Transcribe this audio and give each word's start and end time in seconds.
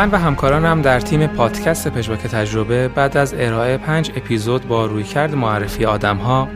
من 0.00 0.10
و 0.10 0.16
همکارانم 0.16 0.82
در 0.82 1.00
تیم 1.00 1.26
پادکست 1.26 1.88
پژواک 1.88 2.18
تجربه 2.18 2.88
بعد 2.88 3.16
از 3.16 3.34
ارائه 3.38 3.76
پنج 3.76 4.10
اپیزود 4.16 4.68
با 4.68 4.86
رویکرد 4.86 5.34
معرفی 5.34 5.84
آدمها 5.84 6.48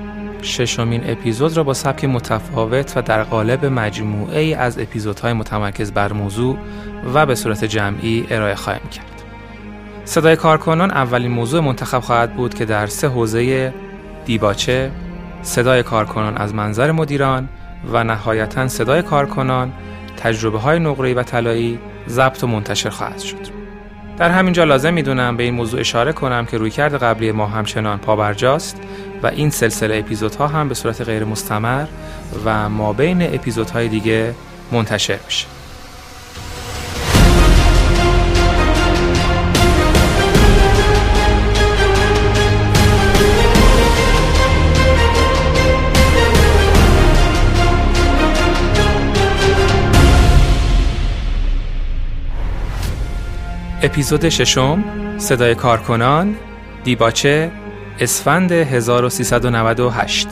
ششمین 0.42 1.10
اپیزود 1.10 1.56
را 1.56 1.64
با 1.64 1.74
سبک 1.74 2.04
متفاوت 2.04 2.92
و 2.96 3.02
در 3.02 3.22
قالب 3.22 3.66
مجموعه 3.66 4.40
ای 4.40 4.54
از 4.54 4.78
اپیزودهای 4.78 5.32
متمرکز 5.32 5.92
بر 5.92 6.12
موضوع 6.12 6.56
و 7.14 7.26
به 7.26 7.34
صورت 7.34 7.64
جمعی 7.64 8.26
ارائه 8.30 8.54
خواهیم 8.54 8.88
کرد. 8.88 9.22
صدای 10.04 10.36
کارکنان 10.36 10.90
اولین 10.90 11.30
موضوع 11.30 11.60
منتخب 11.60 12.00
خواهد 12.00 12.34
بود 12.34 12.54
که 12.54 12.64
در 12.64 12.86
سه 12.86 13.08
حوزه 13.08 13.74
دیباچه، 14.24 14.90
صدای 15.42 15.82
کارکنان 15.82 16.36
از 16.36 16.54
منظر 16.54 16.92
مدیران 16.92 17.48
و 17.92 18.04
نهایتا 18.04 18.68
صدای 18.68 19.02
کارکنان، 19.02 19.72
تجربه 20.16 20.58
های 20.58 20.78
نقره‌ای 20.78 21.14
و 21.14 21.22
طلایی 21.22 21.78
ضبط 22.08 22.44
و 22.44 22.46
منتشر 22.46 22.90
خواهد 22.90 23.18
شد. 23.18 23.64
در 24.18 24.30
همینجا 24.30 24.64
لازم 24.64 24.94
می‌دونم 24.94 25.36
به 25.36 25.42
این 25.42 25.54
موضوع 25.54 25.80
اشاره 25.80 26.12
کنم 26.12 26.46
که 26.46 26.58
رویکرد 26.58 27.02
قبلی 27.02 27.32
ما 27.32 27.46
همچنان 27.46 27.98
پابرجاست 27.98 28.80
و 29.22 29.26
این 29.26 29.50
سلسله 29.50 29.96
اپیزودها 29.98 30.46
هم 30.46 30.68
به 30.68 30.74
صورت 30.74 31.00
غیر 31.00 31.24
مستمر 31.24 31.86
و 32.44 32.68
ما 32.68 32.92
بین 32.92 33.34
اپیزودهای 33.34 33.88
دیگه 33.88 34.34
منتشر 34.72 35.18
میشه. 35.26 35.53
اپیزود 53.84 54.28
ششم 54.28 54.84
صدای 55.18 55.54
کارکنان 55.54 56.36
دیباچه 56.84 57.50
اسفند 58.00 58.52
1398 58.52 60.28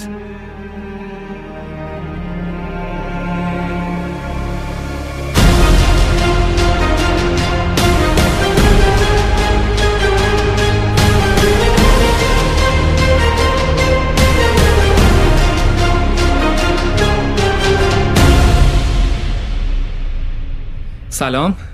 سلام. 21.09 21.72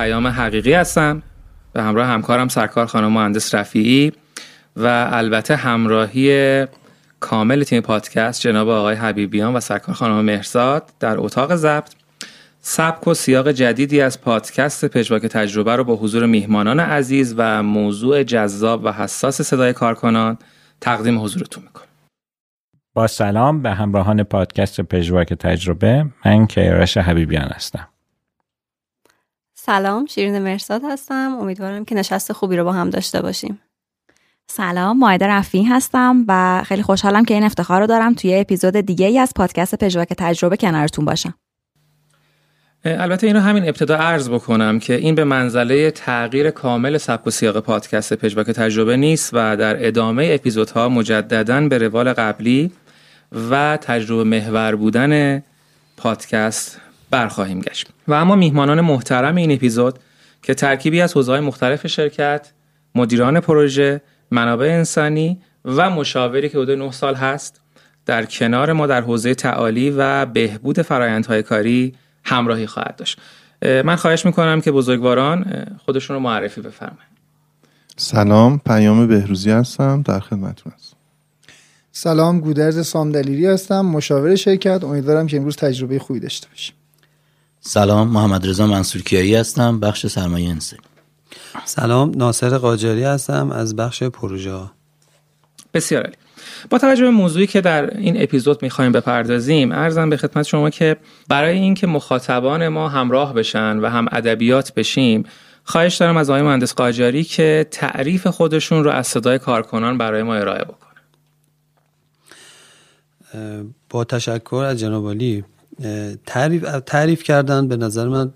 پیام 0.00 0.26
حقیقی 0.26 0.72
هستم 0.72 1.22
به 1.72 1.82
همراه 1.82 2.06
همکارم 2.06 2.48
سرکار 2.48 2.86
خانم 2.86 3.12
مهندس 3.12 3.54
رفیعی 3.54 4.12
و 4.76 5.08
البته 5.12 5.56
همراهی 5.56 6.66
کامل 7.20 7.62
تیم 7.62 7.80
پادکست 7.80 8.40
جناب 8.40 8.68
آقای 8.68 8.94
حبیبیان 8.94 9.54
و 9.54 9.60
سرکار 9.60 9.94
خانم 9.94 10.24
مهرزاد 10.24 10.92
در 11.00 11.18
اتاق 11.18 11.56
ضبط. 11.56 11.92
سبک 12.60 13.08
و 13.08 13.14
سیاق 13.14 13.50
جدیدی 13.50 14.00
از 14.00 14.20
پادکست 14.20 14.84
پژواک 14.84 15.22
تجربه 15.26 15.76
رو 15.76 15.84
با 15.84 15.96
حضور 15.96 16.26
میهمانان 16.26 16.80
عزیز 16.80 17.34
و 17.36 17.62
موضوع 17.62 18.22
جذاب 18.22 18.84
و 18.84 18.92
حساس 18.92 19.42
صدای 19.42 19.72
کارکنان 19.72 20.38
تقدیم 20.80 21.20
حضورتون 21.20 21.64
می‌کنم. 21.64 21.86
با 22.94 23.06
سلام 23.06 23.62
به 23.62 23.70
همراهان 23.70 24.22
پادکست 24.22 24.80
پژواک 24.80 25.34
تجربه 25.34 26.06
من 26.24 26.46
کیارش 26.46 26.96
حبیبیان 26.96 27.48
هستم. 27.48 27.88
سلام 29.70 30.06
شیرین 30.06 30.38
مرساد 30.38 30.82
هستم. 30.84 31.36
امیدوارم 31.40 31.84
که 31.84 31.94
نشست 31.94 32.32
خوبی 32.32 32.56
رو 32.56 32.64
با 32.64 32.72
هم 32.72 32.90
داشته 32.90 33.22
باشیم. 33.22 33.60
سلام 34.50 34.98
مایده 34.98 35.26
رفی 35.26 35.62
هستم 35.62 36.24
و 36.28 36.62
خیلی 36.66 36.82
خوشحالم 36.82 37.24
که 37.24 37.34
این 37.34 37.42
افتخار 37.42 37.80
رو 37.80 37.86
دارم 37.86 38.14
توی 38.14 38.34
اپیزود 38.34 38.76
دیگه 38.76 39.06
ای 39.06 39.18
از 39.18 39.32
پادکست 39.36 39.74
پژواک 39.74 40.08
تجربه 40.18 40.56
کنارتون 40.56 41.04
باشم. 41.04 41.34
البته 42.84 43.26
اینو 43.26 43.40
همین 43.40 43.68
ابتدا 43.68 43.96
عرض 43.96 44.28
بکنم 44.28 44.78
که 44.78 44.94
این 44.94 45.14
به 45.14 45.24
منزله 45.24 45.90
تغییر 45.90 46.50
کامل 46.50 46.98
سبک 46.98 47.26
و 47.26 47.30
سیاق 47.30 47.60
پادکست 47.60 48.12
پژواک 48.12 48.46
تجربه 48.46 48.96
نیست 48.96 49.30
و 49.32 49.56
در 49.56 49.86
ادامه 49.86 50.28
اپیزودها 50.30 50.88
مجددا 50.88 51.60
به 51.60 51.78
روال 51.78 52.12
قبلی 52.12 52.72
و 53.50 53.76
تجربه 53.76 54.24
محور 54.24 54.74
بودن 54.74 55.42
پادکست 55.96 56.80
برخواهیم 57.10 57.60
گشت. 57.60 57.88
و 58.08 58.14
اما 58.14 58.36
میهمانان 58.36 58.80
محترم 58.80 59.36
این 59.36 59.52
اپیزود 59.52 59.98
که 60.42 60.54
ترکیبی 60.54 61.00
از 61.00 61.14
حوزه‌های 61.14 61.40
مختلف 61.40 61.86
شرکت 61.86 62.52
مدیران 62.94 63.40
پروژه 63.40 64.00
منابع 64.30 64.66
انسانی 64.66 65.40
و 65.64 65.90
مشاوری 65.90 66.48
که 66.48 66.58
حدود 66.58 66.78
9 66.78 66.92
سال 66.92 67.14
هست 67.14 67.60
در 68.06 68.24
کنار 68.24 68.72
ما 68.72 68.86
در 68.86 69.00
حوزه 69.00 69.34
تعالی 69.34 69.90
و 69.90 70.26
بهبود 70.26 70.82
فرایندهای 70.82 71.42
کاری 71.42 71.94
همراهی 72.24 72.66
خواهد 72.66 72.96
داشت. 72.96 73.18
من 73.62 73.96
خواهش 73.96 74.26
می‌کنم 74.26 74.60
که 74.60 74.72
بزرگواران 74.72 75.66
خودشون 75.84 76.14
رو 76.14 76.22
معرفی 76.22 76.60
بفرمایید. 76.60 77.10
سلام 77.96 78.60
پیام 78.66 79.06
بهروزی 79.06 79.50
هستم 79.50 80.02
در 80.02 80.20
خدمتتون 80.20 80.72
هستم. 80.76 80.96
سلام 81.92 82.40
گودرز 82.40 82.86
سامدلیری 82.86 83.46
هستم 83.46 83.80
مشاور 83.80 84.34
شرکت. 84.36 84.84
امیدوارم 84.84 85.26
که 85.26 85.36
امروز 85.36 85.56
تجربه 85.56 85.98
خوبی 85.98 86.20
داشته 86.20 86.48
باشیم. 86.48 86.74
سلام 87.60 88.08
محمد 88.08 88.48
رضا 88.48 88.66
منصورکیایی 88.66 89.34
هستم 89.34 89.80
بخش 89.80 90.06
سرمایه 90.06 90.50
انسانی 90.50 90.82
سلام 91.64 92.12
ناصر 92.16 92.58
قاجاری 92.58 93.02
هستم 93.02 93.50
از 93.50 93.76
بخش 93.76 94.02
پروژه. 94.02 94.60
بسیار 95.74 96.02
عالی. 96.02 96.16
با 96.70 96.78
توجه 96.78 97.02
به 97.02 97.10
موضوعی 97.10 97.46
که 97.46 97.60
در 97.60 97.96
این 97.98 98.22
اپیزود 98.22 98.62
می‌خوایم 98.62 98.92
بپردازیم 98.92 99.72
ارزم 99.72 100.10
به 100.10 100.16
خدمت 100.16 100.46
شما 100.46 100.70
که 100.70 100.96
برای 101.28 101.58
اینکه 101.58 101.86
مخاطبان 101.86 102.68
ما 102.68 102.88
همراه 102.88 103.34
بشن 103.34 103.78
و 103.78 103.86
هم 103.88 104.06
ادبیات 104.12 104.74
بشیم 104.74 105.24
خواهش 105.64 105.96
دارم 105.96 106.16
از 106.16 106.30
آقای 106.30 106.42
مهندس 106.42 106.74
قاجاری 106.74 107.24
که 107.24 107.66
تعریف 107.70 108.26
خودشون 108.26 108.84
رو 108.84 108.90
از 108.90 109.06
صدای 109.06 109.38
کارکنان 109.38 109.98
برای 109.98 110.22
ما 110.22 110.34
ارائه 110.34 110.64
بکنه. 110.64 110.90
با 113.90 114.04
تشکر 114.04 114.64
از 114.68 114.78
جناب 114.78 115.10
علی. 115.10 115.44
تعریف, 116.26 116.80
تعریف 116.86 117.22
کردن 117.22 117.68
به 117.68 117.76
نظر 117.76 118.08
من 118.08 118.32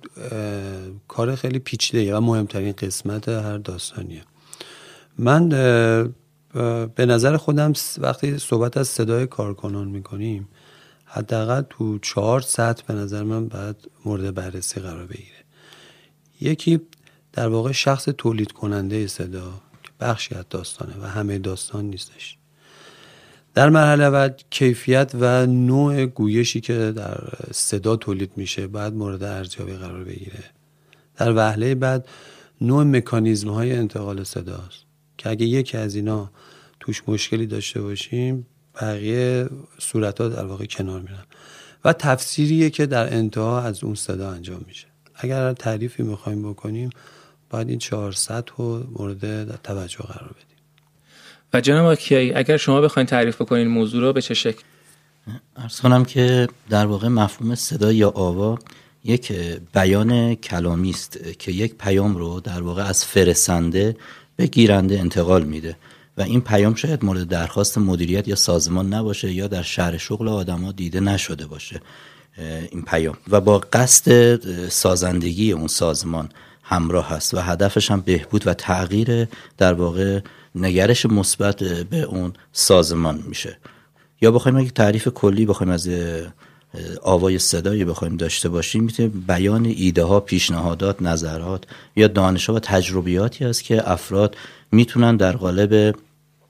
کار 1.08 1.34
خیلی 1.34 1.58
پیچیده 1.58 2.16
و 2.16 2.20
مهمترین 2.20 2.72
قسمت 2.72 3.28
هر 3.28 3.58
داستانیه. 3.58 4.22
من 5.18 5.48
به 6.94 7.06
نظر 7.06 7.36
خودم 7.36 7.72
وقتی 7.98 8.38
صحبت 8.38 8.76
از 8.76 8.88
صدای 8.88 9.26
کارکنان 9.26 9.88
می‌کنیم 9.88 10.48
حداقل 11.04 11.62
تو 11.70 11.98
چهار 11.98 12.40
سطح 12.40 12.82
به 12.86 12.94
نظر 12.94 13.22
من 13.22 13.48
باید 13.48 13.76
مورد 14.04 14.34
بررسی 14.34 14.80
قرار 14.80 15.06
بگیره. 15.06 15.44
یکی 16.40 16.80
در 17.32 17.48
واقع 17.48 17.72
شخص 17.72 18.08
تولید 18.18 18.52
کننده 18.52 19.06
صدا 19.06 19.52
بخشی 20.00 20.34
از 20.34 20.44
داستانه 20.50 20.94
و 21.02 21.06
همه 21.06 21.38
داستان 21.38 21.84
نیستش. 21.84 22.38
در 23.54 23.70
مرحله 23.70 24.10
بعد 24.10 24.44
کیفیت 24.50 25.12
و 25.14 25.46
نوع 25.46 26.06
گویشی 26.06 26.60
که 26.60 26.92
در 26.96 27.18
صدا 27.52 27.96
تولید 27.96 28.32
میشه 28.36 28.66
باید 28.66 28.94
مورد 28.94 29.22
ارزیابی 29.22 29.72
قرار 29.72 30.04
بگیره. 30.04 30.44
در 31.16 31.32
وهله 31.32 31.74
بعد 31.74 32.08
نوع 32.60 32.84
مکانیزم 32.84 33.48
های 33.50 33.72
انتقال 33.72 34.24
صداست 34.24 34.84
که 35.18 35.30
اگه 35.30 35.46
یکی 35.46 35.76
از 35.76 35.94
اینا 35.94 36.30
توش 36.80 37.02
مشکلی 37.08 37.46
داشته 37.46 37.80
باشیم 37.80 38.46
بقیه 38.80 39.48
صورت 39.78 40.20
ها 40.20 40.28
در 40.28 40.44
واقع 40.44 40.64
کنار 40.64 41.00
میرن 41.00 41.24
و 41.84 41.92
تفسیریه 41.92 42.70
که 42.70 42.86
در 42.86 43.14
انتها 43.14 43.60
از 43.60 43.84
اون 43.84 43.94
صدا 43.94 44.30
انجام 44.30 44.64
میشه. 44.66 44.86
اگر 45.14 45.52
تعریفی 45.52 46.02
می‌خوایم 46.02 46.50
بکنیم 46.50 46.90
باید 47.50 47.68
این 47.68 47.78
چهار 47.78 48.12
سطح 48.12 48.54
رو 48.56 48.86
مورد 48.98 49.62
توجه 49.62 49.98
قرار 49.98 50.30
بدیم. 50.30 50.53
و 51.54 51.60
جناب 51.60 51.94
کیایی 51.94 52.32
اگر 52.32 52.56
شما 52.56 52.80
بخواید 52.80 53.08
تعریف 53.08 53.40
بکنین 53.40 53.68
موضوع 53.68 54.00
رو 54.00 54.12
به 54.12 54.22
چه 54.22 54.34
شکل؟ 54.34 54.62
ارز 55.56 55.80
کنم 55.80 56.04
که 56.04 56.48
در 56.70 56.86
واقع 56.86 57.08
مفهوم 57.08 57.54
صدا 57.54 57.92
یا 57.92 58.10
آوا 58.10 58.58
یک 59.04 59.32
بیان 59.74 60.34
کلامی 60.34 60.90
است 60.90 61.38
که 61.38 61.52
یک 61.52 61.74
پیام 61.74 62.16
رو 62.16 62.40
در 62.40 62.62
واقع 62.62 62.82
از 62.82 63.04
فرستنده 63.04 63.96
به 64.36 64.46
گیرنده 64.46 65.00
انتقال 65.00 65.44
میده 65.44 65.76
و 66.18 66.22
این 66.22 66.40
پیام 66.40 66.74
شاید 66.74 67.04
مورد 67.04 67.28
درخواست 67.28 67.78
مدیریت 67.78 68.28
یا 68.28 68.34
سازمان 68.34 68.94
نباشه 68.94 69.32
یا 69.32 69.46
در 69.46 69.62
شهر 69.62 69.96
شغل 69.96 70.28
آدما 70.28 70.72
دیده 70.72 71.00
نشده 71.00 71.46
باشه 71.46 71.80
این 72.70 72.82
پیام. 72.82 73.16
و 73.28 73.40
با 73.40 73.58
قصد 73.58 74.68
سازندگی 74.68 75.52
اون 75.52 75.66
سازمان 75.66 76.28
همراه 76.62 77.08
هست 77.08 77.34
و 77.34 77.38
هدفش 77.38 77.90
هم 77.90 78.00
بهبود 78.00 78.46
و 78.46 78.54
تغییر 78.54 79.28
در 79.58 79.72
واقع 79.72 80.20
نگرش 80.54 81.06
مثبت 81.06 81.64
به 81.64 82.02
اون 82.02 82.32
سازمان 82.52 83.24
میشه. 83.28 83.58
یا 84.20 84.30
بخوایم 84.30 84.58
یک 84.58 84.74
تعریف 84.74 85.08
کلی 85.08 85.46
بخوایم 85.46 85.72
از 85.72 85.90
آوای 87.02 87.38
صدایی 87.38 87.84
بخوایم 87.84 88.16
داشته 88.16 88.48
باشیم 88.48 88.84
می‌تونه 88.84 89.08
بیان 89.08 89.64
ایده 89.64 90.04
ها 90.04 90.20
پیشنهادات 90.20 91.02
نظرات 91.02 91.64
یا 91.96 92.08
دانش 92.08 92.46
ها 92.46 92.54
و 92.54 92.58
تجربیاتی 92.58 93.44
است 93.44 93.64
که 93.64 93.90
افراد 93.90 94.36
می‌تونن 94.72 95.16
در 95.16 95.32
قالب 95.32 95.96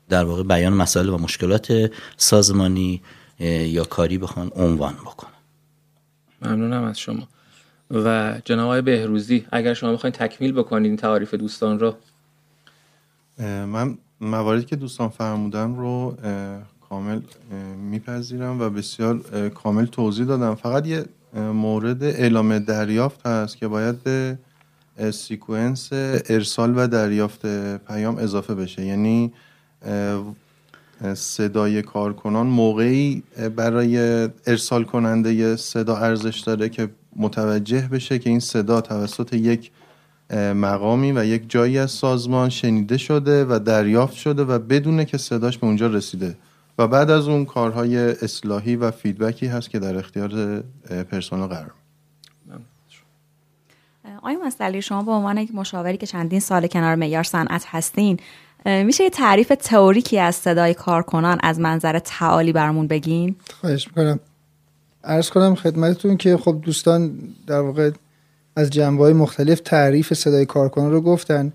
در 0.08 0.24
واقع 0.24 0.42
بیان 0.42 0.72
مسائل 0.72 1.08
و 1.08 1.18
مشکلات 1.18 1.92
سازمانی 2.16 3.02
یا 3.38 3.84
کاری 3.84 4.18
بخوان 4.18 4.50
عنوان 4.54 4.94
بکنن. 4.94 5.30
ممنونم 6.42 6.84
از 6.84 6.98
شما. 6.98 7.28
و 7.90 8.34
جناب 8.44 8.84
بهروزی 8.84 9.46
اگر 9.52 9.74
شما 9.74 9.92
بخواید 9.92 10.14
تکمیل 10.14 10.52
بکنید 10.52 10.86
این 10.86 10.96
تعاریف 10.96 11.34
دوستان 11.34 11.80
رو. 11.80 11.94
من 13.38 13.98
مواردی 14.20 14.64
که 14.64 14.76
دوستان 14.76 15.08
فرمودن 15.08 15.76
رو 15.76 16.16
کامل 16.88 17.20
میپذیرم 17.90 18.60
و 18.60 18.70
بسیار 18.70 19.18
کامل 19.48 19.86
توضیح 19.86 20.26
دادم. 20.26 20.54
فقط 20.54 20.86
یه 20.86 21.04
مورد 21.36 22.02
اعلام 22.04 22.58
دریافت 22.58 23.26
هست 23.26 23.56
که 23.56 23.68
باید 23.68 24.02
به 24.02 24.38
سیکونس 25.10 25.88
ارسال 25.92 26.78
و 26.78 26.86
دریافت 26.86 27.46
پیام 27.76 28.16
اضافه 28.18 28.54
بشه. 28.54 28.84
یعنی 28.84 29.32
صدای 31.14 31.82
کارکنان 31.82 32.46
موقعی 32.46 33.22
برای 33.56 33.98
ارسال 34.46 34.84
کننده 34.84 35.56
صدا 35.56 35.96
ارزش 35.96 36.40
داره 36.40 36.68
که 36.68 36.90
متوجه 37.16 37.88
بشه 37.92 38.18
که 38.18 38.30
این 38.30 38.40
صدا 38.40 38.80
توسط 38.80 39.32
یک 39.32 39.70
مقامی 40.34 41.12
و 41.12 41.24
یک 41.24 41.42
جایی 41.48 41.78
از 41.78 41.90
سازمان 41.90 42.48
شنیده 42.48 42.96
شده 42.96 43.44
و 43.44 43.58
دریافت 43.58 44.14
شده 44.14 44.44
و 44.44 44.58
بدونه 44.58 45.04
که 45.04 45.18
صداش 45.18 45.58
به 45.58 45.66
اونجا 45.66 45.86
رسیده. 45.86 46.36
و 46.78 46.88
بعد 46.88 47.10
از 47.10 47.28
اون 47.28 47.44
کارهای 47.44 47.96
اصلاحی 47.96 48.76
و 48.76 48.90
فیدبکی 48.90 49.46
هست 49.46 49.70
که 49.70 49.78
در 49.78 49.96
اختیار 49.96 50.62
پرسنل 51.10 51.46
قرار 51.46 51.70
آیا 54.22 54.38
مسئله 54.38 54.80
شما 54.80 55.02
به 55.02 55.10
عنوان 55.10 55.38
یک 55.38 55.54
مشاوری 55.54 55.96
که 55.96 56.06
چندین 56.06 56.40
سال 56.40 56.66
کنار 56.66 56.94
معیار 56.94 57.22
صنعت 57.22 57.64
هستین 57.66 58.18
میشه 58.66 59.04
یه 59.04 59.10
تعریف 59.10 59.52
تئوریکی 59.60 60.18
از 60.18 60.34
صدای 60.34 60.74
کارکنان 60.74 61.38
از 61.42 61.60
منظر 61.60 61.98
تعالی 61.98 62.52
برامون 62.52 62.86
بگین؟ 62.86 63.36
خواهش 63.60 63.88
می‌کنم. 63.88 64.20
ارز 65.04 65.30
کنم 65.30 65.54
خدمتتون 65.54 66.16
که 66.16 66.36
خب 66.36 66.60
دوستان 66.62 67.18
در 67.46 67.60
واقع 67.60 67.90
از 68.56 68.70
جنبه 68.70 69.02
های 69.02 69.12
مختلف 69.12 69.60
تعریف 69.60 70.14
صدای 70.14 70.46
کارکنان 70.46 70.92
رو 70.92 71.00
گفتن. 71.00 71.52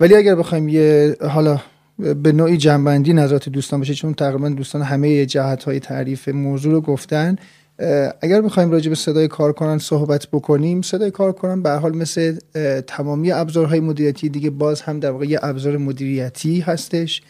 ولی 0.00 0.14
اگر 0.14 0.34
بخوایم 0.34 0.68
یه 0.68 1.16
حالا 1.20 1.60
به 1.98 2.32
نوعی 2.32 2.56
جنبندی 2.56 3.12
نظرات 3.12 3.48
دوستان 3.48 3.80
باشه 3.80 3.94
چون 3.94 4.14
تقریبا 4.14 4.48
دوستان 4.48 4.82
همه 4.82 5.26
جهت 5.26 5.64
های 5.64 5.80
تعریف 5.80 6.28
موضوع 6.28 6.72
رو 6.72 6.80
گفتن 6.80 7.36
اگر 8.20 8.40
بخوایم 8.40 8.70
راجع 8.70 8.88
به 8.88 8.94
صدای 8.94 9.28
کارکنان 9.28 9.78
صحبت 9.78 10.26
بکنیم 10.32 10.82
صدای 10.82 11.10
کارکنان 11.10 11.62
به 11.62 11.70
حال 11.70 11.96
مثل 11.96 12.38
تمامی 12.86 13.32
ابزارهای 13.32 13.80
مدیریتی 13.80 14.28
دیگه 14.28 14.50
باز 14.50 14.80
هم 14.80 15.00
در 15.00 15.10
واقع 15.10 15.26
یه 15.26 15.38
ابزار 15.42 15.76
مدیریتی 15.76 16.60
هستش 16.60 17.22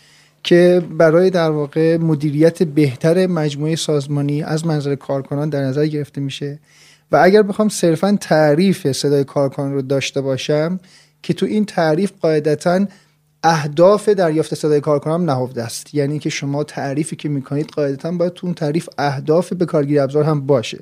که 0.42 0.82
برای 0.98 1.30
در 1.30 1.50
واقع 1.50 1.96
مدیریت 1.96 2.62
بهتر 2.62 3.26
مجموعه 3.26 3.76
سازمانی 3.76 4.42
از 4.42 4.66
منظر 4.66 4.94
کارکنان 4.94 5.48
در 5.48 5.62
نظر 5.62 5.86
گرفته 5.86 6.20
میشه. 6.20 6.58
و 7.12 7.20
اگر 7.22 7.42
بخوام 7.42 7.68
صرفا 7.68 8.18
تعریف 8.20 8.92
صدای 8.92 9.24
کارکنان 9.24 9.72
رو 9.72 9.82
داشته 9.82 10.20
باشم 10.20 10.80
که 11.22 11.34
تو 11.34 11.46
این 11.46 11.64
تعریف 11.64 12.12
قاعدتا 12.20 12.86
اهداف 13.42 14.08
دریافت 14.08 14.54
صدای 14.54 14.80
کارکنان 14.80 15.24
نهفته 15.24 15.62
است. 15.62 15.94
یعنی 15.94 16.18
که 16.18 16.30
شما 16.30 16.64
تعریفی 16.64 17.16
که 17.16 17.28
می‌کنید 17.28 17.66
قاعدتا 17.66 18.12
باید 18.12 18.32
تو 18.32 18.46
اون 18.46 18.54
تعریف 18.54 18.88
اهداف 18.98 19.52
به 19.52 19.66
کارگیری 19.66 19.98
ابزار 19.98 20.24
هم 20.24 20.46
باشه. 20.46 20.78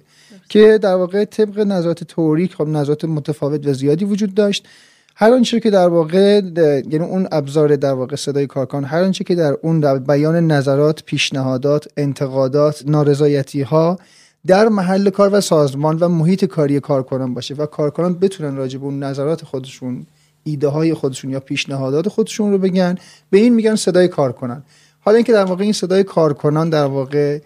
که 0.48 0.78
در 0.78 0.94
واقع 0.94 1.24
طبق 1.24 1.58
نظرات 1.58 2.04
توریک 2.04 2.54
خب 2.54 2.68
نظرات 2.68 3.04
متفاوت 3.04 3.66
و 3.66 3.72
زیادی 3.72 4.04
وجود 4.04 4.34
داشت. 4.34 4.68
هر 5.16 5.32
آنچه 5.32 5.60
که 5.60 5.70
در 5.70 5.88
واقع 5.88 6.40
یعنی 6.56 6.98
اون 6.98 7.28
ابزار 7.32 7.76
در 7.76 7.92
واقع 7.92 8.16
صدای 8.16 8.46
کارکن 8.46 8.84
هر 8.84 9.02
آنچه 9.02 9.24
که 9.24 9.34
در 9.34 9.56
اون 9.62 9.80
در 9.80 9.98
بیان 9.98 10.46
نظرات 10.52 11.02
پیشنهادات 11.02 11.88
انتقادات 11.96 12.82
نارضایتی 12.86 13.62
ها 13.62 13.98
در 14.46 14.68
محل 14.68 15.10
کار 15.10 15.30
و 15.34 15.40
سازمان 15.40 15.98
و 15.98 16.08
محیط 16.08 16.44
کاری 16.44 16.80
کارکنان 16.80 17.34
باشه 17.34 17.54
و 17.54 17.66
کارکنان 17.66 18.14
بتونن 18.14 18.56
راجع 18.56 18.78
به 18.78 18.84
اون 18.84 19.02
نظرات 19.02 19.44
خودشون 19.44 20.06
ایده 20.44 20.68
های 20.68 20.94
خودشون 20.94 21.30
یا 21.30 21.40
پیشنهادات 21.40 22.08
خودشون 22.08 22.52
رو 22.52 22.58
بگن 22.58 22.98
به 23.30 23.38
این 23.38 23.54
میگن 23.54 23.76
صدای 23.76 24.08
کارکنان. 24.08 24.62
حالا 25.00 25.16
اینکه 25.16 25.32
در 25.32 25.44
واقع 25.44 25.62
این 25.62 25.72
صدای 25.72 26.04
کارکنان 26.04 26.70
در 26.70 26.84
واقع 26.84 27.38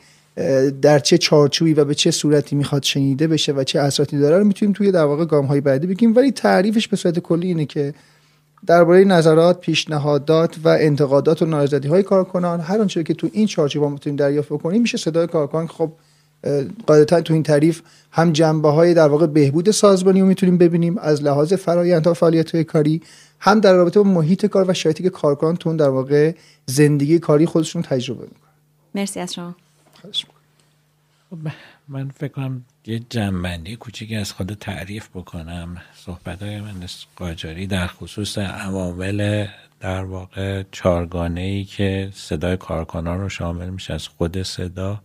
در 0.83 0.99
چه 0.99 1.19
چارچوبی 1.19 1.75
و 1.75 1.85
به 1.85 1.95
چه 1.95 2.11
صورتی 2.11 2.57
می‌خواد 2.57 2.83
شنیده 2.83 3.27
بشه 3.27 3.53
و 3.53 3.65
چه 3.65 3.81
اثراتی 3.81 4.19
داره 4.19 4.39
رو 4.39 4.45
می‌تونیم 4.45 4.73
توی 4.73 4.93
در 4.93 5.05
واقع 5.05 5.25
گام 5.25 5.47
های 5.47 5.61
بعدی 5.61 5.87
بگیم. 5.87 6.17
ولی 6.17 6.33
تعریفش 6.33 6.89
به 6.89 6.97
صورت 6.97 7.19
کلی 7.19 7.47
اینه 7.47 7.67
که 7.67 7.95
درباره 8.67 9.05
نظرات، 9.05 9.61
پیشنهادات 9.61 10.57
و 10.65 10.69
انتقادات 10.69 11.43
و 11.43 11.47
نارضایتی 11.47 11.89
های 11.89 12.03
کارکنان 12.03 12.61
هر 12.61 12.81
آنچه 12.81 13.03
که 13.03 13.15
تو 13.15 13.29
این 13.33 13.47
چارچوب 13.47 13.85
می‌تونیم 13.85 14.17
دریافت 14.17 14.49
بکنیم 14.49 14.83
میشه 14.83 14.99
صدای 14.99 15.27
کارکنان 15.27 15.67
خب 15.67 15.93
قاعدتا 16.87 17.21
تو 17.21 17.35
این 17.35 17.43
تعریف 17.43 17.83
هم 18.11 18.33
جنبه 18.33 18.69
های 18.71 18.94
در 18.94 19.09
واقع 19.09 19.27
بهبود 19.27 19.71
سازمانی 19.71 20.21
رو 20.21 20.27
می‌تونیم 20.27 20.59
ببینیم 20.59 20.99
از 20.99 21.23
لحاظ 21.23 21.53
فرآیندها 21.53 22.15
فعالیت 22.15 22.55
های 22.55 22.65
کاری 22.65 23.03
هم 23.41 23.61
در 23.61 23.73
رابطه 23.73 24.00
با 24.00 24.11
محیط 24.11 24.47
کار 24.47 24.71
و 24.71 24.75
شرایطی 24.75 25.03
که 25.03 25.11
کارکنان 25.11 25.56
تو 25.56 25.77
در 25.77 25.88
واقع 25.88 26.35
زندگی 26.67 27.19
کاری 27.19 27.47
خودشون 27.47 27.83
تجربه 27.83 28.23
می‌کنن. 28.23 28.53
مرسی 28.94 29.21
از 29.21 29.35
شما. 29.35 29.55
خب، 31.31 31.38
من 31.88 32.09
فکر 32.09 32.33
کنم 32.33 32.65
یه 32.87 33.00
جنبندی 33.11 33.77
کوچیکی 33.77 34.17
از 34.17 34.33
خود 34.33 34.55
تعریف 34.61 35.09
بکنم. 35.15 35.77
صحبت 35.94 36.43
های 36.43 36.61
من 36.61 36.75
قاجاری 37.17 37.66
در 37.66 37.87
خصوص 37.87 38.38
عوامل 38.38 39.47
در 39.81 40.05
واقع 40.05 40.62
چارگانه 40.73 41.40
ای 41.40 41.64
که 41.64 42.11
صدای 42.14 42.57
کارکنان 42.57 43.21
رو 43.21 43.28
شامل 43.28 43.71
میشه 43.71 43.95
از 43.95 44.09
خود 44.09 44.43
صدا. 44.43 45.00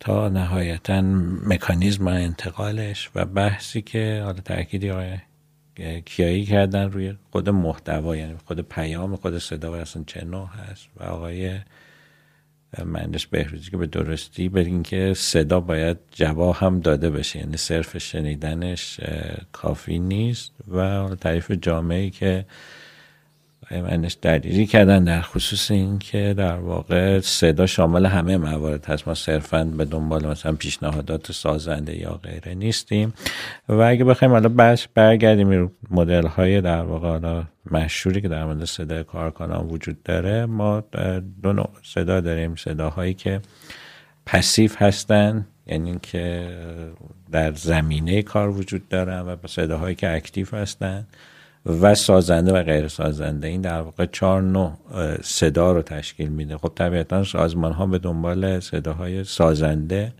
تا 0.00 0.28
نهایتا 0.28 1.00
مکانیزم 1.46 2.06
انتقالش 2.08 3.10
و 3.14 3.24
بحثی 3.24 3.82
که 3.82 4.22
حالا 4.24 4.40
تأکیدی 4.40 4.90
آقای 4.90 5.16
کیایی 6.00 6.44
کردن 6.44 6.90
روی 6.90 7.14
خود 7.30 7.48
محتوا 7.48 8.16
یعنی 8.16 8.34
خود 8.46 8.60
پیام 8.60 9.16
خود 9.16 9.38
صدا 9.38 9.72
و 9.72 9.74
اصلا 9.74 10.04
چه 10.06 10.24
نوع 10.24 10.48
هست 10.48 10.88
و 10.96 11.02
آقای 11.02 11.58
مهندس 12.84 13.26
بهروزی 13.26 13.70
که 13.70 13.76
به 13.76 13.86
درستی 13.86 14.50
اینکه 14.54 15.12
صدا 15.16 15.60
باید 15.60 15.96
جواب 16.10 16.56
هم 16.58 16.80
داده 16.80 17.10
بشه 17.10 17.38
یعنی 17.38 17.56
صرف 17.56 17.98
شنیدنش 17.98 19.00
کافی 19.52 19.98
نیست 19.98 20.52
و 20.68 21.08
تعریف 21.20 21.50
جامعی 21.50 22.10
که 22.10 22.44
منش 23.70 24.16
دلیلی 24.22 24.66
کردن 24.66 25.04
در 25.04 25.20
خصوص 25.20 25.70
این 25.70 25.98
که 25.98 26.34
در 26.36 26.56
واقع 26.56 27.20
صدا 27.20 27.66
شامل 27.66 28.06
همه 28.06 28.36
موارد 28.36 28.84
هست. 28.84 29.08
ما 29.08 29.14
صرفا 29.14 29.64
به 29.64 29.84
دنبال 29.84 30.26
مثلا 30.26 30.52
پیشنهادات 30.52 31.32
سازنده 31.32 32.00
یا 32.00 32.20
غیره 32.22 32.54
نیستیم. 32.54 33.14
و 33.68 33.80
اگه 33.80 34.04
بخوایم 34.04 34.32
حالا 34.32 34.48
بش 34.48 34.88
برگردیم 34.94 35.72
مدل 35.90 36.26
های 36.26 36.60
در 36.60 36.82
واقع 36.82 37.08
حالا 37.08 37.44
مشهوری 37.70 38.20
که 38.20 38.28
در 38.28 38.44
مورد 38.44 38.64
صدای 38.64 39.04
کارکنان 39.04 39.66
وجود 39.66 40.02
داره 40.02 40.46
ما 40.46 40.84
دو 41.42 41.52
نوع 41.52 41.70
صدا 41.82 42.20
داریم. 42.20 42.54
صداهایی 42.54 43.14
که 43.14 43.40
پسیف 44.26 44.82
هستن 44.82 45.46
یعنی 45.66 45.98
که 46.02 46.56
در 47.32 47.52
زمینه 47.52 48.22
کار 48.22 48.48
وجود 48.48 48.88
دارن 48.88 49.20
و 49.20 49.36
صداهایی 49.46 49.94
که 49.94 50.14
اکتیو 50.14 50.46
هستن. 50.52 51.06
و 51.66 51.94
سازنده 51.94 52.52
و 52.52 52.62
غیر 52.62 52.88
سازنده. 52.88 53.48
این 53.48 53.60
در 53.60 53.80
واقع 53.80 54.06
چهار 54.06 54.42
نوع 54.42 54.72
صدا 55.22 55.72
رو 55.72 55.82
تشکیل 55.82 56.28
میده. 56.28 56.56
خب 56.56 56.72
طبیعتا 56.74 57.24
سازمان 57.24 57.72
ها 57.72 57.86
به 57.86 57.98
دنبال 57.98 58.60
صداهای 58.60 59.24
سازنده 59.24 60.12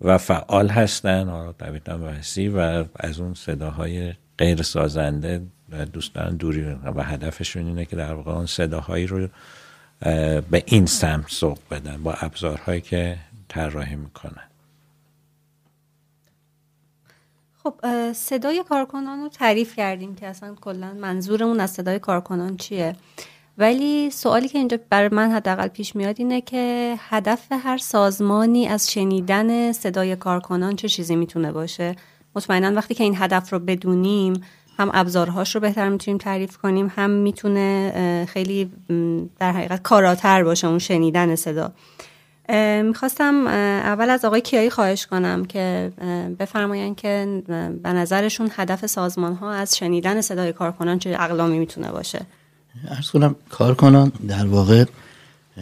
و 0.00 0.18
فعال 0.18 0.68
هستن. 0.68 1.52
طبیعتا 1.58 1.98
وحسی 1.98 2.48
و 2.48 2.84
از 2.96 3.20
اون 3.20 3.34
صداهای 3.34 4.12
غیر 4.38 4.62
سازنده 4.62 5.42
دوست 5.92 6.14
دارن 6.14 6.36
دوری 6.36 6.76
و 6.96 7.02
هدفشون 7.02 7.66
اینه 7.66 7.84
که 7.84 7.96
در 7.96 8.14
واقع 8.14 8.32
اون 8.32 8.46
صداهایی 8.46 9.06
رو 9.06 9.28
به 10.50 10.62
این 10.66 10.86
سمت 10.86 11.28
سوق 11.28 11.58
بدن 11.70 12.02
با 12.02 12.12
ابزارهایی 12.12 12.80
که 12.80 13.16
طراحی 13.48 13.96
می‌کنن. 13.96 14.49
خب 17.70 18.12
صدای 18.12 18.64
کارکنان 18.68 19.20
رو 19.20 19.28
تعریف 19.28 19.76
کردیم 19.76 20.14
که 20.14 20.26
اصلا 20.26 20.54
کلا 20.60 20.94
منظورمون 20.94 21.60
از 21.60 21.70
صدای 21.70 21.98
کارکنان 21.98 22.56
چیه. 22.56 22.96
ولی 23.58 24.10
سوالی 24.10 24.48
که 24.48 24.58
اینجا 24.58 24.78
برای 24.90 25.08
من 25.12 25.30
حداقل 25.30 25.68
پیش 25.68 25.96
میاد 25.96 26.14
اینه 26.18 26.40
که 26.40 26.94
هدف 26.98 27.46
هر 27.50 27.78
سازمانی 27.78 28.68
از 28.68 28.90
شنیدن 28.90 29.72
صدای 29.72 30.16
کارکنان 30.16 30.76
چه 30.76 30.88
چیزی 30.88 31.16
می‌تونه 31.16 31.52
باشه. 31.52 31.96
مطمئنا 32.36 32.76
وقتی 32.76 32.94
که 32.94 33.04
این 33.04 33.14
هدف 33.18 33.52
رو 33.52 33.58
بدونیم 33.58 34.42
هم 34.78 34.90
ابزارهاش 34.94 35.54
رو 35.54 35.60
بهتر 35.60 35.88
می‌تونیم 35.88 36.18
تعریف 36.18 36.56
کنیم 36.56 36.92
هم 36.96 37.10
می‌تونه 37.10 38.26
خیلی 38.28 38.70
در 39.38 39.52
حقیقت 39.52 39.82
کاراتر 39.82 40.44
باشه 40.44 40.66
اون 40.66 40.78
شنیدن 40.78 41.34
صدا. 41.34 41.72
می‌خواستم 42.84 43.46
اول 43.46 44.10
از 44.10 44.24
آقای 44.24 44.40
کیایی 44.40 44.70
خواهش 44.70 45.06
کنم 45.06 45.44
که 45.44 45.92
بفرماین 46.38 46.94
که 46.94 47.42
به 47.82 47.88
نظرشون 47.92 48.50
هدف 48.56 48.86
سازمان 48.86 49.34
ها 49.34 49.52
از 49.52 49.76
شنیدن 49.76 50.20
صدای 50.20 50.52
کارکنان 50.52 50.98
چه 50.98 51.16
اقلامی 51.20 51.58
می‌تونه 51.58 51.90
باشه؟ 51.92 52.20
ارز 52.88 53.10
کنم 53.10 53.36
کارکنان 53.50 54.12
در 54.28 54.46
واقع 54.46 54.84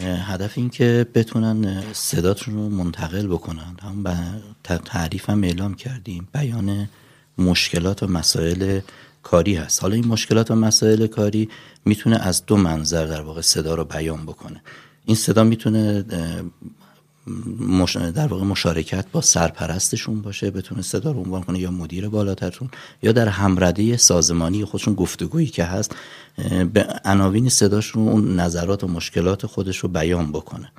هدف 0.01 0.57
این 0.57 0.69
که 0.69 1.07
بتونن 1.15 1.83
صداتشون 1.93 2.55
رو 2.55 2.69
منتقل 2.69 3.27
بکنن. 3.27 3.75
هم 3.81 4.03
به 4.03 4.15
تعریف 4.85 5.29
هم 5.29 5.43
اعلام 5.43 5.73
کردیم 5.73 6.27
بیان 6.33 6.89
مشکلات 7.37 8.03
و 8.03 8.07
مسائل 8.07 8.79
کاری 9.23 9.55
هست. 9.55 9.81
حالا 9.81 9.95
این 9.95 10.07
مشکلات 10.07 10.51
و 10.51 10.55
مسائل 10.55 11.07
کاری 11.07 11.49
می‌تونه 11.85 12.17
از 12.17 12.45
دو 12.45 12.57
منظر 12.57 13.05
در 13.05 13.21
واقع 13.21 13.41
صدا 13.41 13.75
رو 13.75 13.83
بیان 13.83 14.25
بکنه. 14.25 14.61
این 15.05 15.15
صدا 15.15 15.43
می‌تونه 15.43 16.05
در 18.15 18.27
واقع 18.27 18.43
مشارکت 18.43 19.05
با 19.11 19.21
سرپرستشون 19.21 20.21
باشه 20.21 20.51
بتونه 20.51 20.81
صدا 20.81 21.11
رو 21.11 21.19
عنوان 21.19 21.43
کنه 21.43 21.59
یا 21.59 21.71
مدیر 21.71 22.09
بالاترشون 22.09 22.69
یا 23.03 23.11
در 23.11 23.27
همرده 23.27 23.97
سازمانی 23.97 24.65
خودشون 24.65 24.93
گفتگویی 24.93 25.47
که 25.47 25.63
هست 25.63 25.95
به 26.73 26.87
عناوین 27.05 27.49
صداشون 27.49 28.07
اون 28.07 28.39
نظرات 28.39 28.83
و 28.83 28.87
مشکلات 28.87 29.45
خودش 29.45 29.77
رو 29.77 29.89
بیان 29.89 30.31
بکنه. 30.31 30.71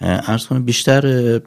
ارز 0.00 0.46
کنم 0.46 0.64
بیشتر 0.64 1.40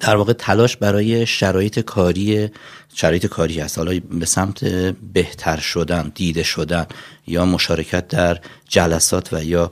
در 0.00 0.16
واقع 0.16 0.32
تلاش 0.32 0.76
برای 0.76 1.26
شرایط 1.26 1.78
کاری 1.78 2.48
شرایط 2.94 3.26
کاری 3.26 3.60
هست. 3.60 3.78
حالا 3.78 4.00
به 4.10 4.26
سمت 4.26 4.64
بهتر 5.12 5.56
شدن 5.56 6.12
دیده 6.14 6.42
شدن 6.42 6.86
یا 7.26 7.44
مشارکت 7.44 8.08
در 8.08 8.38
جلسات 8.68 9.32
و 9.32 9.44
یا 9.44 9.70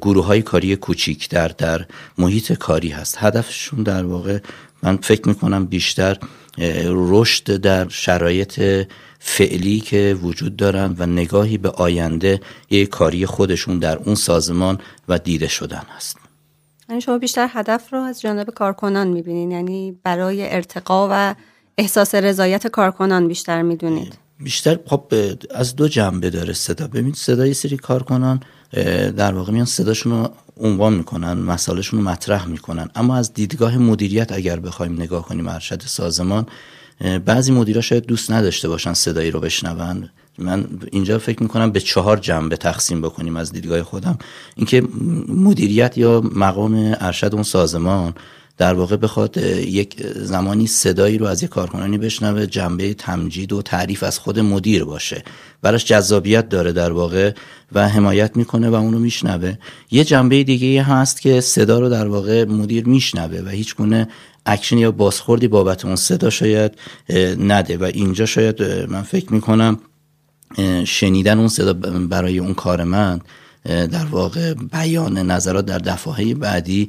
گروه 0.00 0.24
های 0.24 0.42
کاری 0.42 0.76
کوچیک 0.76 1.28
در 1.28 1.48
در 1.48 1.86
محیط 2.18 2.52
کاری 2.52 2.88
هست. 2.88 3.16
هدفشون 3.18 3.82
در 3.82 4.04
واقع 4.04 4.38
من 4.82 4.96
فکر 4.96 5.28
می‌کنم 5.28 5.66
بیشتر 5.66 6.16
رشد 6.86 7.56
در 7.56 7.88
شرایط 7.88 8.86
فعلی 9.18 9.80
که 9.80 10.18
وجود 10.22 10.56
دارن 10.56 10.94
و 10.98 11.06
نگاهی 11.06 11.58
به 11.58 11.70
آینده 11.70 12.40
یک 12.70 12.88
کاری 12.88 13.26
خودشون 13.26 13.78
در 13.78 13.96
اون 13.96 14.14
سازمان 14.14 14.78
و 15.08 15.18
دیده 15.18 15.48
شدن 15.48 15.82
هست. 15.96 16.27
یعنی 16.88 17.00
شما 17.00 17.18
بیشتر 17.18 17.48
هدف 17.50 17.92
رو 17.92 18.00
از 18.00 18.20
جانب 18.20 18.50
کارکنان 18.50 19.08
می‌بینین 19.08 19.50
یعنی 19.50 19.98
برای 20.02 20.54
ارتقا 20.54 21.08
و 21.10 21.34
احساس 21.78 22.14
رضایت 22.14 22.66
کارکنان 22.66 23.28
بیشتر 23.28 23.62
می‌دونید. 23.62 24.18
بیشتر 24.40 24.78
خب 24.86 25.12
از 25.54 25.76
دو 25.76 25.88
جنبه 25.88 26.30
داره 26.30 26.52
صدا. 26.52 26.86
ببینید 26.86 27.14
صدای 27.14 27.54
سری 27.54 27.76
کارکنان 27.76 28.40
در 29.16 29.34
واقع 29.34 29.52
میان 29.52 29.64
صداشون 29.64 30.12
رو 30.12 30.30
عنوان 30.60 30.92
می‌کنن 30.94 31.32
مسائلشون 31.32 32.00
رو 32.00 32.06
مطرح 32.08 32.46
می‌کنن. 32.46 32.88
اما 32.94 33.16
از 33.16 33.34
دیدگاه 33.34 33.78
مدیریت 33.78 34.32
اگر 34.32 34.60
بخوایم 34.60 34.92
نگاه 34.92 35.24
کنیم 35.24 35.48
ارشد 35.48 35.82
سازمان 35.82 36.46
بعضی 37.24 37.52
مدیرا 37.52 37.80
شاید 37.80 38.06
دوست 38.06 38.30
نداشته 38.30 38.68
باشن 38.68 38.92
صدایی 38.92 39.30
رو 39.30 39.40
بشنون. 39.40 40.08
من 40.38 40.64
اینجا 40.92 41.18
فکر 41.18 41.42
می‌کنم 41.42 41.70
به 41.70 41.80
چهار 41.80 42.16
جنبه 42.16 42.56
تقسیم 42.56 43.00
بکنیم 43.00 43.36
از 43.36 43.52
دیدگاه 43.52 43.82
خودم. 43.82 44.18
اینکه 44.56 44.82
مدیریت 45.28 45.98
یا 45.98 46.20
مقام 46.34 46.96
ارشد 47.00 47.34
اون 47.34 47.42
سازمان 47.42 48.14
در 48.56 48.74
واقع 48.74 48.96
بخواد 48.96 49.36
یک 49.66 50.06
زمانی 50.16 50.66
صدایی 50.66 51.18
رو 51.18 51.26
از 51.26 51.42
یک 51.42 51.50
کارکنانی 51.50 51.98
بشنوه 51.98 52.46
جنبه 52.46 52.94
تمجید 52.94 53.52
و 53.52 53.62
تعریف 53.62 54.02
از 54.02 54.18
خود 54.18 54.40
مدیر 54.40 54.84
باشه. 54.84 55.24
براش 55.62 55.84
جذابیت 55.84 56.48
داره 56.48 56.72
در 56.72 56.92
واقع 56.92 57.32
و 57.72 57.88
حمایت 57.88 58.36
می‌کنه 58.36 58.70
و 58.70 58.74
اونو 58.74 58.98
میشنوه. 58.98 59.54
یه 59.90 60.04
جنبه 60.04 60.44
دیگه 60.44 60.82
هست 60.82 61.20
که 61.20 61.40
صدا 61.40 61.78
رو 61.78 61.88
در 61.88 62.06
واقع 62.06 62.44
مدیر 62.44 62.88
میشنوه 62.88 63.42
و 63.46 63.48
هیچ 63.48 63.76
گونه 63.76 64.08
اکشن 64.46 64.78
یا 64.78 64.90
بازخوردی 64.90 65.48
بابت 65.48 65.84
اون 65.84 65.96
صدا 65.96 66.30
شاید 66.30 66.72
نده. 67.38 67.76
و 67.76 67.84
اینجا 67.84 68.26
شاید 68.26 68.62
من 68.62 69.02
فکر 69.02 69.32
می‌کنم 69.32 69.78
شنیدن 70.86 71.38
اون 71.38 71.48
صدا 71.48 71.72
برای 72.08 72.38
اون 72.38 72.54
کارمند 72.54 73.24
در 73.64 74.04
واقع 74.04 74.54
بیان 74.54 75.18
نظرات 75.18 75.66
در 75.66 75.78
دفعه 75.78 76.34
بعدی 76.34 76.88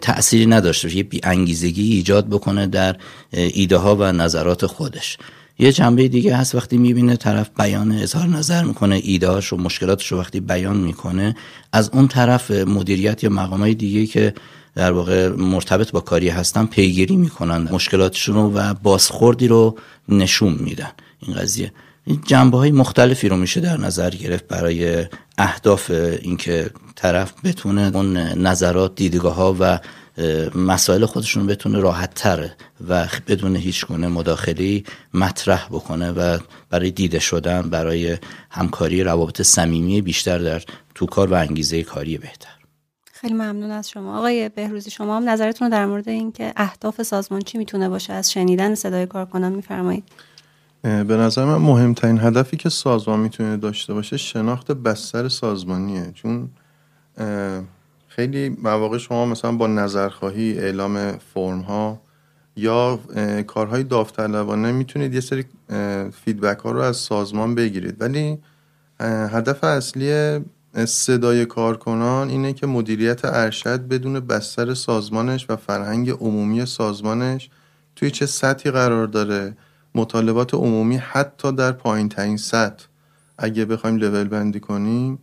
تأثیری 0.00 0.46
نداشته 0.46 0.96
یه 0.96 1.02
بی 1.02 1.20
انگیزگی 1.22 1.92
ایجاد 1.92 2.28
بکنه 2.28 2.66
در 2.66 2.96
ایده 3.32 3.76
ها 3.76 3.96
و 3.96 4.12
نظرات 4.12 4.66
خودش. 4.66 5.18
یه 5.58 5.72
جنبه 5.72 6.08
دیگه 6.08 6.36
هست 6.36 6.54
وقتی 6.54 6.78
می‌بینه 6.78 7.16
طرف 7.16 7.50
بیان 7.58 7.92
اظهار 7.92 8.28
نظر 8.28 8.64
می‌کنه 8.64 9.00
ایدهاش 9.02 9.52
و 9.52 9.56
مشکلاتش 9.56 10.12
رو 10.12 10.18
وقتی 10.18 10.40
بیان 10.40 10.76
می‌کنه 10.76 11.36
از 11.72 11.90
اون 11.92 12.08
طرف 12.08 12.50
مدیریت 12.50 13.24
یا 13.24 13.30
مقامای 13.30 13.74
دیگه 13.74 14.06
که 14.06 14.34
در 14.74 14.92
واقع 14.92 15.28
مرتبط 15.28 15.90
با 15.90 16.00
کاری 16.00 16.28
هستن 16.28 16.66
پیگیری 16.66 17.16
می‌کنن 17.16 17.68
مشکلاتشون 17.72 18.34
رو 18.34 18.52
و 18.54 18.74
بازخوردی 18.74 19.48
رو 19.48 19.78
نشون 20.08 20.52
میدن. 20.52 20.90
این 21.20 21.36
قضیه. 21.36 21.72
جنبه 22.26 22.58
های 22.58 22.70
مختلفی 22.70 23.28
رو 23.28 23.36
میشه 23.36 23.60
در 23.60 23.76
نظر 23.76 24.10
گرفت 24.10 24.48
برای 24.48 25.06
اهداف 25.38 25.90
اینکه 26.22 26.70
طرف 26.96 27.32
بتونه 27.44 27.90
اون 27.94 28.16
نظرات 28.16 28.94
دیدگاه 28.94 29.34
ها 29.34 29.56
و 29.60 29.78
مسائل 30.54 31.06
خودشون 31.06 31.46
بتونه 31.46 31.80
راحت 31.80 32.14
تره 32.14 32.56
و 32.88 33.08
بدون 33.26 33.56
هیچ 33.56 33.86
گونه 33.86 34.08
مداخلی 34.08 34.84
مطرح 35.14 35.68
بکنه 35.70 36.10
و 36.10 36.38
برای 36.70 36.90
دیده 36.90 37.18
شدن 37.18 37.62
برای 37.62 38.18
همکاری 38.50 39.04
روابط 39.04 39.42
صمیمی 39.42 40.00
بیشتر 40.00 40.38
در 40.38 40.62
تو 40.94 41.06
کار 41.06 41.32
و 41.32 41.34
انگیزه 41.34 41.82
کاری 41.82 42.18
بهتر. 42.18 42.50
خیلی 43.12 43.34
ممنون 43.34 43.70
از 43.70 43.90
شما. 43.90 44.18
آقای 44.18 44.48
بهروزی 44.48 44.90
شما 44.90 45.16
هم 45.16 45.28
نظرتون 45.28 45.68
در 45.68 45.86
مورد 45.86 46.08
اینکه 46.08 46.52
اهداف 46.56 47.02
سازمان 47.02 47.40
چی 47.40 47.58
می‌تونه 47.58 47.88
باشه؟ 47.88 48.12
از 48.12 48.32
شنیدن 48.32 48.74
صدای 48.74 49.06
کارکنان 49.06 49.52
میفرمایید. 49.52 50.04
به 50.82 51.16
نظر 51.16 51.44
من 51.44 51.56
مهمترین 51.56 52.20
هدفی 52.20 52.56
که 52.56 52.68
سازمان 52.68 53.20
می‌تونه 53.20 53.56
داشته 53.56 53.94
باشه 53.94 54.16
شناخت 54.16 54.72
بستر 54.72 55.28
سازمانیه. 55.28 56.12
چون 56.14 56.48
خیلی 58.08 58.48
مواقع 58.48 58.98
شما 58.98 59.26
مثلا 59.26 59.52
با 59.52 59.66
نظرخواهی 59.66 60.58
اعلام 60.58 61.12
فرم 61.34 61.60
ها 61.60 62.00
یا 62.56 62.98
کارهای 63.46 63.82
داوطلبانه 63.82 64.72
می‌تونید 64.72 65.14
یه 65.14 65.20
سری 65.20 65.44
فیدبک 66.24 66.58
ها 66.58 66.70
رو 66.70 66.80
از 66.80 66.96
سازمان 66.96 67.54
بگیرید. 67.54 67.96
ولی 68.00 68.38
هدف 69.00 69.64
اصلی 69.64 70.40
صدای 70.84 71.46
کارکنان 71.46 72.28
اینه 72.28 72.52
که 72.52 72.66
مدیریت 72.66 73.24
ارشد 73.24 73.80
بدون 73.80 74.20
بستر 74.20 74.74
سازمانش 74.74 75.46
و 75.48 75.56
فرهنگ 75.56 76.10
عمومی 76.10 76.66
سازمانش 76.66 77.50
توی 77.96 78.10
چه 78.10 78.26
سطحی 78.26 78.70
قرار 78.70 79.06
داره. 79.06 79.56
مطالبات 79.94 80.54
عمومی 80.54 80.96
حتی 80.96 81.52
در 81.52 81.72
پایین 81.72 82.08
ترین 82.08 82.36
سطح 82.36 82.86
اگه 83.38 83.64
بخوایم 83.64 83.96
لول 83.96 84.24
بندی 84.24 84.60
کنیم 84.60 85.18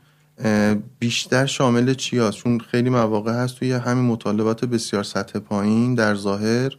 بیشتر 0.99 1.45
شامل 1.45 1.93
چی 1.93 2.19
هست؟ 2.19 2.37
چون 2.37 2.59
خیلی 2.59 2.89
مواقع 2.89 3.33
هست 3.33 3.55
توی 3.55 3.71
همین 3.71 4.05
مطالبات 4.05 4.65
بسیار 4.65 5.03
سطح 5.03 5.39
پایین 5.39 5.95
در 5.95 6.15
ظاهر 6.15 6.77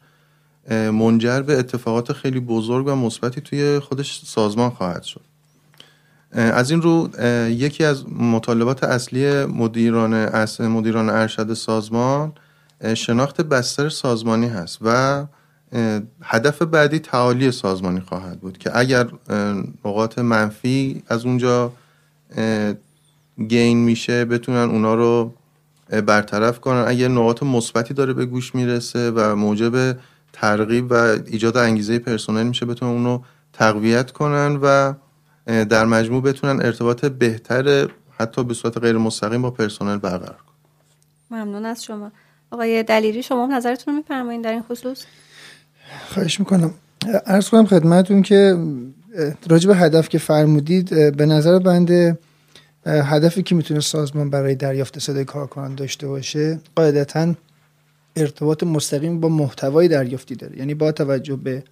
منجر 0.71 1.43
به 1.43 1.59
اتفاقات 1.59 2.13
خیلی 2.13 2.41
بزرگ 2.41 2.87
و 2.87 2.95
مثبتی 2.95 3.41
توی 3.41 3.79
خودش 3.79 4.23
سازمان 4.25 4.71
خواهد 4.71 5.03
شد 5.03 5.21
از 6.33 6.71
این 6.71 6.83
رو 6.83 7.11
یکی 7.51 7.85
از 7.85 8.09
مطالبات 8.09 8.85
اصلی 8.85 9.45
مدیران 9.45 10.47
مدیران 10.61 11.11
ارشد 11.11 11.55
سازمان 11.55 12.33
شناخت 12.95 13.41
بستر 13.41 13.89
سازمانی 13.89 14.49
هست 14.49 14.79
و 14.83 15.27
هدف 16.23 16.63
بعدی 16.63 16.99
تعالی 16.99 17.51
سازمانی 17.51 18.01
خواهد 18.01 18.41
بود 18.41 18.59
که 18.59 18.79
اگر 18.79 19.07
نقاط 19.85 20.19
منفی 20.19 21.03
از 21.09 21.27
اونجا 21.27 21.73
گین 23.49 23.79
میشه 23.79 24.25
بتونن 24.25 24.71
اونا 24.71 24.95
رو 24.95 25.35
برطرف 26.07 26.61
کنن. 26.61 26.85
اگر 26.87 27.09
نقاط 27.09 27.43
مثبتی 27.43 27.95
داره 27.95 28.13
به 28.13 28.27
گوش 28.27 28.55
می‌رسه 28.55 29.11
و 29.11 29.37
موجب 29.37 29.97
ترغیب 30.33 30.87
و 30.91 30.95
ایجاد 31.27 31.57
انگیزه 31.57 31.99
پرسنل 31.99 32.43
میشه 32.43 32.67
بتونن 32.67 32.93
اونو 32.93 33.21
تقویت 33.53 34.11
کنن 34.11 34.59
و 34.63 34.95
در 35.47 35.85
مجموع 35.85 36.23
بتونن 36.23 36.63
ارتباط 36.63 37.05
بهتر 37.05 37.89
حتی 38.19 38.45
به 38.45 38.55
صورت 38.55 38.79
غیر 38.79 38.99
مستقیم 38.99 39.43
با 39.43 39.51
پرسنل 39.51 39.97
برقرار 39.97 40.39
کنن. 40.47 40.57
ممنون 41.31 41.67
از 41.67 41.85
شما. 41.85 42.13
آقای 42.51 42.83
دلیری 42.83 43.23
شما 43.23 43.47
نظرتون 43.47 43.95
رو 43.95 43.99
میفرمایید 43.99 44.45
در 44.45 44.53
این 44.53 44.63
خصوص؟ 44.63 45.05
خواهش 46.09 46.41
می‌کنم. 46.41 46.75
ارز 47.27 47.49
کنم 47.49 47.67
خدمتون 47.67 48.23
که 48.23 48.57
راجع 49.49 49.69
به 49.69 49.77
هدف 49.77 50.09
که 50.09 50.19
فرمودید 50.19 51.17
به 51.17 51.27
نظر 51.27 51.59
بنده 51.59 52.19
هدفی 52.87 53.43
که 53.43 53.55
می‌تونه 53.55 53.81
سازمان 53.81 54.31
برای 54.31 54.55
دریافت 54.55 54.99
صدای 54.99 55.25
کارکنان 55.25 55.75
داشته 55.75 56.07
باشه 56.07 56.61
قاعدتا 56.77 57.35
ارتباط 58.17 58.63
مستقیم 58.63 59.21
با 59.21 59.29
محتوای 59.29 59.89
دریافتی 59.89 60.35
داره. 60.35 60.59
یعنی 60.59 60.75
با 60.75 60.93
توجه 60.93 61.37
به 61.37 61.63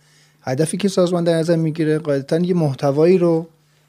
هدفی 0.43 0.77
که 0.77 0.89
سازمان 0.89 1.25
در 1.25 1.35
نظر 1.35 1.57
می‌گیره 1.57 1.99
قاعدتا 1.99 2.39
یه 2.39 2.55
محتوایی 2.55 3.19
رو 3.19 3.47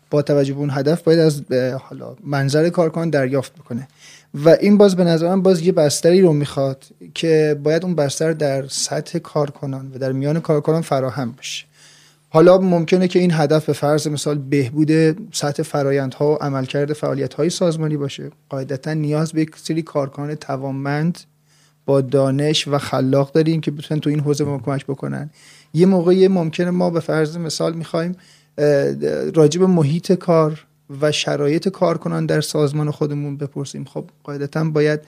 با 0.10 0.22
توجه 0.22 0.54
به 0.54 0.60
اون 0.60 0.70
هدف 0.72 1.02
باید 1.02 1.20
از 1.20 1.42
حالا 1.82 2.16
منظر 2.26 2.70
کارکنان 2.70 3.10
دریافت 3.10 3.56
بکنه. 3.56 3.88
و 4.34 4.50
این 4.50 4.78
باز 4.78 4.96
به 4.96 5.04
نظر 5.04 5.28
من 5.28 5.42
باز 5.42 5.62
یه 5.62 5.72
بستری 5.72 6.22
رو 6.22 6.34
می‌خواد 6.34 6.86
که 7.14 7.60
باید 7.64 7.84
اون 7.84 7.96
بستر 7.96 8.34
در 8.34 8.68
سطح 8.68 9.20
کارکنان 9.20 9.92
و 9.96 9.98
در 9.98 10.12
میان 10.12 10.40
کارکنان 10.40 10.82
فراهم 10.82 11.32
بشه 11.32 11.66
حالا 12.32 12.58
ممکنه 12.58 13.08
که 13.08 13.20
این 13.20 13.32
هدف 13.34 13.66
به 13.66 13.74
فرض 13.74 14.08
مثال 14.08 14.38
بهبود 14.38 14.92
سطح 15.36 15.64
فرایندها 15.64 16.34
و 16.34 16.36
عملکرد 16.36 16.94
فعالیت 16.94 17.34
های 17.34 17.50
سازمانی 17.50 17.98
باشه. 17.98 18.32
قاعدتا 18.50 18.94
نیاز 18.94 19.32
به 19.32 19.42
یک 19.42 19.52
سری 19.56 19.82
کارکنان 19.82 20.36
توانمند 20.36 21.20
با 21.86 22.02
دانش 22.02 22.68
و 22.68 22.78
خلاق 22.78 23.32
داریم 23.32 23.62
که 23.62 23.72
بتونن 23.72 24.02
تو 24.02 24.10
این 24.10 24.20
حوزه 24.20 24.44
ما 24.44 24.58
کمک 24.58 24.86
بکنن. 24.86 25.30
یه 25.74 25.86
موقعی 25.86 26.28
ممکنه 26.28 26.70
ما 26.72 26.90
به 26.90 27.00
فرض 27.00 27.38
مثال 27.38 27.74
می‌خوایم 27.74 28.16
راجب 29.36 29.64
محیط 29.64 30.12
کار 30.12 30.66
و 31.02 31.12
شرایط 31.12 31.70
کارکنان 31.70 32.26
در 32.26 32.42
سازمان 32.42 32.92
خودمون 32.92 33.38
بپرسیم. 33.38 33.86
خب 33.86 34.06
قاعدتا 34.24 34.64
باید 34.64 35.00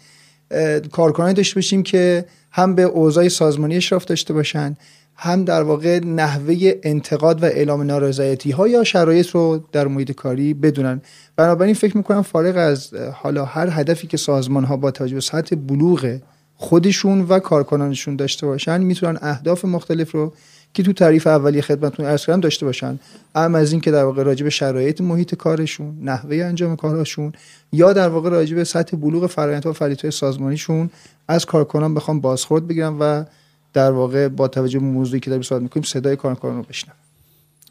کارکنانی 0.91 1.33
داشته 1.33 1.55
باشیم 1.55 1.83
که 1.83 2.25
هم 2.51 2.75
به 2.75 2.83
اوضاع 2.83 3.27
سازمانی 3.27 3.75
اشراف 3.75 4.05
داشته 4.05 4.33
باشن 4.33 4.77
هم 5.15 5.45
در 5.45 5.63
واقع 5.63 5.99
نحوه 5.99 6.73
انتقاد 6.83 7.43
و 7.43 7.45
اعلام 7.45 7.81
نارضایتی 7.81 8.51
ها 8.51 8.67
یا 8.67 8.83
شرایط 8.83 9.29
رو 9.29 9.63
در 9.71 9.87
محیط 9.87 10.11
کاری 10.11 10.53
بدونن. 10.53 11.01
بنابراین 11.35 11.73
فکر 11.73 11.97
می‌کنم 11.97 12.21
فارغ 12.21 12.57
از 12.57 12.93
حالا 12.93 13.45
هر 13.45 13.69
هدفی 13.71 14.07
که 14.07 14.17
سازمان 14.17 14.63
ها 14.63 14.77
با 14.77 14.91
توجه 14.91 15.15
به 15.15 15.21
سطح 15.21 15.55
بلوغ 15.55 16.19
خودشون 16.55 17.21
و 17.21 17.39
کارکنانشون 17.39 18.15
داشته 18.15 18.45
باشن 18.45 18.81
می‌تونن 18.81 19.19
اهداف 19.21 19.65
مختلف 19.65 20.11
رو 20.11 20.33
که 20.73 20.83
تو 20.83 20.93
تعریف 20.93 21.27
اولی 21.27 21.61
خدمتتون 21.61 22.05
عرض 22.05 22.25
کردم 22.25 22.39
داشته 22.39 22.65
باشن. 22.65 22.99
اما 23.35 23.57
از 23.57 23.71
این 23.71 23.81
که 23.81 23.91
در 23.91 24.03
واقع 24.03 24.23
راجع 24.23 24.43
به 24.43 24.49
شرایط 24.49 25.01
محیط 25.01 25.35
کارشون 25.35 25.97
نحوه 26.01 26.35
انجام 26.35 26.75
کارشون 26.75 27.33
یا 27.71 27.93
در 27.93 28.09
واقع 28.09 28.29
راجع 28.29 28.55
به 28.55 28.63
سطح 28.63 28.97
بلوغ 28.97 29.27
فرآیندها 29.27 29.69
و 29.69 29.73
فعالیت‌های 29.73 30.11
سازمانیشون 30.11 30.89
از 31.27 31.45
کارکنان 31.45 31.93
بخوام 31.93 32.19
بازخورد 32.19 32.67
بگیرم 32.67 32.97
و 32.99 33.25
در 33.73 33.91
واقع 33.91 34.27
با 34.27 34.47
توجه 34.47 34.79
به 34.79 34.85
موضوعی 34.85 35.19
که 35.19 35.29
داریم 35.29 35.43
صحبت 35.43 35.61
می‌کنیم 35.61 35.83
صدای 35.83 36.15
کارکنان 36.15 36.57
رو 36.57 36.63
بشنوم. 36.63 36.97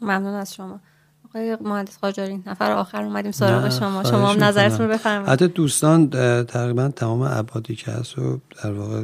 ممنون 0.01 0.33
از 0.33 0.53
شما. 0.53 0.79
آقای 1.29 1.57
مهندس 1.61 1.97
قاجاری 1.97 2.43
نفر 2.45 2.71
آخر 2.71 3.03
اومدیم 3.03 3.31
سراغ 3.31 3.69
شما. 3.69 4.03
شما 4.03 4.27
هم 4.27 4.43
نظرتون 4.43 4.87
رو 4.87 4.93
بفرمایید. 4.93 5.29
حتی 5.29 5.47
دوستان 5.47 6.09
تقریبا 6.45 6.87
تمام 6.87 7.21
ابعادی 7.21 7.75
که 7.75 7.91
هست 7.91 8.13
رو 8.13 8.39
در 8.63 8.71
واقع 8.71 9.03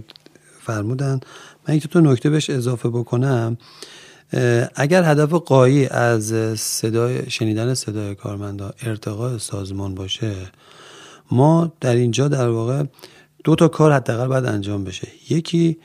فرمودن. 0.68 1.20
من 1.68 1.76
یک 1.76 1.88
تو 1.88 2.02
نکته 2.02 2.30
بهش 2.30 2.50
اضافه 2.50 2.90
بکنم. 2.90 3.58
اگر 4.76 5.04
هدف 5.04 5.34
قایی 5.34 5.86
از 5.86 6.34
صدای 6.60 7.30
شنیدن 7.30 7.74
صدای 7.74 8.16
کارمندا 8.16 8.74
ارتقاء 8.82 9.38
سازمان 9.38 9.96
باشه 9.96 10.36
ما 11.32 11.72
در 11.82 11.96
اینجا 11.96 12.28
در 12.28 12.50
واقع 12.50 12.84
دو 13.44 13.56
تا 13.56 13.68
کار 13.68 13.92
حداقل 13.92 14.28
باید 14.28 14.46
انجام 14.46 14.84
بشه. 14.84 15.08
یکی 15.30 15.78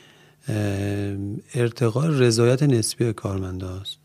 ارتقاء 1.55 2.07
رضایت 2.07 2.62
نسبی 2.62 3.12
کارمنداست 3.12 3.97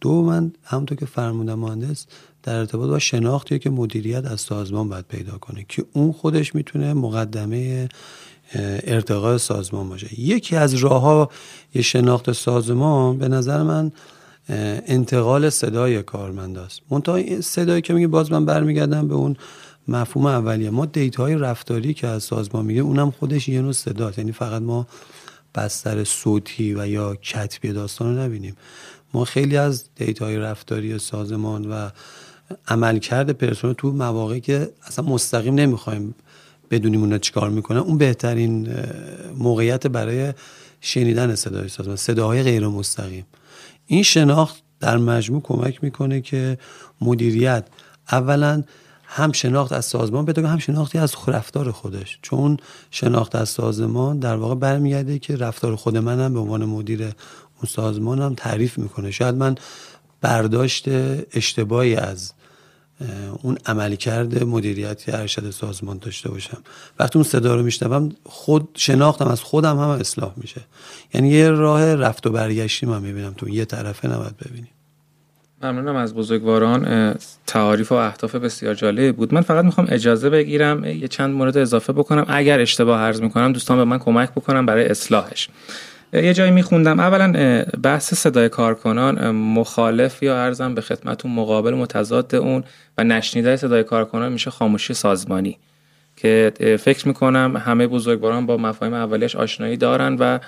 دو 0.00 0.22
من 0.22 0.52
همونطور 0.64 0.98
که 0.98 1.06
فرمودم 1.06 1.58
مهندس 1.58 2.06
در 2.42 2.54
ارتباط 2.54 2.90
با 2.90 2.98
شناختی 2.98 3.58
که 3.58 3.70
مدیریت 3.70 4.24
از 4.26 4.40
سازمان 4.40 4.88
باید 4.88 5.04
پیدا 5.04 5.38
کنه 5.38 5.66
که 5.68 5.84
اون 5.92 6.12
خودش 6.12 6.54
می‌تونه 6.54 6.94
مقدمه 6.94 7.88
ارتقاء 8.54 9.36
سازمان 9.36 9.88
باشه. 9.88 10.20
یکی 10.20 10.56
از 10.56 10.74
راه 10.74 11.02
ها 11.02 11.30
یه 11.74 11.82
شناخت 11.82 12.32
سازمان 12.32 13.18
به 13.18 13.28
نظر 13.28 13.62
من 13.62 13.92
انتقال 14.86 15.50
صدای 15.50 16.02
کارمند 16.02 16.58
است. 16.58 16.80
منتها 16.90 17.40
صدایی 17.40 17.82
که 17.82 17.94
میگه 17.94 18.06
باز 18.06 18.32
من 18.32 18.44
برمیگردم 18.44 19.08
به 19.08 19.14
اون 19.14 19.36
مفهوم 19.88 20.26
اولیه. 20.26 20.70
ما 20.70 20.88
های 21.18 21.34
رفتاری 21.34 21.94
که 21.94 22.06
از 22.06 22.22
سازمان 22.22 22.64
میگه 22.64 22.80
اونم 22.80 23.10
خودش 23.10 23.48
یه 23.48 23.62
نوع 23.62 23.72
صداست. 23.72 24.18
یعنی 24.18 24.32
فقط 24.32 24.62
ما 24.62 24.86
بستر 25.54 26.04
صوتی 26.04 26.74
و 26.74 26.86
یا 26.86 27.14
کتبی 27.14 27.72
داستان 27.72 28.16
رو 28.16 28.22
نبینیم. 28.22 28.56
ما 29.14 29.24
خیلی 29.24 29.56
از 29.56 29.84
های 30.20 30.36
رفتاری 30.36 30.98
سازمان 30.98 31.70
و 31.70 31.90
عملکرد 32.68 33.30
پرسنل 33.30 33.72
تو 33.72 33.92
مواقعی 33.92 34.40
که 34.40 34.70
اصلا 34.86 35.04
مستقیم 35.04 35.54
نمی‌خوایم 35.54 36.14
بدونیم 36.78 37.00
اونا 37.00 37.18
چیکار 37.18 37.50
می‌کنن. 37.50 37.78
اون 37.78 37.98
بهترین 37.98 38.68
موقعیت 39.38 39.86
برای 39.86 40.32
شنیدن 40.80 41.34
صدای 41.34 41.68
سازمان 41.68 41.96
صداهای 41.96 42.42
غیر 42.42 42.68
مستقیم. 42.68 43.26
این 43.86 44.02
شناخت 44.02 44.62
در 44.80 44.96
مجموع 44.96 45.42
کمک 45.42 45.84
می‌کنه 45.84 46.20
که 46.20 46.58
مدیریت 47.00 47.64
اولا 48.12 48.62
هم 49.04 49.32
شناخت 49.32 49.72
از 49.72 49.84
سازمان 49.84 50.24
بده 50.24 50.48
هم 50.48 50.58
شناختی 50.58 50.98
از 50.98 51.14
رفتار 51.26 51.70
خودش. 51.70 52.18
چون 52.22 52.56
شناخت 52.90 53.36
از 53.36 53.48
سازمان 53.48 54.18
در 54.18 54.36
واقع 54.36 54.54
برمیگرده 54.54 55.18
که 55.18 55.36
رفتار 55.36 55.76
خود 55.76 55.96
منم 55.96 56.34
به 56.34 56.40
عنوان 56.40 56.64
مدیر 56.64 57.02
اون 57.02 57.68
سازمانم 57.68 58.34
تعریف 58.34 58.78
می‌کنه. 58.78 59.10
شاید 59.10 59.34
من 59.34 59.54
برداشت 60.20 60.84
اشتباهی 61.32 61.96
از 61.96 62.32
اون 63.42 63.58
عملکرد 63.66 64.44
مدیریتی 64.44 65.12
ارشد 65.12 65.50
سازمان 65.50 65.98
داشته 65.98 66.30
باشم. 66.30 66.58
وقتی 66.98 67.18
اون 67.18 67.28
صدا 67.28 67.54
رو 67.54 67.62
میشنوم 67.62 68.12
خود 68.24 68.68
شناختم 68.74 69.28
از 69.28 69.40
خودم 69.40 69.78
هم 69.78 69.88
اصلاح 69.88 70.32
میشه. 70.36 70.60
یعنی 71.14 71.28
یه 71.28 71.50
راه 71.50 71.94
رفت 71.94 72.26
و 72.26 72.30
برگشتی 72.30 72.86
من 72.86 73.02
می‌بینم 73.02 73.32
تو. 73.32 73.48
یه 73.48 73.64
طرفه 73.64 74.08
نباید 74.08 74.36
ببینیم. 74.36 74.70
ممنونم 75.62 75.96
از 75.96 76.14
بزرگواران. 76.14 77.14
تعاریف 77.46 77.92
و 77.92 77.94
اهداف 77.94 78.34
بسیار 78.34 78.74
جالب 78.74 79.16
بود. 79.16 79.34
من 79.34 79.40
فقط 79.40 79.64
می‌خوام 79.64 79.86
اجازه 79.90 80.30
بگیرم 80.30 80.84
یه 80.84 81.08
چند 81.08 81.34
مورد 81.34 81.58
اضافه 81.58 81.92
بکنم. 81.92 82.24
اگر 82.28 82.60
اشتباه 82.60 83.00
عرض 83.00 83.20
می‌کنم 83.20 83.52
دوستان 83.52 83.76
به 83.76 83.84
من 83.84 83.98
کمک 83.98 84.30
بکنم 84.30 84.66
برای 84.66 84.86
اصلاحش. 84.86 85.48
یه 86.14 86.34
جایی 86.34 86.50
میخوندم. 86.50 87.00
اولا 87.00 87.64
بحث 87.82 88.14
صدای 88.14 88.48
کارکنان 88.48 89.30
مخالف 89.30 90.22
یا 90.22 90.36
ارزم 90.36 90.74
به 90.74 90.80
خدمتون 90.80 91.30
مقابل 91.30 91.74
متضاد 91.74 92.34
اون 92.34 92.64
و 92.98 93.04
نشنیده 93.04 93.56
صدای 93.56 93.84
کارکنان 93.84 94.32
میشه 94.32 94.50
خاموشی 94.50 94.94
سازمانی. 94.94 95.58
که 96.16 96.52
فکر 96.80 97.08
می‌کنم 97.08 97.62
همه 97.66 97.86
بزرگواران 97.86 98.46
با 98.46 98.56
مفاهیم 98.56 98.94
اولیش 98.94 99.36
آشنایی 99.36 99.76
دارن 99.76 100.16
و 100.20 100.38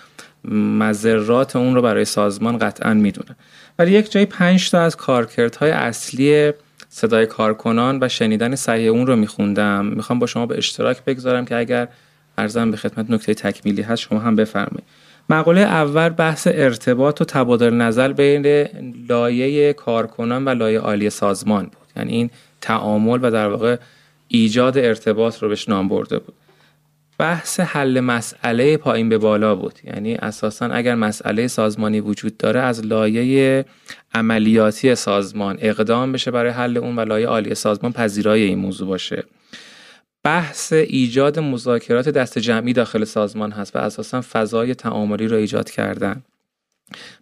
مذرات 0.54 1.56
اون 1.56 1.74
رو 1.74 1.82
برای 1.82 2.04
سازمان 2.04 2.58
قطعا 2.58 2.94
می‌دونن. 2.94 3.36
ولی 3.78 3.92
یک 3.92 4.10
جایی 4.10 4.26
پنج 4.26 4.70
تا 4.70 4.80
از 4.80 4.96
کارکردهای 4.96 5.70
اصلی 5.70 6.52
صدای 6.88 7.26
کارکنان 7.26 7.98
و 8.02 8.08
شنیدن 8.08 8.54
صحیح 8.54 8.90
اون 8.90 9.06
رو 9.06 9.16
میخوندم. 9.16 9.86
می‌خوام 9.86 10.18
با 10.18 10.26
شما 10.26 10.46
به 10.46 10.58
اشتراک 10.58 11.04
بگذارم 11.04 11.44
که 11.44 11.56
اگر 11.56 11.88
ارزم 12.38 12.70
به 12.70 12.76
خدمت 12.76 13.10
نکته 13.10 13.34
تکمیلی 13.34 13.82
هست 13.82 14.02
شما 14.02 14.18
هم 14.18 14.36
بفرمایید. 14.36 14.84
مقاله 15.28 15.60
اول 15.60 16.08
بحث 16.08 16.48
ارتباط 16.50 17.20
و 17.20 17.24
تبادل 17.24 17.74
نظر 17.74 18.12
بین 18.12 18.66
لایه 19.08 19.72
کارکنان 19.72 20.44
و 20.44 20.48
لایه 20.48 20.80
عالی 20.80 21.10
سازمان 21.10 21.64
بود. 21.64 21.86
یعنی 21.96 22.12
این 22.12 22.30
تعامل 22.60 23.18
و 23.22 23.30
در 23.30 23.48
واقع 23.48 23.76
ایجاد 24.28 24.78
ارتباط 24.78 25.42
رو 25.42 25.48
بهش 25.48 25.68
نام 25.68 25.88
برده 25.88 26.18
بود. 26.18 26.34
بحث 27.18 27.60
حل 27.60 28.00
مسئله 28.00 28.76
پایین 28.76 29.08
به 29.08 29.18
بالا 29.18 29.54
بود. 29.54 29.78
یعنی 29.84 30.14
اساسا 30.14 30.66
اگر 30.66 30.94
مسئله 30.94 31.48
سازمانی 31.48 32.00
وجود 32.00 32.36
داره 32.36 32.60
از 32.60 32.86
لایه 32.86 33.64
عملیاتی 34.14 34.94
سازمان 34.94 35.58
اقدام 35.60 36.12
بشه 36.12 36.30
برای 36.30 36.50
حل 36.50 36.76
اون 36.76 36.96
و 36.96 37.00
لایه 37.00 37.26
عالی 37.26 37.54
سازمان 37.54 37.92
پذیرای 37.92 38.42
این 38.42 38.58
موضوع 38.58 38.88
باشه. 38.88 39.24
بحث 40.26 40.72
ایجاد 40.72 41.38
مذاکرات 41.38 42.08
دست 42.08 42.38
جمعی 42.38 42.72
داخل 42.72 43.04
سازمان 43.04 43.52
هست 43.52 43.76
و 43.76 43.78
اساسا 43.78 44.24
فضای 44.32 44.74
تعاملی 44.74 45.28
را 45.28 45.36
ایجاد 45.36 45.70
کردن. 45.70 46.22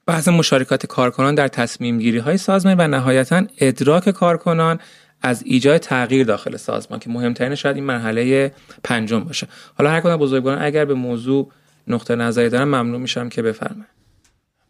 بحث 0.07 0.29
مشارکت 0.29 0.87
کارکنان 0.87 1.35
در 1.35 1.49
تصمیم 1.49 1.99
گیری 1.99 2.19
های 2.19 2.37
سازمان 2.37 2.77
و 2.79 2.89
نهایتا 2.89 3.43
ادراک 3.59 4.11
کارکنان 4.11 4.79
از 5.23 5.43
ایجاد 5.47 5.79
تغییر 5.79 6.27
داخل 6.27 6.57
سازمان 6.57 7.01
که 7.01 7.11
مهمترین 7.11 7.55
شاید 7.55 7.77
این 7.77 7.85
مرحله 7.85 8.53
پنجم 8.85 9.21
باشه. 9.21 9.49
حالا 9.75 9.91
هر 9.91 10.01
کدام 10.01 10.21
بزرگواران 10.21 10.63
اگر 10.63 10.85
به 10.85 10.95
موضوع 10.95 11.51
نقطه 11.89 12.15
نظری 12.15 12.49
دارن 12.49 12.65
ممنون 12.65 13.01
میشم 13.01 13.29
که 13.29 13.43
بفرمایید. 13.43 13.89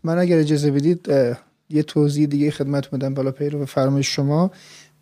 من 0.04 0.18
اگر 0.18 0.38
اجازه 0.38 0.70
بدید 0.70 1.08
یه 1.70 1.82
توضیح 1.82 2.26
دیگه 2.26 2.50
خدمت 2.50 2.90
بدم 2.90 3.14
بالا 3.14 3.30
پیرو 3.30 3.66
فرمایش 3.66 4.08
شما. 4.08 4.50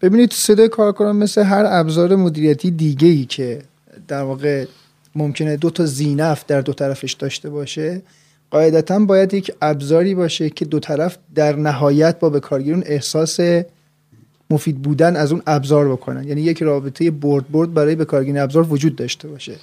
ببینید 0.02 0.32
صدای 0.32 0.68
کارکنان 0.68 1.16
مثل 1.16 1.42
هر 1.42 1.64
ابزار 1.66 2.16
مدیریتی 2.16 2.70
دیگه 2.70 3.08
ای 3.08 3.24
که 3.24 3.62
در 4.08 4.22
واقع 4.22 4.64
ممکنه 5.14 5.56
دو 5.56 5.70
تا 5.70 5.86
زینف 5.86 6.44
در 6.46 6.60
دو 6.60 6.72
طرفش 6.72 7.12
داشته 7.12 7.50
باشه 7.50 8.02
قاعدتا 8.50 8.98
باید 8.98 9.34
یک 9.34 9.52
ابزاری 9.62 10.14
باشه 10.14 10.50
که 10.50 10.64
دو 10.64 10.80
طرف 10.80 11.18
در 11.34 11.56
نهایت 11.56 12.18
با 12.18 12.30
به 12.30 12.40
کارگیرون 12.40 12.82
احساس 12.86 13.40
مفید 14.50 14.82
بودن 14.82 15.16
از 15.16 15.32
اون 15.32 15.42
ابزار 15.46 15.88
بکنن. 15.88 16.28
یعنی 16.28 16.40
یک 16.40 16.62
رابطه 16.62 17.10
برد 17.10 17.52
برد 17.52 17.74
برای 17.74 17.94
به 17.94 18.04
کارگیرون 18.04 18.40
ابزار 18.40 18.72
وجود 18.72 18.96
داشته 18.96 19.28
باشه. 19.28 19.54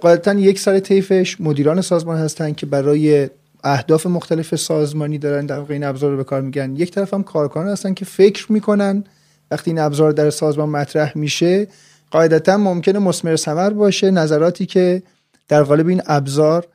قاعدتا 0.00 0.34
یک 0.34 0.58
سر 0.58 0.78
طیفش 0.78 1.40
مدیران 1.40 1.80
سازمان 1.80 2.18
هستن 2.18 2.52
که 2.52 2.66
برای 2.66 3.28
اهداف 3.64 4.06
مختلف 4.06 4.56
سازمانی 4.56 5.18
دارن 5.18 5.46
در 5.46 5.58
واقع 5.58 5.74
این 5.74 5.84
ابزار 5.84 6.10
رو 6.10 6.16
به 6.16 6.24
کار 6.24 6.40
میگن 6.40 6.76
یک 6.76 6.90
طرف 6.90 7.14
هم 7.14 7.22
کارکنان 7.22 7.68
هستن 7.68 7.94
که 7.94 8.04
فکر 8.04 8.52
می‌کنن 8.52 9.04
وقتی 9.50 9.70
این 9.70 9.78
ابزار 9.78 10.12
در 10.12 10.30
سازمان 10.30 10.68
مطرح 10.68 11.18
میشه 11.18 11.66
قاعدتا 12.10 12.56
ممکنه 12.56 12.98
مسمر 12.98 13.36
ثمر 13.36 13.70
باشه 13.70 14.10
نظراتی 14.10 14.66
که 14.66 15.02
در 15.48 15.62
قالب 15.62 15.88
این 15.88 16.02
ابزار 16.06 16.66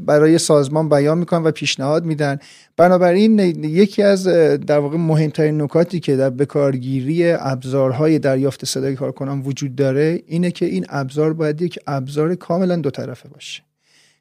برای 0.00 0.38
سازمان 0.38 0.88
بیان 0.88 1.18
می‌کنن 1.18 1.42
و 1.42 1.50
پیشنهاد 1.50 2.04
میدن. 2.04 2.38
بنابراین 2.76 3.38
یکی 3.64 4.02
از 4.02 4.24
در 4.66 4.78
واقع 4.78 4.96
مهمترین 4.96 5.62
نکاتی 5.62 6.00
که 6.00 6.16
در 6.16 6.30
بکارگیری 6.30 7.32
ابزارهای 7.32 8.18
دریافت 8.18 8.64
صدای 8.64 8.94
کارکنان 8.94 9.40
وجود 9.40 9.74
داره 9.74 10.22
اینه 10.26 10.50
که 10.50 10.66
این 10.66 10.86
ابزار 10.88 11.32
باید 11.32 11.62
یک 11.62 11.78
ابزار 11.86 12.34
کاملا 12.34 12.76
دو 12.76 12.90
طرفه 12.90 13.28
باشه. 13.28 13.62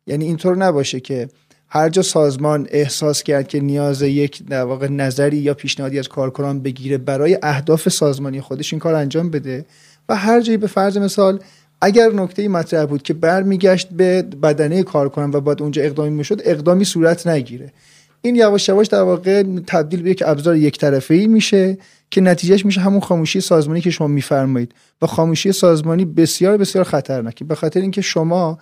یعنی 0.07 0.25
اینطور 0.25 0.57
نباشه 0.57 0.99
که 0.99 1.29
هر 1.71 1.89
جا 1.89 2.01
سازمان 2.01 2.67
احساس 2.69 3.23
کرد 3.23 3.47
که 3.47 3.59
نیاز 3.59 4.01
یک 4.01 4.43
در 4.47 4.63
واقع 4.63 4.87
نظری 4.87 5.37
یا 5.37 5.53
پیشنهادی 5.53 5.99
از 5.99 6.07
کارکنان 6.07 6.59
بگیره 6.59 6.97
برای 6.97 7.39
اهداف 7.43 7.89
سازمانی 7.89 8.41
خودش 8.41 8.73
این 8.73 8.79
کار 8.79 8.95
انجام 8.95 9.29
بده. 9.29 9.65
و 10.09 10.15
هر 10.15 10.41
جایی 10.41 10.57
به 10.57 10.67
فرض 10.67 10.97
مثال 10.97 11.39
اگر 11.81 12.09
نکته 12.09 12.47
مطرح 12.47 12.85
بود 12.85 13.03
که 13.03 13.13
برمیگشت 13.13 13.89
به 13.89 14.21
بدنه 14.21 14.83
کارکنان 14.83 15.31
و 15.35 15.41
باید 15.41 15.61
اونجا 15.61 15.81
اقدامی 15.81 16.09
می‌شد 16.09 16.41
اقدامی 16.45 16.85
صورت 16.85 17.27
نگیره. 17.27 17.73
این 18.21 18.35
یواش 18.35 18.69
یواش 18.69 18.87
در 18.87 19.01
واقع 19.01 19.43
تبدیل 19.67 20.01
به 20.01 20.09
یک 20.09 20.23
ابزار 20.25 20.55
یک 20.55 20.77
طرفه 20.77 21.13
ای 21.13 21.27
میشه 21.27 21.77
که 22.11 22.21
نتیجهش 22.21 22.65
میشه 22.65 22.81
همون 22.81 22.99
خاموشی 22.99 23.41
سازمانی 23.41 23.81
که 23.81 23.89
شما 23.89 24.07
میفرمایید. 24.07 24.71
و 25.01 25.07
خاموشی 25.07 25.51
سازمانی 25.51 26.05
بسیار 26.05 26.57
بسیار 26.57 26.83
خطرناکه 26.83 27.45
به 27.45 27.55
خاطر 27.55 27.81
اینکه 27.81 28.01
شما 28.01 28.59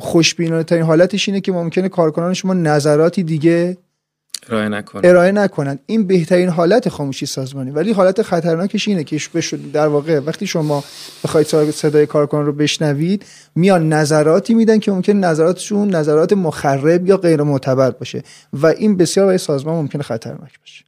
خوشبینانه 0.00 0.62
ترین 0.62 0.82
حالتش 0.82 1.28
اینه 1.28 1.40
که 1.40 1.52
ممکنه 1.52 1.88
کارکنان 1.88 2.34
شما 2.34 2.54
نظراتی 2.54 3.22
دیگه 3.22 3.76
ارائه 4.48 4.68
نکنن. 4.68 5.02
ارائه 5.04 5.32
نکنن. 5.32 5.78
این 5.86 6.06
بهترین 6.06 6.48
حالت 6.48 6.88
خاموشی 6.88 7.26
سازمانی. 7.26 7.70
ولی 7.70 7.92
حالت 7.92 8.22
خطرناکش 8.22 8.88
اینه 8.88 9.04
که 9.04 9.20
در 9.72 9.86
واقع 9.86 10.18
وقتی 10.18 10.46
شما 10.46 10.84
بخواید 11.24 11.70
صدای 11.70 12.06
کارکنان 12.06 12.46
رو 12.46 12.52
بشنوید 12.52 13.24
میان 13.54 13.92
نظراتی 13.92 14.54
میدن 14.54 14.78
که 14.78 14.92
ممکن 14.92 15.12
نظراتشون 15.12 15.94
نظرات 15.94 16.32
مخرب 16.32 17.06
یا 17.06 17.16
غیر 17.16 17.42
معتبر 17.42 17.90
باشه 17.90 18.22
و 18.52 18.66
این 18.66 18.96
بسیار 18.96 19.26
برای 19.26 19.38
سازمان 19.38 19.74
ممکن 19.74 20.02
خطرناک 20.02 20.60
باشه. 20.60 20.84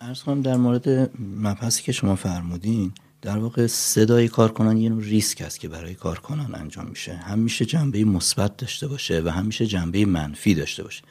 ارز 0.00 0.22
کنم 0.22 0.42
در 0.42 0.56
مورد 0.56 1.10
مبحثی 1.36 1.82
که 1.82 1.92
شما 1.92 2.16
فرمودین 2.16 2.92
در 3.22 3.38
واقع 3.38 3.66
صدای 3.66 4.28
کارکنان 4.28 4.76
یه 4.76 4.88
نوع 4.88 5.02
ریسک 5.02 5.40
است 5.40 5.60
که 5.60 5.68
برای 5.68 5.94
کارکنان 5.94 6.54
انجام 6.54 6.86
میشه. 6.86 7.14
هم 7.14 7.38
میشه 7.38 7.64
جنبه 7.64 8.04
مثبت 8.04 8.56
داشته 8.56 8.88
باشه 8.88 9.22
و 9.24 9.28
هم 9.28 9.46
میشه 9.46 9.66
جنبه 9.66 10.04
منفی 10.04 10.54
داشته 10.54 10.82
باشه. 10.82 11.02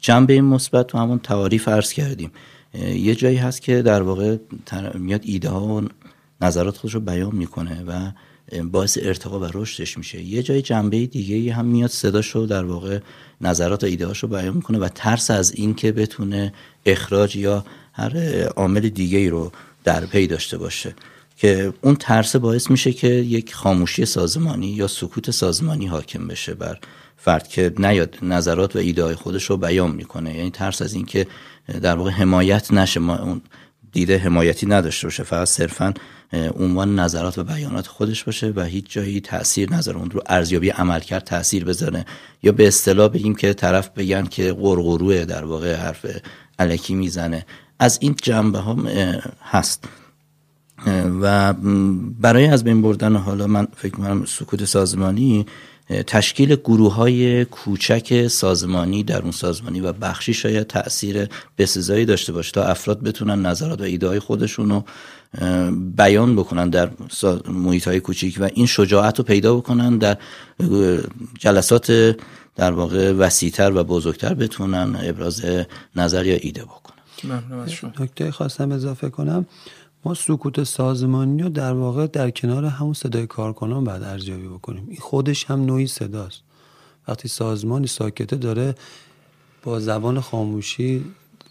جنبه 0.00 0.40
مثبت 0.40 0.86
تو 0.86 0.98
همون 0.98 1.18
تعاریف 1.18 1.68
عرض 1.68 1.92
کردیم. 1.92 2.30
یه 2.74 3.14
جایی 3.14 3.36
هست 3.36 3.62
که 3.62 3.82
در 3.82 4.02
واقع 4.02 4.36
میاد 4.94 5.20
ایده 5.24 5.48
ها 5.48 5.66
و 5.66 5.82
نظرات 6.40 6.76
خودش 6.76 6.94
رو 6.94 7.00
بیان 7.00 7.34
می‌کنه 7.34 7.84
و 7.84 8.10
باعث 8.62 8.98
ارتقا 9.02 9.40
و 9.40 9.44
رشدش 9.54 9.98
میشه. 9.98 10.22
یه 10.22 10.42
جای 10.42 10.62
جنبه 10.62 11.06
دیگه 11.06 11.52
هم 11.52 11.66
میاد 11.66 11.90
صداشو 11.90 12.46
در 12.46 12.64
واقع 12.64 12.98
نظرات 13.40 13.84
و 13.84 13.86
ایده 13.86 14.12
رو 14.12 14.28
بیان 14.28 14.54
می‌کنه 14.54 14.78
و 14.78 14.88
ترس 14.94 15.30
از 15.30 15.52
این 15.52 15.74
که 15.74 15.92
بتونه 15.92 16.52
اخراج 16.86 17.36
یا 17.36 17.64
هر 17.92 18.42
عامل 18.44 18.88
دیگه 18.88 19.18
ای 19.18 19.28
رو 19.28 19.52
در 19.84 20.06
پی 20.06 20.26
داشته 20.26 20.58
باشه. 20.58 20.94
که 21.36 21.72
اون 21.80 21.96
ترس 21.96 22.36
باعث 22.36 22.70
میشه 22.70 22.92
که 22.92 23.08
یک 23.08 23.54
خاموشی 23.54 24.04
سازمانی 24.04 24.66
یا 24.66 24.88
سکوت 24.88 25.30
سازمانی 25.30 25.86
حاکم 25.86 26.28
بشه 26.28 26.54
بر 26.54 26.78
فرد 27.16 27.48
که 27.48 27.72
نیاد 27.78 28.16
نظرات 28.22 28.76
و 28.76 28.78
ایده 28.78 29.16
خودش 29.16 29.44
رو 29.44 29.56
بیان 29.56 29.90
می‌کنه. 29.90 30.36
یعنی 30.36 30.50
ترس 30.50 30.82
از 30.82 30.94
اینکه 30.94 31.26
در 31.82 31.96
واقع 31.96 32.10
حمایت 32.10 32.72
نشه. 32.72 33.00
ما 33.00 33.18
اون 33.18 33.40
دیده 33.92 34.18
حمایتی 34.18 34.66
نداشته 34.66 35.06
باشه. 35.06 35.22
فقط 35.22 35.48
صرفا 35.48 35.94
عنوان 36.32 36.98
نظرات 36.98 37.38
و 37.38 37.44
بیانات 37.44 37.86
خودش 37.86 38.24
باشه 38.24 38.52
و 38.56 38.62
هیچ 38.62 38.84
جایی 38.88 39.20
تاثیر 39.20 39.72
نظر 39.72 39.96
اون 39.96 40.10
رو 40.10 40.22
ارزیابی 40.26 40.68
عمل 40.68 41.00
کرد 41.00 41.24
تاثیر 41.24 41.64
بزنه 41.64 42.06
یا 42.42 42.52
به 42.52 42.68
اصطلاح 42.68 43.08
بگیم 43.08 43.34
که 43.34 43.54
طرف 43.54 43.88
بگن 43.88 44.24
که 44.24 44.52
قرقروه 44.52 45.24
در 45.24 45.44
واقع 45.44 45.74
حرف 45.74 46.06
علکی 46.58 46.94
می‌زنه. 46.94 47.46
از 47.78 47.98
این 48.00 48.16
جنبه 48.22 48.60
هم 48.60 48.86
هست. 49.42 49.84
و 51.20 51.52
برای 52.20 52.46
از 52.46 52.64
بین 52.64 52.82
بردن 52.82 53.16
حالا 53.16 53.46
من 53.46 53.68
فکر 53.76 53.92
کنم 53.92 54.24
سکوت 54.24 54.64
سازمانی 54.64 55.46
تشکیل 56.06 56.56
گروه 56.56 56.94
های 56.94 57.44
کوچک 57.44 58.26
سازمانی 58.26 59.02
در 59.02 59.22
اون 59.22 59.30
سازمانی 59.30 59.80
و 59.80 59.92
بخشی 59.92 60.34
شاید 60.34 60.66
تاثیر 60.66 61.28
بسزایی 61.58 62.04
داشته 62.04 62.32
باشه 62.32 62.52
تا 62.52 62.64
افراد 62.64 63.02
بتونن 63.02 63.46
نظرات 63.46 63.80
و 63.80 63.84
ایده 63.84 64.08
های 64.08 64.18
خودشون 64.18 64.70
رو 64.70 64.84
بیان 65.96 66.36
بکنن 66.36 66.68
در 66.68 66.90
محیط 67.48 67.88
های 67.88 68.00
کوچیک 68.00 68.36
و 68.40 68.48
این 68.54 68.66
شجاعت 68.66 69.18
رو 69.18 69.24
پیدا 69.24 69.56
بکنن 69.56 69.98
در 69.98 70.16
جلسات 71.38 72.16
در 72.56 72.72
واقع 72.72 73.12
وسیعتر 73.12 73.72
و 73.74 73.84
بزرگتر 73.84 74.34
بتونن 74.34 74.96
ابراز 75.02 75.44
نظر 75.96 76.26
یا 76.26 76.36
ایده 76.40 76.62
بکنن. 76.62 76.94
نکته 78.00 78.30
خواستم 78.30 78.72
اضافه 78.72 79.10
کنم. 79.10 79.46
ما 80.04 80.14
سکوت 80.14 80.62
سازمانی 80.62 81.42
رو 81.42 81.48
در 81.48 81.72
واقع 81.72 82.06
در 82.06 82.30
کنار 82.30 82.64
همون 82.64 82.94
صدای 82.94 83.26
کارکنان 83.26 83.84
بعد 83.84 84.02
ارزیابی 84.02 84.48
بکنیم. 84.48 84.86
این 84.88 85.00
خودش 85.00 85.44
هم 85.44 85.64
نوعی 85.64 85.86
صداست. 85.86 86.42
وقتی 87.08 87.28
سازمانی 87.28 87.86
ساکته 87.86 88.36
داره 88.36 88.74
با 89.62 89.80
زبان 89.80 90.20
خاموشی 90.20 91.04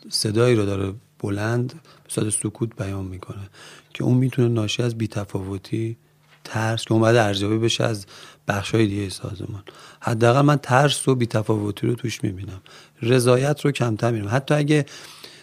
صدایی 0.09 0.55
رو 0.55 0.65
داره 0.65 0.93
بلند 1.19 1.73
به 2.15 2.29
سکوت 2.29 2.75
بیان 2.75 3.05
می‌کنه 3.05 3.49
که 3.93 4.03
اون 4.03 4.17
می‌تونه 4.17 4.47
ناشی 4.47 4.83
از 4.83 4.97
بیتفاوتی 4.97 5.97
ترس 6.43 6.83
که 6.83 6.93
اومده 6.93 7.21
ارزیابی 7.21 7.57
بشه 7.57 7.83
از 7.83 8.05
بخشای 8.47 8.87
دیگه 8.87 9.09
سازمان. 9.09 9.63
حداقل 9.99 10.41
من 10.41 10.57
ترس 10.57 11.07
و 11.07 11.15
بیتفاوتی 11.15 11.87
رو 11.87 11.95
توش 11.95 12.23
می‌بینم. 12.23 12.61
رضایت 13.01 13.61
رو 13.61 13.71
کمتر 13.71 14.11
می‌بینم. 14.11 14.35
حتی 14.35 14.53
اگه 14.53 14.85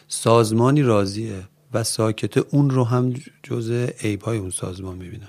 سازمانی 0.08 0.82
راضیه 0.82 1.42
و 1.72 1.85
ساکته 1.85 2.44
اون 2.50 2.70
رو 2.70 2.85
هم 2.85 3.14
جز 3.42 3.70
عیب 4.00 4.22
های 4.22 4.38
اون 4.38 4.50
سازمان 4.50 4.96
می‌بینم. 4.96 5.28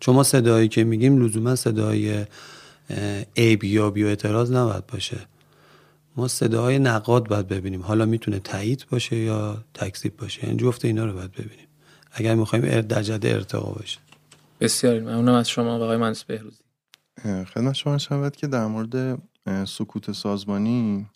چون 0.00 0.14
ما 0.14 0.22
صدایی 0.22 0.68
که 0.68 0.84
میگیم 0.84 1.24
لزوما 1.24 1.56
صدای 1.56 2.24
عیب 3.36 3.64
یا 3.64 3.90
بیو 3.90 4.06
اعتراض 4.06 4.52
نباید 4.52 4.86
باشه. 4.86 5.18
ما 6.16 6.28
صداهای 6.28 6.78
نقاد 6.78 7.28
باید 7.28 7.48
ببینیم. 7.48 7.82
حالا 7.82 8.06
می‌تونه 8.06 8.38
تایید 8.38 8.86
باشه 8.90 9.16
یا 9.16 9.64
تکذیب 9.74 10.16
باشه. 10.16 10.44
یعنی 10.44 10.56
جفت 10.56 10.84
اینا 10.84 11.06
رو 11.06 11.12
باید 11.12 11.32
ببینیم. 11.32 11.66
اگر 12.12 12.34
می‌خوایم 12.34 12.80
در 12.80 13.02
جده 13.02 13.28
ارتقا 13.28 13.70
باشه 13.72 13.98
بسیار 14.60 15.00
ممنونم 15.00 15.34
از 15.34 15.48
شما 15.48 15.74
آقای 15.74 15.96
مهندس 15.96 16.24
بهروزی. 16.24 16.62
خدمت 17.24 17.74
شما 17.74 17.98
شود 17.98 18.36
که 18.36 18.46
در 18.46 18.66
مورد 18.66 19.22
سکوت 19.68 20.12
سازمانی 20.12 21.06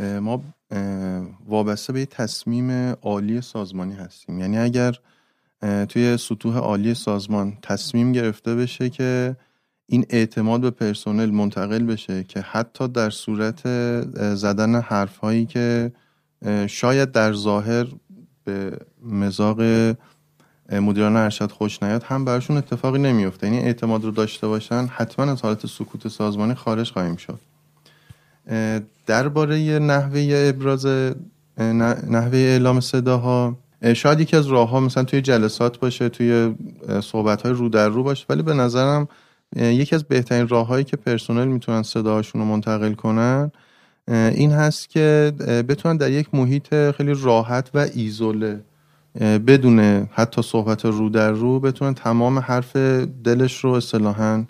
ما 0.00 0.44
وابسته 1.46 1.92
به 1.92 2.06
تصمیم 2.06 2.70
عالی 3.02 3.40
سازمانی 3.40 3.94
هستیم. 3.94 4.38
یعنی 4.38 4.58
اگر 4.58 4.94
توی 5.88 6.16
سطوح 6.16 6.56
عالی 6.56 6.94
سازمان 6.94 7.58
تصمیم 7.62 8.12
گرفته 8.12 8.54
بشه 8.54 8.90
که 8.90 9.36
این 9.86 10.06
اعتماد 10.10 10.60
به 10.60 10.70
پرسنل 10.70 11.30
منتقل 11.30 11.82
بشه 11.82 12.24
که 12.24 12.40
حتی 12.40 12.88
در 12.88 13.10
صورت 13.10 13.68
زدن 14.34 14.80
حرف 14.80 15.16
هایی 15.16 15.46
که 15.46 15.92
شاید 16.66 17.12
در 17.12 17.32
ظاهر 17.32 17.86
به 18.44 18.78
مزاق 19.02 19.60
مدیران 20.72 21.16
ارشد 21.16 21.50
خوش 21.50 21.82
نیاد 21.82 22.02
هم 22.02 22.24
براشون 22.24 22.56
اتفاقی 22.56 22.98
نمیفته 22.98 23.46
یعنی 23.46 23.58
اعتماد 23.58 24.04
رو 24.04 24.10
داشته 24.10 24.48
باشن 24.48 24.86
حتما 24.86 25.32
از 25.32 25.42
حالت 25.42 25.66
سکوت 25.66 26.08
سازمانی 26.08 26.54
خارج 26.54 26.90
خواهیم 26.90 27.16
شد. 27.16 27.40
درباره 29.06 29.78
نحوه 29.78 30.52
ابراز 30.54 30.86
نحوه 32.08 32.38
اعلام 32.38 32.80
صداها 32.80 33.56
شاید 33.94 34.20
یکی 34.20 34.36
از 34.36 34.46
راه 34.46 34.68
ها 34.68 34.80
مثلا 34.80 35.04
توی 35.04 35.20
جلسات 35.20 35.78
باشه 35.78 36.08
توی 36.08 36.54
صحبت 37.02 37.42
های 37.42 37.52
رو 37.52 37.68
در 37.68 37.88
رو 37.88 38.02
باشه 38.02 38.26
ولی 38.28 38.42
به 38.42 38.54
نظرم 38.54 39.08
یکی 39.56 39.94
از 39.94 40.04
بهترین 40.04 40.48
راه 40.48 40.66
هایی 40.66 40.84
که 40.84 40.96
پرسنل 40.96 41.44
می‌تونن 41.44 41.82
صداهاشون 41.82 42.40
رو 42.40 42.46
منتقل 42.46 42.94
کنن 42.94 43.52
این 44.08 44.52
هست 44.52 44.90
که 44.90 45.32
بتونن 45.68 45.96
در 45.96 46.10
یک 46.10 46.34
محیط 46.34 46.90
خیلی 46.90 47.14
راحت 47.22 47.70
و 47.74 47.86
ایزوله 47.94 48.60
بدون 49.20 50.08
حتی 50.12 50.42
صحبت 50.42 50.84
رو 50.84 51.08
در 51.08 51.30
رو 51.30 51.60
بتونن 51.60 51.94
تمام 51.94 52.38
حرف 52.38 52.76
دلش 53.24 53.64
رو 53.64 53.70
اصطلاحا 53.70 54.44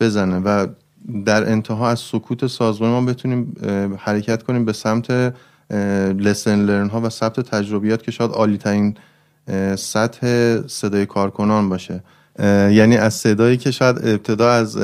بزنه 0.00 0.38
و 0.38 0.66
در 1.24 1.50
انتها 1.50 1.90
از 1.90 1.98
سکوت 1.98 2.46
سازمان 2.46 2.90
ما 2.90 3.00
بتونیم 3.00 3.56
حرکت 3.98 4.42
کنیم 4.42 4.64
به 4.64 4.72
سمت 4.72 5.34
لسن 6.18 6.60
لرن 6.60 6.88
ها 6.88 7.00
و 7.00 7.08
ثبت 7.08 7.40
تجربیات 7.40 8.02
که 8.02 8.10
شاید 8.10 8.30
عالی 8.30 8.58
ترین 8.58 8.96
سطح 9.76 10.56
صدای 10.66 11.06
کارکنان 11.06 11.68
باشه. 11.68 12.02
یعنی 12.70 12.96
از 12.96 13.14
صدایی 13.14 13.56
که 13.56 13.70
شاید 13.70 13.96
ابتدا 13.98 14.50
از 14.50 14.76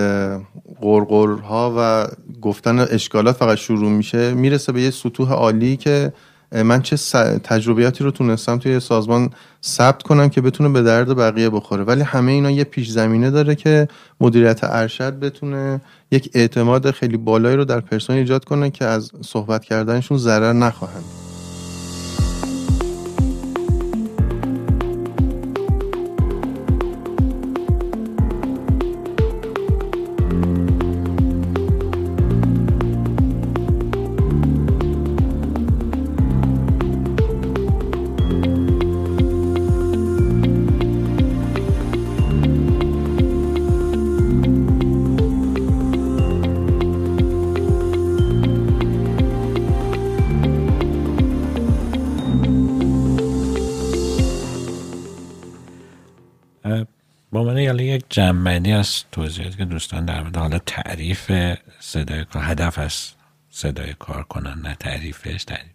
ها 1.43 1.75
و 1.79 2.07
گفتن 2.43 2.79
اشکالات 2.79 3.37
فقط 3.37 3.59
شروع 3.59 3.91
میشه 3.91 4.35
می‌رسه 4.35 4.73
به 4.73 4.83
یه 4.83 4.91
سطوح 4.91 5.33
عالی 5.33 5.77
که 5.77 6.13
من 6.53 6.83
چه 6.83 6.97
تجربیاتی 7.39 8.05
رو 8.05 8.11
تونستم 8.11 8.59
توی 8.59 8.81
سازمان 8.81 9.31
ثبت 9.65 10.03
کنم 10.03 10.29
که 10.29 10.41
بتونه 10.41 10.69
به 10.69 10.83
درد 10.83 11.17
بقیه 11.17 11.51
بخوره. 11.51 11.85
ولی 11.85 12.03
همه 12.03 12.33
اینا 12.33 12.51
یه 12.51 12.65
پیش 12.65 12.91
زمینه 12.91 13.31
داره 13.31 13.55
که 13.55 13.89
مدیریت 14.21 14.61
ارشد 14.63 15.19
بتونه 15.19 15.81
یک 16.11 16.31
اعتماد 16.35 16.91
خیلی 16.91 17.17
بالایی 17.17 17.57
رو 17.57 17.65
در 17.65 17.81
پرسنل 17.81 18.17
ایجاد 18.17 18.45
کنه 18.45 18.71
که 18.71 18.85
از 18.85 19.13
صحبت 19.25 19.65
کردنشون 19.65 20.19
ضرر 20.19 20.53
نخواهند. 20.53 21.26
جمعنی 58.17 58.73
از 58.73 59.05
توضیحاتی 59.13 59.57
که 59.57 59.65
دوستان 59.65 60.05
در 60.05 60.21
مورد 60.21 60.37
حالا 60.37 60.59
تعریف 60.59 61.33
صدای 61.81 62.25
کار 62.25 62.43
هدف 62.43 62.79
از 62.79 63.11
صدای 63.51 63.95
کار 63.99 64.23
کنن 64.23 64.61
نه 64.65 64.77
تعریفش 64.81 65.45
تعریف. 65.45 65.73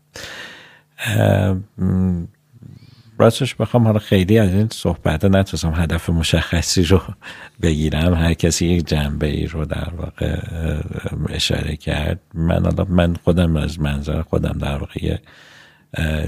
راستش 3.18 3.56
بخوام 3.56 3.84
حالا 3.84 4.00
خیلی 4.00 4.40
از 4.40 4.50
این 4.50 4.68
صحبت 4.72 5.26
نتونستم 5.26 5.74
هدف 5.76 6.10
مشخصی 6.10 6.84
رو 6.84 7.02
بگیرم. 7.62 8.14
هر 8.14 8.34
کسی 8.34 8.66
یک 8.66 8.88
جنبه 8.88 9.28
ای 9.28 9.46
رو 9.46 9.66
در 9.66 9.90
واقع 9.98 10.38
اشاره 11.30 11.76
کرد. 11.76 12.20
من 12.34 12.64
حالا 12.64 12.86
من 12.90 13.16
خودم 13.24 13.58
از 13.58 13.80
منظر 13.80 14.22
خودم 14.22 14.58
در 14.58 14.78
واقع 14.78 15.18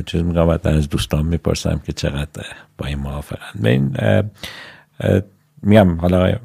چیز 0.06 0.22
میگم 0.22 0.50
از 0.50 0.90
دوستان 0.90 1.26
می‌پرسم 1.26 1.82
که 1.86 1.94
چقدر 1.94 2.46
با 2.78 2.86
این 2.86 2.98
موافقن. 3.00 3.66
این 3.66 3.98
میگم 5.64 5.98
حالا 5.98 6.36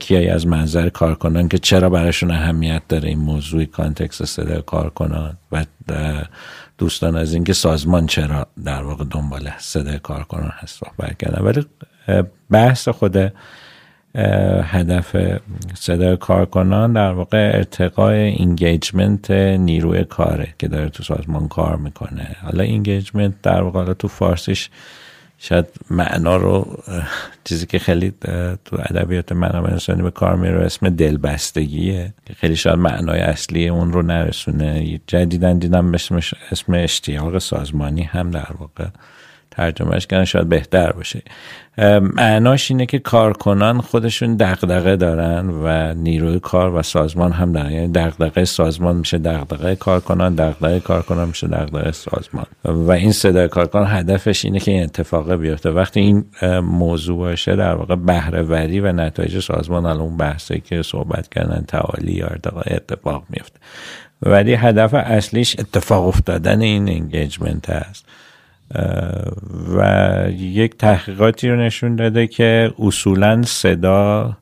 کیا 0.00 0.28
از 0.28 0.46
منظر 0.46 0.88
کارکنان 0.88 1.48
که 1.48 1.58
چرا 1.58 1.90
براشون 1.90 2.30
اهمیت 2.30 2.82
داره 2.88 3.08
این 3.08 3.18
موضوع 3.18 3.64
context 3.64 4.22
صدای 4.22 4.62
کارکنان 4.66 5.38
و 5.52 5.64
دوستان 6.78 7.16
از 7.16 7.34
اینکه 7.34 7.52
سازمان 7.52 8.06
چرا 8.06 8.46
در 8.64 8.82
واقع 8.82 9.04
دنبال 9.10 9.50
صدای 9.58 9.98
کارکنان 9.98 10.52
هست 10.54 10.84
صحبت 10.84 11.18
کردن. 11.18 11.44
ولی 11.44 11.66
بحث 12.50 12.88
خود 12.88 13.32
هدف 14.64 15.16
صدای 15.74 16.16
کارکنان 16.16 16.92
در 16.92 17.12
واقع 17.12 17.50
ارتقای 17.54 18.18
engagement 18.18 19.30
نیروی 19.30 20.04
کاره 20.04 20.54
که 20.58 20.68
داره 20.68 20.88
تو 20.88 21.02
سازمان 21.02 21.48
کار 21.48 21.76
می‌کنه. 21.76 22.36
حالا 22.42 22.62
engagement 22.62 23.42
در 23.42 23.62
واقع 23.62 23.92
تو 23.92 24.08
فارسیش 24.08 24.70
شاید 25.44 25.66
معنا 25.90 26.36
رو 26.36 26.82
چیزی 27.44 27.66
که 27.66 27.78
خیلی 27.78 28.12
تو 28.64 28.76
ادبیات 28.78 29.32
منابع 29.32 29.70
انسانی 29.70 30.02
به 30.02 30.10
کار 30.10 30.36
میره 30.36 30.64
اسم 30.64 30.88
دلبستگیه. 30.88 32.14
که 32.26 32.34
خیلی 32.34 32.56
شاید 32.56 32.78
معنای 32.78 33.20
اصلی 33.20 33.68
اون 33.68 33.92
رو 33.92 34.02
نرسونه. 34.02 35.00
جدیدن 35.06 35.58
دیدم 35.58 35.94
اسمش 35.94 36.34
اسم 36.50 36.74
اشتیاق 36.74 37.38
سازمانی 37.38 38.02
هم 38.02 38.30
در 38.30 38.48
واقع 38.58 38.86
ترجمهش 39.50 40.06
کردن 40.06 40.24
شاید 40.24 40.48
بهتر 40.48 40.92
باشه. 40.92 41.22
معناش 42.16 42.70
اینه 42.70 42.86
که 42.86 42.98
کارکنان 42.98 43.80
خودشون 43.80 44.36
دغدغه 44.36 44.96
دارن 44.96 45.50
و 45.50 45.94
نیروی 45.94 46.40
کار 46.40 46.74
و 46.74 46.82
سازمان 46.82 47.32
هم 47.32 47.52
دارن 47.52 47.70
یعنی 47.70 47.92
دغدغه 47.92 48.44
سازمان 48.44 48.96
میشه 48.96 49.18
دغدغه 49.18 49.76
کارکنان 49.76 50.34
دغدغه 50.34 50.80
کارکنان 50.80 51.28
میشه 51.28 51.46
دغدغه 51.46 51.92
سازمان. 51.92 52.46
و 52.64 52.90
این 52.90 53.12
صدای 53.12 53.48
کارکنان 53.48 53.86
هدفش 53.86 54.44
اینه 54.44 54.60
که 54.60 54.70
این 54.70 54.82
اتفاق 54.82 55.34
بیفته. 55.34 55.70
وقتی 55.70 56.00
این 56.00 56.24
موضوع 56.60 57.18
باشه 57.18 57.56
در 57.56 57.74
واقع 57.74 57.94
بهره 57.96 58.42
وری 58.42 58.80
و 58.80 58.92
نتایج 58.92 59.38
سازمان 59.38 59.86
الان 59.86 60.16
بحثی 60.16 60.60
که 60.60 60.82
صحبت 60.82 61.28
کردن 61.28 61.64
تعالی 61.68 62.12
یا 62.12 62.28
اتفاق 62.66 63.24
میفته. 63.28 63.58
ولی 64.22 64.54
هدف 64.54 64.94
اصلیش 64.94 65.56
اتفاق 65.58 66.06
افتادن 66.06 66.60
این 66.60 66.88
انگیجمنت 66.88 67.70
هست. 67.70 68.04
و 69.76 70.26
یک 70.30 70.76
تحقیقاتی 70.76 71.48
رو 71.48 71.56
نشون 71.56 71.96
داده 71.96 72.26
که 72.26 72.72
اصولا 72.78 73.42
صدا 73.42 74.36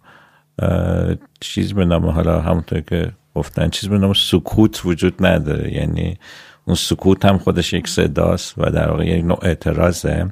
چیز 1.41 1.73
به 1.73 1.85
نام 1.85 2.07
حالا 2.07 2.41
همونطور 2.41 2.81
که 2.81 3.13
گفتن 3.35 3.69
چیز 3.69 3.89
به 3.89 3.99
نام 3.99 4.13
سکوت 4.13 4.83
وجود 4.85 5.27
نداره. 5.27 5.75
یعنی 5.75 6.19
اون 6.65 6.77
سکوت 6.77 7.25
هم 7.25 7.39
خودش 7.39 7.73
یک 7.73 7.89
صداست 7.89 8.55
و 8.59 8.71
در 8.71 8.91
واقع 8.91 9.07
یک 9.07 9.25
نوع 9.25 9.39
اعتراضه. 9.43 10.27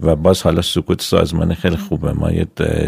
و 0.00 0.16
باز 0.16 0.42
حالا 0.42 0.62
سکوت 0.62 1.02
سازمانی 1.02 1.54
خیلی 1.54 1.76
خوبه. 1.76 2.12
ما 2.12 2.32
یه 2.32 2.46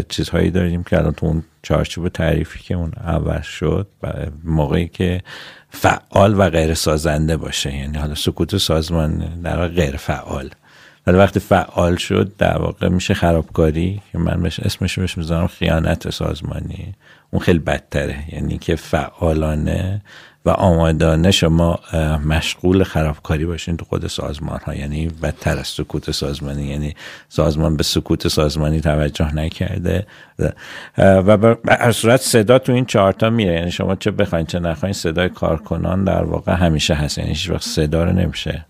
چیزهایی 0.09 0.51
داریم 0.51 0.83
که 0.83 0.97
الان 0.97 1.11
تو 1.11 1.25
اون 1.25 1.43
چارچوب 1.63 2.07
تعریفی 2.07 2.59
که 2.59 2.75
اون 2.75 2.91
اول 2.97 3.41
شد 3.41 3.87
موقعی 4.43 4.87
که 4.87 5.21
فعال 5.69 6.39
و 6.39 6.49
غیر 6.49 6.73
سازنده 6.73 7.37
باشه. 7.37 7.75
یعنی 7.75 7.97
حالا 7.97 8.15
سکوت 8.15 8.57
سازمان 8.57 9.41
در 9.41 9.67
غیر 9.67 9.97
فعال 9.97 10.49
ولی 11.07 11.17
وقتی 11.17 11.39
فعال 11.39 11.95
شد 11.95 12.31
در 12.37 12.57
واقع 12.57 12.87
میشه 12.87 13.13
خرابکاری 13.13 14.01
که 14.11 14.17
من 14.17 14.41
بهش 14.41 14.59
اسمش 14.59 14.99
بهش 14.99 15.17
می‌ذارم 15.17 15.47
خیانت 15.47 16.09
سازمانی. 16.09 16.95
اون 17.31 17.41
خیلی 17.41 17.59
بدتره. 17.59 18.33
یعنی 18.33 18.57
که 18.57 18.75
فعالانه 18.75 20.01
و 20.45 20.49
آمادانه 20.49 21.31
شما 21.31 21.79
مشغول 22.25 22.83
خرابکاری 22.83 23.45
باشین 23.45 23.77
تو 23.77 23.85
خود 23.85 24.07
سازمان 24.07 24.59
ها 24.65 24.75
یعنی 24.75 25.07
بدتر 25.07 25.57
از 25.57 25.67
سکوت 25.67 26.11
سازمانی. 26.11 26.63
یعنی 26.63 26.95
سازمان 27.29 27.77
به 27.77 27.83
سکوت 27.83 28.27
سازمانی 28.27 28.81
توجه 28.81 29.35
نکرده. 29.35 30.07
و 30.97 31.37
به 31.37 31.57
صورت 31.91 32.21
صدا 32.21 32.59
تو 32.59 32.71
این 32.71 32.85
چهارتا 32.85 33.29
میره. 33.29 33.53
یعنی 33.53 33.71
شما 33.71 33.95
چه 33.95 34.11
بخواین 34.11 34.45
چه 34.45 34.59
نخواین 34.59 34.93
صدای 34.93 35.29
کارکنان 35.29 36.03
در 36.03 36.23
واقع 36.23 36.53
همیشه 36.53 36.93
هست 36.93 37.17
یعنی 37.17 37.29
هیچ 37.29 37.49
وقت 37.49 37.63
صدا 37.63 38.03
رو 38.03 38.11
نمیشه 38.11 38.65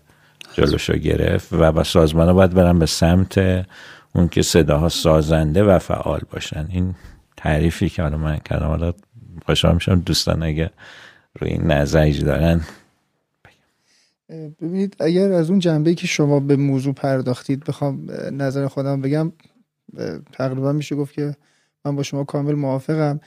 جلوشو 0.54 0.92
گرفت 0.92 1.52
و 1.52 1.72
با 1.72 1.84
سازمان 1.84 2.26
ها 2.26 2.34
باید 2.34 2.54
برن 2.54 2.78
به 2.78 2.86
سمت 2.86 3.66
اون 4.12 4.28
که 4.28 4.42
صداها 4.42 4.88
سازنده 4.88 5.62
و 5.62 5.78
فعال 5.78 6.20
باشن. 6.32 6.66
این 6.70 6.94
تعریفی 7.36 7.88
که 7.88 8.02
حالا 8.02 8.16
من 8.16 8.36
کردم. 8.36 8.66
حالا 8.66 8.92
خوشحال 9.46 9.74
میشم 9.74 10.00
دوستان 10.00 10.42
اگه 10.42 10.70
روی 11.38 11.50
این 11.50 11.62
نظری 11.62 12.18
دارن. 12.18 12.60
ببینید 14.60 14.96
اگر 15.00 15.32
از 15.32 15.50
اون 15.50 15.58
جنبه 15.58 15.94
که 15.94 16.06
شما 16.06 16.40
به 16.40 16.56
موضوع 16.56 16.94
پرداختید 16.94 17.64
بخوام 17.64 18.10
نظر 18.32 18.66
خودم 18.66 19.00
بگم 19.00 19.32
تقریبا 20.32 20.72
میشه 20.72 20.96
گفت 20.96 21.14
که 21.14 21.36
من 21.84 21.96
با 21.96 22.02
شما 22.02 22.24
کامل 22.24 22.54
موافقم. 22.54 23.20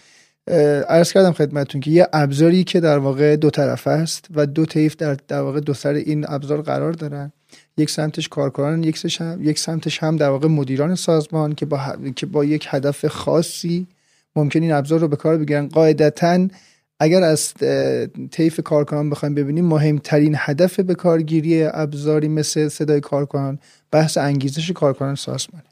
عرض 0.90 1.12
کردم 1.12 1.32
خدمتون 1.32 1.82
که 1.82 1.92
یه 1.92 2.08
ابزاری 2.14 2.64
که 2.64 2.80
در 2.80 2.98
واقع 2.98 3.36
دو 3.36 3.50
طرف 3.50 3.88
است 3.88 4.28
و 4.36 4.46
دو 4.46 4.66
طیف 4.66 4.96
در, 4.96 5.18
در 5.28 5.42
واقع 5.42 5.60
دو 5.60 5.74
سر 5.74 5.94
این 5.94 6.26
ابزار 6.30 6.62
قرار 6.62 6.92
دارن. 6.92 7.32
یک 7.78 7.90
سمتش 7.90 8.28
کارکنان 8.28 8.84
یک, 8.84 9.06
یک 9.40 9.60
سمتش 9.60 10.04
هم 10.04 10.18
در 10.18 10.30
واقع 10.30 10.48
مدیران 10.48 10.96
سازمان 10.96 11.56
که 11.56 11.66
با, 11.66 11.80
که 12.16 12.26
با 12.26 12.46
یک 12.46 12.68
هدف 12.70 13.06
خاصی 13.06 13.88
ممکن 14.36 14.62
این 14.62 14.72
ابزار 14.72 15.00
رو 15.00 15.08
به 15.08 15.16
کار 15.16 15.38
بگیرن. 15.38 15.68
قاعدتا 15.68 16.48
اگر 17.00 17.24
از 17.24 17.54
طیف 18.32 18.60
کارکنان 18.64 19.10
بخوایم 19.10 19.36
ببینیم 19.36 19.66
مهمترین 19.66 20.36
هدف 20.38 20.80
به 20.80 20.96
کارگیری 20.96 21.64
ابزاری 21.64 22.28
مثل 22.28 22.68
صدای 22.68 23.00
کارکنان 23.00 23.60
بحث 23.92 24.18
انگیزش 24.18 24.72
کارکنان 24.72 25.16
سازمانه. 25.16 25.64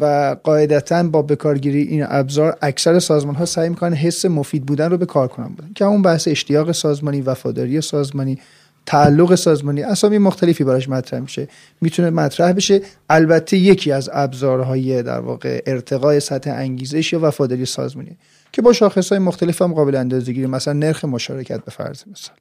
و 0.00 0.36
قاعدتا 0.42 1.02
با 1.02 1.22
بکارگیری 1.22 1.82
این 1.82 2.06
ابزار 2.08 2.56
اکثر 2.62 2.98
سازمان 2.98 3.34
ها 3.34 3.44
سعی 3.44 3.68
می‌کنن 3.68 3.94
حس 3.94 4.24
مفید 4.24 4.66
بودن 4.66 4.90
رو 4.90 4.98
به 4.98 5.06
کارکنان 5.06 5.48
بودن 5.48 5.70
که 5.74 5.84
اون 5.84 6.02
بحث 6.02 6.28
اشتیاق 6.28 6.72
سازمانی 6.72 7.20
وفاداری 7.20 7.80
سازمانی 7.80 8.38
تعلق 8.86 9.34
سازمانی 9.34 9.82
اسامی 9.82 10.18
مختلفی 10.18 10.64
براش 10.64 10.88
مطرح 10.88 11.20
میشه. 11.20 11.48
می‌تونه 11.80 12.10
مطرح 12.10 12.52
بشه. 12.52 12.80
البته 13.10 13.56
یکی 13.56 13.92
از 13.92 14.10
ابزارهای 14.12 15.02
در 15.02 15.20
واقع 15.20 15.62
ارتقای 15.66 16.20
سطح 16.20 16.50
انگیزش 16.50 17.12
یا 17.12 17.20
وفاداری 17.22 17.66
سازمانی. 17.66 18.16
که 18.56 18.62
با 18.62 18.72
شاخص 18.72 19.08
های 19.08 19.18
مختلف 19.18 19.62
هم 19.62 19.72
قابل 19.72 19.94
اندازه 19.94 20.32
گیری 20.32 20.46
مثلا 20.46 20.72
نرخ 20.72 21.04
مشارکت 21.04 21.64
به 21.64 21.70
فرض 21.70 22.02
مثال 22.12 22.36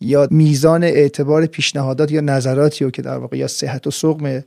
یا 0.00 0.28
میزان 0.30 0.84
اعتبار 0.84 1.46
پیشنهادات 1.46 2.12
یا 2.12 2.20
نظراتی 2.20 2.90
که 2.90 3.02
در 3.02 3.18
واقع 3.18 3.36
یا 3.36 3.46
صحت 3.46 3.86
و 3.86 3.90
سقم 3.90 4.44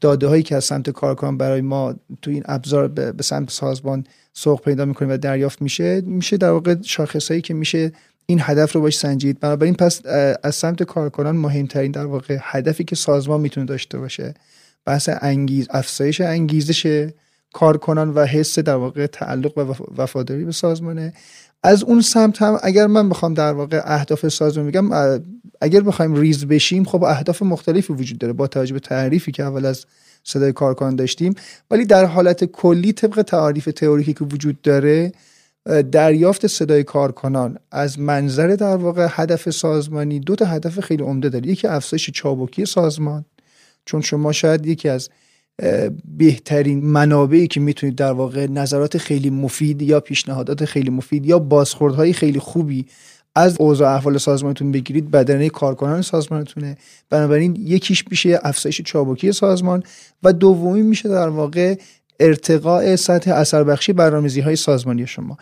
داده 0.00 0.26
هایی 0.26 0.42
که 0.42 0.56
از 0.56 0.64
سمت 0.64 0.90
کارکن 0.90 1.36
برای 1.36 1.60
ما 1.60 1.94
تو 2.22 2.30
این 2.30 2.42
ابزار 2.46 2.88
به 2.88 3.22
سمت 3.22 3.50
سازمان 3.50 4.04
سوق 4.32 4.62
پیدا 4.62 4.84
می‌کنه 4.84 5.14
و 5.14 5.16
دریافت 5.16 5.62
میشه 5.62 6.00
میشه 6.00 6.36
در 6.36 6.50
واقع 6.50 6.74
شاخص 6.82 7.28
هایی 7.28 7.40
که 7.42 7.54
میشه 7.54 7.92
این 8.26 8.38
هدف 8.42 8.72
رو 8.72 8.80
باش 8.80 8.98
سنجید. 8.98 9.40
بنابراین 9.40 9.74
پس 9.74 10.06
از 10.42 10.54
سمت 10.54 10.82
کارکنان 10.82 11.36
مهمترین 11.36 11.90
در 11.90 12.06
واقع 12.06 12.38
هدفی 12.42 12.84
که 12.84 12.96
سازمان 12.96 13.40
می‌تونه 13.40 13.66
داشته 13.66 13.98
باشه 13.98 14.34
بحث 14.84 15.08
انگیز 15.22 15.66
افزایش 15.70 16.20
انگیزش 16.20 17.08
کارکنان 17.52 18.10
و 18.10 18.24
حس 18.24 18.58
در 18.58 18.74
واقع 18.74 19.06
تعلق 19.06 19.58
و 19.58 19.74
وفاداری 20.02 20.44
به 20.44 20.52
سازمانه. 20.52 21.12
از 21.62 21.82
اون 21.84 22.00
سمت 22.00 22.42
هم 22.42 22.58
اگر 22.62 22.86
من 22.86 23.08
بخوام 23.08 23.34
در 23.34 23.52
واقع 23.52 23.82
اهداف 23.84 24.28
سازمان 24.28 24.66
میگم 24.66 24.90
اگر 25.60 25.80
بخوایم 25.80 26.14
ریز 26.14 26.46
بشیم 26.46 26.84
خب 26.84 27.04
اهداف 27.04 27.42
مختلفی 27.42 27.92
وجود 27.92 28.18
داره 28.18 28.32
با 28.32 28.46
توجه 28.46 28.72
به 28.72 28.80
تعریفی 28.80 29.32
که 29.32 29.42
اول 29.42 29.66
از 29.66 29.86
صدای 30.24 30.52
کارکنان 30.52 30.96
داشتیم. 30.96 31.34
ولی 31.70 31.84
در 31.84 32.04
حالت 32.04 32.44
کلی 32.44 32.92
طبق 32.92 33.22
تعریف 33.22 33.64
تئوریکی 33.64 34.14
که 34.14 34.24
وجود 34.24 34.62
داره 34.62 35.12
دریافت 35.92 36.46
صدای 36.46 36.84
کارکنان 36.84 37.58
از 37.70 37.98
منظر 37.98 38.48
در 38.48 38.76
واقع 38.76 39.06
هدف 39.10 39.50
سازمانی 39.50 40.20
دو 40.20 40.36
تا 40.36 40.44
هدف 40.44 40.80
خیلی 40.80 41.02
عمده 41.02 41.28
داره. 41.28 41.46
یکی 41.46 41.66
افزایش 41.66 42.10
چابکی 42.10 42.66
سازمان 42.66 43.24
چون 43.84 44.00
شما 44.00 44.32
شاید 44.32 44.66
یکی 44.66 44.88
از 44.88 45.08
بهترین 46.18 46.84
منابعی 46.84 47.46
که 47.46 47.60
می‌تونید 47.60 47.96
در 47.96 48.12
واقع 48.12 48.46
نظرات 48.46 48.98
خیلی 48.98 49.30
مفید 49.30 49.82
یا 49.82 50.00
پیشنهادات 50.00 50.64
خیلی 50.64 50.90
مفید 50.90 51.26
یا 51.26 51.38
بازخوردهای 51.38 52.12
خیلی 52.12 52.38
خوبی 52.38 52.86
از 53.34 53.56
اوضاع 53.60 53.94
احوال 53.94 54.18
سازمانتون 54.18 54.72
بگیرید 54.72 55.10
بدنه 55.10 55.48
کارکنان 55.48 56.02
سازمانتونه. 56.02 56.78
بنابراین 57.10 57.56
یکیش 57.56 58.04
میشه 58.10 58.38
افزایش 58.42 58.80
چابکی 58.80 59.32
سازمان 59.32 59.82
و 60.22 60.32
دومی 60.32 60.82
میشه 60.82 61.08
در 61.08 61.28
واقع 61.28 61.74
ارتقاء 62.20 62.96
سطح 62.96 63.30
اثر 63.30 63.64
بخشی 63.64 63.92
برنامه‌ریزی 63.92 64.40
های 64.40 64.56
سازمانی 64.56 65.06
شما. 65.06 65.38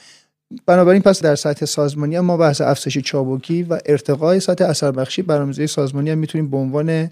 بنابراین 0.67 1.03
پس 1.03 1.23
در 1.23 1.35
سطح 1.35 1.67
سازمانی 1.67 2.21
ما 2.21 2.37
بحث 2.37 2.61
افزایش 2.61 2.99
چابکی 2.99 3.63
و 3.63 3.79
ارتقاء 3.87 4.39
سطح 4.39 4.65
اثر 4.65 4.91
بخشی 4.91 5.23
برنامه‌ریزی 5.23 5.67
سازمانی 5.67 6.11
هم 6.11 6.19
می‌تونیم 6.19 6.51
به 6.51 6.57
عنوان 6.57 7.11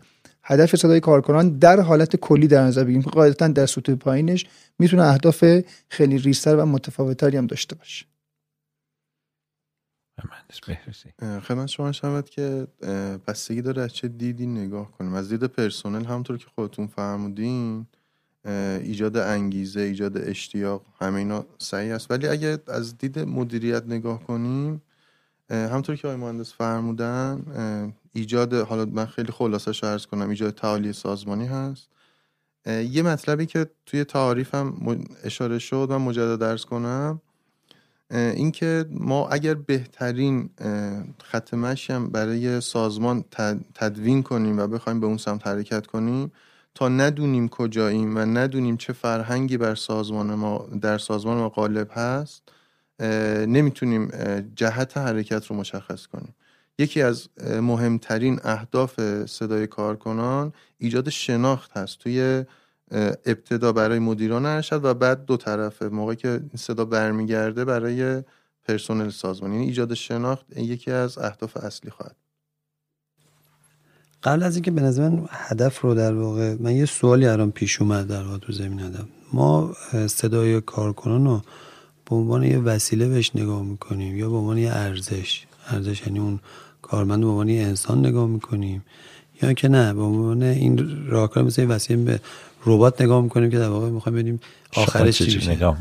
هدف 0.48 0.76
صدای 0.76 1.00
کارکنان 1.00 1.58
در 1.58 1.80
حالت 1.80 2.16
کلی 2.16 2.46
در 2.46 2.62
نظر 2.62 2.84
بگیریم 2.84 3.02
قاعدتا 3.02 3.48
در 3.48 3.66
سطوح 3.66 3.94
پایینش 3.94 4.46
می‌تونه 4.78 5.02
اهداف 5.02 5.44
خیلی 5.88 6.18
ریزتر 6.18 6.56
و 6.56 6.66
متفاوتتری 6.66 7.36
هم 7.36 7.46
داشته 7.46 7.74
باشه. 7.74 8.06
خدمت 11.42 11.66
شما 11.66 11.92
شود 11.92 12.30
که 12.30 12.66
بستگی 13.26 13.62
داره 13.62 13.82
از 13.82 13.92
چه 13.92 14.08
دیدی 14.08 14.46
نگاه 14.46 14.90
کنیم. 14.90 15.14
از 15.14 15.28
دید 15.28 15.44
پرسنل 15.44 16.04
همطور 16.04 16.38
که 16.38 16.46
خودتون 16.54 16.86
فرمودین 16.86 17.86
ایجاد 18.44 19.16
انگیزه 19.16 19.80
ایجاد 19.80 20.16
اشتیاق 20.16 20.82
همه 21.00 21.18
اینا 21.18 21.46
صحیح 21.58 21.94
است. 21.94 22.10
ولی 22.10 22.28
اگه 22.28 22.58
از 22.68 22.98
دید 22.98 23.18
مدیریت 23.18 23.82
نگاه 23.86 24.24
کنیم 24.24 24.82
همطور 25.50 25.96
که 25.96 26.08
آقای 26.08 26.20
مهندس 26.20 26.52
فرمودن 26.52 27.42
ایجاد 28.12 28.54
حالا 28.54 28.84
من 28.84 29.06
خیلی 29.06 29.32
خلاصه 29.32 29.86
عرض 29.86 30.06
کنم 30.06 30.28
ایجاد 30.28 30.54
تعالی 30.54 30.92
سازمانی 30.92 31.46
هست. 31.46 31.88
یه 32.66 33.02
مطلبی 33.02 33.46
که 33.46 33.66
توی 33.86 34.04
تعاریفم 34.04 34.96
اشاره 35.24 35.58
شد 35.58 35.86
من 35.90 35.96
مجدد 35.96 36.38
درس 36.38 36.64
کنم 36.64 37.20
اینکه 38.10 38.84
ما 38.90 39.28
اگر 39.28 39.54
بهترین 39.54 40.50
خط 41.22 41.54
هم 41.90 42.08
برای 42.08 42.60
سازمان 42.60 43.24
تدوین 43.74 44.22
کنیم 44.22 44.58
و 44.58 44.66
بخوایم 44.66 45.00
به 45.00 45.06
اون 45.06 45.16
سمت 45.16 45.46
حرکت 45.46 45.86
کنیم 45.86 46.32
تا 46.74 46.88
ندونیم 46.88 47.48
کجاییم 47.48 48.16
و 48.16 48.18
ندونیم 48.18 48.76
چه 48.76 48.92
فرهنگی 48.92 49.56
بر 49.56 49.74
سازمان 49.74 50.34
ما 50.34 50.68
در 50.80 50.98
سازمان 50.98 51.36
ما 51.36 51.48
غالب 51.48 51.90
هست 51.94 52.42
نمی‌تونیم 53.46 54.08
جهت 54.56 54.96
حرکت 54.96 55.46
رو 55.46 55.56
مشخص 55.56 56.06
کنیم. 56.06 56.34
یکی 56.78 57.02
از 57.02 57.28
مهمترین 57.60 58.40
اهداف 58.44 59.24
صدای 59.26 59.66
کارکنان 59.66 60.52
ایجاد 60.78 61.08
شناخت 61.08 61.76
هست 61.76 61.98
توی 61.98 62.44
ابتدا 63.26 63.72
برای 63.72 63.98
مدیران 63.98 64.46
ارشد 64.46 64.84
و 64.84 64.94
بعد 64.94 65.24
دو 65.24 65.36
طرفه 65.36 65.88
موقعی 65.88 66.16
که 66.16 66.40
صدا 66.56 66.84
برمیگرده 66.84 67.64
برای 67.64 68.22
پرسنل 68.64 69.10
سازمان. 69.10 69.52
یعنی 69.52 69.64
ایجاد 69.64 69.94
شناخت 69.94 70.56
یکی 70.56 70.90
از 70.90 71.18
اهداف 71.18 71.56
اصلی 71.56 71.90
خواهد. 71.90 72.16
قبل 74.22 74.42
از 74.42 74.56
اینکه 74.56 74.70
به 74.70 74.82
من 74.82 75.28
هدف 75.30 75.80
رو 75.80 75.94
در 75.94 76.14
واقع 76.14 76.56
من 76.60 76.74
یه 76.74 76.86
سوالی 76.86 77.26
الان 77.26 77.50
پیش 77.50 77.80
اومد 77.80 78.06
در 78.06 78.22
واقع 78.22 78.38
تو 78.38 78.52
زمین 78.52 78.80
هدف 78.80 79.04
ما 79.32 79.76
صدای 80.06 80.60
کارکنان 80.60 81.24
رو 81.24 81.42
به 82.10 82.16
عنوان 82.16 82.42
یه 82.42 82.58
وسیله 82.58 83.08
بهش 83.08 83.30
نگاه 83.34 83.62
می‌کنیم 83.62 84.16
یا 84.16 84.30
به 84.30 84.36
عنوان 84.36 84.58
یه 84.58 84.72
ارزش. 84.72 85.44
ارزش 85.68 86.06
یعنی 86.06 86.18
اون 86.18 86.40
کارمند 86.82 87.20
به 87.20 87.26
عنوان 87.26 87.48
یه 87.48 87.62
انسان 87.62 88.06
نگاه 88.06 88.26
می‌کنیم 88.26 88.84
یا 89.42 89.52
که 89.52 89.68
نه 89.68 89.94
به 89.94 90.02
عنوان 90.02 90.42
این 90.42 91.06
راهکار 91.08 91.42
مثل 91.42 91.70
وسیله 91.70 92.02
به 92.02 92.20
ربات 92.66 93.02
نگاه 93.02 93.22
می‌کنیم 93.22 93.50
که 93.50 93.58
در 93.58 93.68
واقع 93.68 93.88
می‌خوایم 93.88 94.18
ببینیم 94.18 94.40
آخرش 94.76 95.22
چی 95.22 95.50
نگاه 95.50 95.78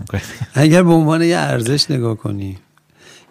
اگر 0.53 0.83
به 0.83 0.91
عنوان 0.91 1.21
یه 1.21 1.37
ارزش 1.37 1.91
نگاه 1.91 2.15
کنیم 2.17 2.57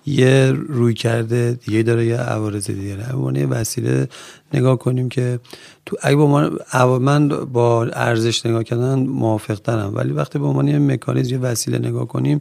یه 0.07 0.53
روی 0.69 0.95
کرده 0.95 1.59
دیگه 1.67 1.83
داره 1.83 2.07
یه 2.07 2.17
عوارض 2.17 2.71
دیگه 2.71 2.97
داره. 2.97 3.13
عنوان 3.13 3.37
یه 3.37 3.47
وسیله 3.47 4.09
نگاه 4.55 4.79
کنیم 4.79 5.09
که 5.09 5.41
تو 5.87 5.97
اگه 6.03 6.17
با 6.17 6.99
من 6.99 7.29
با 7.29 7.85
ارزش 7.85 8.47
نگاه 8.47 8.65
کردن 8.65 8.99
موافق 8.99 9.59
ترم 9.59 9.93
ولی 9.95 10.13
وقتی 10.13 10.39
به 10.39 10.47
عنوان 10.47 10.69
یه 10.69 10.79
مکانیزم 10.79 11.31
یه 11.31 11.39
وسیله 11.39 11.79
نگاه 11.79 12.09
کنیم 12.09 12.41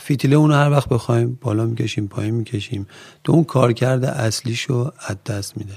فیتیله 0.00 0.36
اون 0.36 0.52
هر 0.52 0.70
وقت 0.70 0.88
بخوایم 0.88 1.38
بالا 1.40 1.66
می‌کشیم 1.66 2.06
پایین 2.06 2.34
می‌کشیم. 2.34 2.86
تو 3.24 3.32
اون 3.32 3.44
کارکرد 3.44 4.04
اصلیشو 4.04 4.92
از 5.06 5.16
دست 5.26 5.58
میده. 5.58 5.74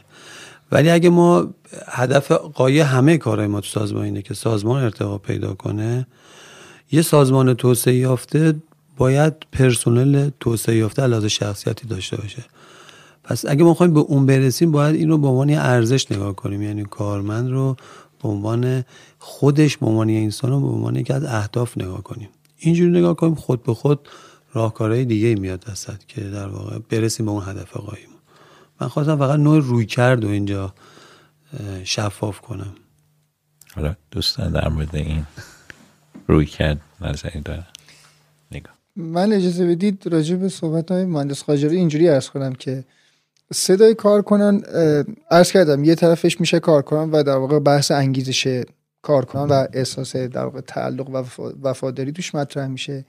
ولی 0.72 0.89
اگه 0.89 1.10
ما 1.10 1.48
هدف 1.88 2.32
قایه 2.32 2.84
همه 2.84 3.17
کارهای 3.17 3.48
ما 3.48 3.62
تو 3.62 3.67
سازمان 3.67 4.04
اینه 4.04 4.22
که 4.22 4.34
سازمان 4.34 4.84
ارتقا 4.84 5.17
پیدا 5.17 5.54
کنه 5.54 6.08
یه 6.91 7.02
سازمان 7.02 7.54
توسعه 7.54 7.95
یافته 7.95 8.56
باید 8.98 9.34
پرسنل 9.52 10.30
توسعه 10.39 10.76
یافته 10.76 11.02
علاوه 11.02 11.28
شخصیتی 11.28 11.88
داشته 11.88 12.17
باشه. 12.17 12.43
پس 13.24 13.45
اگه 13.48 13.63
ما 13.63 13.74
خواهیم 13.74 13.93
به 13.93 14.00
اون 14.00 14.26
برسیم 14.26 14.72
باید 14.72 14.95
این 14.95 15.10
رو 15.10 15.17
به 15.17 15.28
عنوان 15.28 15.50
ارزش 15.50 16.12
نگاه 16.12 16.36
کنیم. 16.36 16.62
یعنی 16.62 16.84
کارمند 16.84 17.52
رو 17.52 17.76
به 18.24 18.30
عنوان 18.30 18.86
خودش 19.19 19.78
به 19.78 19.86
عنوان 19.86 20.10
انسان 20.10 20.52
رو 20.52 20.60
به 20.60 20.67
عنوان 20.67 20.95
یکی 20.95 21.13
از 21.13 21.24
اهداف 21.24 21.78
نگاه 21.78 22.04
کنیم. 22.04 22.30
اینجوری 22.60 22.91
نگاه 22.91 23.15
کنیم 23.15 23.36
خود 23.36 23.63
به 23.63 23.74
خود 23.74 24.10
راهکارهای 24.54 25.06
دیگه 25.06 25.36
میاد 25.36 25.65
وسط 25.72 26.06
که 26.08 26.22
در 26.22 26.48
واقع 26.48 26.80
برسیم 26.89 27.26
به 27.26 27.32
اون 27.32 27.43
هدف 27.48 27.78
قایمون 27.78 28.19
من 28.82 28.88
خواستم 28.88 29.17
فقط 29.17 29.39
نوع 29.39 29.60
روی 29.60 29.86
کرد 29.86 30.26
و 30.26 30.28
اینجا 30.28 30.74
شفاف 31.84 32.41
کنم. 32.41 32.76
حالا 33.76 33.95
دوستان 34.12 34.52
در 34.52 34.67
مورد 34.67 34.95
این 34.95 35.26
روی 36.28 36.45
کرد 36.45 36.82
نظری 37.02 37.41
دارم 37.41 37.67
نگاه. 38.52 38.74
من 38.95 39.34
اجازه 39.34 39.67
بدید 39.67 40.08
راجع 40.08 40.36
به 40.36 40.50
صحبت 40.50 40.91
های 40.91 41.06
مهندس 41.06 41.43
خاجری 41.43 41.78
اینجوری 41.78 42.10
ارز 42.10 42.30
کنم 42.30 42.54
که 42.54 42.84
صدای 43.54 43.95
کارکنان 43.95 44.63
ارز 45.32 45.52
کردم 45.52 45.84
یه 45.84 45.95
طرفش 45.95 46.39
میشه 46.39 46.60
کارکنان 46.60 47.12
و 47.12 47.24
در 47.24 47.36
واقع 47.36 47.60
بحث 47.60 47.91
انگیزش 47.91 48.63
کارکنان 49.01 49.49
و 49.49 49.65
احساس 49.73 50.15
در 50.15 50.43
واقع 50.43 50.62
تعلق 50.62 51.09
و 51.09 51.23
وفاداری 51.63 52.12
توش 52.12 52.35
مطرح 52.35 52.67
میشه 52.67 53.05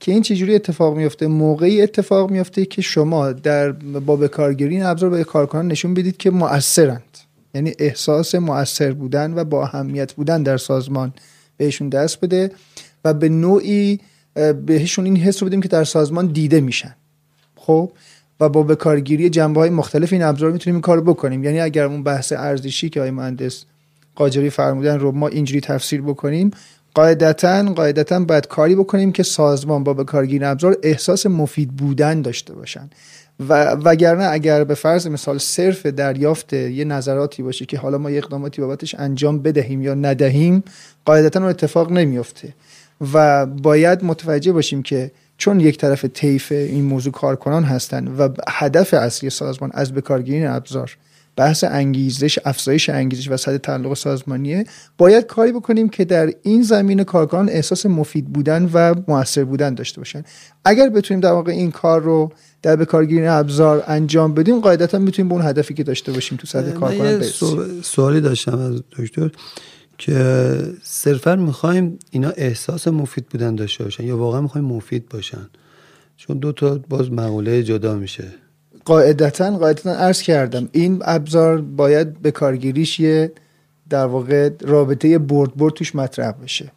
که 0.00 0.12
این 0.12 0.22
چجوری 0.22 0.54
اتفاق 0.54 0.96
میفته؟ 0.96 1.26
موقعی 1.26 1.82
اتفاق 1.82 2.30
میفته 2.30 2.64
که 2.64 2.82
شما 2.82 3.32
در 3.32 3.72
با 3.72 4.16
به 4.16 4.28
کارگیری 4.28 4.74
این 4.74 4.84
ابزار 4.84 5.10
به 5.10 5.24
کارکنان 5.24 5.68
نشون 5.68 5.94
بدید 5.94 6.16
که 6.16 6.30
مؤثرند. 6.30 7.18
یعنی 7.54 7.72
احساس 7.78 8.34
مؤثر 8.34 8.92
بودن 8.92 9.34
و 9.34 9.44
با 9.44 9.62
اهمیت 9.62 10.12
بودن 10.12 10.42
در 10.42 10.56
سازمان 10.56 11.12
بهشون 11.56 11.88
دست 11.88 12.20
بده 12.20 12.50
و 13.04 13.14
به 13.14 13.28
نوعی 13.28 14.00
بهشون 14.66 15.04
این 15.04 15.16
حس 15.16 15.42
رو 15.42 15.48
بدیم 15.48 15.62
که 15.62 15.68
در 15.68 15.84
سازمان 15.84 16.26
دیده 16.26 16.60
میشن. 16.60 16.96
خب؟ 17.56 17.92
و 18.40 18.48
با 18.48 18.62
به 18.62 18.76
کارگیری 18.76 19.30
جنبه 19.30 19.60
های 19.60 19.70
مختلف 19.70 20.12
این 20.12 20.22
ابزار 20.22 20.52
می‌تونیم 20.52 20.74
این 20.74 20.82
کار 20.82 21.00
بکنیم. 21.00 21.44
یعنی 21.44 21.60
اگر 21.60 21.84
اون 21.84 22.02
بحث 22.02 22.32
ارزشی 22.32 22.88
که 22.88 23.00
آقای 23.00 23.10
مهندس 23.10 23.64
قاجری 24.16 24.50
فرمودن 24.50 24.98
رو 24.98 25.12
ما 25.12 25.28
اینجوری 25.28 25.60
تفسیر 25.60 26.02
بکنیم 26.02 26.50
قاعدتا 26.94 27.62
قاعدتا 27.62 28.20
باید 28.20 28.46
کاری 28.46 28.74
بکنیم 28.74 29.12
که 29.12 29.22
سازمان 29.22 29.84
با 29.84 29.94
به 29.94 30.04
کارگیری 30.04 30.44
ابزار 30.44 30.76
احساس 30.82 31.26
مفید 31.26 31.76
بودن 31.76 32.22
داشته 32.22 32.54
باشن. 32.54 32.90
و 33.48 33.70
وگرنه 33.70 34.24
اگر 34.24 34.64
به 34.64 34.74
فرض 34.74 35.06
مثال 35.06 35.38
صرف 35.38 35.86
دریافت 35.86 36.52
یه 36.52 36.84
نظراتی 36.84 37.42
باشه 37.42 37.66
که 37.66 37.78
حالا 37.78 37.98
ما 37.98 38.10
یه 38.10 38.18
اقداماتی 38.18 38.62
بابتش 38.62 38.94
انجام 38.94 39.38
بدهیم 39.38 39.82
یا 39.82 39.94
ندهیم 39.94 40.62
قاعدتا 41.04 41.40
اون 41.40 41.48
اتفاق 41.48 41.92
نمیفته 41.92 42.54
و 43.12 43.46
باید 43.46 44.04
متوجه 44.04 44.52
باشیم 44.52 44.82
که 44.82 45.10
چون 45.38 45.60
یک 45.60 45.78
طرف 45.78 46.04
طیف 46.04 46.52
این 46.52 46.84
موضوع 46.84 47.12
کارکنان 47.12 47.64
هستن 47.64 48.08
و 48.08 48.28
هدف 48.48 48.94
اصلی 48.94 49.30
سازمان 49.30 49.70
از 49.74 49.94
بکارگیری 49.94 50.46
ابزار 50.46 50.96
بحث 51.36 51.64
انگیزش 51.64 52.38
افزایش 52.44 52.88
انگیزش 52.88 53.30
و 53.30 53.36
سطح 53.36 53.56
تعلق 53.56 53.94
سازمانیه. 53.94 54.64
باید 54.98 55.26
کاری 55.26 55.52
بکنیم 55.52 55.88
که 55.88 56.04
در 56.04 56.32
این 56.42 56.62
زمین 56.62 57.04
کارکنان 57.04 57.48
احساس 57.48 57.86
مفید 57.86 58.32
بودن 58.32 58.70
و 58.72 58.94
موثر 59.08 59.44
بودن 59.44 59.74
داشته 59.74 60.00
باشن. 60.00 60.24
اگر 60.64 60.88
بتونیم 60.88 61.20
در 61.20 61.32
واقع 61.32 61.52
این 61.52 61.70
کار 61.70 62.02
رو 62.02 62.32
در 62.62 62.76
به 62.76 62.84
کارگیری 62.84 63.26
ابزار 63.26 63.84
انجام 63.86 64.34
بدیم 64.34 64.60
قاعدتا 64.60 64.98
می‌تونیم 64.98 65.28
به 65.28 65.34
اون 65.34 65.44
هدفی 65.44 65.74
که 65.74 65.82
داشته 65.82 66.12
باشیم 66.12 66.38
تو 66.38 66.46
سطح 66.46 66.70
کارکنان 66.70 67.18
برسیم. 67.18 67.82
سوالی 67.82 68.20
داشتم 68.20 68.58
از 68.58 68.82
دکتر 68.98 69.30
که 69.98 70.58
صرفا 70.82 71.36
می‌خوایم 71.36 71.98
اینا 72.10 72.30
احساس 72.30 72.88
مفید 72.88 73.26
بودن 73.26 73.54
داشته 73.54 73.84
باشن 73.84 74.04
یا 74.04 74.18
واقعا 74.18 74.40
می‌خوایم 74.40 74.66
مفید 74.66 75.08
باشن؟ 75.08 75.48
چون 76.16 76.38
دو 76.38 76.52
تا 76.52 76.80
باز 76.88 77.12
مقوله 77.12 77.62
جدا 77.62 77.94
میشه. 77.94 78.24
قاعدتا 78.86 79.58
قاعدتا 79.58 79.92
عرض 79.94 80.22
کردم 80.22 80.68
این 80.72 81.02
ابزار 81.04 81.60
باید 81.60 82.22
به 82.22 82.30
کارگیریش 82.30 83.00
یه 83.00 83.32
در 83.90 84.06
واقع 84.06 84.50
رابطه 84.60 85.18
برد 85.18 85.54
برد 85.54 85.74
توش 85.74 85.94
مطرح 85.94 86.30
بشه. 86.30 86.72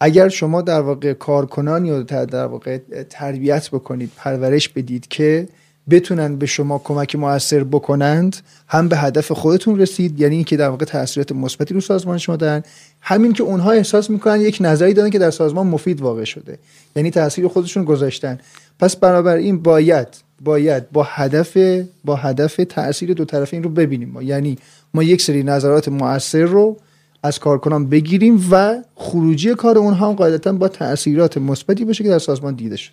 اگر 0.00 0.28
شما 0.28 0.62
در 0.62 0.80
واقع 0.80 1.12
کارکنان 1.12 1.84
یا 1.84 2.02
در 2.02 2.46
واقع 2.46 2.78
تربیت 3.10 3.68
بکنید 3.68 4.10
پرورش 4.16 4.68
بدید 4.68 5.08
که 5.08 5.48
بتونن 5.90 6.36
به 6.36 6.46
شما 6.46 6.80
کمک 6.84 7.16
موثر 7.16 7.64
بکنند 7.64 8.36
هم 8.68 8.88
به 8.88 8.96
هدف 8.96 9.32
خودتون 9.32 9.80
رسید 9.80 10.20
یعنی 10.20 10.34
اینکه 10.34 10.56
در 10.56 10.68
واقع 10.68 10.84
تاثیرات 10.84 11.32
مثبتی 11.32 11.74
رو 11.74 11.80
سازمان 11.80 12.18
شما 12.18 12.36
دارن. 12.36 12.62
همین 13.00 13.32
که 13.32 13.42
اونها 13.42 13.70
احساس 13.70 14.10
می‌کنن 14.10 14.40
یک 14.40 14.58
نظری 14.60 14.94
دارن 14.94 15.10
که 15.10 15.18
در 15.18 15.30
سازمان 15.30 15.66
مفید 15.66 16.00
واقع 16.00 16.24
شده 16.24 16.58
یعنی 16.96 17.10
تاثیر 17.10 17.48
خودشون 17.48 17.84
گذاشتن. 17.84 18.38
پس 18.78 19.04
این 19.04 19.62
باید 19.62 20.23
باید 20.40 20.90
با 20.90 21.06
هدف 21.08 21.56
با 22.04 22.16
هدف 22.16 22.60
تاثیر 22.68 23.14
دو 23.14 23.24
طرفین 23.24 23.62
رو 23.62 23.70
ببینیم. 23.70 24.08
ما 24.08 24.22
یعنی 24.22 24.58
ما 24.94 25.02
یک 25.02 25.22
سری 25.22 25.42
نظرات 25.42 25.88
مؤثر 25.88 26.42
رو 26.42 26.76
از 27.22 27.38
کارکنان 27.38 27.88
بگیریم 27.88 28.48
و 28.50 28.82
خروجی 28.94 29.54
کار 29.54 29.78
اونها 29.78 30.08
هم 30.08 30.14
قاعدتا 30.14 30.52
با 30.52 30.68
تاثیرات 30.68 31.38
مثبتی 31.38 31.84
باشه 31.84 32.04
که 32.04 32.10
در 32.10 32.18
سازمان 32.18 32.54
دیده 32.54 32.76
شد. 32.76 32.92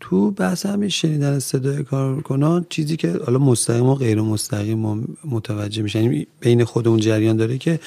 تو 0.00 0.30
بحث 0.30 0.66
همین 0.66 0.88
شنیدن 0.88 1.38
صدای 1.38 1.84
کارکنان 1.84 2.66
چیزی 2.68 2.96
که 2.96 3.12
حالا 3.26 3.38
مستقیم 3.38 3.86
و 3.86 3.94
غیر 3.94 4.20
مستقیم 4.20 5.06
متوجه 5.24 5.82
میشن 5.82 6.02
یعنی 6.02 6.26
بین 6.40 6.64
خود 6.64 7.00
جریان 7.00 7.36
داره 7.36 7.58
که 7.58 7.80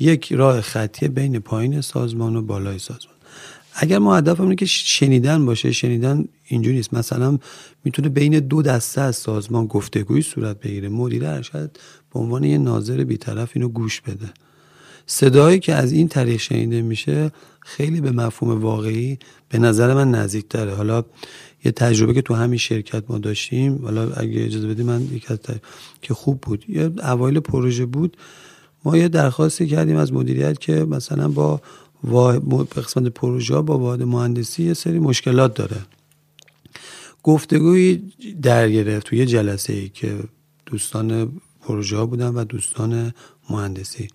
یک 0.00 0.32
راه 0.32 0.60
خطی 0.60 1.08
بین 1.08 1.38
پایین 1.38 1.80
سازمان 1.80 2.36
و 2.36 2.42
بالای 2.42 2.78
سازمان. 2.78 3.15
اگر 3.78 3.98
ما 3.98 4.16
هدف 4.16 4.40
اینه 4.40 4.54
که 4.54 4.66
شنیدن 4.66 5.46
باشه 5.46 5.72
شنیدن 5.72 6.24
اینجوری 6.44 6.76
نیست. 6.76 6.94
مثلا 6.94 7.38
می‌تونه 7.84 8.08
بین 8.08 8.38
دو 8.38 8.62
دسته 8.62 9.00
از 9.00 9.16
سازمان 9.16 9.66
گفتگوی 9.66 10.22
صورت 10.22 10.60
بگیره. 10.60 10.88
مدیر 10.88 11.26
ارشد 11.26 11.76
به 12.14 12.20
عنوان 12.20 12.44
یه 12.44 12.58
ناظر 12.58 13.04
بیطرف 13.04 13.50
اینو 13.54 13.68
گوش 13.68 14.00
بده. 14.00 14.30
صدایی 15.06 15.58
که 15.58 15.74
از 15.74 15.92
این 15.92 16.08
طریق 16.08 16.40
شنیده 16.40 16.82
میشه 16.82 17.30
خیلی 17.60 18.00
به 18.00 18.12
مفهوم 18.12 18.60
واقعی 18.60 19.18
به 19.48 19.58
نظر 19.58 19.94
من 19.94 20.10
نزدیکتره. 20.10 20.74
حالا 20.74 21.04
یه 21.64 21.72
تجربه 21.72 22.14
که 22.14 22.22
تو 22.22 22.34
همین 22.34 22.58
شرکت 22.58 23.04
ما 23.08 23.18
داشتیم 23.18 23.80
حالا 23.82 24.10
اگه 24.10 24.44
اجازه 24.44 24.68
بدی 24.68 24.82
من 24.82 25.02
یک 25.02 25.26
که 26.02 26.14
خوب 26.14 26.40
بود. 26.40 26.64
یه 26.68 26.90
اوایل 27.02 27.40
پروژه 27.40 27.86
بود. 27.86 28.16
ما 28.84 28.96
یه 28.96 29.08
درخواستی 29.08 29.66
کردیم 29.66 29.96
از 29.96 30.12
مدیریت 30.12 30.58
که 30.58 30.72
مثلا 30.72 31.28
با 31.28 31.60
قسمت 32.76 33.08
پروژه 33.08 33.60
با 33.60 33.78
واحد 33.78 34.02
مهندسی 34.02 34.62
یه 34.62 34.74
سری 34.74 34.98
مشکلات 34.98 35.54
داره. 35.54 35.76
گفتگوی 37.22 38.02
در 38.42 38.70
گرفت 38.70 39.06
توی 39.06 39.26
جلسه 39.26 39.72
ای 39.72 39.88
که 39.88 40.18
دوستان 40.66 41.32
پروژه 41.60 42.04
بودن 42.04 42.28
و 42.28 42.44
دوستان 42.44 43.12
مهندسی. 43.50 44.08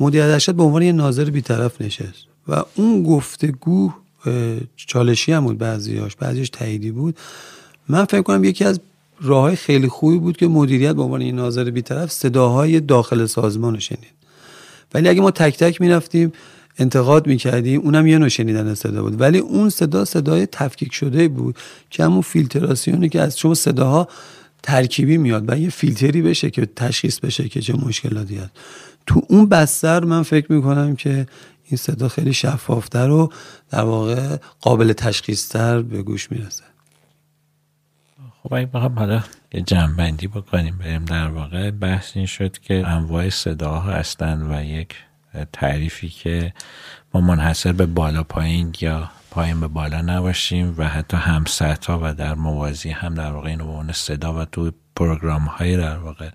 مدیر 0.00 0.22
ارشد 0.22 0.54
به 0.54 0.62
عنوان 0.62 0.82
یه 0.82 0.92
ناظر 0.92 1.24
بیطرف 1.24 1.80
نشست 1.80 2.24
و 2.48 2.64
اون 2.74 3.02
گفتگو 3.02 3.92
چالشی 4.76 5.32
هم 5.32 5.44
بود 5.44 5.58
بعضیاش 5.58 6.16
بعضیش 6.16 6.50
تاییدی 6.50 6.90
بود. 6.90 7.16
من 7.88 8.04
فکر 8.04 8.22
کنم 8.22 8.44
یکی 8.44 8.64
از 8.64 8.80
راه 9.20 9.42
های 9.42 9.56
خیلی 9.56 9.88
خوبی 9.88 10.18
بود 10.18 10.36
که 10.36 10.46
مدیریت 10.48 10.94
به 10.94 11.02
عنوان 11.02 11.20
یه 11.22 11.32
ناظر 11.32 11.70
بیطرف 11.70 12.12
صداهای 12.12 12.80
داخل 12.80 13.26
سازمان 13.26 13.74
رو 13.74 13.80
شنید. 13.80 14.12
ولی 14.94 15.08
اگه 15.08 15.20
ما 15.20 15.30
تک 15.30 15.58
تک 15.58 15.80
می‌رفتیم 15.80 16.32
انتقاد 16.78 17.26
می‌کردیم 17.26 17.80
اونم 17.80 18.06
یه 18.06 18.18
نوع 18.18 18.28
شنیدن 18.28 18.74
صدا 18.74 19.02
بود. 19.02 19.20
ولی 19.20 19.38
اون 19.38 19.70
صدا 19.70 20.04
صدای 20.04 20.46
تفکیک 20.46 20.92
شده 20.92 21.28
بود 21.28 21.56
که 21.90 22.04
همون 22.04 22.20
فیلتراسیونی 22.20 23.08
که 23.08 23.20
از 23.20 23.38
شما 23.38 23.54
صداها 23.54 24.08
ترکیبی 24.62 25.18
میاد 25.18 25.44
و 25.48 25.58
یه 25.58 25.70
فیلتری 25.70 26.22
بشه 26.22 26.50
که 26.50 26.66
تشخیص 26.76 27.18
بشه 27.20 27.48
که 27.48 27.60
چه 27.60 27.76
مشکلاتی 27.76 28.36
هست. 28.36 28.50
تو 29.06 29.22
اون 29.28 29.48
بستر 29.48 30.04
من 30.04 30.22
فکر 30.22 30.52
می‌کنم 30.52 30.96
که 30.96 31.26
این 31.64 31.76
صدا 31.76 32.08
خیلی 32.08 32.32
شفافتر 32.32 33.10
و 33.10 33.32
در 33.70 33.84
واقع 33.84 34.36
قابل 34.60 34.92
تشخیصتر 34.92 35.82
به 35.82 36.02
گوش 36.02 36.32
می‌رسه. 36.32 36.64
خب 38.42 38.54
اگه 38.54 38.66
بخوام 38.66 38.98
حالا 38.98 39.22
یه 39.52 39.60
جمعبندی 39.60 40.26
بکنیم 40.26 40.78
بریم 40.78 41.04
در 41.04 41.28
واقع. 41.28 41.70
بحث 41.70 42.16
این 42.16 42.26
شد 42.26 42.58
که 42.58 42.86
انواع 42.86 43.28
صداها 43.28 43.90
هستند 43.90 44.50
و 44.50 44.64
یک 44.64 44.94
تعریفی 45.52 46.08
که 46.08 46.52
ما 47.14 47.20
منحصر 47.20 47.72
به 47.72 47.86
بالا 47.86 48.22
پایین 48.22 48.74
یا 48.80 49.10
پایین 49.30 49.60
به 49.60 49.68
بالا 49.68 50.00
نباشیم 50.00 50.74
و 50.78 50.84
حتی 50.84 51.16
هم 51.16 51.44
ها 51.88 52.00
و 52.02 52.14
در 52.14 52.34
موازی 52.34 52.90
هم 52.90 53.14
در 53.14 53.32
واقع 53.32 53.48
این 53.48 53.92
صدا 53.92 54.34
و 54.34 54.44
تو 54.44 54.70
پروگرام 54.98 55.42
های 55.42 55.76
در 55.76 55.96
واقع 55.96 56.28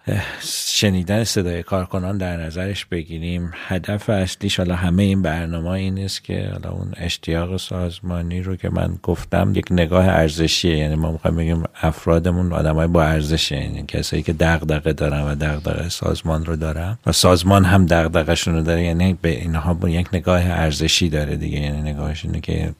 شنیدن 0.65 1.23
صدای 1.23 1.63
کارکنان 1.63 2.17
در 2.17 2.37
نظرش 2.37 2.85
بگیریم. 2.85 3.51
هدف 3.67 4.09
اصلیش 4.09 4.57
حالا 4.57 4.75
همه 4.75 5.03
این 5.03 5.21
برنامه 5.21 5.69
این 5.69 5.93
نیست 5.93 6.23
که 6.23 6.49
حالا 6.51 6.69
اون 6.69 6.91
اشتیاق 6.97 7.57
سازمانی 7.57 8.41
رو 8.41 8.55
که 8.55 8.69
من 8.69 8.99
گفتم 9.03 9.51
یک 9.55 9.65
نگاه 9.71 10.07
ارزشیه. 10.07 10.77
یعنی 10.77 10.95
ما 10.95 11.11
می‌خوایم 11.11 11.37
بگیم 11.37 11.63
افرادمون 11.81 12.51
های 12.51 12.87
با 12.87 13.03
ارزشه 13.03 13.55
یعنی 13.55 13.83
کسایی 13.87 14.23
که 14.23 14.33
دغدغه 14.33 14.93
دارن 14.93 15.21
و 15.21 15.35
دغدغه 15.35 15.89
سازمان 15.89 16.45
رو 16.45 16.55
دارن. 16.55 16.97
و 17.05 17.11
سازمان 17.11 17.65
هم 17.65 17.85
دغدغه‌شون 17.85 18.53
رو 18.53 18.61
داره 18.61 18.83
یعنی 18.83 19.17
به 19.21 19.29
اینها 19.29 19.89
یک 19.89 20.07
نگاه 20.13 20.41
ارزشی 20.45 21.09
داره 21.09 21.35
دیگه. 21.35 21.59
یعنی 21.59 21.81
نگاهش 21.81 22.25
اینه 22.25 22.41
که 22.41 22.73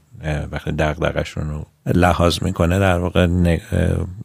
وقتی 0.52 0.72
دغدغه‌شون 0.72 1.50
رو 1.50 1.66
لحاظ 1.86 2.44
می‌کنه 2.44 2.80
در 2.80 3.00
واقع 3.00 3.28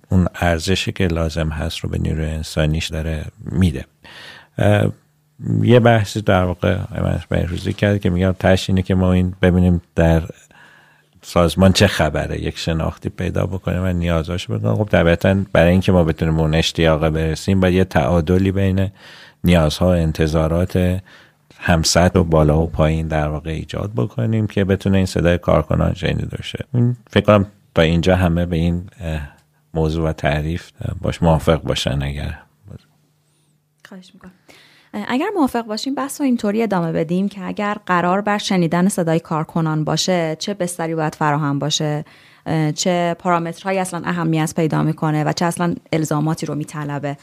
اون 0.09 0.29
ارزشی 0.35 0.93
که 0.93 1.07
لازم 1.07 1.49
هست 1.49 1.79
رو 1.79 1.91
به 1.91 1.99
نیروی 1.99 2.27
انسانیش 2.27 2.89
داره 2.89 3.25
میده. 3.45 3.85
یه 5.63 5.81
بحثی 5.81 6.23
در 6.23 6.45
واقع 6.45 6.79
روزی 7.31 7.73
کرد 7.73 8.01
که 8.01 8.11
میگم 8.11 8.33
تش 8.33 8.71
اینه 8.71 8.83
که 8.83 8.95
ما 8.95 9.13
این 9.13 9.35
ببینیم 9.43 9.83
در 9.95 10.23
سازمان 11.23 11.73
چه 11.73 11.87
خبره. 11.87 12.43
یک 12.43 12.59
شناختی 12.59 13.09
پیدا 13.09 13.47
بکنیم 13.47 13.85
و 13.85 13.93
نیازاشو 13.93 14.59
بکنیم 14.59 14.75
خب 14.75 14.89
طبیعتا 14.89 15.37
برای 15.53 15.71
اینکه 15.71 15.93
ما 15.93 16.05
بتونیم 16.05 16.41
اون 16.41 16.55
اشتیاق 16.55 17.09
برسیم 17.09 17.61
باید 17.61 17.75
یه 17.75 17.85
تعادلی 17.85 18.53
بین 18.53 18.91
نیازها 19.45 19.87
و 19.87 19.91
انتظارات 19.91 21.01
همسط 21.59 22.17
و 22.17 22.25
بالا 22.25 22.61
و 22.61 22.67
پایین 22.67 23.09
در 23.09 23.29
واقع 23.29 23.51
ایجاد 23.51 23.91
بکنیم 23.97 24.47
که 24.47 24.65
بتونه 24.65 24.97
این 24.97 25.07
صدای 25.07 25.39
کارکنان 25.39 25.95
شنیده 25.95 26.37
بشه 26.37 26.65
فکر 27.11 27.25
کنم 27.25 27.47
تا 27.75 27.83
اینجا 27.83 28.17
همه 28.17 28.47
به 28.47 28.57
این 28.57 28.91
موضوع 29.79 30.09
و 30.09 30.13
تعریف 30.13 30.71
باش 31.03 31.23
موافق 31.23 31.63
باشن 31.63 32.03
اگر. 32.03 32.39
خواهش 33.89 34.11
می‌کنم. 34.15 34.33
اگر 35.09 35.29
موافق 35.37 35.63
باشیم 35.63 35.95
بحث 35.95 36.21
رو 36.21 36.25
اینطوری 36.25 36.63
ادامه 36.63 36.93
بدیم 36.93 37.29
که 37.29 37.45
اگر 37.45 37.77
قرار 37.87 38.21
بر 38.21 38.39
شنیدن 38.39 38.89
صدای 38.89 39.21
کارکنان 39.21 39.85
باشه 39.85 40.37
چه 40.39 40.55
بستری 40.55 40.95
باید 40.95 41.15
فراهم 41.15 41.59
باشه 41.59 42.05
چه 42.75 43.17
پارامترهایی 43.19 43.79
اصلا 43.79 44.03
اهمیت 44.05 44.53
پیدا 44.57 44.83
می‌کنه 44.83 45.25
و 45.25 45.33
چه 45.33 45.45
اصلا 45.45 45.75
الزاماتی 45.93 46.47
رو 46.47 46.55
میطلبه. 46.55 47.17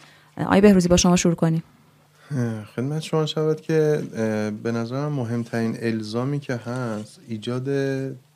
آیا 0.45 0.61
بهروزی 0.61 0.87
با 0.87 0.97
شما 0.97 1.15
شروع 1.15 1.35
کنیم. 1.35 1.63
خدمت 2.75 3.01
شما 3.01 3.25
شود 3.25 3.61
که 3.61 4.03
به 4.63 4.71
نظرم 4.71 5.11
مهمترین 5.11 5.77
الزامی 5.81 6.39
که 6.39 6.55
هست 6.55 7.19
ایجاد 7.27 7.67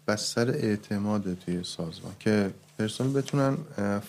بستر 0.10 0.50
اعتماد 0.50 1.34
توی 1.34 1.64
سازمان 1.64 2.14
که 2.20 2.52
پرسنل 2.80 3.14
بتونن 3.14 3.58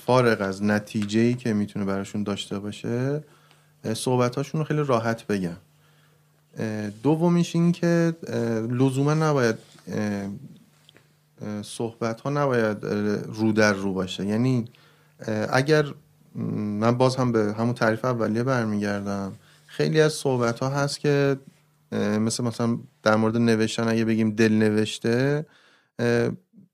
فارغ 0.07 0.41
از 0.41 0.63
نتیجه 0.63 1.21
ای 1.21 1.35
که 1.35 1.53
می‌تونه 1.53 1.85
براشون 1.85 2.23
داشته 2.23 2.59
باشه 2.59 3.25
صحبتاشون 3.95 4.59
رو 4.61 4.65
خیلی 4.65 4.83
راحت 4.85 5.27
بگن. 5.27 5.57
دومیش 7.03 7.55
این 7.55 7.73
که 7.73 8.17
لزوما 8.71 9.15
نباید 9.15 9.57
صحبت 11.63 12.21
ها 12.21 12.31
نباید 12.31 12.77
رو 13.27 13.53
در 13.53 13.73
رو 13.73 13.93
باشه. 13.93 14.27
یعنی 14.27 14.65
اگر 15.53 15.85
من 16.81 16.97
باز 16.97 17.17
هم 17.17 17.33
به 17.33 17.55
همون 17.59 17.75
تعریف 17.75 18.05
اولیه 18.05 18.43
برمیگردم. 18.43 19.33
خیلی 19.67 20.01
از 20.01 20.13
صحبت 20.13 20.61
ها 20.61 20.69
هست 20.69 21.01
که 21.01 21.37
مثل 21.93 22.45
مثلا 22.45 22.79
در 23.03 23.17
مورد 23.17 23.37
نوشتن 23.37 23.89
اگه 23.89 24.05
بگیم 24.05 24.31
دل 24.31 24.53
نوشته 24.53 25.47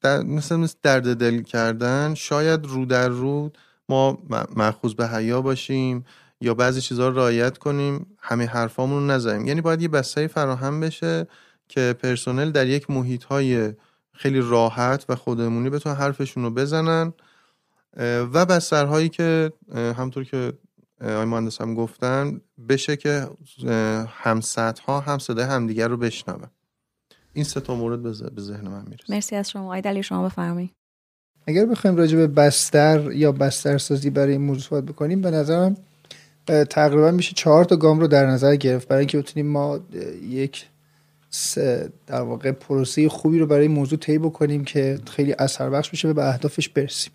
در 0.01 0.23
مثل 0.23 0.57
مثل 0.57 0.77
درد 0.83 1.17
دل 1.17 1.43
کردن 1.43 2.15
شاید 2.15 2.67
رو 2.67 2.87
در 2.87 3.09
رو 3.09 3.53
ما 3.89 4.19
مخوض 4.57 4.95
به 4.95 5.09
حیا 5.09 5.43
باشیم 5.43 6.05
یا 6.41 6.55
بعضی 6.55 6.81
چیزها 6.81 7.09
رو 7.09 7.17
رعایت 7.17 7.59
کنیم 7.59 8.07
همه 8.19 8.47
حرفامون 8.47 9.03
رو 9.03 9.15
نزنیم. 9.15 9.47
یعنی 9.47 9.61
باید 9.61 9.83
یه 9.83 9.89
بستری 9.89 10.29
فراهم 10.29 10.81
بشه 10.81 11.27
که 11.69 11.95
پرسنل 12.03 12.51
در 12.51 12.67
یک 12.67 12.91
محیط 12.91 13.25
های 13.25 13.73
خیلی 14.13 14.41
راحت 14.41 15.05
و 15.09 15.15
خودمونی 15.15 15.71
بتونن 15.71 15.95
حرفشون 15.95 16.43
رو 16.43 16.51
بزنن. 16.51 17.13
و 18.33 18.47
بسترهایی 18.47 19.09
که 19.09 19.53
همطور 19.75 20.25
که 20.25 20.53
آقای 21.01 21.25
مهندس 21.25 21.61
هم 21.61 21.75
گفتن 21.75 22.41
بشه 22.69 22.97
که 22.97 23.29
هم 24.09 24.41
ها 24.87 25.01
هم 25.01 25.19
صدای 25.19 25.45
همدیگر 25.45 25.89
رو 25.89 25.97
بشنون. 25.97 26.51
این 27.37 27.45
سه 27.45 27.61
تا 27.61 27.75
مورد 27.75 28.03
به 28.35 28.43
ذهن 28.43 28.69
من 28.69 28.85
می‌رسه. 28.89 29.05
مرسی 29.09 29.37
از 29.37 29.51
شما. 29.51 29.65
آقای 29.65 29.81
دلی 29.81 30.03
شما 30.03 30.25
بفرمایید. 30.25 30.71
اگر 31.47 31.67
بخوایم 31.67 31.97
راجع 31.97 32.17
به 32.17 32.27
بستر 32.27 33.13
یا 33.13 33.33
بسترسازی 33.33 34.11
برای 34.11 34.33
این 34.33 34.41
موضوع 34.41 34.63
صحبت 34.63 34.85
بکنیم 34.85 35.21
به 35.21 35.31
نظرم 35.31 35.77
تقریبا 36.47 37.11
میشه 37.11 37.33
چهار 37.35 37.65
تا 37.65 37.77
گام 37.77 38.01
رو 38.01 38.07
در 38.07 38.27
نظر 38.27 38.57
گرفت 38.57 38.89
برای 38.89 39.01
اینکه 39.01 39.19
بتونیم 39.19 39.47
ما 39.47 39.81
یک 40.29 40.67
در 42.07 42.21
واقع 42.21 42.53
پروسه 42.53 43.09
خوبی 43.09 43.39
رو 43.39 43.47
برای 43.47 43.63
این 43.63 43.71
موضوع 43.71 43.99
طی 43.99 44.19
بکنیم 44.19 44.65
که 44.65 44.99
خیلی 45.11 45.35
اثر 45.39 45.71
بخش 45.71 45.91
بشه 45.91 46.09
و 46.09 46.15
به 46.15 46.29
اهدافش 46.29 46.69
برسیم. 46.69 47.13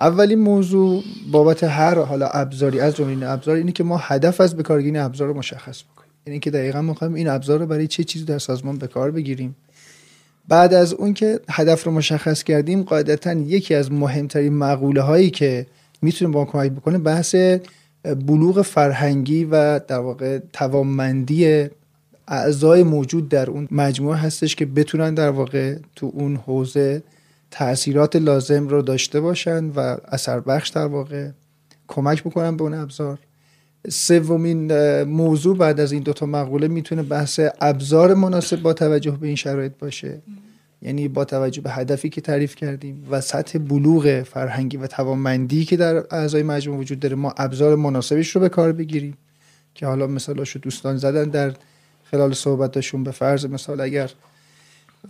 اولین 0.00 0.38
موضوع 0.38 1.02
بابت 1.32 1.64
هر 1.64 1.98
حالا 1.98 2.26
ابزاری 2.26 2.80
از 2.80 2.96
جمله 2.96 3.10
این 3.10 3.24
ابزار 3.24 3.56
اینه 3.56 3.72
که 3.72 3.84
ما 3.84 3.96
هدف 3.96 4.40
از 4.40 4.56
بکارگیری 4.56 4.98
ابزار 4.98 5.28
رو 5.28 5.34
مشخص 5.34 5.82
بکنیم. 5.82 6.01
یعنی 6.26 6.38
که 6.40 6.50
دقیقا 6.50 6.82
می‌خوایم 6.82 7.14
این 7.14 7.28
ابزار 7.28 7.58
رو 7.60 7.66
برای 7.66 7.86
چه 7.86 8.04
چیزی 8.04 8.24
در 8.24 8.38
سازمان 8.38 8.78
به 8.78 8.86
کار 8.86 9.10
بگیریم. 9.10 9.56
بعد 10.48 10.74
از 10.74 10.92
اون 10.92 11.14
که 11.14 11.40
هدف 11.50 11.84
رو 11.84 11.92
مشخص 11.92 12.42
کردیم 12.42 12.82
قاعدتا 12.82 13.32
یکی 13.32 13.74
از 13.74 13.92
مهمترین 13.92 14.54
مقوله 14.54 15.00
هایی 15.00 15.30
که 15.30 15.66
می‌تونه 16.02 16.32
با 16.32 16.44
کمک 16.44 16.72
بکنه 16.72 16.98
بحث 16.98 17.34
بلوغ 18.04 18.62
فرهنگی 18.62 19.44
و 19.44 19.78
در 19.78 19.98
واقع 19.98 20.38
توانمندی 20.52 21.68
اعضای 22.28 22.82
موجود 22.82 23.28
در 23.28 23.50
اون 23.50 23.68
مجموعه 23.70 24.16
هستش 24.16 24.56
که 24.56 24.66
بتونن 24.66 25.14
در 25.14 25.30
واقع 25.30 25.76
تو 25.96 26.10
اون 26.14 26.36
حوزه 26.36 27.02
تاثیرات 27.50 28.16
لازم 28.16 28.68
رو 28.68 28.82
داشته 28.82 29.20
باشن 29.20 29.64
و 29.64 29.96
اثر 30.08 30.40
بخش 30.40 30.68
در 30.68 30.86
واقع 30.86 31.28
کمک 31.88 32.24
بکنن 32.24 32.56
به 32.56 32.62
اون 32.62 32.74
ابزار. 32.74 33.18
سومین 33.88 34.72
موضوع 35.02 35.56
بعد 35.56 35.80
از 35.80 35.92
این 35.92 36.02
دوتا 36.02 36.26
مقوله 36.26 36.68
می‌تونه 36.68 37.02
بحث 37.02 37.40
ابزار 37.60 38.14
مناسب 38.14 38.62
با 38.62 38.72
توجه 38.72 39.10
به 39.10 39.26
این 39.26 39.36
شرایط 39.36 39.72
باشه. 39.78 40.22
یعنی 40.82 41.08
با 41.08 41.24
توجه 41.24 41.62
به 41.62 41.70
هدفی 41.70 42.08
که 42.08 42.20
تعریف 42.20 42.54
کردیم 42.54 43.06
و 43.10 43.20
سطح 43.20 43.58
بلوغ 43.58 44.22
فرهنگی 44.22 44.76
و 44.76 44.86
توانمندی 44.86 45.64
که 45.64 45.76
در 45.76 45.94
اعضای 46.10 46.42
مجموعه 46.42 46.80
وجود 46.80 47.00
داره 47.00 47.16
ما 47.16 47.34
ابزار 47.36 47.76
مناسبش 47.76 48.30
رو 48.30 48.40
به 48.40 48.48
کار 48.48 48.72
بگیریم. 48.72 49.16
که 49.74 49.86
حالا 49.86 50.06
مثالاشو 50.06 50.58
دوستان 50.58 50.96
زدن 50.96 51.24
در 51.24 51.52
خلال 52.04 52.32
صحبتشون. 52.32 53.04
به 53.04 53.10
فرض 53.10 53.46
مثال 53.46 53.80
اگر 53.80 54.10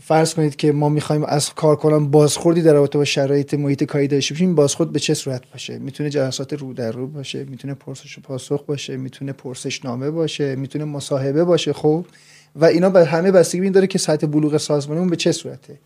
فرض 0.00 0.34
کنید 0.34 0.56
که 0.56 0.72
ما 0.72 0.88
می‌خوایم 0.88 1.24
از 1.24 1.54
کارکنان 1.54 2.10
بازخوردی 2.10 2.62
در 2.62 2.72
رابطه 2.72 2.98
با 2.98 3.04
شرایط 3.04 3.54
محیط 3.54 3.84
کاری 3.84 4.08
داشته 4.08 4.34
باشیم 4.34 4.54
بازخورد 4.54 4.92
به 4.92 4.98
چه 4.98 5.14
صورت 5.14 5.42
باشه؟ 5.52 5.78
می‌تونه 5.78 6.10
جلسات 6.10 6.52
رو 6.52 6.74
در 6.74 6.92
رو 6.92 7.06
باشه 7.06 7.44
می‌تونه 7.44 7.74
پرسش 7.74 8.18
و 8.18 8.20
پاسخ 8.20 8.64
باشه 8.64 8.96
می‌تونه 8.96 9.32
پرسش 9.32 9.84
نامه 9.84 10.10
باشه 10.10 10.56
می‌تونه 10.56 10.84
مصاحبه 10.84 11.44
باشه 11.44 11.72
خب؟ 11.72 12.06
و 12.56 12.64
اینا 12.64 12.90
به 12.90 13.04
همه 13.04 13.30
بستگی 13.30 13.70
داره 13.70 13.86
که 13.86 13.98
سطح 13.98 14.26
بلوغ 14.26 14.56
سازمانمون 14.56 15.08
به 15.08 15.16
چه 15.16 15.32
صورته؟ 15.32 15.78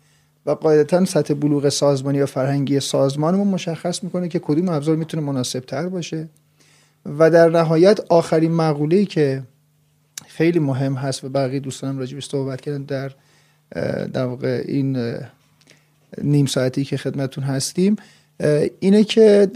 و 0.45 0.51
قاعدتا 0.51 1.05
سطح 1.05 1.33
بلوغ 1.33 1.69
سازمانی 1.69 2.21
و 2.21 2.25
فرهنگی 2.25 2.79
سازمانمون 2.79 3.47
مشخص 3.47 4.03
می‌کنه 4.03 4.27
که 4.27 4.39
کدوم 4.39 4.69
ابزار 4.69 4.95
می‌تونه 4.95 5.23
مناسب 5.23 5.59
تر 5.59 5.89
باشه. 5.89 6.27
و 7.19 7.29
در 7.29 7.49
نهایت 7.49 7.99
آخرین 8.09 8.51
مقوله 8.51 9.05
که 9.05 9.43
خیلی 10.27 10.59
مهم 10.59 10.93
هست 10.93 11.23
و 11.23 11.29
بقیه 11.29 11.59
دوستانم 11.59 11.99
راجع 11.99 12.19
صحبت 12.19 12.61
کردن 12.61 12.83
در 12.83 13.11
در 14.13 14.25
واقع 14.25 14.63
این 14.67 15.15
نیم 16.21 16.45
ساعتی 16.45 16.85
که 16.85 16.97
خدمتون 16.97 17.43
هستیم. 17.43 17.95
اینه 18.79 19.03
که 19.03 19.47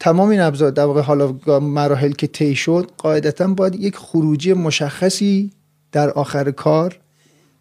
تمام 0.00 0.28
این 0.28 0.40
ابزار 0.40 0.70
در 0.70 0.84
واقع 0.84 1.00
حالا 1.00 1.60
مراحل 1.60 2.12
که 2.12 2.26
طی 2.26 2.54
شد 2.54 2.90
قاعدتا 2.98 3.46
باید 3.46 3.74
یک 3.74 3.96
خروجی 3.96 4.52
مشخصی 4.52 5.50
در 5.92 6.10
آخر 6.10 6.50
کار 6.50 6.98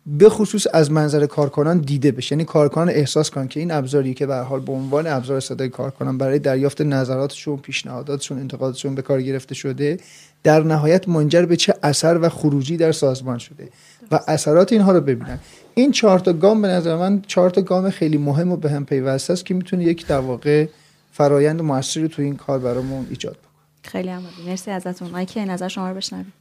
به 0.08 0.30
خصوص 0.30 0.68
از 0.74 0.92
منظر 0.92 1.26
کارکنان 1.26 1.78
دیده 1.78 2.12
بشه. 2.12 2.34
یعنی 2.34 2.46
کارکنان 2.46 2.90
احساس 2.90 3.30
کنن 3.30 3.48
که 3.48 3.60
این 3.60 3.72
ابزاری 3.72 4.14
که 4.14 4.26
به 4.26 4.36
حال 4.36 4.60
به 4.60 4.72
عنوان 4.72 5.08
ابزار 5.08 5.40
صدای 5.40 5.70
کارکنان 5.70 6.18
برای 6.18 6.40
دریافت 6.40 6.82
نظراتشون 6.82 7.58
پیشنهاداتشون 7.58 8.40
انتقاداتشون 8.40 8.96
به 8.96 9.02
کار 9.02 9.22
گرفته 9.22 9.56
شده 9.56 9.98
در 10.44 10.64
نهایت 10.64 11.10
منجر 11.10 11.46
به 11.46 11.56
چه 11.56 11.74
اثر 11.84 12.20
و 12.22 12.30
خروجی 12.30 12.78
در 12.78 12.92
سازمان 12.92 13.38
شده. 13.38 13.70
و 14.12 14.20
اثرات 14.28 14.72
اینها 14.74 14.92
رو 14.92 15.02
ببینن. 15.02 15.40
این 15.74 15.92
چهار 15.92 16.20
تا 16.20 16.34
گام 16.34 16.62
به 16.62 16.68
نظر 16.68 16.96
من 16.96 17.22
چهار 17.28 17.50
تا 17.50 17.62
گام 17.62 17.90
خیلی 17.90 18.18
مهم 18.18 18.52
و 18.52 18.58
به 18.58 18.72
هم 18.72 18.86
پیوسته 18.86 19.34
است 19.34 19.46
که 19.46 19.54
می‌تونه 19.54 19.84
یک 19.84 20.08
در 20.08 20.20
واقع 20.20 20.68
فرایند 21.12 21.62
موثری 21.62 22.08
تو 22.08 22.22
این 22.22 22.36
کار 22.36 22.60
برامون 22.60 23.08
ایجاد 23.10 23.34
بکنه. 23.38 23.92
خیلی 23.92 24.10
عمالی 24.10 24.36
مرسی 24.48 24.72
ازتون. 24.72 25.26
که 25.26 25.46
نظر 25.46 25.68
شما 25.68 25.90
رو 25.90 25.96
بشنویم. 25.96 26.34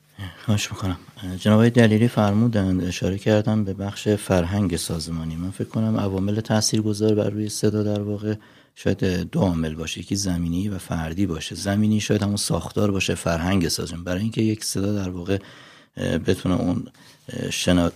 خواهش 0.45 0.73
می‌کنم. 0.73 0.97
جناب 1.39 1.69
دلیلی 1.69 2.09
فرمودند 2.09 2.85
اشاره 2.85 3.19
کردم 3.19 3.65
به 3.65 3.75
بخش 3.75 4.09
فرهنگ 4.09 4.77
سازمانی. 4.77 5.37
من 5.37 5.51
فکر 5.51 5.69
کنم 5.69 5.97
عوامل 5.97 6.41
تاثیرگذار 6.41 7.15
بر 7.15 7.31
روی 7.31 7.49
صدا 7.49 7.83
در 7.83 8.01
واقع 8.01 8.35
شاید 8.75 9.05
دو 9.05 9.41
عامل 9.41 9.75
باشه. 9.75 10.01
یکی 10.01 10.17
زمینی 10.17 10.69
و 10.69 10.79
فردی 10.79 11.27
باشه. 11.27 11.55
زمینی 11.55 12.01
شاید 12.01 12.23
همون 12.23 12.37
ساختار 12.37 12.91
باشه 12.91 13.15
فرهنگ 13.15 13.69
سازمان. 13.69 14.05
برای 14.05 14.21
اینکه 14.21 14.43
یک 14.43 14.65
صدا 14.65 14.93
در 14.93 15.11
واقع 15.11 15.39
بتونه 16.27 16.61
اون 16.61 16.85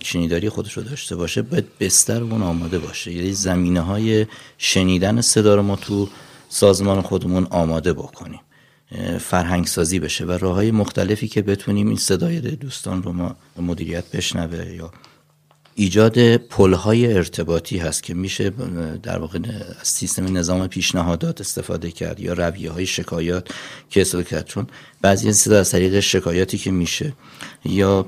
شنیداری 0.01 0.49
خودش 0.49 0.73
رو 0.73 0.83
داشته 0.83 1.15
باشه 1.15 1.41
باید 1.41 1.65
بستر 1.79 2.21
اون 2.21 2.41
آماده 2.41 2.79
باشه. 2.79 3.11
یعنی 3.11 3.33
زمینه 3.33 3.81
های 3.81 4.25
شنیدن 4.57 5.21
صدا 5.21 5.55
رو 5.55 5.61
ما 5.61 5.75
تو 5.75 6.09
سازمان 6.49 7.01
خودمون 7.01 7.47
آماده 7.49 7.93
بکنیم 7.93 8.39
فرهنگ 9.19 9.65
سازی 9.65 9.99
بشه 9.99 10.25
و 10.25 10.31
راه 10.31 10.55
های 10.55 10.71
مختلفی 10.71 11.27
که 11.27 11.41
بتونیم 11.41 11.87
این 11.87 11.97
صدای 11.97 12.39
دوستان 12.41 13.03
رو 13.03 13.13
ما 13.13 13.35
مدیریت 13.57 14.11
بشنوه 14.11 14.73
یا 14.73 14.91
ایجاد 15.79 16.37
پلهای 16.37 17.13
ارتباطی 17.13 17.77
هست 17.77 18.03
که 18.03 18.13
میشه 18.13 18.51
در 19.03 19.17
واقع 19.17 19.39
از 19.81 19.87
سیستم 19.87 20.37
نظام 20.37 20.67
پیشنهادات 20.67 21.41
استفاده 21.41 21.91
کرد 21.91 22.19
یا 22.19 22.33
رویه 22.33 22.71
های 22.71 22.85
شکایات 22.85 23.49
که 23.89 24.01
استفاده 24.01 24.29
کرد 24.29 24.45
چون 24.45 24.67
بعضی 25.01 25.29
از 25.29 25.47
از 25.47 25.71
طریق 25.71 25.99
شکایاتی 25.99 26.57
که 26.57 26.71
میشه 26.71 27.13
یا 27.65 28.05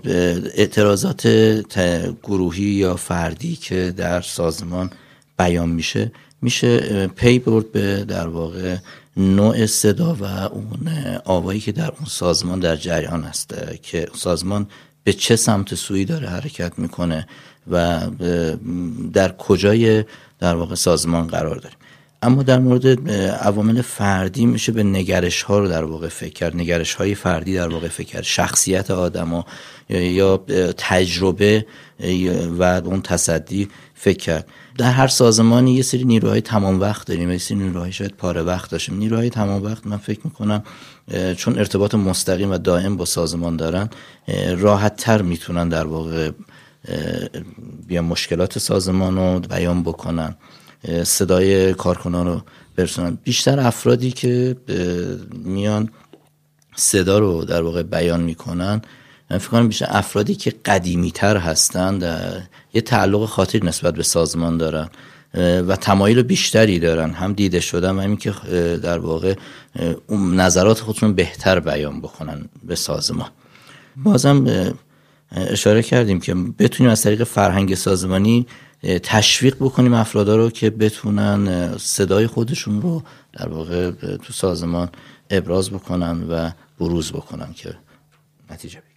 اعتراضات 0.55 1.27
گروهی 2.23 2.63
یا 2.63 2.95
فردی 2.95 3.55
که 3.55 3.93
در 3.97 4.21
سازمان 4.21 4.89
بیان 5.37 5.69
میشه 5.69 6.11
میشه 6.41 7.07
پی 7.07 7.39
برد 7.39 7.71
به 7.71 8.03
در 8.03 8.27
واقع 8.27 8.75
نوع 9.17 9.65
صدا 9.65 10.17
و 10.19 10.23
اون 10.23 10.89
آوایی 11.25 11.59
که 11.59 11.71
در 11.71 11.91
اون 11.91 12.05
سازمان 12.07 12.59
در 12.59 12.75
جریان 12.75 13.23
است 13.23 13.53
که 13.83 14.07
سازمان 14.15 14.67
به 15.03 15.13
چه 15.13 15.35
سمت 15.35 15.75
سوی 15.75 16.05
داره 16.05 16.27
حرکت 16.29 16.79
می‌کنه. 16.79 17.27
و 17.71 17.99
در 19.13 19.31
کجای 19.31 20.03
در 20.39 20.55
واقع 20.55 20.75
سازمان 20.75 21.27
قرار 21.27 21.55
داریم. 21.55 21.77
اما 22.23 22.43
در 22.43 22.59
مورد 22.59 23.09
عوامل 23.29 23.81
فردی 23.81 24.45
میشه 24.45 24.71
به 24.71 24.83
نگرش 24.83 25.41
ها 25.41 25.59
رو 25.59 25.67
در 25.67 25.83
واقع 25.83 26.07
فکر 26.07 26.33
کرد. 26.33 26.55
نگرش 26.55 26.93
های 26.93 27.15
فردی 27.15 27.53
در 27.53 27.67
واقع 27.67 27.87
فکر 27.87 28.07
کرد. 28.07 28.23
شخصیت 28.23 28.91
آدما 28.91 29.45
یا 29.89 30.37
تجربه 30.77 31.65
و 32.59 32.63
اون 32.63 33.01
تصدی 33.01 33.67
فکر 33.93 34.17
کرد. 34.17 34.47
در 34.77 34.91
هر 34.91 35.07
سازمانی 35.07 35.73
یه 35.73 35.81
سری 35.81 36.03
نیروهای 36.03 36.41
تمام 36.41 36.79
وقت 36.79 37.07
داریم. 37.07 37.31
یه 37.31 37.37
سری 37.37 37.57
نیروهای 37.57 37.91
شاید 37.91 38.13
پاره 38.17 38.41
وقت 38.41 38.71
داشتیم. 38.71 38.97
نیروهای 38.97 39.29
تمام 39.29 39.63
وقت 39.63 39.87
من 39.87 39.97
فکر 39.97 40.19
می‌کنم 40.23 40.63
چون 41.37 41.57
ارتباط 41.57 41.95
مستقیم 41.95 42.51
و 42.51 42.57
دائم 42.57 42.97
با 42.97 43.05
سازمان 43.05 43.55
دارن 43.55 43.89
راحت 44.57 44.95
تر 44.95 45.21
می‌تونن 45.21 45.69
در 45.69 45.87
واقع 45.87 46.31
بیا 47.87 48.01
مشکلات 48.01 48.59
سازمان 48.59 49.15
رو 49.15 49.39
بیان 49.39 49.83
بکنن. 49.83 50.35
صدای 51.03 51.73
کارکنان 51.73 52.27
رو 52.27 52.41
برسونن. 52.75 53.17
بیشتر 53.23 53.59
افرادی 53.59 54.11
که 54.11 54.55
میان 55.31 55.89
صدا 56.75 57.19
رو 57.19 57.45
در 57.45 57.61
واقع 57.61 57.83
بیان 57.83 58.21
می‌کنن 58.21 58.81
من 59.31 59.37
فکر 59.37 59.49
کنم 59.49 59.67
بیشتر 59.67 59.87
افرادی 59.89 60.35
که 60.35 60.53
قدیمی 60.65 61.11
تر 61.11 61.37
هستند 61.37 62.03
یه 62.73 62.81
تعلق 62.81 63.25
خاطر 63.25 63.63
نسبت 63.63 63.93
به 63.93 64.03
سازمان 64.03 64.57
دارن 64.57 64.89
و 65.67 65.75
تمایل 65.75 66.21
بیشتری 66.21 66.79
دارن. 66.79 67.11
هم 67.11 67.33
دیده 67.33 67.59
شدن 67.59 67.91
و 67.95 68.01
همین 68.01 68.17
که 68.17 68.31
در 68.83 68.99
واقع 68.99 69.35
نظرات 70.09 70.79
خودشون 70.79 71.13
بهتر 71.13 71.59
بیان 71.59 72.01
بکنن 72.01 72.49
به 72.63 72.75
سازمان. 72.75 73.29
بازم 73.95 74.45
اشاره 75.31 75.83
کردیم 75.83 76.19
که 76.19 76.35
بتونیم 76.59 76.91
از 76.91 77.01
طریق 77.01 77.23
فرهنگ 77.23 77.75
سازمانی 77.75 78.47
تشویق 79.03 79.55
بکنیم 79.55 79.93
افرادا 79.93 80.35
رو 80.35 80.49
که 80.49 80.69
بتونن 80.69 81.73
صدای 81.77 82.27
خودشون 82.27 82.81
رو 82.81 83.03
در 83.33 83.49
واقع 83.49 83.91
تو 84.17 84.33
سازمان 84.33 84.89
ابراز 85.29 85.69
بکنن 85.69 86.23
و 86.29 86.49
بروز 86.79 87.11
بکنم 87.11 87.53
که 87.55 87.75
نتیجه 88.51 88.79
بگیرم 88.79 88.91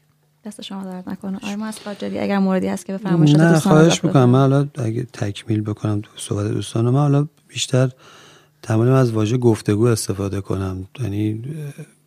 دست 0.44 0.62
شما 0.62 0.84
درد 0.84 1.08
نکنه. 1.08 1.36
آقای 1.36 1.62
از 1.62 1.78
قاجری 1.84 2.18
اگر 2.18 2.38
موردی 2.38 2.66
هست 2.66 2.86
که 2.86 2.92
بفرمایید 2.92 3.36
نه 3.36 3.58
خواهش 3.58 4.04
می‌کنم. 4.04 4.30
من 4.30 4.38
حالا 4.38 4.68
اگه 4.74 5.06
تکمیل 5.12 5.60
بکنم 5.60 6.00
تو 6.00 6.10
صحبت 6.16 6.46
دوستان 6.46 6.84
من 6.84 7.00
حالا 7.00 7.26
بیشتر 7.48 7.90
تمام 8.62 8.88
از 8.88 9.12
واژه 9.12 9.36
گفتگو 9.36 9.84
استفاده 9.84 10.40
کنم. 10.40 10.88
یعنی 11.00 11.42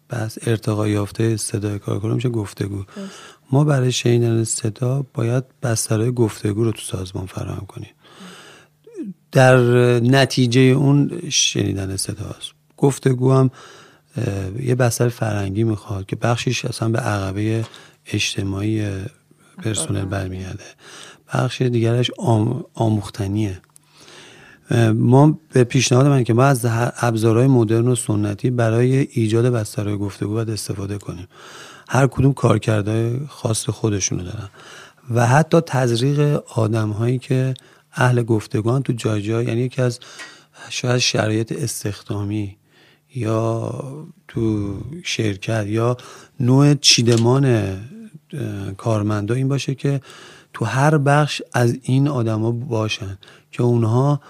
بس 0.10 0.38
ارتقا 0.42 0.88
یافته 0.88 1.38
صدای 1.38 1.80
کار 1.80 2.00
کنم 2.00 2.16
میشه 2.16 2.30
گفتگو. 2.30 2.84
ما 3.52 3.64
برای 3.64 3.92
شنیدن 3.92 4.44
صدا 4.44 5.06
باید 5.14 5.44
بسترهای 5.64 6.12
گفتگو 6.12 6.64
رو 6.64 6.72
تو 6.72 6.82
سازمان 6.82 7.26
فراهم 7.26 7.66
کنیم. 7.68 7.90
در 9.32 9.58
نتیجه 10.00 10.62
اون 10.62 11.22
شنیدن 11.30 11.96
صداست 11.96 12.52
گفتگو 12.78 13.34
هم 13.34 13.52
یه 14.60 14.76
بستر 14.76 15.10
فرنگی 15.10 15.64
می‌خواد 15.64 16.06
که 16.06 16.16
بخشیش 16.16 16.66
اصلا 16.66 16.90
به 16.90 17.00
عقبه 17.00 17.66
اجتماعی 18.06 18.90
پرسنل 19.64 20.06
برمیگرده. 20.06 20.64
بخش 21.34 21.62
دیگرش 21.62 22.12
آموختنیه. 22.74 23.62
ما 24.94 25.40
به 25.54 25.64
پیشنهاد 25.64 26.08
من 26.08 26.24
که 26.24 26.34
ما 26.34 26.44
از 26.44 26.66
ابزارهای 27.02 27.48
مدرن 27.48 27.88
و 27.88 27.96
سنتی 27.96 28.50
برای 28.50 29.08
ایجاد 29.12 29.46
بسترهای 29.46 29.98
گفتگو 29.98 30.34
باید 30.34 30.50
استفاده 30.50 30.98
کنیم. 30.98 31.28
هر 31.88 32.08
کدوم 32.08 32.34
کارکردهای 32.34 33.20
خاص 33.30 33.70
خودشونو 33.70 34.24
دارن. 34.24 34.50
و 35.14 35.28
حتی 35.28 35.62
تزریق 35.62 36.44
آدم 36.56 36.90
هایی 36.90 37.20
که 37.20 37.54
اهل 37.94 38.24
گفتگوان 38.24 38.84
تو 38.84 38.94
جای 38.94 39.22
جای 39.22 39.46
یعنی 39.46 39.62
یکی 39.62 39.82
از 39.82 40.00
شاید 40.70 40.98
شرایط 40.98 41.52
استخدامی 41.52 42.58
یا 43.16 43.74
تو 44.28 44.74
شرکت 45.04 45.66
یا 45.68 45.98
نوع 46.40 46.74
چیدمان 46.74 47.76
کارمندا 48.78 49.34
این 49.36 49.48
باشه 49.48 49.76
که 49.76 50.02
تو 50.54 50.66
هر 50.66 50.98
بخش 50.98 51.42
از 51.54 51.78
این 51.82 52.08
آدما 52.08 52.52
باشن 52.52 53.18
که 53.52 53.64
اونها 53.64 54.22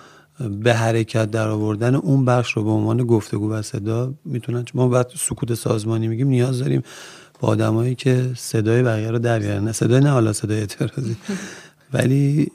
به 0.63 0.73
حرکت 0.73 1.31
در 1.31 1.47
آوردن 1.47 1.95
اون 1.95 2.25
بخش 2.25 2.51
رو 2.51 2.63
به 2.63 2.69
عنوان 2.69 3.03
گفتگو 3.05 3.51
و 3.51 3.61
صدا 3.61 4.13
می‌تونن. 4.25 4.65
ما 4.73 4.87
بعد 4.87 5.11
سکوت 5.15 5.53
سازمانی 5.53 6.07
میگیم 6.07 6.27
نیاز 6.27 6.59
داریم 6.59 6.83
با 7.39 7.47
آدمایی 7.47 7.95
که 7.95 8.31
صدای 8.35 8.83
بقیه 8.83 9.11
رو 9.11 9.19
در 9.19 9.59
نه 9.59 9.71
صدای 9.71 9.99
نه 9.99 10.09
حالا 10.09 10.33
صدای 10.33 10.59
اعتراضی. 10.59 11.15
ولی 11.93 12.51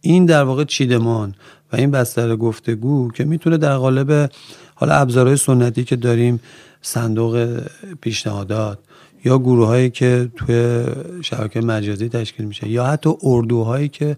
این 0.00 0.26
در 0.26 0.44
واقع 0.44 0.64
چیدمان 0.64 1.34
و 1.72 1.76
این 1.76 1.90
بستر 1.90 2.36
گفتگو 2.36 3.10
که 3.10 3.24
می‌تونه 3.24 3.56
در 3.56 3.76
قالب 3.76 4.30
حالا 4.74 4.94
ابزارهای 4.94 5.36
سنتی 5.36 5.84
که 5.84 5.96
داریم 5.96 6.40
صندوق 6.82 7.60
پیشنهادات 8.00 8.78
یا 9.24 9.38
گروه 9.38 9.66
هایی 9.66 9.90
که 9.90 10.30
توی 10.36 10.84
شبکه 11.22 11.60
مجازی 11.60 12.08
تشکیل 12.08 12.46
میشه 12.46 12.68
یا 12.68 12.84
حتی 12.84 13.10
اردوهایی 13.22 13.88
که 13.88 14.16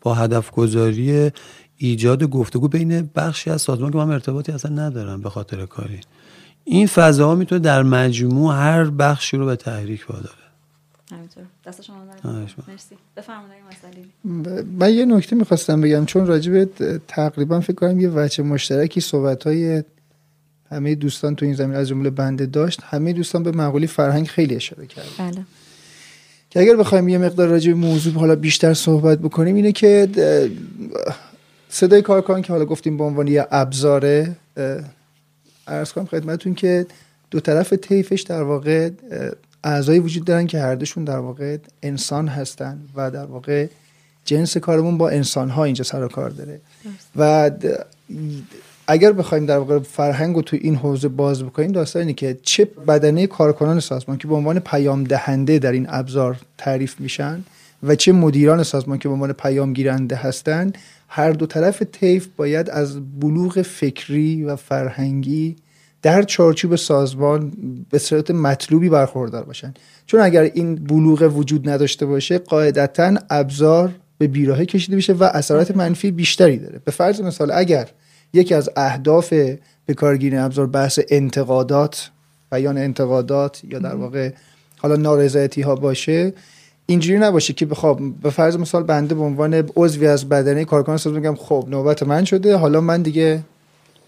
با 0.00 0.14
هدف 0.14 0.50
گذاری 0.50 1.30
ایجاد 1.76 2.24
گفتگو 2.24 2.68
بین 2.68 3.10
بخشی 3.16 3.50
از 3.50 3.62
سازمان 3.62 3.90
که 3.90 3.98
من 3.98 4.10
ارتباطی 4.10 4.52
اصلا 4.52 4.70
ندارم 4.70 5.22
به 5.22 5.30
خاطر 5.30 5.66
کاری. 5.66 6.00
این 6.70 6.86
فضاها 6.86 7.34
می‌تونه 7.34 7.60
در 7.60 7.82
مجموع 7.82 8.54
هر 8.54 8.84
بخشی 8.84 9.36
رو 9.36 9.46
به 9.46 9.56
تحریک 9.56 10.10
واداره. 10.10 10.34
همینطور. 11.10 11.44
دست 11.66 11.82
شما 11.82 11.96
مرسی. 12.68 12.96
من 14.78 14.94
یه 14.94 15.04
نکته 15.04 15.36
می‌خواستم 15.36 15.80
بگم 15.80 16.04
چون 16.04 16.26
راجب 16.26 16.64
تقریبا 17.08 17.60
فکر 17.60 17.72
کنم 17.72 18.00
یه 18.00 18.08
وجه 18.08 18.44
مشترکی 18.44 19.00
صحبت 19.00 19.46
های 19.46 19.82
همه 20.70 20.94
دوستان 20.94 21.36
تو 21.36 21.46
این 21.46 21.54
زمین 21.54 21.76
از 21.76 21.88
جمله 21.88 22.10
بنده 22.10 22.46
داشت 22.46 22.80
همه 22.82 23.12
دوستان 23.12 23.42
به 23.42 23.52
مقولی 23.52 23.86
فرهنگ 23.86 24.26
خیلی 24.26 24.56
اشاره 24.56 24.86
کرد 24.86 25.06
بله. 25.18 25.42
که 26.50 26.60
اگر 26.60 26.76
بخوایم 26.76 27.08
یه 27.08 27.18
مقدار 27.18 27.48
راجع 27.48 27.72
به 27.72 27.78
موضوع 27.78 28.12
حالا 28.12 28.36
بیشتر 28.36 28.74
صحبت 28.74 29.18
بکنیم 29.18 29.56
اینه 29.56 29.72
که 29.72 30.08
صدای 31.68 32.02
کارکن 32.02 32.42
که 32.42 32.52
حالا 32.52 32.64
گفتیم 32.64 32.96
به 32.96 33.04
عنوان 33.04 33.28
یه 33.28 33.46
ابزاره 33.50 34.36
ارز 35.68 35.92
کنم 35.92 36.06
خدمتتون 36.06 36.54
که 36.54 36.86
دو 37.30 37.40
طرف 37.40 37.72
طیفش 37.72 38.22
در 38.22 38.42
واقع 38.42 38.90
اعضایی 39.64 39.98
وجود 39.98 40.24
دارن 40.24 40.46
که 40.46 40.58
هر 40.58 40.74
دوشون 40.74 41.04
در 41.04 41.18
واقع 41.18 41.56
انسان 41.82 42.28
هستن 42.28 42.78
و 42.94 43.10
در 43.10 43.24
واقع 43.24 43.66
جنس 44.24 44.56
کارمون 44.56 44.98
با 44.98 45.08
انسان 45.08 45.50
ها 45.50 45.64
اینجا 45.64 45.84
سر 45.84 46.02
و 46.02 46.08
کار 46.08 46.30
داره. 46.30 46.60
و 47.16 47.50
اگر 48.86 49.12
بخوایم 49.12 49.46
در 49.46 49.58
واقع 49.58 49.78
فرهنگ 49.78 50.36
رو 50.36 50.42
تو 50.42 50.56
این 50.60 50.74
حوزه 50.74 51.08
باز 51.08 51.42
بکنیم 51.42 51.72
داستان 51.72 52.00
اینه 52.00 52.12
که 52.12 52.38
چه 52.42 52.64
بدنه 52.64 53.26
کارکنان 53.26 53.80
سازمان 53.80 54.18
که 54.18 54.28
به 54.28 54.34
عنوان 54.34 54.58
پیام 54.58 55.04
دهنده 55.04 55.58
در 55.58 55.72
این 55.72 55.86
ابزار 55.88 56.36
تعریف 56.58 57.00
میشن 57.00 57.44
و 57.82 57.94
چه 57.94 58.12
مدیران 58.12 58.62
سازمان 58.62 58.98
که 58.98 59.08
به 59.08 59.14
عنوان 59.14 59.32
پیام 59.32 59.72
گیرنده 59.72 60.16
هستند 60.16 60.78
هر 61.08 61.32
دو 61.32 61.46
طرف 61.46 61.82
طیف 61.82 62.28
باید 62.36 62.70
از 62.70 63.20
بلوغ 63.20 63.62
فکری 63.62 64.44
و 64.44 64.56
فرهنگی 64.56 65.56
در 66.02 66.22
چارچوب 66.22 66.76
سازمان 66.76 67.52
به 67.90 67.98
صورت 67.98 68.30
مطلوبی 68.30 68.88
برخوردار 68.88 69.44
باشن. 69.44 69.74
چون 70.06 70.20
اگر 70.20 70.42
این 70.42 70.74
بلوغ 70.74 71.36
وجود 71.36 71.68
نداشته 71.68 72.06
باشه 72.06 72.38
قاعدتا 72.38 73.14
ابزار 73.30 73.94
به 74.18 74.26
بیراهه 74.26 74.64
کشیده 74.64 74.96
میشه 74.96 75.12
و 75.12 75.24
اثرات 75.24 75.76
منفی 75.76 76.10
بیشتری 76.10 76.58
داره. 76.58 76.80
به 76.84 76.90
فرض 76.90 77.20
مثال 77.20 77.50
اگر 77.54 77.88
یکی 78.32 78.54
از 78.54 78.70
اهداف 78.76 79.32
به 79.86 79.94
کارگیری 79.96 80.36
ابزار 80.36 80.66
بحث 80.66 81.00
انتقادات 81.08 82.10
بیان 82.50 82.78
انتقادات 82.78 83.62
یا 83.64 83.78
در 83.78 83.94
واقع 83.94 84.30
حالا 84.76 84.96
نارضایتی 84.96 85.62
ها 85.62 85.74
باشه 85.74 86.32
اینجوری 86.90 87.18
نباشه 87.18 87.52
که 87.52 87.66
بخوام 87.66 88.12
به 88.12 88.30
فرض 88.30 88.56
مثال 88.56 88.82
بنده 88.82 89.14
به 89.14 89.22
عنوان 89.22 89.54
عضوی 89.76 90.06
از 90.06 90.28
بدنه 90.28 90.64
کارکن 90.64 90.96
سازمان 90.96 91.20
میگم 91.20 91.34
خب 91.34 91.66
نوبت 91.68 92.02
من 92.02 92.24
شده. 92.24 92.56
حالا 92.56 92.80
من 92.80 93.02
دیگه 93.02 93.42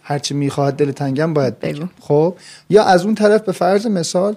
هرچی 0.02 0.34
می‌خواهد 0.34 0.74
دل 0.74 0.92
تنگم 0.92 1.34
باید 1.34 1.60
بگم. 1.60 1.88
خب 2.00 2.34
یا 2.70 2.84
از 2.84 3.04
اون 3.04 3.14
طرف 3.14 3.42
به 3.42 3.52
فرض 3.52 3.86
مثال 3.86 4.36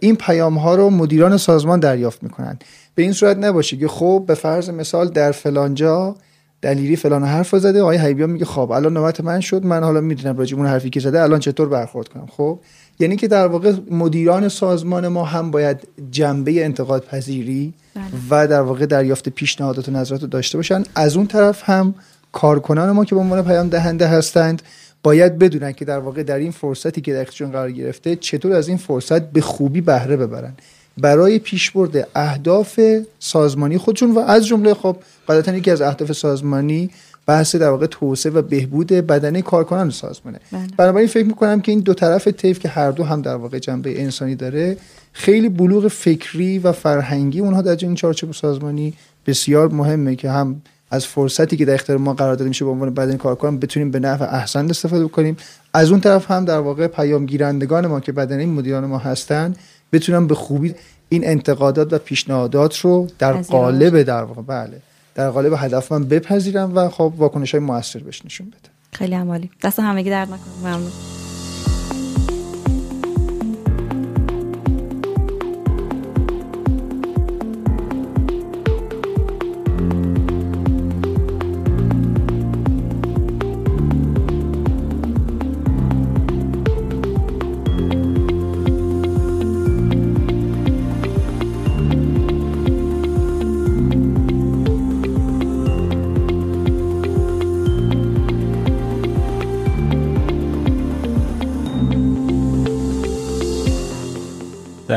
این 0.00 0.16
پیام 0.16 0.58
ها 0.58 0.74
رو 0.74 0.90
مدیران 0.90 1.36
سازمان 1.36 1.80
دریافت 1.80 2.22
می‌کنن. 2.22 2.58
به 2.94 3.02
این 3.02 3.12
صورت 3.12 3.38
نباشه 3.38 3.76
که 3.76 3.88
خب 3.88 4.24
به 4.26 4.34
فرض 4.34 4.70
مثال 4.70 5.08
در 5.08 5.32
فلانجا 5.32 6.16
دلیری 6.62 6.96
فلان 6.96 7.24
حرف 7.24 7.56
زده 7.56 7.82
آقای 7.82 7.96
حبیبی 7.96 8.26
میگه 8.26 8.44
خب 8.44 8.70
الان 8.70 8.92
نوبت 8.92 9.20
من 9.20 9.40
شد 9.40 9.64
من 9.64 9.84
حالا 9.84 10.00
می‌دونم 10.00 10.36
راجع 10.36 10.56
اون 10.56 10.66
حرفی 10.66 10.90
که 10.90 11.00
زده 11.00 11.22
الان 11.22 11.40
چطور 11.40 11.68
برخورد 11.68 12.08
کنم؟ 12.08 12.26
خب 12.36 12.58
یعنی 13.02 13.16
که 13.16 13.28
در 13.28 13.46
واقع 13.46 13.72
مدیران 13.90 14.48
سازمان 14.48 15.08
ما 15.08 15.24
هم 15.24 15.50
باید 15.50 15.88
جنبه 16.10 16.64
انتقاد 16.64 17.04
پذیری 17.04 17.74
بله. 17.94 18.04
و 18.30 18.48
در 18.48 18.60
واقع 18.60 18.86
دریافت 18.86 19.28
پیشنهادات 19.28 19.88
و 19.88 19.92
نظرات 19.92 20.22
رو 20.22 20.26
داشته 20.26 20.58
باشن 20.58 20.82
از 20.94 21.16
اون 21.16 21.26
طرف 21.26 21.62
هم 21.70 21.94
کارکنان 22.32 22.90
ما 22.90 23.04
که 23.04 23.14
به 23.14 23.20
عنوان 23.20 23.44
پیام 23.44 23.68
دهنده 23.68 24.06
هستند 24.06 24.62
باید 25.02 25.38
بدونن 25.38 25.72
که 25.72 25.84
در 25.84 25.98
واقع 25.98 26.22
در 26.22 26.38
این 26.38 26.50
فرصتی 26.50 27.00
که 27.00 27.12
در 27.12 27.20
اختیارشون 27.20 27.50
قرار 27.50 27.70
گرفته 27.70 28.16
چطور 28.16 28.52
از 28.52 28.68
این 28.68 28.76
فرصت 28.76 29.22
به 29.22 29.40
خوبی 29.40 29.80
بهره 29.80 30.16
ببرن 30.16 30.52
برای 30.98 31.38
پیشبرد 31.38 32.08
اهداف 32.14 32.80
سازمانی 33.18 33.78
خودشون 33.78 34.10
و 34.10 34.18
از 34.18 34.46
جمله 34.46 34.74
خب 34.74 34.96
قاعدتا 35.26 35.56
یکی 35.56 35.70
از 35.70 35.82
اهداف 35.82 36.12
سازمانی 36.12 36.90
بحث 37.26 37.56
در 37.56 37.70
واقع 37.70 37.86
توسعه 37.86 38.32
و 38.32 38.42
بهبود 38.42 38.86
بدنه 38.86 39.42
کارکنان 39.42 39.90
سازمانه. 39.90 40.40
بله. 40.52 40.66
بنابراین 40.76 41.08
فکر 41.08 41.26
می‌کنم 41.26 41.60
که 41.60 41.72
این 41.72 41.80
دو 41.80 41.94
طرف 41.94 42.28
طیف 42.28 42.58
که 42.58 42.68
هر 42.68 42.90
دو 42.90 43.04
هم 43.04 43.22
در 43.22 43.36
واقع 43.36 43.58
جنبه 43.58 44.02
انسانی 44.02 44.34
داره 44.34 44.76
خیلی 45.12 45.48
بلوغ 45.48 45.88
فکری 45.88 46.58
و 46.58 46.72
فرهنگی 46.72 47.40
اونها 47.40 47.62
در 47.62 47.76
این 47.80 47.94
چارچوب 47.94 48.32
سازمانی 48.32 48.94
بسیار 49.26 49.68
مهمه 49.68 50.16
که 50.16 50.30
هم 50.30 50.62
از 50.90 51.06
فرصتی 51.06 51.56
که 51.56 51.64
در 51.64 51.74
اختیار 51.74 51.98
ما 51.98 52.14
قرار 52.14 52.34
داده 52.34 52.48
میشه 52.48 52.64
به 52.64 52.70
عنوان 52.70 52.94
بدن 52.94 53.16
کارکنان 53.16 53.58
بتونیم 53.58 53.90
به 53.90 53.98
نفع 54.00 54.24
احسن 54.24 54.70
استفاده 54.70 55.04
بکنیم. 55.04 55.36
از 55.74 55.90
اون 55.90 56.00
طرف 56.00 56.30
هم 56.30 56.44
در 56.44 56.58
واقع 56.58 56.86
پیام 56.86 57.26
گیرندگان 57.26 57.86
ما 57.86 58.00
که 58.00 58.12
بدنه 58.12 58.46
مدیران 58.46 58.86
ما 58.86 58.98
هستن 58.98 59.54
بتونن 59.92 60.26
به 60.26 60.34
خوبی 60.34 60.74
این 61.08 61.26
انتقادات 61.26 61.92
و 61.92 61.98
پیشنهادات 61.98 62.78
رو 62.78 63.06
در 63.18 63.32
قالب 63.32 64.02
در 64.02 64.22
واقع 64.22 64.42
بله. 64.42 64.82
در 65.14 65.30
قالب 65.30 65.52
هدف 65.56 65.92
من 65.92 66.04
بپذیرم 66.04 66.76
و 66.76 66.88
خب 66.88 67.12
واکنش 67.16 67.54
های 67.54 67.64
موثر 67.64 67.98
بهش 67.98 68.24
نشون 68.24 68.46
بده. 68.46 68.68
خیلی 68.92 69.14
عمالی. 69.14 69.50
دست 69.62 69.78
همگی 69.78 70.10
درد 70.10 70.28
نکنه. 70.28 70.58
ممنون. 70.62 71.21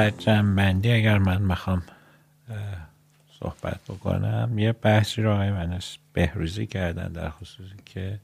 جنبندی 0.10 0.92
اگر 0.92 1.18
من 1.18 1.42
می‌خوام 1.42 1.84
صحبت 3.40 3.80
بکنم 3.90 4.60
یه 4.60 4.72
بحثی 4.72 5.22
رو 5.22 5.34
آقای 5.34 5.52
منش 5.52 6.00
بهروزی 6.14 6.68
کردن 6.68 7.08
در 7.08 7.30
خصوصی 7.30 7.76
که 7.86 8.20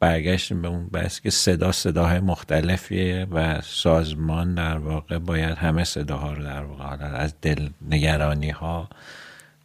برگشتیم 0.00 0.62
به 0.62 0.68
اون 0.68 0.86
بحث 0.86 1.20
که 1.20 1.30
صدا 1.30 1.72
صداهای 1.72 2.20
مختلفیه 2.20 3.26
و 3.30 3.60
سازمان 3.60 4.54
در 4.54 4.78
واقع 4.78 5.18
باید 5.18 5.58
همه 5.58 5.84
صداها 5.84 6.32
رو 6.32 6.42
در 6.42 6.62
واقع 6.62 6.84
حالا 6.84 7.06
از 7.06 7.34
دل 7.42 7.68
نگرانی 7.88 8.50
ها 8.50 8.88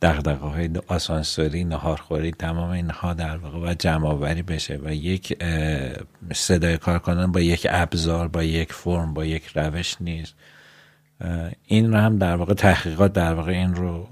دقدقه 0.02 0.46
های 0.46 0.70
آسانسوری 0.88 1.64
نهارخوری 1.64 2.32
تمام 2.32 2.70
اینها 2.70 3.14
در 3.14 3.38
واقع 3.38 3.72
و 3.72 3.74
جمع 3.74 4.42
بشه 4.42 4.80
و 4.84 4.94
یک 4.94 5.44
صدای 6.34 6.78
کار 6.78 7.00
کنن 7.00 7.32
با 7.32 7.42
یک 7.42 7.68
ابزار 7.70 8.28
با 8.28 8.44
یک 8.44 8.74
فرم 8.74 9.14
با 9.14 9.26
یک 9.26 9.46
روش 9.56 9.96
نیست. 10.00 10.36
این 11.66 11.94
رو 11.94 11.98
هم 11.98 12.18
در 12.18 12.36
واقع 12.36 12.54
تحقیقات 12.54 13.14
در 13.14 13.34
واقع 13.34 13.52
این 13.52 13.76
رو 13.76 14.08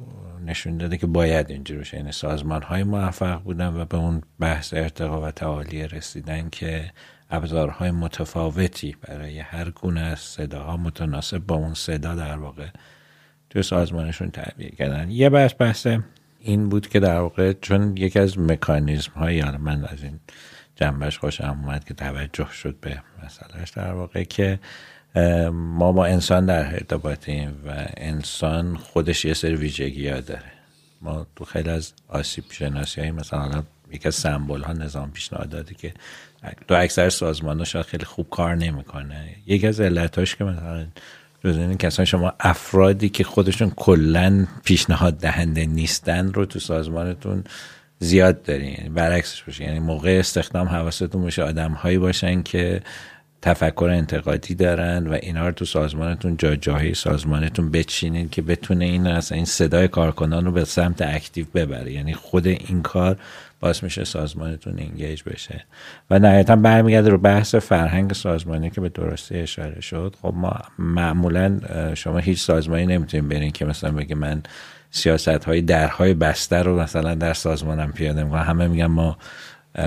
نشون 0.45 0.77
داده 0.77 0.97
که 0.97 1.07
باید 1.07 1.49
اینجوری 1.49 1.79
بشه 1.79 1.97
یعنی 1.97 2.11
سازمان 2.11 2.61
های 2.61 2.83
موفق 2.83 3.41
بودن 3.41 3.81
و 3.81 3.85
به 3.85 3.97
اون 3.97 4.21
بحث 4.39 4.73
ارتقا 4.73 5.21
و 5.21 5.31
تعالی 5.31 5.87
رسیدن 5.87 6.49
که 6.49 6.91
ابزارهای 7.29 7.91
متفاوتی 7.91 8.95
برای 9.01 9.39
هر 9.39 9.69
گونه 9.69 9.99
از 9.99 10.19
صداها 10.19 10.77
متناسب 10.77 11.37
با 11.37 11.55
اون 11.55 11.73
صدا 11.73 12.15
در 12.15 12.37
واقع 12.37 12.67
توی 13.49 13.63
سازمانشون 13.63 14.31
تعبیه 14.31 14.69
کردن. 14.69 15.11
یه 15.11 15.29
بحث 15.29 15.53
بحث 15.59 15.87
این 16.39 16.69
بود 16.69 16.87
که 16.87 16.99
در 16.99 17.19
واقع 17.19 17.53
چون 17.61 17.97
یکی 17.97 18.19
از 18.19 18.39
مکانیزم 18.39 19.11
های 19.11 19.41
من 19.41 19.85
از 19.85 20.03
این 20.03 20.19
جنبش 20.75 21.19
خوشم 21.19 21.59
اومد 21.63 21.83
که 21.83 21.93
توجه 21.93 22.51
شد 22.51 22.75
به 22.81 23.01
مسئلهش 23.25 23.69
در 23.69 23.93
واقع 23.93 24.23
که 24.23 24.59
ما 25.51 25.91
با 25.91 26.05
انسان 26.05 26.45
در 26.45 26.73
ارتباطیم 26.73 27.61
و 27.67 27.85
انسان 27.97 28.77
خودش 28.77 29.25
یه 29.25 29.33
سری 29.33 29.55
ویژگی 29.55 30.07
ها 30.07 30.19
داره. 30.19 30.51
ما 31.01 31.27
تو 31.35 31.45
خیلی 31.45 31.69
از 31.69 31.93
آسیب 32.07 32.43
شناسی 32.51 33.01
های 33.01 33.11
مثلا 33.11 33.63
یکی 33.91 34.07
از 34.07 34.15
سمبول 34.15 34.61
ها 34.61 34.73
نظام 34.73 35.11
پیشنهاد 35.11 35.49
داده 35.49 35.73
که 35.73 35.93
تو 36.67 36.75
اکثر 36.75 37.09
سازمان 37.09 37.65
ها 37.73 37.83
خیلی 37.83 38.05
خوب 38.05 38.29
کار 38.29 38.55
نمی‌کنه. 38.55 39.35
یکی 39.47 39.67
از 39.67 39.81
علتاش 39.81 40.35
که 40.35 40.43
مثلا 40.43 40.85
جز 41.43 41.57
این 41.57 41.77
کسان 41.77 42.05
شما 42.05 42.33
افرادی 42.39 43.09
که 43.09 43.23
خودشون 43.23 43.71
کلا 43.75 44.47
پیشنهاد 44.63 45.13
دهنده 45.13 45.65
نیستن 45.65 46.33
رو 46.33 46.45
تو 46.45 46.59
سازمانتون 46.59 47.43
زیاد 47.99 48.43
دارین 48.43 48.93
برعکسش 48.93 49.43
باشه. 49.43 49.63
یعنی 49.63 49.79
موقع 49.79 50.17
استخدام 50.19 50.67
حواستون 50.67 51.21
باشه 51.21 51.43
آدم 51.43 51.71
هایی 51.71 51.97
باشن 51.97 52.43
که 52.43 52.81
تفکر 53.41 53.89
انتقادی 53.93 54.55
دارن 54.55 55.07
و 55.07 55.17
اینا 55.21 55.45
رو 55.45 55.51
تو 55.51 55.65
سازمانتون 55.65 56.37
جا 56.37 56.55
جاهی 56.55 56.93
سازمانتون 56.93 57.71
بچینین 57.71 58.29
که 58.29 58.41
بتونه 58.41 58.85
این 58.85 59.07
اصلا 59.07 59.35
این 59.35 59.45
صدای 59.45 59.87
کارکنان 59.87 60.45
رو 60.45 60.51
به 60.51 60.65
سمت 60.65 61.01
اکتیو 61.01 61.45
ببره. 61.55 61.91
یعنی 61.91 62.13
خود 62.13 62.47
این 62.47 62.81
کار 62.81 63.17
باعث 63.59 63.83
میشه 63.83 64.03
سازمانتون 64.03 64.79
انگیج 64.79 65.23
بشه. 65.23 65.65
و 66.09 66.19
نهایتا 66.19 66.55
برمیگرده 66.55 67.09
رو 67.09 67.17
بحث 67.17 67.55
فرهنگ 67.55 68.13
سازمانی 68.13 68.69
که 68.69 68.81
به 68.81 68.89
درستی 68.89 69.35
اشاره 69.35 69.81
شد. 69.81 70.15
خب 70.21 70.33
ما 70.37 70.53
معمولا 70.79 71.59
شما 71.95 72.17
هیچ 72.17 72.41
سازمانی 72.41 72.85
نمی‌تونیم 72.85 73.27
برین 73.27 73.51
که 73.51 73.65
مثلا 73.65 73.91
بگه 73.91 74.15
من 74.15 74.43
سیاست 74.91 75.43
های 75.43 75.61
درهای 75.61 76.13
بسته 76.13 76.55
رو 76.57 76.79
مثلا 76.79 77.15
در 77.15 77.33
سازمانم 77.33 77.91
پیاده 77.91 78.23
می‌کنم. 78.23 78.39
همه 78.39 78.67
میگن 78.67 78.85
ما 78.85 79.17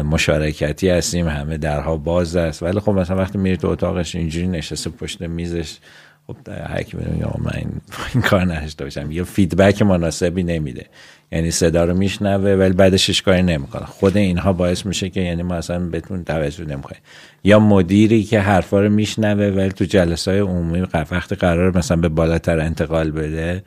مشارکتی 0.03 0.88
هستیم 0.88 1.28
همه 1.28 1.57
درها 1.57 1.97
باز 1.97 2.36
است. 2.36 2.62
ولی 2.62 2.80
خب 2.80 2.90
مثلا 2.90 3.16
وقتی 3.16 3.38
میری 3.38 3.57
تو 3.57 3.68
اتاقش 3.68 4.16
اینجوری 4.16 4.49
نشسته 4.49 4.90
پشت 4.90 5.20
میزش 5.20 5.78
خب 6.26 6.36
هر 6.49 6.82
کی 6.82 6.97
میگه 6.97 7.26
من 7.38 7.53
این, 7.55 8.22
کار 8.30 8.45
نشته 8.45 8.84
باشم. 8.84 9.11
یا 9.11 9.24
فیدبک 9.24 9.82
مناسبی 9.82 10.43
نمیده. 10.43 10.86
یعنی 11.32 11.51
صدا 11.51 11.84
رو 11.84 11.95
میشنوه 11.95 12.51
ولی 12.51 12.72
بعدش 12.72 13.07
هیچ 13.07 13.22
کاری 13.22 13.43
نمی‌کنه. 13.43 13.86
خود 13.86 14.16
اینها 14.16 14.53
باعث 14.53 14.86
میشه 14.86 15.11
که 15.11 15.20
یعنی 15.20 15.43
ما 15.43 15.55
اصلا 15.55 15.90
بتون 15.90 16.24
توجه 16.24 16.64
نمی‌کنه 16.64 16.97
یا 17.45 17.59
مدیری 17.59 18.24
که 18.24 18.40
حرفا 18.40 18.80
رو 18.80 18.88
میشنوه 18.88 19.47
ولی 19.47 19.72
تو 19.72 19.84
جلسه 19.84 20.30
های 20.30 20.40
عمومی 20.40 20.86
وقتی 21.11 21.34
قرار 21.34 21.78
مثلا 21.78 21.97
به 21.97 22.09
بالاتر 22.09 22.61
انتقال 22.61 23.11
بده 23.11 23.62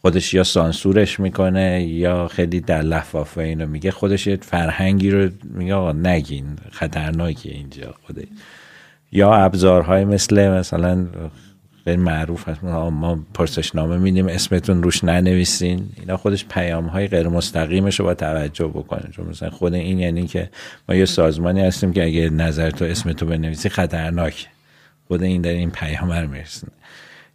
خودش 0.00 0.34
یا 0.34 0.44
سانسورش 0.44 1.20
می‌کنه 1.20 1.82
یا 1.82 2.28
خیلی 2.28 2.60
در 2.60 2.82
لفافه 2.82 3.40
اینو 3.40 3.66
میگه 3.66 3.90
خودش 3.90 4.26
یه 4.26 4.36
فرهنگی 4.36 5.10
رو 5.10 5.30
میگه 5.44 5.74
آقا 5.74 5.92
نگین 5.92 6.56
خطرناکه 6.70 7.50
اینجا 7.50 7.94
خوده 8.06 8.26
یا 9.12 9.34
ابزارهای 9.34 10.04
مثل 10.04 10.48
مثلا 10.48 11.06
خیلی 11.84 12.02
معروف 12.02 12.48
هست 12.48 12.64
ما 12.64 13.24
پرسشنامه 13.34 13.96
میدیم 13.96 14.26
اسمتون 14.26 14.82
روش 14.82 15.04
ننویسین. 15.04 15.88
اینا 16.00 16.16
خودش 16.16 16.44
پیام 16.44 16.86
های 16.86 17.08
غیر 17.08 17.28
مستقیمش 17.28 18.00
رو 18.00 18.06
با 18.06 18.14
توجه 18.14 18.66
بکنه. 18.66 19.10
چون 19.10 19.26
مثلا 19.26 19.50
خود 19.50 19.74
این 19.74 19.98
یعنی 19.98 20.26
که 20.26 20.50
ما 20.88 20.94
یه 20.94 21.04
سازمانی 21.04 21.60
هستیم 21.60 21.92
که 21.92 22.04
اگه 22.04 22.30
نظر 22.30 22.70
تو 22.70 22.84
اسمتو 22.84 23.26
بنویسی 23.26 23.68
خطرناک 23.68 24.46
خود 25.06 25.22
این 25.22 25.42
در 25.42 25.50
این 25.50 25.70
پیام 25.70 26.12
رو 26.12 26.28
میرسونه. 26.28 26.72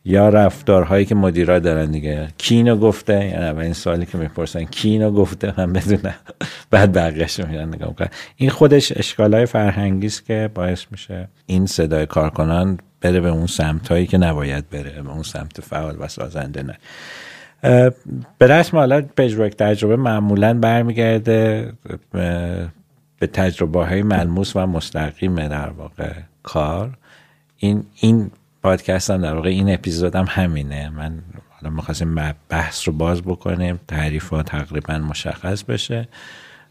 یا 0.05 0.29
رفتارهایی 0.29 1.05
که 1.05 1.15
مدیرا 1.15 1.59
دارن 1.59 1.91
دیگه. 1.91 2.27
کینو 2.37 2.75
گفته 2.75 3.13
یعنی 3.13 3.45
اولین 3.45 3.73
سوالی 3.73 4.05
که 4.05 4.17
می‌پرسن 4.17 4.63
کینو 4.63 5.11
گفته 5.11 5.53
من 5.57 5.73
بدونم. 5.73 6.15
بعد 6.71 6.93
بقیهش 6.93 7.39
رو 7.39 7.47
میرن 7.47 7.67
نگاه 7.67 7.89
می‌کنن. 7.89 8.09
این 8.35 8.49
خودش 8.49 8.93
اشکالای 8.95 9.45
فرهنگی 9.45 10.07
است 10.07 10.25
که 10.25 10.49
باعث 10.55 10.85
میشه 10.91 11.27
این 11.45 11.65
صدای 11.65 12.05
کارکنان 12.05 12.79
بره 13.01 13.19
به 13.19 13.29
اون 13.29 13.47
سمت 13.47 13.87
هایی 13.87 14.07
که 14.07 14.17
نباید 14.17 14.69
بره 14.69 15.01
به 15.01 15.09
اون 15.09 15.23
سمت 15.23 15.61
فعال 15.61 15.95
و 15.99 16.07
سازنده 16.07 16.63
نه. 16.63 16.77
به 18.37 18.47
رسم 18.47 18.77
حالا 18.77 19.01
پژوک 19.17 19.55
تجربه 19.55 19.95
معمولا 19.95 20.53
برمیگرده 20.53 21.73
به 23.19 23.27
تجربه 23.33 23.85
های 23.85 24.03
ملموس 24.03 24.55
و 24.55 24.67
مستقیم 24.67 25.47
در 25.47 25.69
واقع 25.69 26.11
کار. 26.43 26.97
این 27.57 27.83
این 27.99 28.31
پادکست 28.63 29.09
هم 29.09 29.21
در 29.21 29.33
واقع 29.33 29.49
این 29.49 29.73
اپیزود 29.73 30.15
هم 30.15 30.25
همینه. 30.29 30.89
من 30.89 31.19
حالا 31.49 31.69
می‌خواستیم 31.75 32.33
بحث 32.49 32.87
رو 32.87 32.93
باز 32.93 33.21
بکنیم 33.21 33.79
تعریف 33.87 34.29
ها 34.29 34.43
تقریبا 34.43 34.97
مشخص 34.97 35.63
بشه. 35.63 36.07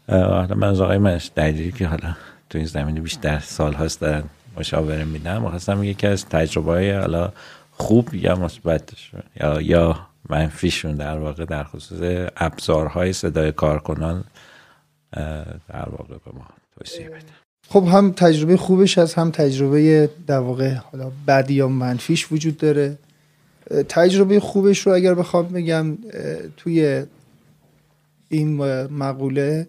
حالا 0.09 0.55
من 0.55 0.67
از 0.67 0.81
آقای 0.81 0.97
من 0.97 1.19
دلیلی 1.35 1.71
که 1.71 1.87
حالا 1.87 2.15
تو 2.49 2.57
این 2.57 2.67
زمینه 2.67 3.01
بیشتر 3.01 3.39
سال 3.39 3.73
هاست 3.73 4.01
دارن 4.01 4.23
مشاوره 4.57 5.03
میدم 5.03 5.41
می‌خواستم 5.41 5.83
یکی 5.83 6.07
از 6.07 6.25
تجربه 6.25 6.71
های 6.71 6.91
حالا 6.91 7.31
خوب 7.71 8.13
یا 8.13 8.35
مثبتش 8.35 9.11
یا 9.39 9.61
یا 9.61 10.07
منفیشون 10.29 10.95
در 10.95 11.17
واقع 11.17 11.45
در 11.45 11.63
خصوص 11.63 12.29
ابزارهای 12.37 13.13
صدای 13.13 13.51
کارکنان 13.51 14.23
در 15.69 15.89
واقع 15.89 16.15
به 16.25 16.31
ما 16.33 16.45
توصیه 16.79 17.09
بده. 17.09 17.42
خب 17.69 17.87
هم 17.87 18.11
تجربه 18.11 18.57
خوبش 18.57 18.97
هست 18.97 19.17
هم 19.17 19.31
تجربه 19.31 20.09
در 20.27 20.39
واقع 20.39 20.73
حالا 20.73 21.11
بدی 21.27 21.53
یا 21.53 21.67
منفیش 21.67 22.31
وجود 22.31 22.57
داره. 22.57 22.97
تجربه 23.89 24.39
خوبش 24.39 24.79
رو 24.79 24.93
اگر 24.93 25.13
بخوام 25.13 25.47
بگم 25.47 25.97
توی 26.57 27.03
این 28.29 28.55
مقوله 28.85 29.67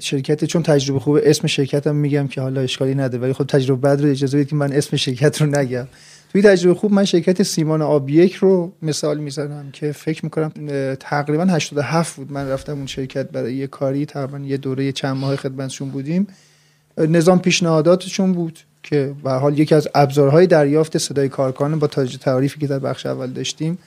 شرکت 0.00 0.44
چون 0.44 0.62
تجربه 0.62 1.00
خوبه 1.00 1.30
اسم 1.30 1.46
شرکتم 1.46 1.94
میگم 1.94 2.28
که 2.28 2.40
حالا 2.40 2.60
اشکالی 2.60 2.94
نداره 2.94 3.22
ولی 3.22 3.32
خب 3.32 3.46
تجربه 3.46 3.88
بد 3.88 4.00
رو 4.00 4.10
اجازه 4.10 4.36
بدید 4.36 4.48
که 4.48 4.56
من 4.56 4.72
اسم 4.72 4.96
شرکت 4.96 5.42
رو 5.42 5.46
نگم. 5.46 5.86
توی 6.32 6.42
تجربه 6.42 6.74
خوب 6.74 6.92
من 6.92 7.04
شرکت 7.04 7.42
سیمان 7.42 7.82
آب 7.82 8.10
یک 8.10 8.34
رو 8.34 8.72
مثال 8.82 9.18
می‌زنم 9.18 9.70
که 9.72 9.92
فکر 9.92 10.24
می‌کنم 10.24 10.52
تقریبا 11.00 11.44
87 11.44 12.16
بود. 12.16 12.32
من 12.32 12.48
رفتم 12.48 12.72
اون 12.72 12.86
شرکت 12.86 13.30
برای 13.30 13.54
یه 13.54 13.66
کاری 13.66 14.06
تقریبا 14.06 14.38
یه 14.38 14.56
دوره 14.56 14.92
چند 14.92 15.16
ماه 15.16 15.36
خدمتشون 15.36 15.88
بودیم. 15.88 16.26
نظام 16.98 17.38
پیشنهاداتشون 17.38 18.32
بود 18.32 18.58
که 18.82 19.14
به 19.24 19.30
حال 19.30 19.58
یکی 19.58 19.74
از 19.74 19.88
ابزارهای 19.94 20.46
دریافت 20.46 20.98
صدای 20.98 21.28
کارکنان 21.28 21.78
با 21.78 21.86
تعریفی 21.86 22.60
که 22.60 22.66
در 22.66 22.78
بخش 22.78 23.06
اول 23.06 23.30
داشتیم. 23.30 23.78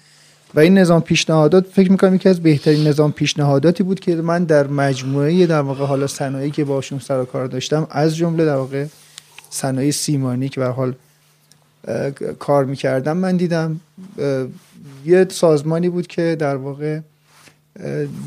و 0.55 0.59
این 0.59 0.77
نظام 0.77 1.01
پیشنهادات 1.01 1.67
فکر 1.67 1.91
می‌کنم 1.91 2.15
یکی 2.15 2.29
از 2.29 2.39
بهترین 2.39 2.87
نظام 2.87 3.11
پیشنهاداتی 3.11 3.83
بود 3.83 3.99
که 3.99 4.15
من 4.15 4.43
در 4.43 4.67
مجموعه 4.67 5.45
در 5.45 5.61
واقع 5.61 5.85
حالا 5.85 6.07
صنایعی 6.07 6.51
که 6.51 6.63
باشون 6.63 6.99
سر 6.99 7.25
کار 7.25 7.47
داشتم 7.47 7.87
از 7.89 8.15
جمله 8.15 8.45
در 8.45 8.55
واقع 8.55 8.85
صنایع 9.49 9.91
سیمانی 9.91 10.49
که 10.49 10.59
به 10.59 10.67
حال 10.67 10.93
کار 12.39 12.65
می‌کردم 12.65 13.17
من 13.17 13.37
دیدم 13.37 13.79
یه 15.05 15.27
سازمانی 15.29 15.89
بود 15.89 16.07
که 16.07 16.35
در 16.39 16.55
واقع 16.55 16.99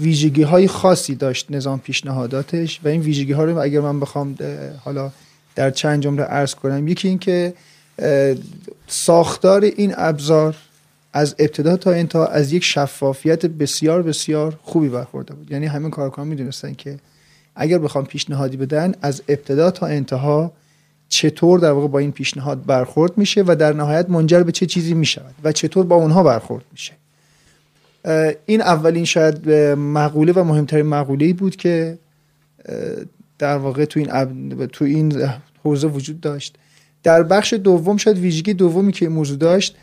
ویژگی 0.00 0.42
های 0.42 0.68
خاصی 0.68 1.14
داشت 1.14 1.50
نظام 1.50 1.78
پیشنهاداتش 1.78 2.80
و 2.84 2.88
این 2.88 3.00
ویژگی 3.00 3.32
ها 3.32 3.44
رو 3.44 3.58
اگر 3.58 3.80
من 3.80 4.00
بخوام 4.00 4.36
حالا 4.84 5.12
در 5.54 5.70
چند 5.70 6.02
جمله 6.02 6.22
عرض 6.22 6.54
کنم. 6.54 6.88
یکی 6.88 7.08
این 7.08 7.18
که 7.18 7.54
ساختار 8.86 9.62
این 9.62 9.94
ابزار 9.96 10.56
از 11.12 11.34
ابتدا 11.38 11.76
تا 11.76 11.92
انتها 11.92 12.26
از 12.26 12.52
یک 12.52 12.64
شفافیت 12.64 13.46
بسیار 13.46 14.02
بسیار 14.02 14.58
خوبی 14.62 14.88
برخورده 14.88 15.34
بود. 15.34 15.52
یعنی 15.52 15.66
همه 15.66 15.90
کارکنان 15.90 16.28
می‌دونستن 16.28 16.74
که 16.74 16.98
اگر 17.56 17.78
بخوام 17.78 18.04
پیشنهادی 18.04 18.56
بدن 18.56 18.94
از 19.02 19.22
ابتدا 19.28 19.70
تا 19.70 19.86
انتها 19.86 20.52
چطور 21.08 21.58
در 21.58 21.70
واقع 21.70 21.88
با 21.88 21.98
این 21.98 22.12
پیشنهاد 22.12 22.66
برخورد 22.66 23.18
میشه 23.18 23.44
و 23.46 23.56
در 23.56 23.72
نهایت 23.72 24.10
منجر 24.10 24.42
به 24.42 24.52
چه 24.52 24.66
چیزی 24.66 24.94
می‌شود 24.94 25.34
و 25.44 25.52
چطور 25.52 25.86
با 25.86 25.96
اونها 25.96 26.22
برخورد 26.22 26.64
میشه. 26.72 26.92
این 28.46 28.60
اولین 28.60 29.04
شاید 29.04 29.50
مقوله 29.78 30.32
و 30.32 30.44
مهمترین 30.44 30.86
مقوله 30.86 31.32
بود 31.32 31.56
که 31.56 31.98
در 33.38 33.56
واقع 33.56 33.84
تو 33.84 34.00
این 34.00 34.66
تو 34.66 34.84
این 34.84 35.28
حوزه 35.64 35.88
وجود 35.88 36.20
داشت. 36.20 36.58
در 37.02 37.22
بخش 37.22 37.52
دوم 37.52 37.96
شاید 37.96 38.18
ویژگی 38.18 38.54
دومی 38.54 38.92
که 38.92 39.08
موضوع 39.08 39.38
داشت 39.38 39.76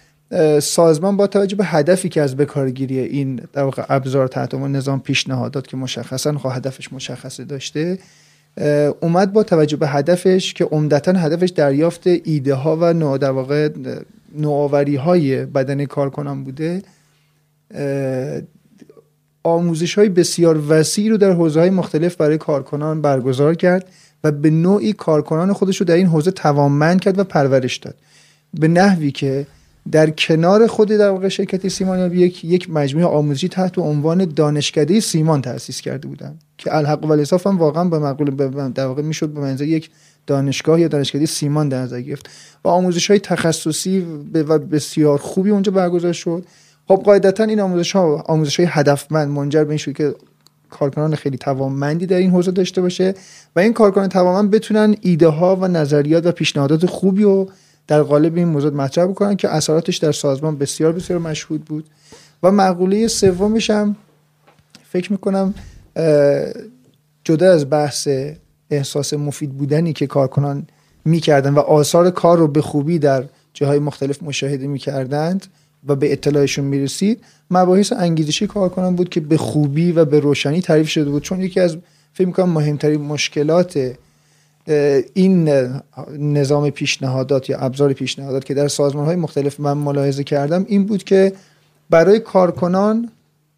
سازمان 0.61 1.17
با 1.17 1.27
توجه 1.27 1.55
به 1.55 1.65
هدفی 1.65 2.09
که 2.09 2.21
از 2.21 2.37
بکارگیری 2.37 2.99
این 2.99 3.41
در 3.53 3.63
واقع 3.63 3.83
ابزار 3.89 4.27
تحت 4.27 4.53
عنوان 4.53 4.75
نظام 4.75 4.99
پیشنهادات 4.99 5.67
که 5.67 5.77
مشخصا 5.77 6.37
خب 6.37 6.49
هدفش 6.53 6.93
مشخصه 6.93 7.43
داشته 7.43 7.99
اومد 8.99 9.33
با 9.33 9.43
توجه 9.43 9.77
به 9.77 9.87
هدفش 9.87 10.53
که 10.53 10.65
عمدتا 10.65 11.11
هدفش 11.11 11.49
دریافت 11.49 12.07
ایده 12.07 12.53
ها 12.53 12.77
و 12.81 12.93
نوع 12.93 13.17
در 13.17 13.31
واقع 13.31 13.69
نوآوری 14.35 14.95
های 14.95 15.45
بدن 15.45 15.85
کارکنان 15.85 16.43
بوده. 16.43 16.81
آموزش 19.43 19.97
های 19.97 20.09
بسیار 20.09 20.63
وسیع 20.69 21.09
رو 21.09 21.17
در 21.17 21.31
حوزه 21.31 21.59
های 21.59 21.69
مختلف 21.69 22.15
برای 22.15 22.37
کارکنان 22.37 23.01
برگزار 23.01 23.55
کرد 23.55 23.89
و 24.23 24.31
به 24.31 24.49
نوعی 24.49 24.93
کارکنان 24.93 25.53
خودش 25.53 25.77
رو 25.77 25.85
در 25.85 25.95
این 25.95 26.07
حوزه 26.07 26.31
توانمند 26.31 27.01
کرد 27.01 27.19
و 27.19 27.23
پرورش 27.23 27.77
داد. 27.77 27.95
به 28.53 28.67
نحوی 28.67 29.11
که 29.11 29.47
در 29.91 30.09
کنار 30.09 30.67
خود 30.67 30.87
در 30.87 31.09
واقع 31.09 31.27
شرکت 31.27 31.67
سیمان 31.67 32.11
یک 32.13 32.45
یک 32.45 32.69
مجموعه 32.69 33.07
آموزشی 33.07 33.47
تحت 33.47 33.77
عنوان 33.77 34.25
دانشکده 34.25 34.99
سیمان 34.99 35.41
تأسیس 35.41 35.81
کرده 35.81 36.07
بودن 36.07 36.39
که 36.57 36.75
الحق 36.75 37.05
و 37.05 37.25
هم 37.45 37.57
واقعا 37.57 37.85
به 37.85 37.99
مقوله 37.99 38.31
در 38.69 38.85
واقع 38.85 39.01
می‌شد 39.01 39.29
به 39.29 39.39
منظر 39.39 39.65
یک 39.65 39.89
دانشگاه 40.27 40.81
یا 40.81 40.87
دانشکده 40.87 41.25
سیمان 41.25 41.69
در 41.69 41.81
نظر 41.81 42.01
گرفت. 42.01 42.29
و 42.63 42.67
آموزش 42.67 43.09
های 43.09 43.19
تخصصی 43.19 44.05
و 44.33 44.59
بسیار 44.59 45.17
خوبی 45.17 45.49
اونجا 45.49 45.71
برگزار 45.71 46.13
شد. 46.13 46.45
خب 46.89 47.01
قاعدتا 47.05 47.43
این 47.43 47.59
آموزش 47.59 47.91
ها 47.91 48.23
آموزش 48.27 48.59
های 48.59 48.69
هدفمند 48.71 49.29
منجر 49.29 49.63
به 49.63 49.69
این 49.69 49.77
شد 49.77 49.93
که 49.93 50.15
کارکنان 50.69 51.15
خیلی 51.15 51.37
توانمندی 51.37 52.05
در 52.05 52.17
این 52.17 52.31
حوزه 52.31 52.51
داشته 52.51 52.81
باشه 52.81 53.13
و 53.55 53.59
این 53.59 53.73
کارکنان 53.73 54.09
توانمند 54.09 54.51
بتونن 54.51 54.95
ایده 55.01 55.27
ها 55.27 55.55
و 55.55 55.67
نظریات 55.67 56.25
و 56.25 56.31
پیشنهادات 56.31 56.85
خوبی 56.85 57.23
و 57.23 57.47
در 57.87 58.01
قالب 58.01 58.37
این 58.37 58.47
موضوع 58.47 58.73
مطرح 58.73 59.05
بکنن 59.05 59.35
که 59.35 59.49
اثراتش 59.49 59.97
در 59.97 60.11
سازمان 60.11 60.57
بسیار 60.57 60.91
بسیار 60.91 61.19
مشهود 61.19 61.65
بود. 61.65 61.85
و 62.43 62.51
مقوله 62.51 63.07
سومش 63.07 63.69
هم 63.69 63.95
فکر 64.83 65.11
می‌کنم 65.11 65.53
جدا 67.23 67.51
از 67.51 67.69
بحث 67.69 68.07
احساس 68.69 69.13
مفید 69.13 69.57
بودنی 69.57 69.93
که 69.93 70.07
کارکنان 70.07 70.67
می‌کردن 71.05 71.53
و 71.53 71.59
آثار 71.59 72.09
کار 72.09 72.37
رو 72.37 72.47
به 72.47 72.61
خوبی 72.61 72.99
در 72.99 73.23
جاهای 73.53 73.79
مختلف 73.79 74.23
مشاهده 74.23 74.67
می‌کردند 74.67 75.47
و 75.87 75.95
به 75.95 76.11
اطلاعشون 76.11 76.65
می‌رسید 76.65 77.21
مباحث 77.51 77.93
انگیزشی 77.93 78.47
کارکنان 78.47 78.95
بود 78.95 79.09
که 79.09 79.19
به 79.19 79.37
خوبی 79.37 79.91
و 79.91 80.05
به 80.05 80.19
روشنی 80.19 80.61
تعریف 80.61 80.89
شده 80.89 81.09
بود. 81.09 81.23
چون 81.23 81.41
یکی 81.41 81.59
از 81.59 81.77
فکر 82.13 82.27
می‌کنم 82.27 82.49
مهمترین 82.49 83.01
مشکلات 83.01 83.93
این 85.13 85.49
نظام 86.17 86.69
پیشنهادات 86.69 87.49
یا 87.49 87.57
ابزار 87.57 87.93
پیشنهادات 87.93 88.45
که 88.45 88.53
در 88.53 88.67
سازمان 88.67 89.05
های 89.05 89.15
مختلف 89.15 89.59
من 89.59 89.73
ملاحظه 89.73 90.23
کردم 90.23 90.65
این 90.67 90.85
بود 90.85 91.03
که 91.03 91.33
برای 91.89 92.19
کارکنان 92.19 93.11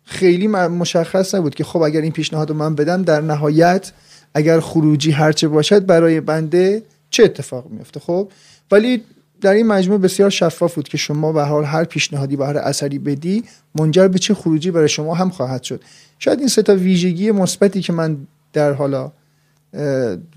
خیلی 0.03 0.47
مشخص 0.47 1.35
نبود 1.35 1.55
که 1.55 1.63
خب 1.63 1.81
اگر 1.81 2.01
این 2.01 2.11
پیشنهاد 2.11 2.49
رو 2.49 2.55
من 2.55 2.75
بدم 2.75 3.03
در 3.03 3.21
نهایت 3.21 3.91
اگر 4.33 4.59
خروجی 4.59 5.11
هرچه 5.11 5.47
باشد 5.47 5.85
برای 5.85 6.21
بنده 6.21 6.83
چه 7.09 7.23
اتفاق 7.23 7.65
میفته 7.69 7.99
خب 7.99 8.27
ولی 8.71 9.03
در 9.41 9.53
این 9.53 9.67
مجموعه 9.67 9.99
بسیار 9.99 10.29
شفاف 10.29 10.75
بود 10.75 10.87
که 10.87 10.97
شما 10.97 11.31
به 11.31 11.43
حال 11.43 11.63
هر 11.63 11.83
پیشنهادی 11.83 12.35
به 12.35 12.45
هر 12.45 12.57
اثری 12.57 12.99
بدی 12.99 13.43
منجر 13.75 14.07
به 14.07 14.19
چه 14.19 14.33
خروجی 14.33 14.71
برای 14.71 14.89
شما 14.89 15.15
هم 15.15 15.29
خواهد 15.29 15.63
شد. 15.63 15.83
شاید 16.19 16.39
این 16.39 16.47
سه 16.47 16.61
تا 16.61 16.75
ویژگی 16.75 17.31
مثبتی 17.31 17.81
که 17.81 17.93
من 17.93 18.17
در 18.53 18.73
حالا 18.73 19.11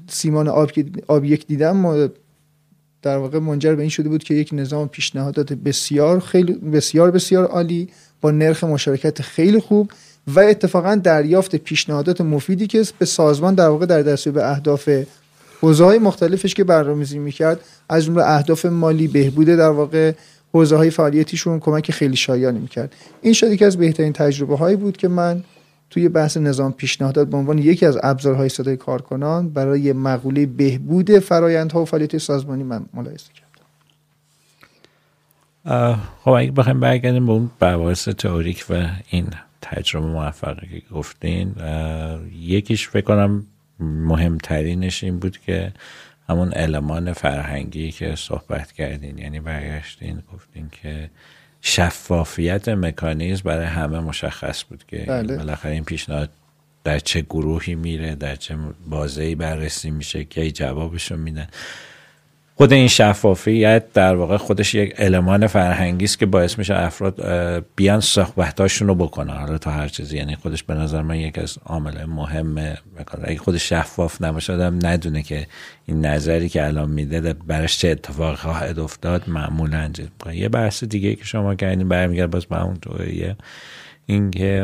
سیمان 0.08 0.48
آب, 0.48 0.70
آب 1.06 1.24
یک 1.24 1.46
دیدم 1.46 2.10
در 3.02 3.16
واقع 3.16 3.38
منجر 3.38 3.74
به 3.74 3.82
این 3.82 3.90
شده 3.90 4.08
بود 4.08 4.24
که 4.24 4.34
یک 4.34 4.50
نظام 4.52 4.88
پیشنهادات 4.88 5.52
بسیار 5.52 6.20
خیلی 6.20 6.52
بسیار 6.52 7.10
بسیار 7.10 7.44
عالی 7.44 7.88
با 8.20 8.30
نرخ 8.30 8.64
مشارکت 8.64 9.22
خیلی 9.22 9.60
خوب 9.60 9.90
و 10.26 10.40
اتفاقا 10.40 10.94
دریافت 10.94 11.56
پیشنهادات 11.56 12.20
مفیدی 12.20 12.66
که 12.66 12.84
به 12.98 13.04
سازمان 13.04 13.54
در 13.54 13.68
واقع 13.68 13.86
در 13.86 14.02
دستور 14.02 14.32
به 14.32 14.50
اهداف 14.50 14.88
حوزه 15.64 15.84
های 15.84 15.98
مختلفش 15.98 16.54
که 16.54 16.64
برنامه‌ریزی 16.64 17.18
می‌کرد 17.18 17.60
از 17.88 18.04
جمله 18.04 18.24
اهداف 18.24 18.66
مالی 18.66 19.08
بهبود 19.08 19.46
در 19.46 19.68
واقع 19.68 20.12
حوزه 20.52 20.76
های 20.76 20.90
فعالیتیشون 20.90 21.60
کمک 21.60 21.90
خیلی 21.90 22.16
شایانی 22.16 22.58
می‌کرد. 22.58 22.94
این 23.22 23.32
شد 23.32 23.52
یکی 23.52 23.64
از 23.64 23.76
بهترین 23.76 24.12
تجربه 24.12 24.56
هایی 24.56 24.76
بود 24.76 24.96
که 24.96 25.08
من 25.08 25.44
توی 25.90 26.08
بحث 26.08 26.36
نظام 26.36 26.72
پیشنهادات 26.72 27.28
به 27.28 27.36
عنوان 27.36 27.58
یکی 27.58 27.86
از 27.86 27.98
ابزارهای 28.02 28.48
صدای 28.48 28.76
کارکنان 28.76 29.48
برای 29.48 29.92
مقوله 29.92 30.46
بهبود 30.46 31.18
فرایندها 31.18 31.82
و 31.82 31.84
فعالیت 31.84 32.18
سازمانی 32.18 32.62
من 32.62 32.86
ملاحظه 32.94 33.30
کردم. 33.34 33.44
خب 36.24 36.30
اگه 36.30 36.50
بخوایم 36.50 36.80
برگردیم 36.80 37.26
به 37.26 37.32
اون 37.32 37.50
بحث 37.60 38.08
تئوریک 38.08 38.64
و 38.70 38.86
این 39.10 39.26
تجربه 39.62 40.06
موفقی 40.06 40.66
که 40.66 40.94
گفتین 40.94 41.54
یکیش 42.40 42.88
فکر 42.88 43.04
کنم 43.04 43.46
مهمترینش 43.80 45.04
این 45.04 45.18
بود 45.18 45.38
که 45.38 45.72
همون 46.28 46.52
المان 46.56 47.12
فرهنگی 47.12 47.92
که 47.92 48.14
صحبت 48.16 48.72
کردین 48.72 49.18
یعنی 49.18 49.40
برگشتین 49.40 50.22
گفتین 50.32 50.70
که 50.82 51.10
شفافیت 51.60 52.68
مکانیزم 52.68 53.42
برای 53.44 53.66
همه 53.66 54.00
مشخص 54.00 54.64
بود 54.64 54.84
که 54.86 55.04
بله. 55.08 55.36
بالاخره 55.36 55.72
این 55.72 55.84
پیشنهاد 55.84 56.30
در 56.84 56.98
چه 56.98 57.20
گروهی 57.20 57.74
میره 57.74 58.14
در 58.14 58.36
چه 58.36 58.56
بازهی 58.86 59.34
بررسی 59.34 59.90
میشه 59.90 60.24
که 60.24 60.50
جوابشو 60.50 61.16
میدن 61.16 61.48
خود 62.56 62.72
این 62.72 62.88
شفافیت 62.88 63.92
در 63.92 64.14
واقع 64.14 64.36
خودش 64.36 64.74
یک 64.74 64.94
المان 64.98 65.46
فرهنگی 65.46 66.04
است 66.04 66.18
که 66.18 66.26
باعث 66.26 66.58
میشه 66.58 66.74
افراد 66.76 67.20
بیان 67.76 68.00
صحبتاشون 68.00 68.88
رو 68.88 68.94
بکنن. 68.94 69.34
حالا 69.34 69.58
تا 69.58 69.70
هر 69.70 69.88
چیزی 69.88 70.16
یعنی 70.16 70.36
خودش 70.36 70.62
به 70.62 70.74
نظر 70.74 71.02
من 71.02 71.16
یک 71.16 71.38
از 71.38 71.58
عامل 71.66 72.04
مهمه 72.04 72.78
اگه 73.24 73.38
خودش 73.38 73.68
شفاف 73.68 74.22
نباشه 74.22 74.52
آدم 74.52 74.78
ندونه 74.82 75.22
که 75.22 75.46
این 75.86 76.06
نظری 76.06 76.48
که 76.48 76.66
الان 76.66 76.90
میده 76.90 77.32
براش 77.32 77.78
چه 77.78 77.88
اتفاقی 77.88 78.36
خواهد 78.36 78.78
افتاد 78.78 79.22
معمولا 79.28 79.90
یه 80.32 80.48
بحث 80.48 80.84
دیگه 80.84 81.14
که 81.14 81.24
شما 81.24 81.54
کردین 81.54 81.88
برمیگرد 81.88 82.30
باز 82.30 82.46
به 82.46 82.64
اون 82.64 82.76
اینکه 84.06 84.62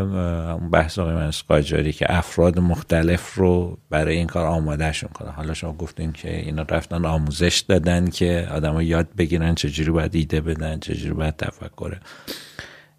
اون 0.61 0.71
بحث 0.71 0.99
آقای 0.99 1.15
من 1.15 1.31
قاجاری 1.49 1.93
که 1.93 2.07
افراد 2.09 2.59
مختلف 2.59 3.35
رو 3.35 3.79
برای 3.91 4.17
این 4.17 4.27
کار 4.27 4.47
آمادهشون 4.47 5.11
کنه 5.15 5.31
حالا 5.31 5.55
شما 5.55 5.73
گفتین 5.73 6.13
که 6.13 6.37
اینا 6.37 6.63
رفتن 6.63 7.05
آموزش 7.05 7.65
دادن 7.69 8.11
که 8.11 8.49
آدما 8.51 8.83
یاد 8.83 9.09
بگیرن 9.19 9.55
چجوری 9.55 9.91
باید 9.91 10.15
ایده 10.15 10.41
بدن 10.41 10.79
چجوری 10.81 11.15
باید 11.15 11.37
تفکر 11.37 11.97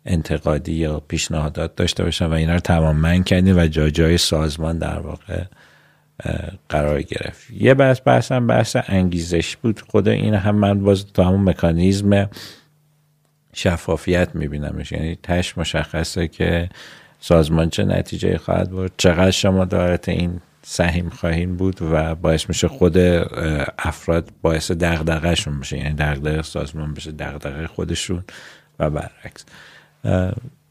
انتقادی 0.05 0.73
یا 0.73 0.99
پیشنهادات 0.99 1.75
داشته 1.75 2.03
باشن 2.03 2.25
و 2.25 2.33
اینا 2.33 2.53
رو 2.53 2.59
تمام 2.59 3.23
کردیم 3.23 3.57
و 3.57 3.67
جای 3.67 3.91
جای 3.91 4.17
سازمان 4.17 4.77
در 4.77 4.99
واقع 4.99 5.43
قرار 6.69 7.01
گرفت. 7.01 7.51
یه 7.51 7.73
بحث 7.73 8.01
بحث 8.05 8.31
هم 8.31 8.47
بحث 8.47 8.77
انگیزش 8.87 9.55
بود. 9.55 9.81
خود 9.81 10.07
این 10.07 10.33
هم 10.33 10.55
من 10.55 10.83
باز 10.83 11.05
تو 11.05 11.23
همون 11.23 11.49
مکانیزم 11.49 12.29
شفافیت 13.53 14.35
میبینمش. 14.35 14.91
یعنی 14.91 15.17
تش 15.23 15.57
مشخصه 15.57 16.27
که 16.27 16.69
سازمان 17.19 17.69
چه 17.69 17.83
نتیجه 17.83 18.37
خواهد 18.37 18.69
بود 18.69 18.91
چقدر 18.97 19.31
شما 19.31 19.65
دارت 19.65 20.09
این 20.09 20.41
سهیم 20.63 21.09
خواهیم 21.09 21.57
بود 21.57 21.81
و 21.81 22.15
باعث 22.15 22.49
میشه 22.49 22.67
خود 22.67 22.97
افراد 23.77 24.29
باعث 24.41 24.71
دغدغهشون 24.71 25.59
بشه. 25.59 25.77
یعنی 25.77 25.93
دغدغه 25.93 26.41
سازمان 26.41 26.93
بشه 26.93 27.11
دغدغه 27.11 27.67
خودشون 27.67 28.23
و 28.79 28.89
برعکس. 28.89 29.45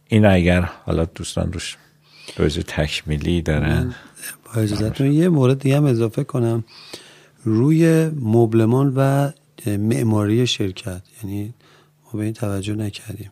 این 0.09 0.27
اگر 0.27 0.61
حالا 0.61 1.05
دوستان 1.05 1.53
روش 1.53 1.77
روز 2.37 2.59
تکمیلی 2.59 3.43
دارن 3.43 3.95
با 4.45 4.61
اجازتون 4.61 5.13
یه 5.13 5.29
مورد 5.29 5.59
دیگه 5.59 5.77
هم 5.77 5.85
اضافه 5.85 6.25
کنم. 6.25 6.65
روی 7.45 8.11
مبلمان 8.21 8.93
و 8.97 9.31
معماری 9.67 10.47
شرکت 10.47 11.03
یعنی 11.25 11.55
ما 12.13 12.19
به 12.19 12.25
این 12.25 12.33
توجه 12.33 12.75
نکردیم. 12.75 13.31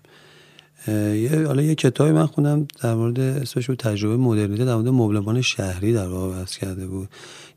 یه 0.88 1.44
حالا 1.46 1.62
یه 1.62 1.74
کتابی 1.74 2.10
من 2.10 2.26
خوندم 2.26 2.66
در 2.82 2.94
مورد 2.94 3.20
اسمش 3.20 3.66
تجربه 3.66 4.16
مدرنیته 4.16 4.64
در 4.64 4.74
مورد 4.74 4.88
مبلمان 4.88 5.40
شهری 5.40 5.92
در 5.92 6.08
واقع 6.08 6.38
بحث 6.38 6.56
کرده 6.56 6.86
بود 6.86 7.08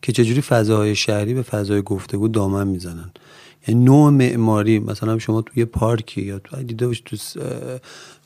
که 0.01 0.11
چجوری 0.11 0.41
فضاهای 0.41 0.95
شهری 0.95 1.34
به 1.34 1.41
فضای 1.41 1.82
گفتگو 1.82 2.28
دامن 2.28 2.67
می‌زنن. 2.67 3.11
یعنی 3.67 3.84
نوع 3.84 4.09
معماری 4.09 4.80
مثلا 4.80 5.19
شما 5.19 5.41
توی 5.41 5.65
پارکی 5.65 6.22
یا 6.22 6.39
تو 6.39 6.63
دیده 6.63 6.88
باشید 6.88 7.05
تو 7.05 7.17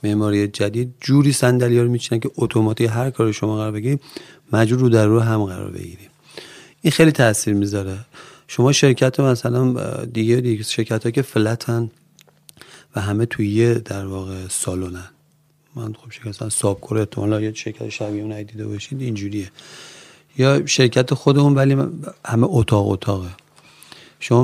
معماری 0.03 0.47
جدید 0.47 0.93
جوری 1.01 1.31
صندلی 1.31 1.79
رو 1.79 1.89
میچینن 1.89 2.19
که 2.19 2.31
اتوماتیک 2.37 2.89
هر 2.89 3.09
کار 3.09 3.31
شما 3.31 3.55
قرار 3.55 3.71
بگیریم 3.71 3.99
مجبور 4.53 4.79
رو 4.79 4.89
در 4.89 5.05
رو 5.05 5.19
هم 5.19 5.45
قرار 5.45 5.71
بگیریم 5.71 6.09
این 6.81 6.91
خیلی 6.91 7.11
تاثیر 7.11 7.53
می‌ذاره. 7.53 7.97
شما 8.47 8.71
شرکت 8.71 9.19
مثلا 9.19 9.73
دیگه 10.05 10.35
دیگه 10.35 10.63
شرکت 10.63 11.13
که 11.13 11.21
فلتن 11.21 11.91
و 12.95 13.01
همه 13.01 13.25
توی 13.25 13.47
یه 13.49 13.73
در 13.73 14.05
واقع 14.05 14.47
سالونن. 14.49 15.09
من 15.75 15.93
خب 15.93 16.11
شرکت 16.11 16.49
سابکور 16.49 16.97
احتمالا 16.97 17.41
یه 17.41 17.53
شرکت 17.53 17.89
شبیه 17.89 18.23
اون 18.23 18.43
دیده 18.43 18.67
باشید 18.67 19.01
اینجوریه. 19.01 19.51
یا 20.37 20.65
شرکت 20.65 21.13
خودمون 21.13 21.55
ولی 21.55 21.77
همه 22.25 22.47
اتاق 22.49 22.89
اتاقه. 22.89 23.29
شما 24.19 24.43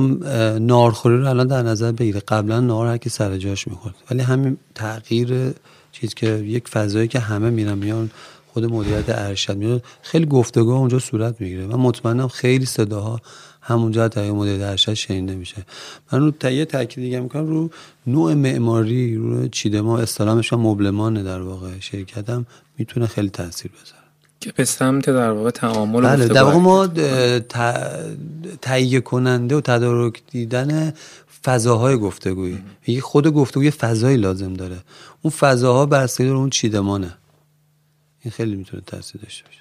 نارخوری 0.57 1.17
رو 1.17 1.29
الان 1.29 1.47
در 1.47 1.61
نظر 1.61 1.91
بگیره 1.91 2.19
قبلا 2.19 2.59
نار 2.59 2.87
هر 2.87 2.97
کی 2.97 3.09
سر 3.09 3.37
جاش 3.37 3.67
می‌خورد. 3.67 3.95
ولی 4.11 4.21
همین 4.21 4.57
تغییر 4.75 5.53
چیز 5.91 6.13
که 6.13 6.27
یک 6.27 6.67
فضایی 6.67 7.07
که 7.07 7.19
همه 7.19 7.49
میرن 7.49 7.77
میان 7.77 8.11
خود 8.53 8.65
مدیریت 8.65 9.05
ارشد 9.07 9.57
میاد 9.57 9.83
خیلی 10.01 10.25
گفتگو 10.25 10.71
اونجا 10.71 10.99
صورت 10.99 11.41
می‌گیره. 11.41 11.65
و 11.65 11.77
مطمئنم 11.77 12.27
خیلی 12.27 12.65
صداها 12.65 13.21
همونجا 13.61 14.07
در 14.07 14.31
مدیریت 14.31 14.61
ارشد 14.61 14.93
شنیده 14.93 15.35
میشه. 15.35 15.65
من 16.11 16.19
رو 16.19 16.31
تایید 16.31 16.67
تاکید 16.67 17.03
دیگه 17.03 17.19
می‌کنم 17.19 17.47
رو 17.47 17.69
نوع 18.07 18.33
معماری 18.33 19.15
رو 19.15 19.47
چیدمان 19.47 20.01
استلامش 20.01 20.53
و 20.53 20.57
مبلمان 20.57 21.23
در 21.23 21.41
واقع. 21.41 21.79
شرکتم 21.79 22.45
می‌تونه 22.77 23.07
خیلی 23.07 23.29
تاثیر 23.29 23.71
بذاره. 23.71 24.01
که 24.39 24.51
به 24.51 24.65
سمت 24.65 25.05
در 25.05 25.31
واقع 25.31 25.49
تعامل 25.49 26.01
بله 26.01 26.27
در 26.27 26.43
واقع 26.43 26.57
ما 26.57 26.87
تهیه 28.61 28.99
کننده 28.99 29.55
و 29.55 29.61
تدارک 29.61 30.21
دیدن 30.31 30.93
فضاهای 31.43 31.97
گفتگویی. 31.97 32.59
یه 32.87 33.01
خود 33.01 33.27
گفتگوی 33.27 33.71
فضایی 33.71 34.17
لازم 34.17 34.53
داره. 34.53 34.77
اون 35.21 35.31
فضاها 35.31 35.85
بر 35.85 36.09
اون 36.19 36.49
چیدمانه. 36.49 37.17
این 38.21 38.31
خیلی 38.31 38.55
می‌تونه 38.55 38.83
تاثیر 38.85 39.21
داشته 39.21 39.45
باشه. 39.45 39.60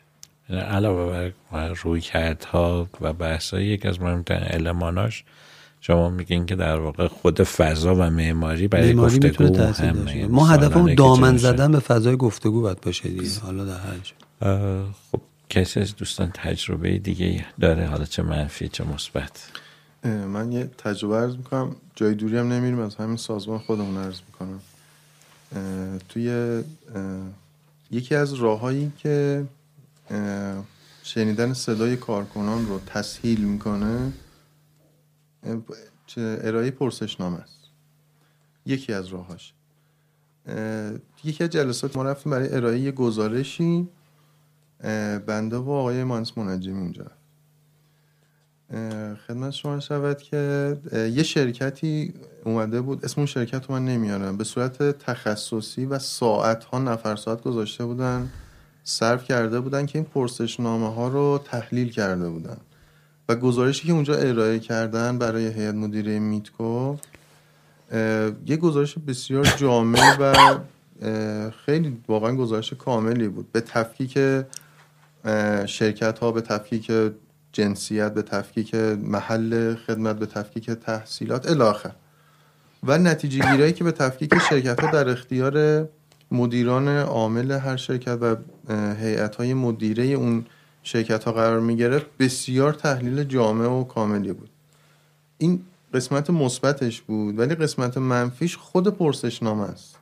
علاوه 0.50 1.32
بر 1.52 1.68
روی 1.68 2.00
کردها 2.00 2.88
و 3.00 3.12
بحث 3.12 3.52
یک 3.52 3.86
از 3.86 4.00
مهمترین 4.00 4.66
الماناش 4.66 5.24
شما 5.80 6.08
میگین 6.08 6.46
که 6.46 6.56
در 6.56 6.76
واقع 6.76 7.08
خود 7.08 7.42
فضا 7.42 7.94
و 7.94 7.98
معماری 7.98 8.68
برای 8.68 8.92
معماری 8.92 9.18
گفتگو 9.18 9.62
هم 9.62 10.26
ما 10.28 10.46
هدفمون 10.46 10.94
دامن 10.94 11.36
زدن 11.36 11.72
به 11.72 11.78
فضای 11.78 12.16
گفتگو 12.16 12.60
باید 12.60 12.80
باشه 12.80 13.08
دیگه. 13.08 13.40
حالا 13.42 13.64
در 13.64 13.78
هر 13.78 13.96
خب 15.12 15.20
کسی 15.48 15.80
از 15.80 15.96
دوستان 15.96 16.30
تجربه 16.34 16.98
دیگه 16.98 17.44
داره؟ 17.60 17.86
حالا 17.86 18.04
چه 18.04 18.22
منفی 18.22 18.68
چه 18.68 18.84
مثبت؟ 18.84 19.50
من 20.04 20.52
یه 20.52 20.70
تجربه 20.78 21.16
عرض 21.16 21.36
می‌کنم. 21.36 21.76
جای 21.94 22.14
دوری 22.14 22.36
هم 22.36 22.52
نمیریم. 22.52 22.78
از 22.78 22.96
همین 22.96 23.16
سازمان 23.16 23.58
خودمون 23.58 24.04
عرض 24.04 24.20
می‌کنم. 24.26 24.60
توی 26.08 26.62
یکی 27.90 28.14
از 28.14 28.34
راههایی 28.34 28.92
که 28.98 29.44
شنیدن 31.02 31.52
صدای 31.52 31.96
کارکنان 31.96 32.66
رو 32.66 32.78
تسهیل 32.78 33.44
می‌کنه 33.44 34.12
ارائه 36.16 36.70
پرسشنامه 36.70 37.38
است. 37.38 37.60
یکی 38.66 38.92
از 38.92 39.06
راهاش. 39.06 39.54
یکی 41.24 41.44
از 41.44 41.50
جلسات 41.50 41.96
ما 41.96 42.02
رفتیم 42.02 42.32
برای 42.32 42.54
ارائه 42.54 42.78
یه 42.78 42.92
گزارشی 42.92 43.88
بنده 45.26 45.56
و 45.56 45.70
آقای 45.70 46.04
مانس 46.04 46.38
منجمی 46.38 46.80
اونجا 46.80 47.06
خدمت 49.26 49.50
شما 49.50 49.80
شود 49.80 50.18
که 50.18 50.76
یه 50.94 51.22
شرکتی 51.22 52.14
اومده 52.44 52.80
بود 52.80 53.04
اسم 53.04 53.14
اون 53.16 53.26
شرکت 53.26 53.66
رو 53.66 53.74
من 53.74 53.84
نمیارم 53.84 54.36
به 54.36 54.44
صورت 54.44 54.82
تخصصی 54.82 55.86
و 55.86 55.98
ساعت 55.98 56.64
ها 56.64 56.78
نفر 56.78 57.16
ساعت 57.16 57.42
گذاشته 57.42 57.84
بودن. 57.84 58.30
صرف 58.84 59.24
کرده 59.24 59.60
بودن 59.60 59.86
که 59.86 59.98
این 59.98 60.04
پرسشنامه 60.14 60.94
ها 60.94 61.08
رو 61.08 61.40
تحلیل 61.44 61.90
کرده 61.90 62.28
بودن. 62.28 62.56
و 63.28 63.34
گزارشی 63.34 63.86
که 63.86 63.92
اونجا 63.92 64.14
ارائه 64.14 64.58
کردن 64.58 65.18
برای 65.18 65.46
هیئت 65.46 65.74
مدیره 65.74 66.18
میتکو 66.18 66.96
یه 68.46 68.56
گزارش 68.60 68.98
بسیار 68.98 69.44
جامع 69.44 70.16
و 70.20 70.34
خیلی 71.50 71.98
واقعا 72.08 72.34
گزارش 72.36 72.72
کاملی 72.72 73.28
بود. 73.28 73.52
به 73.52 73.60
تفکیک 73.60 74.18
شرکت 75.66 76.18
ها 76.18 76.32
به 76.32 76.40
تفکیک 76.40 76.92
جنسیت 77.52 78.14
به 78.14 78.22
تفکیک 78.22 78.74
محل 78.74 79.74
خدمت 79.74 80.18
به 80.18 80.26
تفکیک 80.26 80.70
تحصیلات 80.70 81.50
الاخر 81.50 81.92
و 82.82 82.98
نتیجه 82.98 83.50
گیرایی 83.52 83.72
که 83.72 83.84
به 83.84 83.92
تفکیک 83.92 84.34
شرکت 84.50 84.80
ها 84.80 84.90
در 84.90 85.08
اختیار 85.08 85.88
مدیران 86.30 86.88
عامل 86.88 87.50
هر 87.50 87.76
شرکت 87.76 88.18
و 88.20 88.36
هیئت 89.00 89.36
های 89.36 89.54
مدیره 89.54 90.04
اون 90.04 90.46
شرکت 90.82 91.24
ها 91.24 91.32
قرار 91.32 91.60
می 91.60 91.76
گرفت 91.76 92.06
بسیار 92.18 92.72
تحلیل 92.72 93.24
جامع 93.24 93.66
و 93.66 93.84
کاملی 93.84 94.32
بود. 94.32 94.50
این 95.38 95.62
قسمت 95.94 96.30
مثبتش 96.30 97.00
بود 97.00 97.38
ولی 97.38 97.54
قسمت 97.54 97.98
منفیش 97.98 98.56
خود 98.56 98.88
پرسشنامه 98.88 99.62
است. 99.62 99.98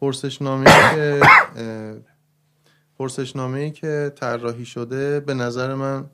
پرسشنامه 0.00 0.64
که 0.94 1.20
پرسشنامه 2.98 3.58
ای 3.58 3.70
که 3.70 4.12
طراحی 4.16 4.64
شده 4.64 5.20
به 5.20 5.34
نظر 5.34 5.74
من 5.74 6.04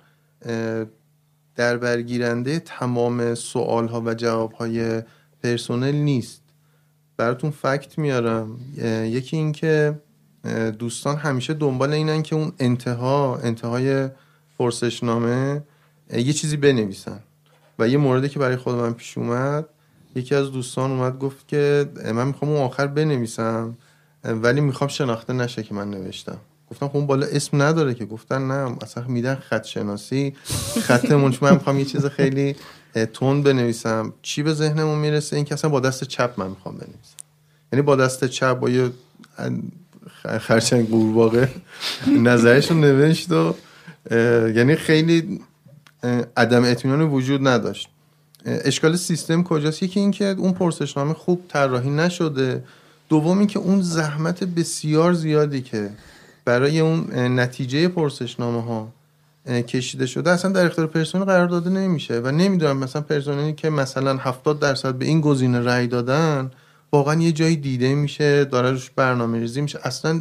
در 1.57 1.77
برگیرنده 1.77 2.59
تمام 2.59 3.35
سوال 3.35 3.89
ها 3.89 4.03
و 4.07 4.15
جواب 4.15 4.53
های 4.53 5.03
پرسونل 5.43 5.95
نیست. 5.95 6.43
براتون 7.17 7.51
فکت 7.51 7.99
میارم. 7.99 8.59
یکی 9.05 9.37
این 9.37 9.53
که 9.53 10.01
دوستان 10.79 11.17
همیشه 11.17 11.55
دنبال 11.55 11.93
اینن 11.93 12.23
که 12.23 12.37
اون 12.37 12.53
انتها 12.59 13.37
انتهای 13.37 14.09
پرسشنامه 14.59 15.63
یه 16.13 16.33
چیزی 16.33 16.57
بنویسن. 16.57 17.21
و 17.79 17.89
یه 17.89 17.99
موردی 17.99 18.29
که 18.29 18.39
برای 18.39 18.57
خود 18.57 18.75
من 18.75 18.93
پیش 18.93 19.19
اومد 19.19 19.67
یکی 20.17 20.35
از 20.35 20.53
دوستان 20.53 20.91
اومد 20.91 21.19
گفت 21.19 21.49
که 21.49 21.91
من 22.15 22.27
می‌خوام 22.27 22.51
اون 22.51 22.61
آخر 22.61 22.87
بنویسم 22.87 23.77
ولی 24.25 24.61
می‌خوام 24.61 24.89
شناخته 24.89 25.33
نشه 25.33 25.63
که 25.63 25.75
من 25.75 25.91
نوشتم. 25.91 26.39
گفتم 26.71 26.89
خب 26.89 26.97
اون 26.97 27.07
بالا 27.07 27.27
اسم 27.27 27.63
نداره 27.63 27.95
که. 27.95 28.05
گفتن 28.05 28.49
نه 28.49 28.77
اصلا 28.83 29.05
میدن 29.09 29.35
خط 29.35 29.65
شناسی 29.65 30.35
خطمون 30.81 31.35
من 31.41 31.53
می‌خوام 31.53 31.79
یه 31.79 31.85
چیز 31.85 32.07
خیلی 32.07 32.57
تند 33.13 33.45
بنویسم. 33.45 34.13
چی 34.23 34.43
به 34.43 34.55
ذهنمون 34.55 34.99
می‌رسه؟ 34.99 35.37
این 35.37 35.45
که 35.45 35.55
اصلا 35.55 35.71
با 35.71 35.81
دست 35.81 36.05
چپ 36.05 36.35
من 36.37 36.49
می‌خوام 36.49 36.75
بنویسم. 36.75 37.17
یعنی 37.73 37.83
با 37.83 37.97
دست 37.97 38.25
چپ 38.25 38.59
با 38.59 38.71
یه 38.71 38.91
خرچنگ 40.41 40.89
قورباغه 40.89 41.49
نظرش 42.07 42.71
رو 42.71 42.77
نوشت 42.77 43.33
و 43.33 43.55
یعنی 44.57 44.77
خیلی 44.77 45.41
عدم 46.37 46.65
اطمینان 46.65 47.03
وجود 47.03 47.49
نداشت. 47.49 47.89
اشکال 48.47 48.97
سیستم 48.97 49.43
کجاست؟ 49.43 49.83
یکی 49.83 50.01
این 50.01 50.11
که 50.11 50.25
اون 50.25 50.53
پرسشنامه 50.53 51.15
خوب 51.15 51.43
طراحی 51.49 51.91
نشده. 51.91 52.65
دوم 53.09 53.47
که 53.47 53.59
اون 53.59 53.83
زحمت 53.83 54.45
بسیار 54.45 55.13
زیادی 55.13 55.63
که 55.63 55.91
برای 56.45 56.81
اون 56.81 57.19
نتیجه 57.41 57.89
پرسشنامه 57.89 58.63
ها 58.63 58.89
کشیده 59.47 60.07
شده 60.07 60.31
اصلا 60.31 60.53
در 60.53 60.67
اختیار 60.67 60.87
پرسنل 60.87 61.25
قرار 61.25 61.47
داده 61.47 61.71
نمیشه. 61.71 62.21
و 62.21 62.31
نمی‌دونم 62.31 62.77
مثلا 62.77 63.03
پرسنلی 63.03 63.53
که 63.53 63.71
مثلا 63.71 64.17
70 64.17 64.61
درصد 64.61 64.95
به 64.95 65.05
این 65.05 65.21
گزینه 65.21 65.61
رأی 65.61 65.87
دادن 65.87 66.51
واقعا 66.95 67.23
یه 67.23 67.33
جایی 67.33 67.57
دیده 67.57 67.95
میشه 67.95 68.45
داره 68.45 68.71
روش 68.71 68.91
برنامه 68.91 69.39
ریزی 69.39 69.61
میشه. 69.61 69.79
اصلا 69.83 70.21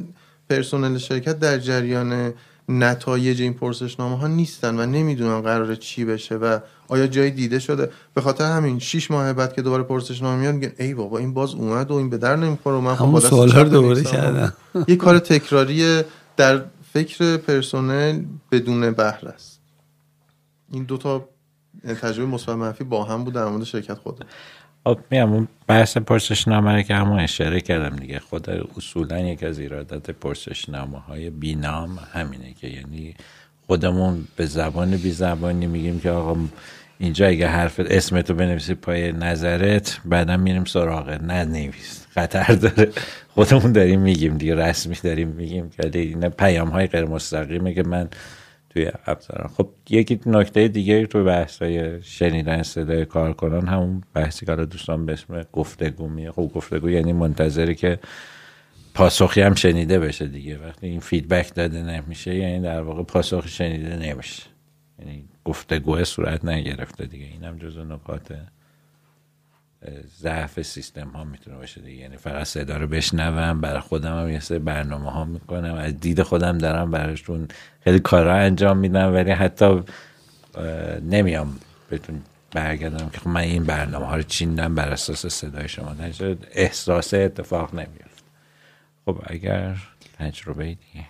پرسنل 0.50 0.98
شرکت 0.98 1.40
در 1.40 1.58
جریان 1.58 2.34
نتایج 2.70 3.42
این 3.42 3.54
پرسشنامه 3.54 4.18
ها 4.18 4.28
نیستن 4.28 4.80
و 4.80 4.86
نمی‌دونن 4.86 5.42
قرار 5.42 5.76
چی 5.76 6.06
بشه 6.06 6.36
و 6.36 6.60
آیا 6.88 7.08
جایی 7.08 7.32
دیده 7.32 7.60
شده. 7.60 7.92
به 8.14 8.22
خاطر 8.22 8.44
همین 8.44 8.80
6 8.80 9.12
ماه 9.12 9.34
بعد 9.34 9.54
که 9.54 9.62
دوباره 9.62 9.84
پرسشنامه 9.84 10.42
میاد 10.42 10.56
میگن 10.56 10.72
ای 10.80 10.94
بابا 10.94 11.18
این 11.18 11.34
باز 11.34 11.54
اومد 11.54 11.92
و 11.92 11.94
این 11.94 12.10
به 12.10 12.18
در 12.18 12.36
نمی‌خوره. 12.36 12.76
و 12.76 12.82
من 12.82 12.96
خب 12.96 13.20
سوال 13.20 13.52
رو 13.52 13.70
دوباره 13.70 14.04
کردم. 14.04 14.54
یه 14.88 14.96
کار 14.96 15.20
تکراری 15.20 16.02
در 16.38 16.62
فکر 16.94 17.38
پرسنل 17.38 18.24
بدون 18.52 18.92
بهره 18.92 19.30
است. 19.30 19.60
این 20.72 20.84
دوتا 20.84 21.30
تجربه 22.02 22.32
مثبت 22.32 22.56
منفی 22.56 22.84
با 22.84 23.04
هم 23.04 23.24
بود 23.24 23.34
در 23.34 23.46
مورد 23.46 23.64
شرکت 23.64 23.94
خود 23.94 24.26
خب 24.86 25.00
میام 25.12 25.48
بحث 25.68 25.98
پرسشنامه 25.98 26.84
که 26.84 26.96
همون 26.96 27.20
اشاره 27.20 27.62
کردم 27.62 27.96
دیگه 27.96 28.20
خود 28.20 28.50
اصولا 28.50 29.20
یک 29.20 29.44
از 29.44 29.60
ایرادات 29.60 30.12
پرسشنامه 30.12 31.00
های 31.00 31.30
بینام 31.30 32.00
همینه 32.14 32.54
که 32.54 32.68
یعنی 32.68 33.16
خودمون 33.68 34.28
به 34.36 34.46
زبان 34.46 34.98
بی 34.98 35.12
زبانی 35.12 35.68
میگیم 35.68 36.00
که 36.00 36.10
آقا 36.10 36.38
اینجا 37.00 37.28
اگه 37.28 37.48
حرف 37.48 37.80
اسمتو 37.80 38.34
بنویسی 38.34 38.74
پای 38.74 39.12
نظرت 39.12 40.00
بعدا 40.06 40.38
میریم 40.38 40.64
نه 41.22 41.46
نویس 41.46 42.06
خطر 42.10 42.54
داره. 42.54 42.92
خودمون 43.34 43.72
داریم 43.72 44.02
میگیم 44.02 44.38
دیگه 44.38 44.56
رسمی 44.56 44.96
داریم 45.04 45.28
میگیم 45.28 45.70
که 45.70 46.00
این 46.00 46.30
پیام 46.30 46.70
های 46.70 46.88
غیر 46.88 47.06
مستقیمه 47.06 47.74
که 47.74 47.84
من 47.84 48.10
توی 48.74 48.92
ابزاران. 49.06 49.48
خب 49.48 49.70
یکی 49.90 50.20
نکته 50.26 50.68
دیگه 50.68 51.06
تو 51.06 51.24
بحث 51.24 51.64
شنیدن 52.02 52.64
صدای 52.64 53.06
کارکنان 53.06 53.68
همون 53.68 54.04
بحثی 54.14 54.46
که 54.46 54.56
دوستان 54.56 55.06
به 55.06 55.14
اسم 55.14 55.44
گفتگو 55.54 56.08
میه 56.08 56.32
خب 56.32 56.52
گفتگو 56.56 56.90
یعنی 56.90 57.14
منتظری 57.14 57.76
که 57.76 58.00
پاسخی 58.94 59.42
هم 59.42 59.56
شنیده 59.56 60.00
بشه 60.00 60.28
دیگه. 60.28 60.58
وقتی 60.58 60.88
این 60.88 61.00
فیدبک 61.00 61.54
داده 61.56 61.84
نمیشه 61.84 62.36
یعنی 62.36 62.60
در 62.62 62.82
واقع 62.82 63.04
پاسخی 63.04 63.50
شنیده 63.50 63.96
نمیشه. 63.96 64.44
یعنی 65.00 65.26
گفتگوه 65.46 66.04
صورت 66.04 66.46
نگرفته 66.46 67.06
دیگه. 67.06 67.26
اینم 67.26 67.58
جزو 67.58 67.84
نکات 67.84 68.36
ضعف 70.22 70.62
سیستم 70.62 71.10
ها 71.10 71.24
می‌تونه 71.24 71.58
باشه 71.58 71.82
دیگه. 71.82 72.02
یعنی 72.02 72.18
فقط 72.18 72.48
صدا 72.48 72.78
رو 72.78 72.88
بشنوم 72.88 73.62
برای 73.62 73.80
خودم 73.80 74.20
هم 74.20 74.30
یه 74.30 74.40
سری 74.40 74.60
برنامه 74.60 75.12
ها 75.12 75.26
می‌کنم 75.26 75.74
از 75.74 76.00
دید 76.00 76.22
خودم 76.22 76.58
دارم 76.58 76.92
براشون 76.92 77.48
خیلی 77.84 78.00
کارا 78.00 78.36
انجام 78.36 78.78
میدم 78.78 79.14
ولی 79.14 79.32
حتی 79.32 79.84
نمیام 81.02 81.60
بهتون 81.90 82.22
برگردم 82.52 83.10
که 83.10 83.20
خب 83.20 83.28
من 83.28 83.42
این 83.42 83.64
برنامه 83.64 84.06
ها 84.06 84.16
رو 84.16 84.24
چیندم 84.24 84.76
بر 84.76 84.90
اساس 84.90 85.26
صدای 85.26 85.68
شما. 85.68 85.96
احساس 86.52 87.14
اتفاق 87.14 87.74
نمیافت. 87.74 88.24
خب 89.06 89.24
اگر 89.28 89.78
تجربه 90.20 90.64
دیگه. 90.64 91.06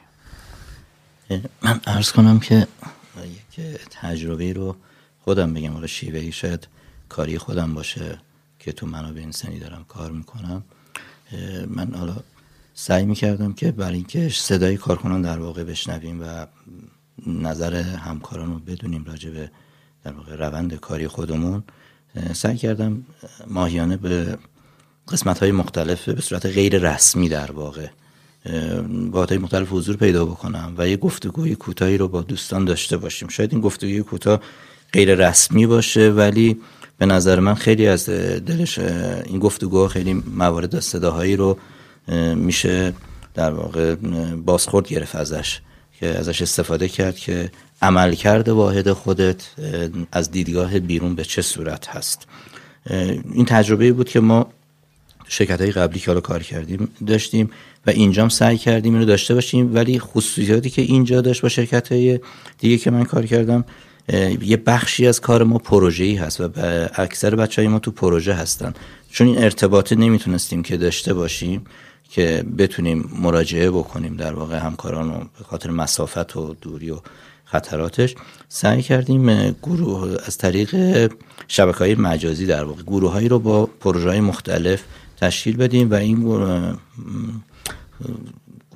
من 1.62 1.80
ارز 1.88 2.12
کنم 2.12 2.40
که 2.40 2.68
یک 3.58 3.66
تجربه 3.92 4.54
رو 4.54 4.76
خودم 5.20 5.54
بگم. 5.54 5.74
حالا 5.74 5.88
شیوهی 5.88 6.32
شاید 6.32 6.68
کاری 7.10 7.38
خودم 7.38 7.74
باشه. 7.74 8.20
که 8.64 8.72
تو 8.72 8.88
منابع 8.88 9.22
انسانی 9.22 9.60
دارم 9.60 9.86
کار 9.88 10.12
می‌کنم 10.12 10.64
من 11.68 11.94
حالا 11.96 12.16
سعی 12.74 13.06
می‌کردم 13.06 13.54
که 13.54 13.72
برای 13.72 13.96
اینکه 13.96 14.30
صدای 14.30 14.78
کارکنان 14.78 15.22
در 15.22 15.40
واقع 15.40 15.64
بشنویم 15.64 16.22
و 16.22 16.48
نظر 17.28 17.76
همکاران 17.76 18.54
رو 18.54 18.60
بدونیم 18.60 19.04
راجع 19.06 19.30
به 19.30 19.52
در 20.04 20.12
واقع 20.12 20.36
روند 20.36 20.76
کاری 20.76 21.08
خودمون 21.08 21.64
سعی 22.34 22.58
کردم 22.58 23.06
ماهیانه 23.48 23.98
به 23.98 24.38
قسمت 25.08 25.40
های 25.40 25.52
مختلف 25.52 26.10
به 26.10 26.22
صورت 26.22 26.46
غیر 26.46 26.78
رسمی 26.78 27.30
در 27.30 27.52
واقع 27.52 27.88
با 29.12 29.26
های 29.26 29.38
مختلف 29.38 29.68
حضور 29.72 29.96
پیدا 29.96 30.26
بکنم 30.26 30.74
و 30.78 30.88
یه 30.88 30.98
گفتگوی 30.98 31.56
کوتاهی 31.56 31.98
رو 31.98 32.08
با 32.08 32.22
دوستان 32.22 32.66
داشته 32.66 32.98
باشیم. 32.98 33.28
شاید 33.28 33.52
این 33.52 33.62
گفتگوی 33.62 34.04
کوتاه 34.04 34.42
غیر 34.94 35.16
رسمی 35.16 35.68
باشه 35.68 36.10
ولی 36.10 36.62
به 36.98 37.06
نظر 37.06 37.40
من 37.40 37.54
خیلی 37.54 37.88
از 37.88 38.10
دلش 38.10 38.80
این 38.80 39.40
گفتگو 39.40 39.88
خیلی 39.88 40.14
موارد 40.14 40.80
صداهایی 40.80 41.36
رو 41.36 41.58
میشه 42.36 42.94
در 43.34 43.52
واقع 43.52 43.96
بازخورد 44.46 44.88
گرفت 44.88 45.16
ازش 45.16 45.60
که 46.00 46.08
ازش 46.08 46.42
استفاده 46.42 46.88
کرد 46.88 47.16
که 47.16 47.52
عملکرد 47.82 48.50
واحد 48.50 48.92
خودت 48.92 49.44
از 50.12 50.32
دیدگاه 50.32 50.80
بیرون 50.80 51.16
به 51.16 51.24
چه 51.24 51.42
صورت 51.42 51.88
هست. 51.88 52.28
این 53.34 53.46
تجربه 53.46 53.92
بود 53.92 54.10
که 54.10 54.20
ما 54.20 54.48
شرکت 55.28 55.62
های 55.62 55.72
قبلی 55.72 56.00
که 56.00 56.08
حالا 56.08 56.22
کار 56.22 56.44
کردیم 56.44 56.90
داشتیم 57.08 57.50
و 57.88 57.90
اینجام 57.90 58.30
سعی 58.30 58.58
کردیم 58.58 58.94
اینو 58.94 59.06
داشته 59.06 59.34
باشیم 59.34 59.76
ولی 59.76 60.00
خصوصیاتی 60.00 60.70
که 60.70 60.82
اینجا 60.82 61.22
داشت 61.22 61.42
با 61.42 61.50
شرکت 61.50 61.92
های 61.92 62.20
دیگه 62.58 62.78
که 62.78 62.92
من 62.92 63.04
کار 63.04 63.26
کردم 63.26 63.66
یه 64.42 64.58
بخشی 64.58 65.08
از 65.08 65.22
کار 65.22 65.44
ما 65.44 65.58
پروژه‌ای 65.58 66.16
هست 66.16 66.42
و 66.42 66.50
اکثر 66.96 67.36
بچه 67.36 67.62
های 67.62 67.70
ما 67.70 67.80
تو 67.80 67.92
پروژه 67.92 68.34
هستن. 68.34 68.74
چون 69.10 69.28
این 69.28 69.38
ارتباط 69.38 69.94
نمی‌تونستیم 69.94 70.64
که 70.64 70.78
داشته 70.78 71.14
باشیم 71.14 71.66
که 72.10 72.44
بتونیم 72.58 73.10
مراجعه 73.20 73.72
بکنیم 73.72 74.16
در 74.16 74.34
واقع 74.34 74.58
همکاران 74.58 75.14
رو 75.14 75.20
به 75.20 75.44
خاطر 75.44 75.70
مسافت 75.70 76.36
و 76.36 76.56
دوری 76.62 76.92
و 76.92 77.00
خطراتش. 77.46 78.16
سعی 78.50 78.82
کردیم 78.82 79.52
گروه 79.52 80.18
از 80.26 80.38
طریق 80.38 80.76
شبکه 81.48 81.78
های 81.78 81.96
مجازی 81.96 82.46
در 82.46 82.64
واقع 82.64 82.82
گروه 82.82 83.12
هایی 83.12 83.28
رو 83.28 83.40
با 83.40 83.66
پروژه 83.66 84.10
های 84.10 84.22
مختلف 84.22 84.84
تشکیل 85.18 85.58
بدیم 85.58 85.92
و 85.92 85.94
این 85.94 86.24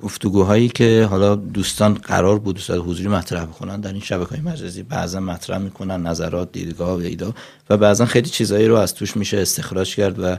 گفتگوهایی 0.02 0.68
که 0.68 1.06
حالا 1.10 1.34
دوستان 1.34 1.94
قرار 1.94 2.38
بود 2.38 2.54
دوستان 2.54 2.78
حضوری 2.78 3.08
مطرح 3.08 3.44
بکنن 3.44 3.80
در 3.80 3.92
این 3.92 4.00
شبکه 4.00 4.30
های 4.30 4.40
مجازی. 4.40 4.82
بعضا 4.82 5.20
مطرح 5.20 5.58
می‌کنن 5.58 6.02
نظرات 6.06 6.52
دیدگاه 6.52 6.98
و 6.98 7.00
ایدا 7.00 7.34
و 7.70 7.76
بعضا 7.76 8.06
خیلی 8.06 8.30
چیزایی 8.30 8.68
رو 8.68 8.74
از 8.74 8.94
توش 8.94 9.16
میشه 9.16 9.38
استخراج 9.38 9.96
کرد 9.96 10.18
و 10.18 10.36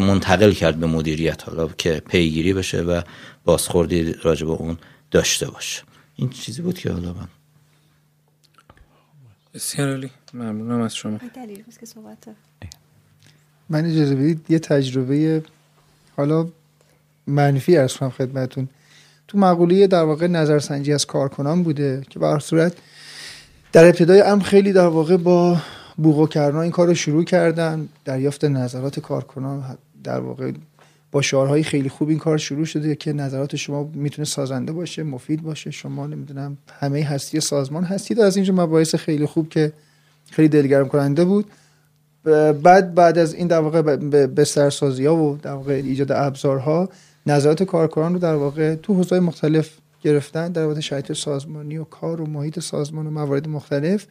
منتقل 0.00 0.52
کرد 0.52 0.76
به 0.76 0.86
مدیریت 0.86 1.48
حالا 1.48 1.68
که 1.68 2.02
پیگیری 2.08 2.52
بشه 2.52 2.82
و 2.82 3.02
بازخوردی 3.44 4.12
راجع 4.12 4.46
به 4.46 4.52
اون 4.52 4.78
داشته 5.10 5.50
باشه. 5.50 5.82
این 6.16 6.30
چیزی 6.30 6.62
بود 6.62 6.78
که 6.78 6.92
حالا 6.92 7.12
من. 7.12 7.28
بسیار 9.54 9.90
عالی. 9.90 10.10
ممنونم 10.34 10.80
از 10.80 10.96
شما. 10.96 11.18
من 13.68 13.84
اجازه 13.84 14.14
بدید 14.14 14.46
یه 14.48 14.58
تجربه 14.58 15.42
حالا 16.16 16.48
منفی 17.26 17.76
ارز 17.76 17.96
کنم 17.96 18.10
خدمتون. 18.10 18.68
تو 19.28 19.38
مقوله 19.38 19.86
در 19.86 20.02
واقع 20.02 20.26
نظرسنجی 20.26 20.92
از 20.92 21.06
کارکنان 21.06 21.62
بوده 21.62 22.02
که 22.10 22.18
به 22.18 22.38
صورت 22.38 22.72
در 23.72 23.84
ابتدای 23.84 24.20
امر 24.20 24.42
خیلی 24.42 24.72
در 24.72 24.86
واقع 24.86 25.16
با 25.16 25.56
بوق 25.96 26.36
و 26.36 26.56
این 26.56 26.70
کار 26.70 26.86
رو 26.86 26.94
شروع 26.94 27.24
کردن. 27.24 27.88
دریافت 28.04 28.44
نظرات 28.44 29.00
کارکنان 29.00 29.78
در 30.04 30.20
واقع 30.20 30.52
با 31.12 31.22
شعارهای 31.22 31.62
خیلی 31.62 31.88
خوب 31.88 32.08
این 32.08 32.18
کار 32.18 32.38
شروع 32.38 32.64
شده 32.64 32.94
که 32.94 33.12
نظرات 33.12 33.56
شما 33.56 33.90
می‌تونه 33.94 34.26
سازنده 34.26 34.72
باشه 34.72 35.02
مفید 35.02 35.42
باشه. 35.42 35.70
شما 35.70 36.06
نمی‌دونم 36.06 36.56
همه 36.80 37.02
هستی 37.02 37.40
سازمان 37.40 37.84
هستید 37.84 38.20
از 38.20 38.36
اینجا 38.36 38.54
مباحث 38.54 38.94
خیلی 38.94 39.26
خوب 39.26 39.48
که 39.48 39.72
خیلی 40.30 40.48
دلگرم 40.48 40.88
کننده 40.88 41.24
بود. 41.24 41.46
بعد 42.62 42.94
بعد 42.94 43.18
از 43.18 43.34
این 43.34 43.46
در 43.46 43.60
واقع 43.60 43.96
به 44.26 44.44
سرسازی 44.44 45.06
ها 45.06 45.16
و 45.16 45.38
در 45.42 45.52
واقع 45.52 45.72
ایجاد 45.72 46.12
ابزارها 46.12 46.88
نظرات 47.26 47.62
کارکنان 47.62 48.12
رو 48.12 48.18
در 48.18 48.34
واقع 48.34 48.74
تو 48.74 48.94
حوزه‌های 48.94 49.20
مختلف 49.20 49.70
گرفتن 50.02 50.52
در 50.52 50.66
واقع 50.66 50.80
شرایط 50.80 51.12
سازمانی 51.12 51.76
و 51.76 51.84
کار 51.84 52.20
و 52.20 52.26
محیط 52.26 52.60
سازمان 52.60 53.06
و 53.06 53.10
موارد 53.10 53.48
مختلف. 53.48 54.06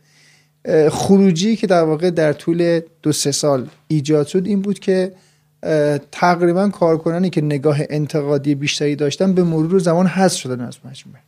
خروجی 0.89 1.55
که 1.55 1.67
در 1.67 1.83
واقع 1.83 2.09
در 2.09 2.33
طول 2.33 2.81
دو 3.01 3.11
سه 3.11 3.31
سال 3.31 3.67
ایجاد 3.87 4.27
شد 4.27 4.45
این 4.45 4.61
بود 4.61 4.79
که 4.79 5.13
تقریبا 6.11 6.69
کارکنانی 6.69 7.29
که 7.29 7.41
نگاه 7.41 7.77
انتقادی 7.89 8.55
بیشتری 8.55 8.95
داشتن 8.95 9.33
به 9.33 9.43
مرور 9.43 9.79
زمان 9.79 10.07
حذف 10.07 10.37
شدن 10.37 10.61
از 10.61 10.77
مجموعه. 10.85 11.19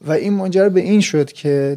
و 0.00 0.12
این 0.12 0.32
منجر 0.32 0.68
به 0.68 0.80
این 0.80 1.00
شد 1.00 1.32
که 1.32 1.76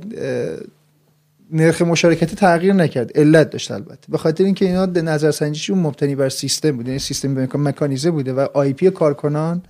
نرخ 1.51 1.81
مشارکتی 1.81 2.35
تغییر 2.35 2.73
نکرد. 2.73 3.17
علت 3.17 3.49
داشت 3.49 3.71
البته. 3.71 4.07
به 4.09 4.17
خاطر 4.17 4.43
اینکه 4.43 4.65
اینا 4.65 4.85
نظرسنجیشون 4.85 5.79
مبتنی 5.79 6.15
بر 6.15 6.29
سیستم 6.29 6.71
بود. 6.71 6.87
یعنی 6.87 6.99
سیستم 6.99 7.49
مکانیزه 7.53 8.11
بوده 8.11 8.33
و 8.33 8.47
آی 8.53 8.73
پی 8.73 8.89
کارکنان 8.89 9.61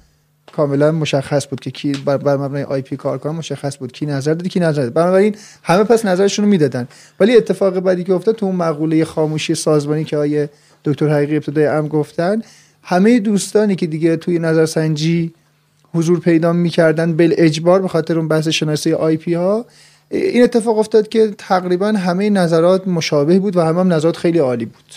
کاملا 0.55 0.91
مشخص 0.91 1.47
بود 1.47 1.59
که 1.59 1.71
کی 1.71 1.91
بر, 1.91 2.17
بر 2.17 2.37
مبنای 2.37 2.63
IP 2.63 2.95
کارکنان 2.95 3.35
مشخص 3.35 3.77
بود. 3.77 3.91
کی 3.91 4.05
نظر 4.05 4.33
داده 4.33 4.49
کی 4.49 4.59
نظر 4.59 4.81
داده 4.81 4.89
بنابراین 4.89 5.35
همه 5.63 5.83
پس 5.83 6.05
نظرشون 6.05 6.45
رو 6.45 6.51
می‌دادن. 6.51 6.87
ولی 7.19 7.37
اتفاق 7.37 7.79
بعدی 7.79 8.03
که 8.03 8.13
افتاد 8.13 8.35
تو 8.35 8.45
اون 8.45 8.55
مقوله 8.55 9.05
خاموشی 9.05 9.55
سازمانی 9.55 10.03
که 10.03 10.17
آقای 10.17 10.49
دکتر 10.85 11.09
حقیقی 11.09 11.35
ابتدا 11.35 11.65
هم 11.65 11.87
گفتن 11.87 12.41
همه 12.83 13.19
دوستانی 13.19 13.75
که 13.75 13.87
دیگه 13.87 14.17
توی 14.17 14.39
نظرسنجی 14.39 15.33
حضور 15.93 16.19
پیدا 16.19 16.53
می‌کردن 16.53 17.15
بالاجبار 17.15 17.81
به 17.81 17.87
خاطر 17.87 18.17
اون 18.17 18.27
بحث 18.27 18.47
شناسی 18.47 18.93
IP 18.93 19.33
ها 19.33 19.65
این 20.11 20.43
اتفاق 20.43 20.77
افتاد 20.77 21.07
که 21.07 21.33
تقریبا 21.37 21.87
همه 21.87 22.29
نظرات 22.29 22.87
مشابه 22.87 23.39
بود 23.39 23.57
و 23.57 23.61
همه 23.61 23.79
هم 23.79 23.93
نظرات 23.93 24.17
خیلی 24.17 24.39
عالی 24.39 24.65
بود. 24.65 24.93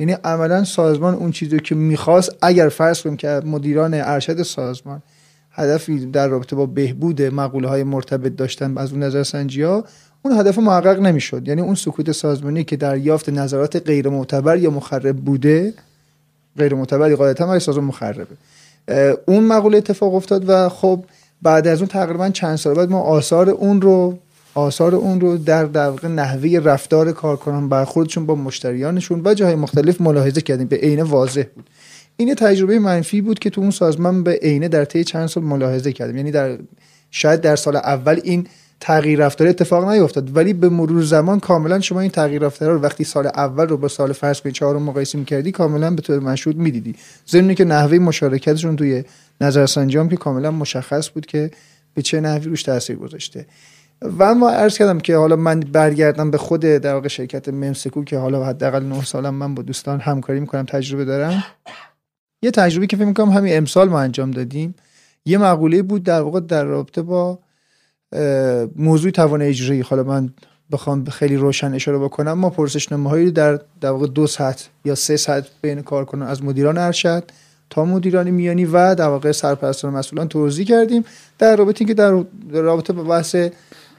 یعنی 0.00 0.12
عملا 0.24 0.64
سازمان 0.64 1.14
اون 1.14 1.30
چیزی 1.30 1.60
که 1.60 1.74
می‌خواست 1.74 2.36
اگر 2.42 2.68
فرض 2.68 3.02
کنیم 3.02 3.16
که 3.16 3.28
مدیران 3.44 3.94
ارشد 3.94 4.42
سازمان 4.42 5.02
هدفی 5.50 6.06
در 6.06 6.28
رابطه 6.28 6.56
با 6.56 6.66
بهبود 6.66 7.22
مقوله 7.22 7.68
های 7.68 7.82
مرتبط 7.82 8.36
داشتن 8.36 8.78
از 8.78 8.92
اون 8.92 9.02
نظر 9.02 9.22
سنجی 9.22 9.62
ها 9.62 9.84
اون 10.22 10.38
هدف 10.38 10.58
محقق 10.58 11.00
نمی‌شد. 11.00 11.48
یعنی 11.48 11.60
اون 11.60 11.74
سکوت 11.74 12.12
سازمانی 12.12 12.64
که 12.64 12.76
در 12.76 12.98
یافت 12.98 13.28
نظرات 13.28 13.76
غیر 13.76 14.08
معتبر 14.08 14.56
یا 14.56 14.70
مخرب 14.70 15.16
بوده 15.16 15.74
غیر 16.58 16.74
معتبری 16.74 17.16
قاعدتا 17.16 17.58
سازمان 17.58 17.84
مخربه. 17.84 18.36
اون 19.26 19.44
مقوله 19.44 19.78
اتفاق 19.78 20.14
افتاد 20.14 20.44
و 20.48 20.68
خب 20.68 21.04
بعد 21.42 21.66
از 21.66 21.78
اون 21.78 21.88
تقریبا 21.88 22.30
چند 22.30 22.56
سال 22.56 22.74
بعد 22.74 22.90
ما 22.90 23.00
آثار 23.00 23.50
اون 23.50 23.82
رو 23.82 24.18
آثار 24.54 24.94
اون 24.94 25.20
رو 25.20 25.36
در 25.36 25.64
در 25.64 26.08
نحوه 26.08 26.60
رفتار 26.64 27.12
کارکنان 27.12 27.68
برخوردشون 27.68 28.26
با 28.26 28.34
مشتریانشون 28.34 29.22
و 29.24 29.34
جاهای 29.34 29.54
مختلف 29.54 30.00
ملاحظه 30.00 30.40
کردیم. 30.40 30.66
به 30.66 30.76
عین 30.76 31.02
واضح 31.02 31.44
بود. 31.54 31.70
این 32.16 32.34
تجربه 32.34 32.78
منفی 32.78 33.20
بود 33.20 33.38
که 33.38 33.50
تو 33.50 33.60
اون 33.60 33.70
سازمان 33.70 34.22
به 34.22 34.38
عینه 34.42 34.68
در 34.68 34.84
طی 34.84 35.04
چند 35.04 35.26
سال 35.26 35.44
ملاحظه 35.44 35.92
کردیم. 35.92 36.16
یعنی 36.16 36.30
در 36.30 36.58
شاید 37.10 37.40
در 37.40 37.56
سال 37.56 37.76
اول 37.76 38.20
این 38.24 38.46
تغییر 38.80 39.18
رفتار 39.24 39.48
اتفاق 39.48 39.88
نیفتاد 39.88 40.36
ولی 40.36 40.52
به 40.52 40.68
مرور 40.68 41.02
زمان 41.02 41.40
کاملا 41.40 41.80
شما 41.80 42.00
این 42.00 42.10
تغییر 42.10 42.42
رفتار 42.42 42.70
رو 42.70 42.80
وقتی 42.80 43.04
سال 43.04 43.26
اول 43.26 43.68
رو 43.68 43.76
با 43.76 43.88
سال 43.88 44.12
فرض 44.12 44.40
کنید 44.40 44.54
چهارم 44.54 44.82
مقایسه 44.82 45.18
می‌کردی 45.18 45.52
کاملا 45.52 45.90
به 45.90 46.02
طور 46.02 46.18
مشهود 46.18 46.56
می‌دیدی. 46.56 46.94
ضمن 47.28 47.54
که 47.54 47.64
نحوه 47.64 47.98
مشارکتشون 47.98 48.76
توی 48.76 49.04
نظرسنجی 49.42 49.98
هم 49.98 50.08
که 50.08 50.16
کاملا 50.16 50.50
مشخص 50.50 51.10
بود 51.10 51.26
که 51.26 51.50
به 51.94 52.02
چه 52.02 52.20
نحوی 52.20 52.44
روش 52.44 52.62
تاثیر 52.62 52.96
گذاشته. 52.96 53.46
و 54.18 54.34
ما 54.34 54.50
عرض 54.50 54.78
کردم 54.78 55.00
که 55.00 55.16
حالا 55.16 55.36
من 55.36 55.60
برگردم 55.60 56.30
به 56.30 56.38
خود 56.38 56.60
در 56.60 56.94
واقع 56.94 57.08
شرکت 57.08 57.48
ممسکو 57.48 58.04
که 58.04 58.18
حالا 58.18 58.44
حداقل 58.44 58.82
9 58.82 59.04
سالم 59.04 59.34
من 59.34 59.54
با 59.54 59.62
دوستان 59.62 60.00
همکاری 60.00 60.40
می‌کنم 60.40 60.64
تجربه 60.64 61.04
دارم. 61.04 61.44
یه 62.42 62.50
تجربه 62.50 62.86
که 62.86 62.96
فکر 62.96 63.06
می‌کنم 63.06 63.30
همین 63.30 63.56
امسال 63.56 63.88
ما 63.88 64.00
انجام 64.00 64.30
دادیم. 64.30 64.74
یه 65.24 65.38
مقوله 65.38 65.82
بود 65.82 66.02
در 66.02 66.20
واقع 66.20 66.40
در 66.40 66.64
رابطه 66.64 67.02
با 67.02 67.38
موضوع 68.76 69.10
توان 69.10 69.42
اجرایی. 69.42 69.80
حالا 69.80 70.02
من 70.02 70.30
بخوام 70.70 71.04
خیلی 71.04 71.36
روشن 71.36 71.74
اشاره 71.74 71.98
بکنم. 71.98 72.32
ما 72.32 72.50
پرسشنامه 72.50 73.10
هایی 73.10 73.30
در 73.30 73.60
در 73.80 73.90
واقع 73.90 74.06
دو 74.06 74.26
ساعت 74.26 74.68
یا 74.84 74.94
سه 74.94 75.16
ساعت 75.16 75.46
بین 75.62 75.82
کار 75.82 76.04
کنن 76.04 76.26
از 76.26 76.44
مدیران 76.44 76.78
ارشد 76.78 77.24
تا 77.72 77.84
مدیران 77.84 78.30
میانی 78.30 78.64
و 78.64 78.94
در 78.94 79.08
واقع 79.08 79.32
سرپرستان 79.32 79.92
مسئولان 79.92 80.28
توضیح 80.28 80.66
کردیم 80.66 81.04
در 81.38 81.56
رابطه 81.56 81.84
که 81.84 81.94
در 81.94 82.22
رابطه 82.52 82.92
با 82.92 83.02
بحث 83.02 83.36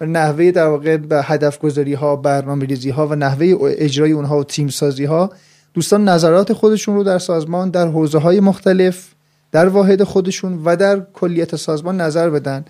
نحوه 0.01 0.51
در 0.51 0.67
واقع 0.67 0.97
به 0.97 1.21
هدف 1.23 1.59
گذاری 1.59 1.93
ها 1.93 2.15
برنامه 2.15 2.65
ریزی 2.65 2.89
ها 2.89 3.07
و 3.07 3.15
نحوه 3.15 3.55
اجرای 3.61 4.11
اونها 4.11 4.39
و 4.39 4.43
تیم 4.43 4.67
سازی 4.67 5.05
ها 5.05 5.31
دوستان 5.73 6.09
نظرات 6.09 6.53
خودشون 6.53 6.95
رو 6.95 7.03
در 7.03 7.19
سازمان 7.19 7.69
در 7.69 7.87
حوزه 7.87 8.17
های 8.17 8.39
مختلف 8.39 9.07
در 9.51 9.67
واحد 9.67 10.03
خودشون 10.03 10.61
و 10.65 10.75
در 10.75 11.01
کلیت 11.13 11.55
سازمان 11.55 12.01
نظر 12.01 12.29
بدن. 12.29 12.65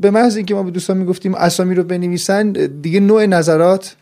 به 0.00 0.10
محض 0.10 0.36
اینکه 0.36 0.54
ما 0.54 0.62
به 0.62 0.70
دوستان 0.70 0.96
می‌گفتیم 0.96 1.34
اسامی 1.34 1.74
رو 1.74 1.82
بنویسن 1.82 2.52
دیگه 2.82 3.00
نوع 3.00 3.26
نظرات 3.26 3.96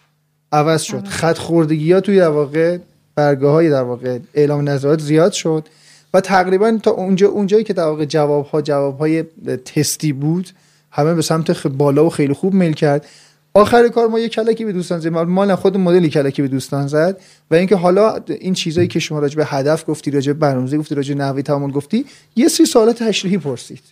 عوض 0.53 0.83
شد. 0.83 1.07
خط 1.07 1.39
خوردگی 1.39 1.93
ها 1.93 2.01
توی 2.01 2.21
واقع 2.21 2.79
برگه 3.15 3.71
در 3.71 3.83
واقع 3.83 4.19
اعلام 4.35 4.69
نظرات 4.69 5.01
زیاد 5.01 5.33
شد 5.33 5.69
و 6.15 6.21
تقریبا 6.21 6.79
تا 6.83 6.91
اونجا 6.91 7.29
اونجایی 7.29 7.65
که 7.65 7.73
در 7.73 7.85
واقع 7.85 8.05
جواب 8.05 8.47
ها 8.47 8.63
جواب 8.63 8.99
های 8.99 9.23
تستی 9.65 10.13
بود 10.13 10.49
همه 10.91 11.15
به 11.15 11.23
سمت 11.23 11.67
بالا 11.67 12.07
و 12.07 12.11
خیلی 12.11 12.33
خوب 12.33 12.55
میل 12.55 12.73
کرد. 12.73 13.07
آخر 13.55 13.89
کار 13.89 14.09
ما 14.09 14.19
یه 14.19 14.29
کلکی 14.29 14.65
به 14.65 14.73
دوستان 14.73 15.01
زد 15.01 15.09
ما 15.09 15.57
خود 15.57 15.77
مدلی 15.77 16.09
کلکی 16.09 16.43
به 16.43 16.49
دوستان 16.49 16.87
زد 16.87 17.21
و 17.51 17.55
اینکه 17.55 17.77
حالا 17.77 18.19
این 18.29 18.55
چیزایی 18.55 18.89
که 18.89 18.99
شما 18.99 19.19
راجع 19.19 19.37
به 19.37 19.45
هدف 19.45 19.85
گفتی 19.89 20.11
راجع 20.11 20.33
به 20.33 20.39
برنامه‌ریزی 20.39 20.79
گفتی 20.79 20.95
راجع 20.95 21.15
به 21.15 21.21
نحوه 21.21 21.43
تعامل 21.43 21.71
گفتی 21.71 22.07
یه 22.37 22.49
سری 22.49 22.67
سوالات 22.67 23.03
تشریحی 23.03 23.39
پرسید. 23.39 23.83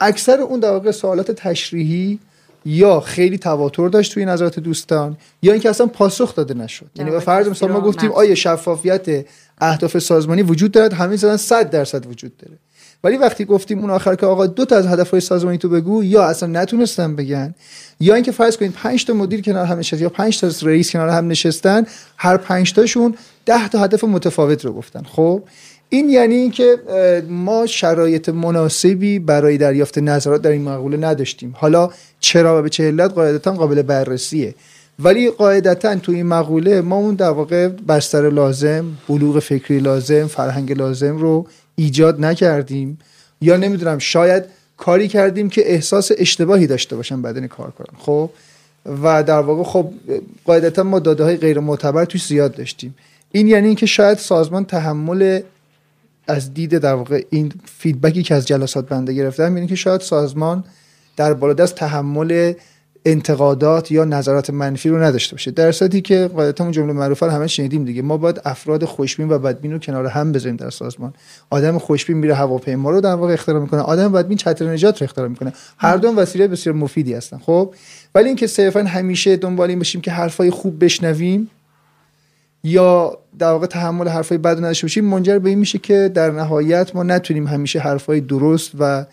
اکثر 0.00 0.40
اون 0.40 0.60
در 0.60 0.70
واقع 0.70 0.90
سوالات 0.90 1.30
تشریحی 1.30 2.18
یا 2.64 3.00
خیلی 3.00 3.38
تواتر 3.38 3.88
داشت 3.88 4.14
توی 4.14 4.24
نظرات 4.24 4.60
دوستان 4.60 5.16
یا 5.42 5.52
اینکه 5.52 5.70
اصلا 5.70 5.86
پاسخ 5.86 6.34
داده 6.34 6.54
نشد. 6.54 6.90
یعنی 6.96 7.10
به 7.10 7.20
فرض 7.20 7.48
مثلا 7.48 7.72
ما 7.72 7.80
گفتیم 7.80 8.12
آیا 8.12 8.34
شفافیت 8.34 9.26
اهداف 9.58 9.98
سازمانی 9.98 10.42
وجود 10.42 10.72
دارد؟ 10.72 10.92
همه 10.92 11.16
زدن 11.16 11.36
100 11.36 11.70
درصد 11.70 12.06
وجود 12.06 12.36
داره. 12.36 12.58
ولی 13.04 13.16
وقتی 13.16 13.44
گفتیم 13.44 13.78
اون 13.78 13.90
آخر 13.90 14.14
که 14.14 14.26
آقا 14.26 14.46
دو 14.46 14.64
تا 14.64 14.76
از 14.76 14.86
هدفهای 14.86 15.20
سازمانی 15.20 15.58
تو 15.58 15.68
بگو 15.68 16.04
یا 16.04 16.24
اصلا 16.24 16.48
نتونستن 16.48 17.16
بگن 17.16 17.54
یا 18.00 18.14
اینکه 18.14 18.32
فرض 18.32 18.56
کنید 18.56 18.72
5 18.72 19.04
تا 19.04 19.12
مدیر 19.12 19.40
کنار 19.40 19.66
هم 19.66 19.78
نشستن 19.78 20.02
یا 20.02 20.08
5 20.08 20.40
تا 20.40 20.50
رئیس 20.62 20.90
کنار 20.90 21.08
هم 21.08 21.28
نشستن 21.28 21.86
هر 22.16 22.36
5 22.36 22.72
تاشون 22.72 23.14
10 23.46 23.68
تا 23.68 23.78
هدف 23.78 24.04
متفاوت 24.04 24.64
رو 24.64 24.72
گفتن. 24.72 25.02
خب؟ 25.02 25.42
این 25.88 26.10
یعنی 26.10 26.34
اینکه 26.34 26.76
ما 27.28 27.66
شرایط 27.66 28.28
مناسبی 28.28 29.18
برای 29.18 29.58
دریافت 29.58 29.98
نظرات 29.98 30.42
در 30.42 30.50
این 30.50 30.62
مقوله 30.62 30.96
نداشتیم. 30.96 31.54
حالا 31.56 31.90
چرا 32.20 32.58
و 32.58 32.62
به 32.62 32.68
چه 32.68 32.84
علت؟ 32.84 33.12
قاعدتا 33.12 33.52
قابل 33.52 33.82
بررسیه. 33.82 34.54
ولی 34.98 35.30
قاعدتا 35.30 35.96
تو 35.96 36.12
این 36.12 36.26
مقوله 36.26 36.80
ما 36.80 36.96
اون 36.96 37.14
در 37.14 37.30
واقع 37.30 37.68
بستر 37.68 38.30
لازم 38.30 38.84
بلوغ 39.08 39.38
فکری 39.38 39.78
لازم 39.78 40.26
فرهنگ 40.26 40.72
لازم 40.72 41.16
رو 41.16 41.46
ایجاد 41.76 42.20
نکردیم. 42.20 42.98
یا 43.40 43.56
نمی‌دونم 43.56 43.98
شاید 43.98 44.44
کاری 44.76 45.08
کردیم 45.08 45.48
که 45.48 45.72
احساس 45.72 46.10
اشتباهی 46.18 46.66
داشته 46.66 46.96
باشن 46.96 47.22
بدن 47.22 47.46
کار 47.46 47.70
کنن. 47.70 47.98
خب؟ 47.98 48.30
و 49.02 49.22
در 49.22 49.40
واقع 49.40 49.62
خب 49.62 49.92
قاعدتا 50.44 50.82
ما 50.82 50.98
داده 50.98 51.24
های 51.24 51.36
غیر 51.36 51.58
معتبر 51.58 52.04
توش 52.04 52.26
زیاد 52.26 52.54
داشتیم. 52.54 52.94
این 53.32 53.48
یعنی 53.48 53.66
اینکه 53.66 53.86
شاید 53.86 54.18
سازمان 54.18 54.64
تحمل 54.64 55.40
از 56.28 56.54
دید 56.54 56.78
در 56.78 56.94
واقع 56.94 57.24
این 57.30 57.52
فیدبکی 57.64 58.22
که 58.22 58.34
از 58.34 58.46
جلسات 58.46 58.88
بنده 58.88 59.12
گرفتم 59.12 59.56
یعنی 59.56 59.66
که 59.68 59.74
شاید 59.74 60.00
سازمان 60.00 60.64
در 61.16 61.34
بالادست 61.34 61.74
تحمل 61.74 62.52
انتقادات 63.04 63.92
یا 63.92 64.04
نظرات 64.04 64.50
منفی 64.50 64.88
رو 64.88 65.02
نداشته 65.02 65.34
باشه. 65.34 65.50
در 65.50 65.72
صورتی 65.72 66.00
که 66.00 66.26
قاعدتا 66.34 66.64
اون 66.64 66.72
جمله 66.72 66.92
معروفه 66.92 67.26
رو 67.26 67.32
همه 67.32 67.46
شنیدیم 67.46 67.84
دیگه. 67.84 68.02
ما 68.02 68.16
باید 68.16 68.40
افراد 68.44 68.84
خوشبین 68.84 69.28
و 69.28 69.38
بدبین 69.38 69.72
رو 69.72 69.78
کنار 69.78 70.06
هم 70.06 70.32
بذاریم 70.32 70.56
در 70.56 70.70
سازمان. 70.70 71.14
آدم 71.50 71.78
خوشبین 71.78 72.16
میره 72.16 72.34
هواپیما 72.34 72.90
رو 72.90 73.00
در 73.00 73.14
واقع 73.14 73.32
اختراع 73.32 73.60
می‌کنه. 73.60 73.80
آدم 73.80 74.12
بدبین 74.12 74.38
چتر 74.38 74.72
نجات 74.72 75.00
رو 75.00 75.04
اختراع 75.04 75.28
می‌کنه. 75.28 75.52
هر 75.78 75.96
دو 75.96 76.08
وسیله 76.08 76.48
بسیار 76.48 76.76
مفیدی 76.76 77.14
هستن 77.14 77.38
خب؟ 77.38 77.74
ولی 78.14 78.26
اینکه 78.26 78.46
صرفا 78.46 78.82
همیشه 78.82 79.36
دنبال 79.36 79.68
این 79.68 79.78
باشیم 79.78 80.00
که 80.00 80.10
حرفای 80.10 80.50
خوب 80.50 80.84
بشنویم 80.84 81.50
یا 82.64 83.18
در 83.38 83.50
واقع 83.50 83.66
تحمل 83.66 84.08
حرفای 84.08 84.38
بد 84.38 84.56
نداشته 84.56 84.84
باشیم 84.84 85.04
منجر 85.04 85.38
به 85.38 85.48
این 85.48 85.58
میشه 85.58 85.78
که 85.78 86.10
در 86.14 86.30
نهایت 86.30 86.96
ما 86.96 87.02
نتونیم 87.02 87.46
همیشه 87.46 87.78
حرفای 87.78 88.20
درست 88.20 88.70
و 88.78 89.06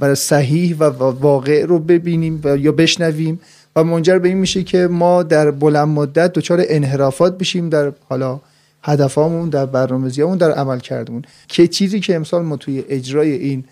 و 0.00 0.14
صحیح 0.14 0.76
و 0.76 0.84
واقع 1.10 1.64
رو 1.64 1.78
ببینیم 1.78 2.40
و 2.44 2.56
یا 2.56 2.72
بشنویم 2.72 3.40
و 3.76 3.84
منجر 3.84 4.18
به 4.18 4.28
این 4.28 4.38
میشه 4.38 4.62
که 4.62 4.86
ما 4.86 5.22
در 5.22 5.50
بلند 5.50 5.88
مدت 5.88 6.32
دچار 6.32 6.64
انحرافات 6.68 7.38
بشیم 7.38 7.68
در 7.68 7.92
حالا 8.08 8.40
هدفامون 8.82 9.48
در 9.48 9.66
برنامه‌ریزیمون 9.66 10.38
در 10.38 10.52
عمل 10.52 10.78
کردمون 10.78 11.22
که 11.48 11.68
چیزی 11.68 12.00
که 12.00 12.16
امسال 12.16 12.42
ما 12.42 12.56
توی 12.56 12.84
اجرای 12.88 13.32
این 13.32 13.64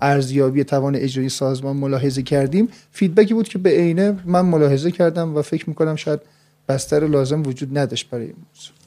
ارزیابی 0.00 0.64
توان 0.64 0.96
اجرایی 0.96 1.28
سازمان 1.28 1.76
ملاحظه 1.76 2.22
کردیم 2.22 2.68
فیدبکی 2.92 3.34
بود 3.34 3.48
که 3.48 3.58
به 3.58 3.70
عینه 3.70 4.16
من 4.24 4.40
ملاحظه 4.40 4.90
کردم 4.90 5.36
و 5.36 5.42
فکر 5.42 5.68
می‌کنم 5.68 5.96
شاید 5.96 6.20
بستر 6.68 7.06
لازم 7.06 7.42
وجود 7.42 7.78
نداشت 7.78 8.10
برای 8.10 8.26
این 8.26 8.36
موضوع. 8.36 8.77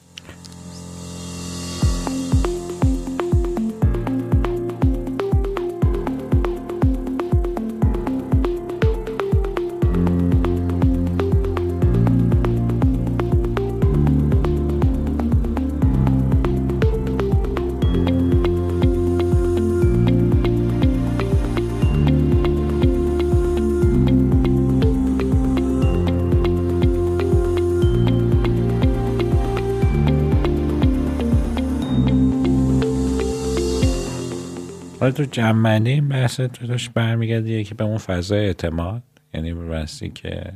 حالا 35.02 35.12
تو 35.12 35.24
جمعنی 35.24 35.90
این 35.90 36.08
بحث 36.08 36.40
تو 36.40 36.66
داشت 36.66 36.90
برمیگرده 36.94 37.64
که 37.64 37.74
به 37.74 37.84
اون 37.84 37.98
فضای 37.98 38.46
اعتماد؟ 38.46 39.02
یعنی 39.34 39.54
به 39.54 39.86
که 40.14 40.52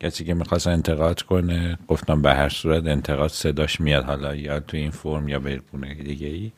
کسی 0.00 0.24
که 0.24 0.34
می‌خواست 0.34 0.66
انتقاد 0.66 1.22
کنه 1.22 1.78
گفتم 1.88 2.22
به 2.22 2.34
هر 2.34 2.48
صورت 2.48 2.86
انتقاد 2.86 3.30
صداش 3.30 3.80
میاد 3.80 4.04
حالا 4.04 4.34
یا 4.34 4.60
تو 4.60 4.76
این 4.76 4.90
فرم 4.90 5.28
یا 5.28 5.38
به 5.38 5.60
دیگه 6.04 6.26
ای 6.26 6.52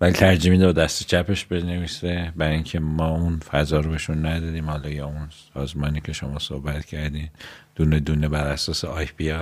ولی 0.00 0.12
ترجیح 0.12 0.52
میده 0.52 0.72
دست 0.72 1.06
چپش 1.06 1.44
بنویسه. 1.44 2.32
برای 2.36 2.54
اینکه 2.54 2.80
ما 2.80 3.08
اون 3.08 3.38
فضا 3.38 3.80
رو 3.80 3.90
بهشون 3.90 4.26
ندادیم. 4.26 4.70
حالا 4.70 4.88
یا 4.88 5.06
اون 5.06 5.28
سازمانی 5.54 6.00
که 6.00 6.12
شما 6.12 6.38
صحبت 6.38 6.84
کردین 6.84 7.28
دونه 7.74 8.00
دونه 8.00 8.28
بر 8.28 8.46
اساس 8.46 8.84
آی 8.84 9.06
پی 9.06 9.34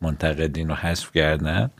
منتقدین 0.00 0.68
رو 0.68 0.74
حذف 0.74 1.12
کردن. 1.12 1.70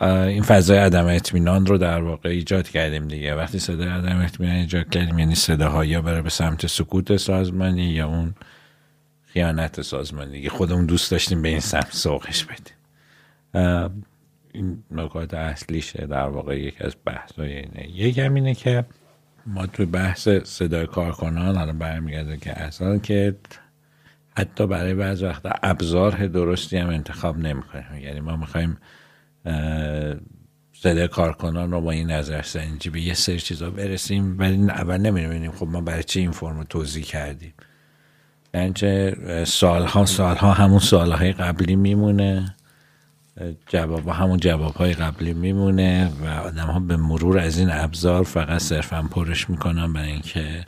این 0.00 0.42
فضای 0.42 0.78
عدم 0.78 1.06
اطمینان 1.06 1.66
رو 1.66 1.78
در 1.78 2.02
واقع 2.02 2.28
ایجاد 2.28 2.68
کردیم 2.68 3.08
دیگه. 3.08 3.34
وقتی 3.34 3.58
صدای 3.58 3.88
عدم 3.88 4.20
اطمینان 4.20 4.56
ایجاد 4.56 4.88
کردیم 4.88 5.18
یعنی 5.18 5.34
صداها 5.34 5.84
یا 5.84 6.02
بره 6.02 6.22
به 6.22 6.30
سمت 6.30 6.66
سکوت 6.66 7.16
سازمانی 7.16 7.82
یا 7.82 8.08
اون 8.08 8.34
خیانت 9.26 9.82
سازمانی. 9.82 10.30
دیگه 10.30 10.48
خودمون 10.48 10.86
دوست 10.86 11.10
داشتیم 11.10 11.42
به 11.42 11.48
این 11.48 11.60
سمت 11.60 11.92
سوقش 11.92 12.44
بدیم. 12.44 12.74
این 14.52 14.82
نکات 14.90 15.34
اصلیشه 15.34 16.06
در 16.06 16.28
واقع 16.28 16.60
یکی 16.60 16.84
از 16.84 16.96
بحثای 17.04 17.52
اینه. 17.52 17.90
یکی 17.90 18.20
هم 18.20 18.34
اینه 18.34 18.54
که 18.54 18.84
ما 19.46 19.66
توی 19.66 19.86
بحث 19.86 20.28
صدای 20.28 20.86
کارکنان 20.86 21.56
الان 21.56 21.78
برمیگرده 21.78 22.36
که 22.36 22.60
اصلا 22.60 22.98
که 22.98 23.36
حتی 24.36 24.66
برای 24.66 24.94
بعض 24.94 25.22
وقت 25.22 25.42
ابزار 25.62 26.26
درستی 26.26 26.76
هم 26.76 26.88
انتخاب 26.88 27.38
نمی‌کنیم. 27.38 27.98
یعنی 28.00 28.20
ما 28.20 28.36
می‌خوایم 28.36 28.76
صدای 30.72 31.08
کارکنان 31.08 31.70
رو 31.70 31.80
با 31.80 31.90
این 31.90 32.10
نظرسنجی 32.10 32.90
به 32.90 33.00
یه 33.00 33.14
سری 33.14 33.40
چیزا 33.40 33.70
برسیم 33.70 34.38
ولی 34.38 34.70
اول 34.70 34.96
نمی‌دونیم 34.96 35.52
خب 35.52 35.66
ما 35.66 35.80
برای 35.80 36.02
چه 36.02 36.20
این 36.20 36.30
فرم 36.30 36.58
رو 36.58 36.64
توضیح 36.64 37.04
کردیم. 37.04 37.54
بنچه 38.52 39.14
سالها 39.46 40.06
سالها 40.06 40.52
همون 40.52 40.78
سالهای 40.78 41.32
قبلی 41.32 41.76
میمونه 41.76 42.54
جواب 43.66 44.08
همون 44.08 44.36
جواب 44.36 44.74
های 44.74 44.92
قبلی 44.92 45.34
میمونه 45.34 46.12
و 46.22 46.26
آدم 46.26 46.66
ها 46.66 46.80
به 46.80 46.96
مرور 46.96 47.38
از 47.38 47.58
این 47.58 47.70
ابزار 47.70 48.24
فقط 48.24 48.60
صرفا 48.60 49.02
پرش 49.10 49.50
می‌کنن 49.50 49.92
برای 49.92 50.12
اینکه 50.12 50.64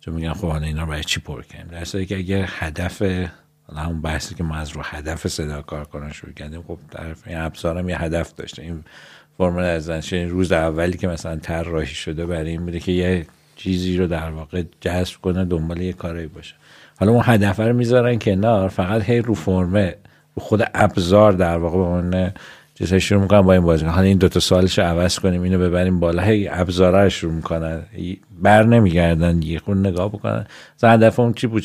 چون 0.00 0.14
میگن 0.14 0.32
خب 0.32 0.48
حالا 0.48 0.66
اینا 0.66 0.86
برای 0.86 1.04
چی 1.04 1.20
پر 1.20 1.42
کنیم 1.42 1.66
در 1.66 1.84
که 1.84 2.18
اگر 2.18 2.44
هدف 2.48 3.02
حالا 3.68 3.80
همون 3.80 4.00
بحثی 4.00 4.34
که 4.34 4.44
ما 4.44 4.54
از 4.54 4.70
رو 4.70 4.80
هدف 4.84 5.28
صدا 5.28 5.62
کار 5.62 5.84
کنن 5.84 6.12
شروع 6.12 6.32
کردیم 6.32 6.62
خب 6.62 6.78
طرف 6.90 7.22
این 7.26 7.38
ابزارم 7.38 7.88
یه 7.88 8.02
هدف 8.02 8.34
داشته. 8.34 8.62
این 8.62 8.84
فرمول 9.38 9.62
از 9.62 9.90
روز 10.12 10.52
اولی 10.52 10.96
که 10.98 11.08
مثلا 11.08 11.36
طراحی 11.36 11.86
شده 11.86 12.26
برای 12.26 12.50
این 12.50 12.64
بوده 12.64 12.80
که 12.80 12.92
یه 12.92 13.26
چیزی 13.56 13.96
رو 13.96 14.06
در 14.06 14.30
واقع 14.30 14.62
جذب 14.80 15.16
کنه 15.22 15.44
دنبال 15.44 15.80
یه 15.80 15.92
کاری 15.92 16.26
باشه. 16.26 16.54
حالا 17.00 17.12
اون 17.12 17.22
هدف 17.24 17.60
رو 17.60 17.72
می‌ذارن 17.72 18.18
کنار 18.18 18.68
فقط 18.68 19.02
هی 19.02 19.20
رو 19.20 19.34
فرمه 19.34 19.96
رو 20.34 20.42
خود 20.42 20.62
ابزار 20.74 21.32
در 21.32 21.56
واقع 21.56 21.76
به 21.76 21.84
اون 21.84 22.32
چیزای 22.74 23.00
شروع 23.00 23.22
می‌کنن 23.22 23.40
با 23.40 23.52
این 23.52 23.62
بازی. 23.62 23.84
حالا 23.84 24.02
این 24.02 24.18
دوتا 24.18 24.40
سوالش 24.40 24.78
رو 24.78 24.84
عوض 24.84 25.18
کنیم 25.18 25.42
اینو 25.42 25.58
ببریم 25.58 26.00
بالا. 26.00 26.22
هی 26.22 26.48
ابزارها 26.48 27.02
رو 27.02 27.10
شروع 27.10 27.32
می‌کنن. 27.32 27.82
بر 28.42 28.62
نمیگردن 28.62 29.42
یه 29.42 29.58
خون 29.58 29.86
نگاه 29.86 30.08
بکنن. 30.08 30.46
هدف 30.82 31.20
اون 31.20 31.32
چی 31.32 31.46
بود؟ 31.46 31.62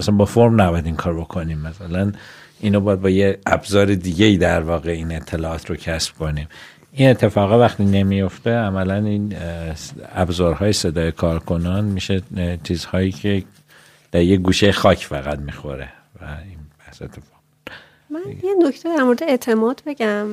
مثلا 0.00 0.14
با 0.14 0.24
فرم 0.24 0.60
نباید 0.60 0.86
این 0.86 0.96
کار 0.96 1.20
بکنیم. 1.20 1.58
مثلا 1.58 2.12
اینو 2.60 2.80
باید 2.80 3.00
با 3.00 3.10
یه 3.10 3.38
ابزار 3.46 3.94
دیگه 3.94 4.26
ای 4.26 4.36
در 4.36 4.60
واقع 4.60 4.90
این 4.90 5.16
اطلاعات 5.16 5.70
رو 5.70 5.76
کسب 5.76 6.14
کنیم. 6.14 6.48
این 6.92 7.10
اتفاقا 7.10 7.58
وقتی 7.58 7.84
نمیفته 7.84 8.50
عملا 8.50 8.94
این 8.94 9.36
ابزارهای 10.14 10.72
صدای 10.72 11.12
کارکنان 11.12 11.84
میشه 11.84 12.22
چیزهایی 12.64 13.12
که 13.12 13.44
در 14.12 14.22
یه 14.22 14.36
گوشه 14.36 14.72
خاک 14.72 15.06
فقط 15.06 15.38
می‌خوره. 15.38 15.88
و 16.20 16.24
این 16.24 16.58
بحث 16.86 17.02
اتفاق. 17.02 17.40
من 18.10 18.20
یه 18.42 18.68
نکته 18.68 18.96
در 18.96 19.02
مورد 19.02 19.22
اعتماد 19.22 19.82
بگم. 19.86 20.28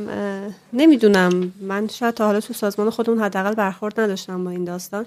نمی‌دونم. 0.74 1.54
من 1.62 1.88
شاید 1.88 2.14
تا 2.14 2.26
حالا 2.26 2.40
تو 2.40 2.54
سازمان 2.54 2.90
خودمون 2.90 3.20
حداقل 3.20 3.54
برخورد 3.54 4.00
نداشتم 4.00 4.44
با 4.44 4.50
این 4.50 4.64
داستان. 4.64 5.06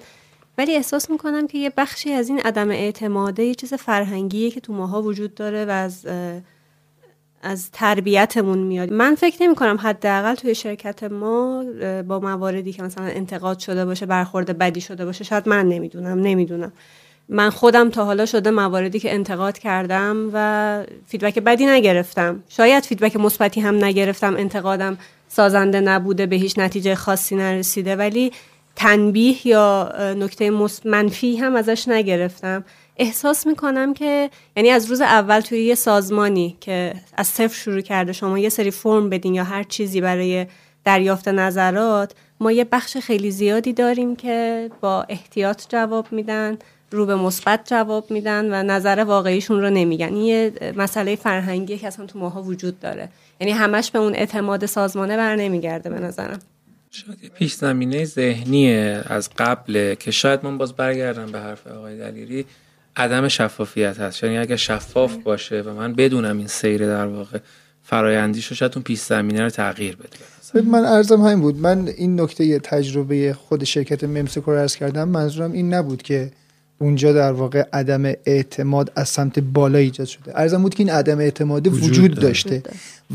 ولی 0.59 0.77
احساس 0.77 1.10
می‌کنم 1.10 1.47
که 1.47 1.59
یه 1.59 1.72
بخشی 1.77 2.12
از 2.12 2.28
این 2.28 2.40
عدم 2.40 2.70
اعتماده 2.70 3.44
یه 3.44 3.55
چیز 3.55 3.74
فرهنگیه 3.74 4.51
که 4.51 4.60
تو 4.60 4.72
ماها 4.72 5.02
وجود 5.02 5.35
داره 5.35 5.64
و 5.64 5.70
از 5.70 6.06
از 7.43 7.70
تربیتمون 7.70 8.59
میاد. 8.59 8.93
من 8.93 9.14
فکر 9.14 9.43
نمی 9.43 9.55
کنم 9.55 9.78
حداقل 9.82 10.35
توی 10.35 10.55
شرکت 10.55 11.02
ما 11.02 11.64
با 12.09 12.20
مواردی 12.20 12.72
که 12.72 12.82
مثلا 12.82 13.05
انتقاد 13.05 13.59
شده 13.59 13.85
باشه 13.85 14.06
برخورد 14.06 14.59
بدی 14.59 14.81
شده 14.81 15.05
باشه 15.05 15.24
شاید 15.24 15.48
من 15.48 15.68
نمی‌دونم 15.68 16.18
نمی‌دونم. 16.20 16.72
من 17.28 17.51
خودم 17.51 17.90
تا 17.90 18.05
حالا 18.05 18.27
شده 18.27 18.51
مواردی 18.51 19.01
که 19.01 19.14
انتقاد 19.14 19.59
کردم 19.59 20.31
و 20.32 20.85
feedback 21.07 21.39
بدی 21.39 21.66
نگرفتم. 21.66 22.43
شاید 22.48 22.85
feedback 22.85 23.16
مثبتی 23.16 23.60
هم 23.60 23.85
نگرفتم 23.85 24.36
انتقادم 24.36 24.98
سازنده 25.28 25.81
نبوده 25.81 26.27
به 26.27 26.36
هیچ 26.36 26.59
نتیجه 26.59 26.94
خاصی 26.94 27.36
نرسیده 27.36 27.97
ولی 27.97 28.32
تنبیه 28.77 29.49
یا 29.49 29.93
نکته 30.17 30.51
منفی 30.85 31.37
هم 31.37 31.57
ازش 31.57 31.89
نگرفتم. 31.89 32.65
احساس 32.97 33.47
می‌کنم 33.47 33.95
که 33.95 34.31
یعنی 34.57 34.71
از 34.71 34.87
روز 34.87 35.01
اول 35.01 35.41
توی 35.41 35.65
یه 35.65 35.75
سازمانی 35.75 36.57
که 36.61 36.95
از 37.17 37.27
صفر 37.27 37.55
شروع 37.55 37.81
کرده 37.81 38.13
شما 38.13 38.39
یه 38.39 38.49
سری 38.49 38.71
فرم 38.71 39.11
بدین 39.11 39.35
یا 39.35 39.45
هر 39.45 39.63
چیزی 39.63 40.01
برای 40.01 40.47
دریافت 40.85 41.29
نظرات 41.29 42.13
ما 42.41 42.53
یه 42.53 42.65
بخش 42.65 42.97
خیلی 42.97 43.31
زیادی 43.31 43.73
داریم 43.73 44.17
که 44.17 44.71
با 44.81 45.03
احتیاط 45.09 45.63
جواب 45.69 46.07
میدن 46.11 46.59
رو 46.91 47.07
به 47.07 47.17
مثبت 47.17 47.61
جواب 47.65 48.11
میدن 48.11 48.55
و 48.55 48.63
نظر 48.63 49.05
واقعیشون 49.05 49.61
رو 49.61 49.71
نمیگن. 49.71 50.07
این 50.07 50.17
یه 50.17 50.53
مسئله 50.77 51.17
فرهنگی 51.17 51.79
که 51.79 51.87
اصلا 51.87 52.07
تو 52.07 52.19
ماها 52.19 52.43
وجود 52.43 52.81
داره. 52.81 53.09
یعنی 53.41 53.53
همش 53.53 53.91
به 53.91 53.99
اون 53.99 54.15
اعتماد 54.15 54.67
سازمانه 54.67 55.17
بر 55.17 55.37
نمیگرده 55.37 55.91
به 55.91 55.99
نظرم. 55.99 56.39
شاید 56.91 57.33
پیش 57.35 57.55
زمینه 57.55 58.05
ذهنی 58.05 58.73
از 59.07 59.31
قبل 59.39 59.95
که 59.95 60.11
شاید 60.11 60.45
من 60.45 60.59
باز 60.59 60.73
برگردم 60.73 61.27
به 61.27 61.39
حرف 61.41 61.67
آقای 61.67 61.99
دلیری 61.99 62.47
عدم 62.97 63.29
شفافیت 63.29 63.99
هست. 63.99 64.25
یعنی 64.25 64.39
اگر 64.39 64.57
شفاف 64.57 65.17
باشه 65.17 65.62
و 65.62 65.75
من 65.75 65.95
بدونم 65.95 66.39
این 66.39 66.47
سیر 66.47 66.87
در 66.87 67.07
واقع 67.07 67.39
فرایندیش 67.83 68.47
رو 68.47 68.57
شاید 68.57 68.73
اون 68.75 68.83
پیش 68.83 69.01
زمینه 69.01 69.43
رو 69.43 69.51
تغییر 69.51 69.97
بده. 69.97 70.61
من 70.61 70.85
ارزم 70.85 71.21
همین 71.21 71.41
بود. 71.41 71.57
من 71.57 71.89
این 71.89 72.21
نکته 72.21 72.59
تجربه 72.59 73.33
خود 73.33 73.65
شرکت 73.65 74.05
ممسکو 74.05 74.51
رو 74.51 74.59
ارز 74.59 74.77
کردم. 74.77 75.09
منظورم 75.09 75.53
این 75.53 75.75
نبود 75.75 76.03
که 76.03 76.31
اونجا 76.82 77.12
در 77.12 77.32
واقع 77.32 77.65
عدم 77.73 78.05
اعتماد 78.05 78.93
از 78.97 79.09
سمت 79.09 79.39
بالا 79.39 79.78
ایجاد 79.78 80.07
شده. 80.07 80.39
ارزم 80.39 80.62
بود 80.62 80.74
که 80.74 80.82
این 80.82 80.93
عدم 80.93 81.19
اعتماد 81.19 81.66
وجود, 81.66 81.82
وجود 81.82 82.15
داشته 82.15 82.62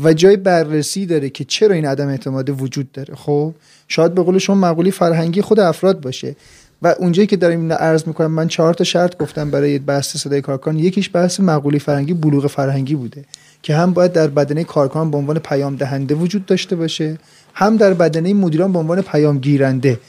و 0.02 0.12
جای 0.12 0.36
بررسی 0.36 1.06
داره 1.06 1.30
که 1.30 1.44
چرا 1.44 1.74
این 1.74 1.86
عدم 1.86 2.08
اعتماد 2.08 2.62
وجود 2.62 2.92
داره. 2.92 3.14
خب 3.14 3.54
شاید 3.88 4.14
به 4.14 4.22
قول 4.22 4.38
شما 4.38 4.56
مقولی 4.56 4.90
فرهنگی 4.90 5.42
خود 5.42 5.60
افراد 5.60 6.00
باشه 6.00 6.36
و 6.82 6.94
اونجایی 6.98 7.26
که 7.26 7.36
داریم 7.36 7.60
اینو 7.60 7.74
عرض 7.74 8.06
می‌کنم 8.06 8.30
من 8.30 8.48
چهار 8.48 8.74
تا 8.74 8.84
شرط 8.84 9.16
گفتم 9.18 9.50
برای 9.50 9.78
بحث 9.78 10.16
صدای 10.16 10.40
کارکن 10.40 10.78
یکیش 10.78 11.10
بحث 11.12 11.40
مقولی 11.40 11.78
فرهنگی 11.78 12.14
بلوغ 12.14 12.46
فرهنگی 12.46 12.94
بوده 12.94 13.24
که 13.62 13.74
هم 13.76 13.92
باید 13.92 14.12
در 14.12 14.26
بدنه 14.26 14.64
کارکن 14.64 15.10
به 15.10 15.16
عنوان 15.16 15.38
پیام 15.38 15.76
دهنده 15.76 16.14
وجود 16.14 16.46
داشته 16.46 16.76
باشه 16.76 17.18
هم 17.54 17.76
در 17.76 17.94
بدنه 17.94 18.34
مدیران 18.34 18.72
به 18.72 18.78
عنوان 18.78 19.02
پیام 19.02 19.38
گیرنده 19.38 20.00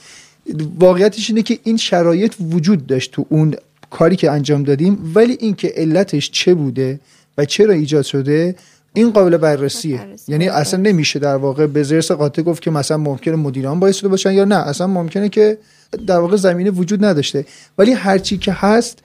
واقعیتش 0.78 1.30
اینه 1.30 1.42
که 1.42 1.58
این 1.64 1.76
شرایط 1.76 2.34
وجود 2.40 2.86
داشت 2.86 3.12
تو 3.12 3.26
اون 3.28 3.54
کاری 3.90 4.16
که 4.16 4.30
انجام 4.30 4.62
دادیم 4.62 5.12
ولی 5.14 5.36
اینکه 5.40 5.72
علتش 5.76 6.30
چه 6.30 6.54
بوده 6.54 7.00
و 7.38 7.44
چرا 7.44 7.74
ایجاد 7.74 8.04
شده 8.04 8.54
این 8.94 9.10
قابل 9.10 9.36
بررسیه. 9.36 10.00
یعنی 10.28 10.48
اصلا 10.48 10.80
نمیشه 10.80 11.18
در 11.18 11.36
واقع 11.36 11.66
به 11.66 11.82
زرس 11.82 12.12
قاطع 12.12 12.42
گفت 12.42 12.62
که 12.62 12.70
مثلا 12.70 12.96
ممکنه 12.96 13.36
مدیران 13.36 13.80
باعث 13.80 13.96
شده 13.96 14.08
باشن 14.08 14.32
یا 14.32 14.44
نه. 14.44 14.54
اصلا 14.54 14.86
ممکنه 14.86 15.28
که 15.28 15.58
در 16.06 16.18
واقع 16.18 16.36
زمینه 16.36 16.70
وجود 16.70 17.04
نداشته. 17.04 17.44
ولی 17.78 17.92
هرچی 17.92 18.38
که 18.38 18.52
هست 18.52 18.98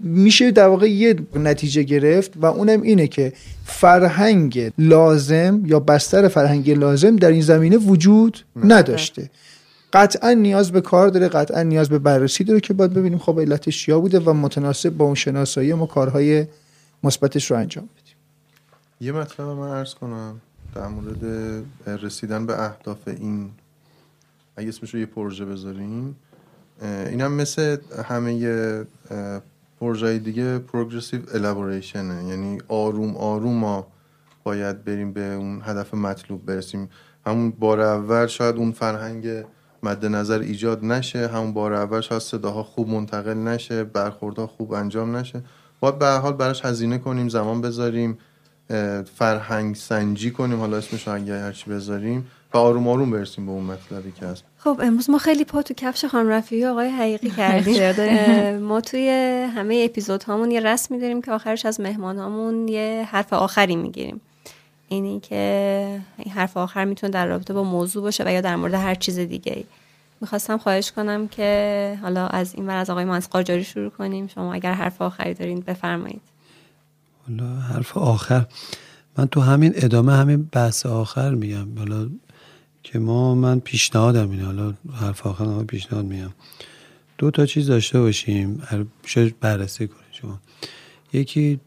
میشه 0.00 0.50
در 0.50 0.68
واقع 0.68 0.90
یه 0.90 1.16
نتیجه 1.34 1.82
گرفت 1.82 2.32
و 2.36 2.46
اونم 2.46 2.82
اینه 2.82 3.06
که 3.06 3.32
فرهنگ 3.64 4.72
لازم 4.78 5.62
یا 5.66 5.80
بستر 5.80 6.28
فرهنگ 6.28 6.70
لازم 6.70 7.16
در 7.16 7.28
این 7.28 7.42
زمینه 7.42 7.76
وجود 7.76 8.38
نداشته. 8.64 9.30
قطعا 9.92 10.32
نیاز 10.32 10.72
به 10.72 10.80
کار 10.80 11.08
داره 11.08 11.28
قطعا 11.28 11.62
نیاز 11.62 11.88
به 11.88 11.98
بررسی 11.98 12.44
داره 12.44 12.60
که 12.60 12.74
باید 12.74 12.92
ببینیم 12.92 13.18
خب 13.18 13.40
علتش 13.40 13.84
چیا 13.84 14.00
بوده 14.00 14.20
و 14.20 14.32
متناسب 14.32 14.90
با 14.90 15.04
اون 15.04 15.14
شناسایی 15.14 15.74
ما 15.74 15.86
کارهای 15.86 16.46
مثبتش 17.02 17.50
رو 17.50 17.56
انجام 17.56 17.84
بدیم. 17.84 18.14
یه 19.00 19.12
مطلب 19.12 19.46
من 19.46 19.68
عرض 19.68 19.94
کنم 19.94 20.40
در 20.74 20.86
مورد 20.86 21.24
رسیدن 21.86 22.46
به 22.46 22.62
اهداف 22.62 23.08
این 23.08 23.50
اگه 24.56 24.68
اسمش 24.68 24.94
رو 24.94 25.00
یه 25.00 25.06
پروژه 25.06 25.44
بذاریم 25.44 26.16
این 26.82 27.20
هم 27.20 27.32
مثل 27.32 27.76
همه 28.08 28.84
پروژه 29.80 30.18
دیگه 30.18 30.58
پروگرسیو 30.58 31.20
الابوریشنه 31.34 32.24
یعنی 32.24 32.58
آروم 32.68 33.16
آروم 33.16 33.54
ما 33.54 33.86
باید 34.44 34.84
بریم 34.84 35.12
به 35.12 35.20
اون 35.20 35.62
هدف 35.64 35.94
مطلوب 35.94 36.46
برسیم. 36.46 36.90
همون 37.26 37.50
بار 37.50 37.80
اول 37.80 38.26
شاید 38.26 38.56
اون 38.56 38.72
فرهنگ 38.72 39.44
مد 39.82 40.06
نظر 40.06 40.38
ایجاد 40.38 40.84
نشه 40.84 41.28
همون 41.28 41.52
بار 41.52 41.72
اول 41.72 42.00
شاید 42.00 42.20
صداها 42.22 42.62
خوب 42.62 42.88
منتقل 42.88 43.34
نشه 43.34 43.84
برخوردها 43.84 44.46
خوب 44.46 44.72
انجام 44.72 45.16
نشه. 45.16 45.42
باید 45.80 45.98
به 45.98 46.06
حال 46.06 46.32
براش 46.32 46.64
هزینه 46.64 46.98
کنیم 46.98 47.28
زمان 47.28 47.60
بذاریم 47.60 48.18
فرهنگ 49.14 49.76
سنجی 49.76 50.30
کنیم 50.30 50.58
حالا 50.58 50.76
اسمش 50.76 51.08
اگه 51.08 51.40
هرچی 51.40 51.70
بذاریم 51.70 52.26
و 52.54 52.58
آروم 52.58 52.88
آروم 52.88 53.10
برسیم 53.10 53.46
به 53.46 53.52
اون 53.52 53.64
مطلبی 53.64 54.12
که 54.12 54.26
هست. 54.26 54.44
خب 54.58 54.80
امروز 54.82 55.10
ما 55.10 55.18
خیلی 55.18 55.44
پا 55.44 55.62
تو 55.62 55.74
کفش 55.74 56.04
خانم 56.04 56.28
رفیعی 56.28 56.64
آقای 56.64 56.88
حقیقی 56.88 57.30
کردیم. 57.40 58.58
ما 58.58 58.80
توی 58.80 59.08
همه 59.54 59.82
اپیزود 59.90 60.22
هامون 60.22 60.50
یه 60.50 60.60
رسمی 60.60 61.00
داریم 61.00 61.22
که 61.22 61.32
آخرش 61.32 61.66
از 61.66 61.80
مهمان 61.80 62.18
هامون 62.18 62.68
یه 62.68 63.08
حرف 63.10 63.32
آخری 63.32 63.76
می‌گیریم. 63.76 64.20
اینی 64.88 65.20
که 65.20 66.00
این 66.18 66.34
حرف 66.34 66.56
آخر 66.56 66.84
می‌تونه 66.84 67.12
در 67.12 67.26
رابطه 67.26 67.54
با 67.54 67.62
موضوع 67.62 68.02
باشه 68.02 68.24
و 68.26 68.32
یا 68.32 68.40
در 68.40 68.56
مورد 68.56 68.74
هر 68.74 68.94
چیز 68.94 69.18
دیگه 69.18 69.52
ای. 69.52 69.64
می‌خواستم 70.20 70.58
خواهش 70.58 70.92
کنم 70.92 71.28
که 71.28 71.98
حالا 72.02 72.26
از 72.26 72.54
این 72.54 72.66
ور 72.66 72.76
از 72.76 72.90
آقای 72.90 73.04
مهندس 73.04 73.28
قاجاری 73.28 73.64
شروع 73.64 73.90
کنیم. 73.90 74.26
شما 74.26 74.54
اگر 74.54 74.72
حرف 74.72 75.02
آخری 75.02 75.34
دارین 75.34 75.60
بفرمایید. 75.60 76.20
حالا 77.28 77.60
حرف 77.60 77.96
آخر. 77.96 78.46
من 79.18 79.26
تو 79.26 79.40
همین 79.40 79.72
ادامه 79.76 80.12
همین 80.12 80.48
بحث 80.52 80.86
آخر 80.86 81.34
میگم. 81.34 81.78
حالا 81.78 82.08
که 82.82 82.98
ما 82.98 83.34
من 83.34 83.60
پیشنهادم 83.60 84.30
اینه. 84.30 84.44
حالا 84.44 84.74
حرف 85.00 85.26
آخر 85.26 85.64
پیشنهاد 85.64 86.04
میگم. 86.04 86.30
دو 87.18 87.30
تا 87.30 87.46
چیز 87.46 87.66
داشته 87.66 88.00
باشیم. 88.00 88.62
شاید 89.06 89.40
بررسی 89.40 89.88
کنیم. 89.88 90.07
یکی 91.12 91.60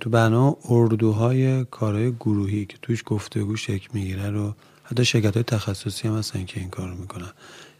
تو 0.00 0.10
بنا 0.10 0.56
اردوهای 0.68 1.64
کارهای 1.64 2.12
گروهی 2.12 2.66
که 2.66 2.76
توش 2.82 3.02
گفتگو 3.06 3.56
شکل 3.56 3.88
می‌گیره 3.92 4.30
رو 4.30 4.54
حتی 4.84 5.04
شرکت 5.04 5.34
های 5.34 5.42
تخصصی 5.42 6.08
هم 6.08 6.16
هستن 6.16 6.44
که 6.44 6.60
این 6.60 6.70
کار 6.70 6.94
می‌کنن 6.94 7.32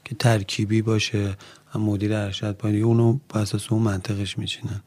که 0.04 0.14
ترکیبی 0.14 0.82
باشه 0.82 1.36
هم 1.72 1.80
مدیر 1.80 2.14
ارشد 2.14 2.52
پایین 2.52 2.84
اونو 2.84 3.18
اساس 3.34 3.72
اون 3.72 3.82
منطقش 3.82 4.38
میچینن. 4.38 4.82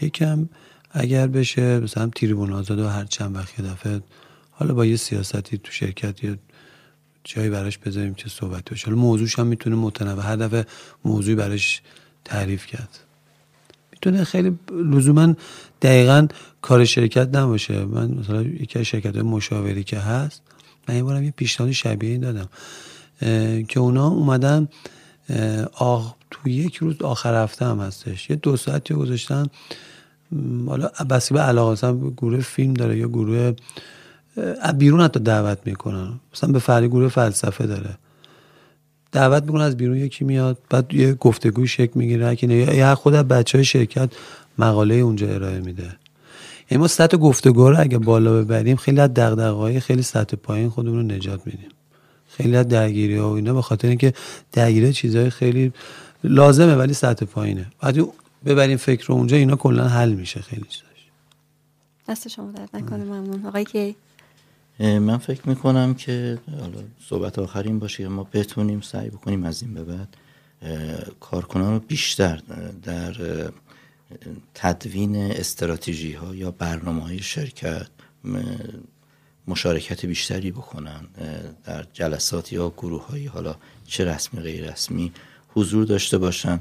یکم 0.00 0.48
اگر 0.90 1.26
بشه 1.26 1.80
مثلا 1.80 2.06
تریبون 2.06 2.52
آزاد 2.52 2.78
و 2.78 2.88
هر 2.88 3.04
چند 3.04 3.36
وقت 3.36 3.60
دفعه 3.60 4.00
حالا 4.50 4.74
با 4.74 4.86
یه 4.86 4.96
سیاستی 4.96 5.58
تو 5.58 5.72
شرکت 5.72 6.24
یه 6.24 6.38
جایی 7.24 7.50
براش 7.50 7.78
بذاریم 7.78 8.14
که 8.14 8.28
صحبت 8.28 8.70
باشه. 8.70 8.86
حالا 8.86 8.98
موضوعش 8.98 9.38
هم 9.38 9.46
می‌تونه 9.46 9.76
متنوع 9.76 10.24
هر 10.24 10.36
دفعه 10.36 10.66
موضوعی 11.04 11.34
براش 11.34 11.82
تعریف 12.24 12.66
کرد. 12.66 13.03
می‌تونه 14.06 14.24
خیلی 14.24 14.58
لزوما 14.72 15.34
دقیقا 15.82 16.26
کار 16.62 16.84
شرکت 16.84 17.36
نباشه. 17.36 17.84
من 17.84 18.10
مثلا 18.10 18.42
یکی 18.42 18.78
از 18.78 18.84
شرکت 18.84 19.16
مشاوری 19.16 19.84
که 19.84 19.98
هست 19.98 20.42
من 20.88 20.96
یه 20.96 21.02
بارم 21.02 21.24
یه 21.24 21.30
پیشنهاد 21.30 21.72
شبیه 21.72 22.10
این 22.10 22.20
دادم 22.20 22.48
که 23.68 23.80
اونا 23.80 24.08
اومدن 24.08 24.68
آخ 25.72 26.14
تو 26.30 26.48
یک 26.48 26.76
روز 26.76 27.02
آخر 27.02 27.42
هفته 27.42 27.64
هم 27.64 27.80
هستش. 27.80 28.30
یه 28.30 28.36
دو 28.36 28.56
ساعتی 28.56 28.94
گذاشتن. 28.94 29.46
حالا 30.66 30.88
بسی 31.10 31.34
به 31.34 31.40
علاقه 31.40 31.72
مثلا 31.72 31.96
گروه 31.96 32.40
فیلم 32.40 32.74
داره 32.74 32.98
یا 32.98 33.08
گروه 33.08 33.52
بیرون 34.78 35.00
حتی 35.00 35.20
دعوت 35.20 35.58
می‌کنن. 35.64 36.20
مثلا 36.34 36.52
به 36.52 36.58
فرقی 36.58 36.88
گروه 36.88 37.08
فلسفه 37.08 37.66
داره. 37.66 37.98
دعوت 39.14 39.42
می‌کنه 39.42 39.62
از 39.62 39.76
بیرون 39.76 39.96
یکی 39.96 40.24
میاد 40.24 40.58
بعد 40.70 40.94
یه 40.94 41.14
گفتگوی 41.14 41.66
شکل 41.66 41.92
می‌گیره. 41.94 42.36
که 42.36 42.46
یا 42.46 42.94
خود 42.94 43.14
بچه 43.14 43.58
های 43.58 43.64
شرکت 43.64 44.10
مقاله 44.58 44.94
اونجا 44.94 45.28
ارائه 45.28 45.60
میده. 45.60 45.96
یعنی 46.70 46.80
ما 46.80 46.88
سطح 46.88 47.16
گفتگو 47.16 47.70
رو 47.70 47.80
اگه 47.80 47.98
بالا 47.98 48.32
ببریم 48.42 48.76
خیلی 48.76 49.00
از 49.00 49.14
دغدغه‌های 49.14 49.80
خیلی 49.80 50.02
سطح 50.02 50.36
پایین 50.36 50.68
خودمون 50.68 50.96
رو 50.96 51.16
نجات 51.16 51.46
میدیم. 51.46 51.68
خیلی 52.28 52.56
از 52.56 52.68
درگیری 52.68 53.16
ها 53.16 53.30
و 53.30 53.34
اینا 53.34 53.54
به 53.54 53.62
خاطر 53.62 53.88
اینکه 53.88 54.12
درگیری 54.52 54.92
چیزهای 54.92 55.30
خیلی 55.30 55.72
لازمه 56.24 56.74
ولی 56.74 56.94
سطح 56.94 57.26
پایینه. 57.26 57.66
بعد 57.80 57.96
ببریم 58.44 58.76
فکر 58.76 59.06
رو 59.06 59.14
اونجا 59.14 59.36
اینا 59.36 59.56
کلا 59.56 59.88
حل 59.88 60.12
میشه 60.12 60.40
خیلی 60.40 60.66
چیزاش. 60.68 61.00
دست 62.08 62.28
شما 62.28 62.50
درد 62.50 62.70
نکنه 62.74 63.04
ممنون. 63.04 63.46
آقای 63.46 63.64
کی؟ 63.64 63.96
من 64.80 65.16
فکر 65.16 65.48
می‌کنم 65.48 65.94
که 65.94 66.38
حالا 66.60 66.78
صحبت 67.08 67.38
آخرین 67.38 67.78
باشه 67.78 68.08
ما 68.08 68.28
بتونیم 68.32 68.80
سعی 68.80 69.08
بکنیم 69.08 69.44
از 69.44 69.62
این 69.62 69.74
به 69.74 69.84
بعد 69.84 70.16
کارکنان 71.20 71.74
رو 71.74 71.80
بیشتر 71.80 72.40
در 72.82 73.14
تدوین 74.54 75.16
استراتژی 75.16 76.12
ها 76.12 76.34
یا 76.34 76.50
برنامه 76.50 77.02
های 77.02 77.18
شرکت 77.18 77.86
مشارکت 79.48 80.06
بیشتری 80.06 80.50
بکنن 80.50 81.06
در 81.64 81.86
جلسات 81.92 82.52
یا 82.52 82.70
گروه 82.70 83.06
هایی 83.06 83.26
حالا 83.26 83.56
چه 83.86 84.04
رسمی 84.04 84.40
غیر 84.40 84.72
رسمی 84.72 85.12
حضور 85.48 85.84
داشته 85.84 86.18
باشن 86.18 86.60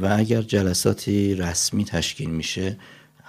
و 0.00 0.14
اگر 0.18 0.42
جلساتی 0.42 1.34
رسمی 1.34 1.84
تشکیل 1.84 2.30
میشه 2.30 2.76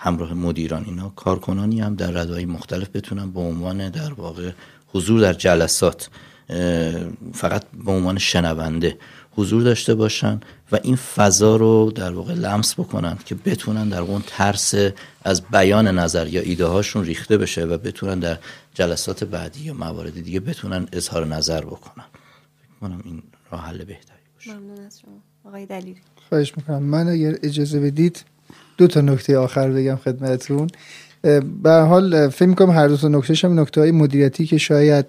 همراه 0.01 0.33
مدیران 0.33 0.85
اینا 0.85 1.09
کارکنانی 1.09 1.81
هم 1.81 1.95
در 1.95 2.11
ردای 2.11 2.45
مختلف 2.45 2.89
بتونن 2.93 3.31
به 3.31 3.39
عنوان 3.39 3.89
در 3.89 4.13
واقع 4.13 4.51
حضور 4.87 5.21
در 5.21 5.33
جلسات 5.33 6.09
فقط 7.33 7.63
به 7.85 7.91
عنوان 7.91 8.17
شنونده 8.17 8.97
حضور 9.31 9.63
داشته 9.63 9.95
باشن 9.95 10.39
و 10.71 10.79
این 10.83 10.95
فضا 10.95 11.55
رو 11.55 11.91
در 11.95 12.11
واقع 12.11 12.33
لمس 12.33 12.73
بکنن 12.73 13.17
که 13.25 13.35
بتونن 13.35 13.89
در 13.89 14.01
اون 14.01 14.23
ترس 14.27 14.73
از 15.23 15.41
بیان 15.41 15.87
نظر 15.87 16.27
یا 16.27 16.41
ایده 16.41 16.65
هاشون 16.65 17.05
ریخته 17.05 17.37
بشه 17.37 17.65
و 17.65 17.77
بتونن 17.77 18.19
در 18.19 18.37
جلسات 18.73 19.23
بعدی 19.23 19.59
یا 19.59 19.73
موارد 19.73 20.23
دیگه 20.23 20.39
بتونن 20.39 20.87
اظهار 20.93 21.25
نظر 21.25 21.61
بکنن. 21.61 22.05
فکر 22.61 22.79
کنم 22.81 23.01
این 23.05 23.23
راه 23.51 23.65
حل 23.65 23.77
بهتری 23.77 24.17
باشه. 24.35 24.53
ممنون 24.53 24.85
از 24.85 24.99
شما. 24.99 25.11
آقای 25.45 25.65
دلیل. 25.65 25.95
خواهش 26.29 26.53
می‌کنم. 26.57 26.83
من 26.83 27.07
اگر 27.07 27.35
اجازه 27.43 27.79
بدید 27.79 28.23
دو 28.79 28.87
تا 28.87 29.01
نکته 29.01 29.37
آخر 29.37 29.69
بگم 29.69 29.95
خدمتتون. 29.95 30.67
به 31.63 31.71
حال 31.71 32.29
فکر 32.29 32.45
می‌کنم 32.45 32.69
هر 32.69 32.87
دو 32.87 32.97
تا 32.97 33.07
نکتهش 33.07 33.45
هم 33.45 33.59
نکته 33.59 33.81
های 33.81 33.91
مدیریتی 33.91 34.45
که 34.45 34.57
شاید 34.57 35.05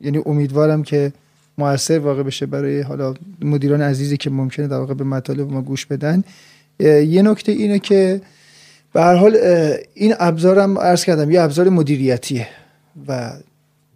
یعنی 0.00 0.22
امیدوارم 0.26 0.82
که 0.82 1.12
موثر 1.58 1.98
واقع 1.98 2.22
بشه 2.22 2.46
برای 2.46 2.80
حالا 2.80 3.14
مدیران 3.42 3.82
عزیزی 3.82 4.16
که 4.16 4.30
ممکنه 4.30 4.66
در 4.66 4.78
واقع 4.78 4.94
به 4.94 5.04
مطالب 5.04 5.52
ما 5.52 5.62
گوش 5.62 5.86
بدن. 5.86 6.24
یه 6.80 7.22
نکته 7.22 7.52
اینه 7.52 7.78
که 7.78 8.20
به 8.92 9.00
هر 9.00 9.14
حال 9.14 9.36
این 9.94 10.14
ابزارم 10.18 10.78
عرض 10.78 11.04
کردم 11.04 11.30
یه 11.30 11.40
ابزار 11.40 11.68
مدیریتیه 11.68 12.48
و 13.08 13.32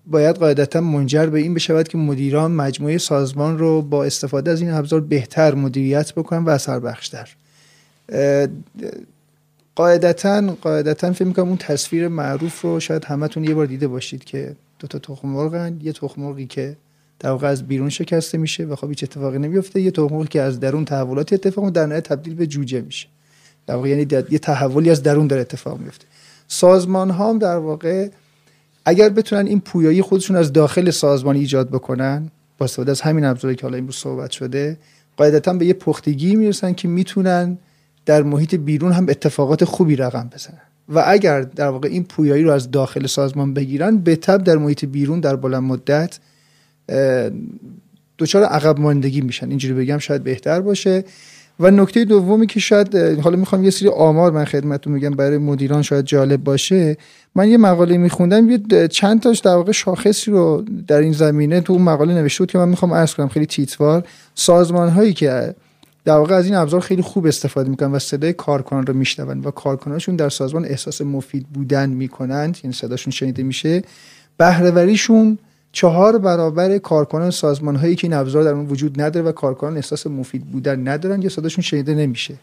باید 0.06 0.36
قاعدتا 0.36 0.80
منجر 0.80 1.26
به 1.26 1.38
این 1.38 1.54
بشود 1.54 1.88
که 1.88 1.98
مدیران 1.98 2.52
مجموعه 2.52 2.98
سازمان 2.98 3.58
رو 3.58 3.82
با 3.82 4.04
استفاده 4.04 4.50
از 4.50 4.60
این 4.60 4.70
ابزار 4.70 5.00
بهتر 5.00 5.54
مدیریت 5.54 6.12
بکنن 6.12 6.44
و 6.44 6.50
اثر 6.50 6.78
بخشتر 6.78 7.28
قاعدتا 9.74 10.56
قاعدتا 10.60 11.12
فکر 11.12 11.24
می‌کنم 11.24 11.48
اون 11.48 11.56
تصویر 11.56 12.08
معروف 12.08 12.60
رو 12.60 12.80
شاید 12.80 13.04
همتون 13.04 13.44
یه 13.44 13.54
بار 13.54 13.66
دیده 13.66 13.88
باشید 13.88 14.24
که 14.24 14.56
دو 14.78 14.86
تا 14.86 14.98
تخم 14.98 15.28
مرغن 15.28 15.78
یه 15.82 15.92
تخم 15.92 16.22
مرغی 16.22 16.46
که 16.46 16.76
در 17.20 17.30
واقع 17.30 17.48
از 17.48 17.62
بیرون 17.62 17.88
شکسته 17.88 18.38
میشه 18.38 18.64
و 18.64 18.76
خب 18.76 18.88
هیچ 18.88 19.04
اتفاقی 19.04 19.38
نمیفته 19.38 19.80
یه 19.80 19.90
تخم 19.90 20.14
مرغی 20.14 20.28
که 20.28 20.40
از 20.40 20.60
درون 20.60 20.84
تحولاتی 20.84 21.34
اتفاق 21.34 21.70
در 21.70 21.86
نهایت 21.86 22.04
تبدیل 22.04 22.34
به 22.34 22.46
جوجه 22.46 22.80
میشه. 22.80 23.08
در 23.66 23.74
واقع 23.74 23.88
یعنی 23.88 24.06
یه 24.30 24.38
تحولی 24.38 24.90
از 24.90 25.02
درون 25.02 25.26
داره 25.26 25.40
اتفاق 25.40 25.80
میفته 25.80 26.04
سازمان 26.48 27.10
ها 27.10 27.30
هم 27.30 27.38
در 27.38 27.56
واقع 27.56 28.08
اگر 28.84 29.08
بتونن 29.08 29.46
این 29.46 29.60
پویایی 29.60 30.02
خودشون 30.02 30.36
از 30.36 30.52
داخل 30.52 30.90
سازمان 30.90 31.36
ایجاد 31.36 31.68
بکنن 31.68 32.30
با 32.58 32.64
استفاده 32.64 32.90
از 32.90 33.00
همین 33.00 33.24
ابزاری 33.24 33.54
که 33.54 33.62
حالا 33.62 33.78
امروز 33.78 33.96
صحبت 33.96 34.30
شده 34.30 34.76
قاعدتا 35.16 35.52
به 35.52 35.66
یه 35.66 35.72
پختگی 35.72 36.36
می‌رسن 36.36 36.72
که 36.72 36.88
می‌تونن 36.88 37.58
در 38.08 38.22
محیط 38.22 38.54
بیرون 38.54 38.92
هم 38.92 39.06
اتفاقات 39.08 39.64
خوبی 39.64 39.96
رقم 39.96 40.30
بزنن. 40.34 40.60
و 40.88 41.04
اگر 41.06 41.40
در 41.42 41.68
واقع 41.68 41.88
این 41.88 42.04
پویایی 42.04 42.42
رو 42.42 42.50
از 42.50 42.70
داخل 42.70 43.06
سازمان 43.06 43.54
بگیرن 43.54 43.96
به 43.96 44.16
تب 44.16 44.44
در 44.44 44.56
محیط 44.56 44.84
بیرون 44.84 45.20
در 45.20 45.36
بلند 45.36 45.62
مدت 45.62 46.18
دچار 48.18 48.44
عقب 48.44 48.80
ماندگی 48.80 49.20
میشن. 49.20 49.48
اینجوری 49.48 49.74
بگم 49.74 49.98
شاید 49.98 50.24
بهتر 50.24 50.60
باشه. 50.60 51.04
و 51.60 51.70
نکته 51.70 52.04
دومی 52.04 52.46
که 52.46 52.60
شاید 52.60 52.96
حالا 52.96 53.36
می‌خوام 53.36 53.64
یه 53.64 53.70
سری 53.70 53.88
آمار 53.88 54.32
من 54.32 54.44
خدمتتون 54.44 54.92
میگم 54.92 55.10
برای 55.10 55.38
مدیران 55.38 55.82
شاید 55.82 56.04
جالب 56.04 56.44
باشه. 56.44 56.96
من 57.34 57.48
یه 57.48 57.58
مقاله 57.58 57.96
میخوندم 57.96 58.50
یه 58.50 58.88
چند 58.88 59.20
تاش 59.20 59.38
در 59.38 59.54
واقع 59.54 59.72
شاخصی 59.72 60.30
رو 60.30 60.64
در 60.86 60.98
این 60.98 61.12
زمینه 61.12 61.60
تو 61.60 61.72
اون 61.72 61.82
مقاله 61.82 62.14
نوشته 62.14 62.38
بود 62.38 62.50
که 62.50 62.58
من 62.58 62.68
می‌خوام 62.68 62.94
عرض 62.94 63.14
کنم 63.14 63.28
خیلی 63.28 63.46
تیتوار 63.46 64.04
سازمان 64.34 64.88
هایی 64.88 65.12
که 65.12 65.54
در 66.08 66.16
واقع 66.16 66.34
از 66.34 66.44
این 66.44 66.54
ابزار 66.54 66.80
خیلی 66.80 67.02
خوب 67.02 67.26
استفاده 67.26 67.70
می‌کنن 67.70 67.92
و 67.92 67.98
صدای 67.98 68.32
کارکنان 68.32 68.86
رو 68.86 68.94
میشنون 68.94 69.40
و 69.40 69.50
کارکنانشون 69.50 70.16
در 70.16 70.28
سازمان 70.28 70.64
احساس 70.64 71.00
مفید 71.00 71.46
بودن 71.46 71.90
می‌کنند. 71.90 72.58
یعنی 72.64 72.74
صداشون 72.74 73.10
شنیده 73.10 73.42
میشه. 73.42 73.82
بهرهوریشون 74.36 75.38
چهار 75.72 76.18
برابر 76.18 76.78
کارکنان 76.78 77.30
سازمان 77.30 77.76
هایی 77.76 77.94
که 77.94 78.06
این 78.06 78.12
ابزار 78.14 78.44
در 78.44 78.50
اون 78.50 78.66
وجود 78.66 79.00
نداره 79.00 79.26
و 79.26 79.32
کارکنان 79.32 79.76
احساس 79.76 80.06
مفید 80.06 80.44
بودن 80.44 80.88
ندارن 80.88 81.22
یا 81.22 81.28
صداشون 81.28 81.62
شنیده 81.62 81.94
نمیشه. 81.94 82.34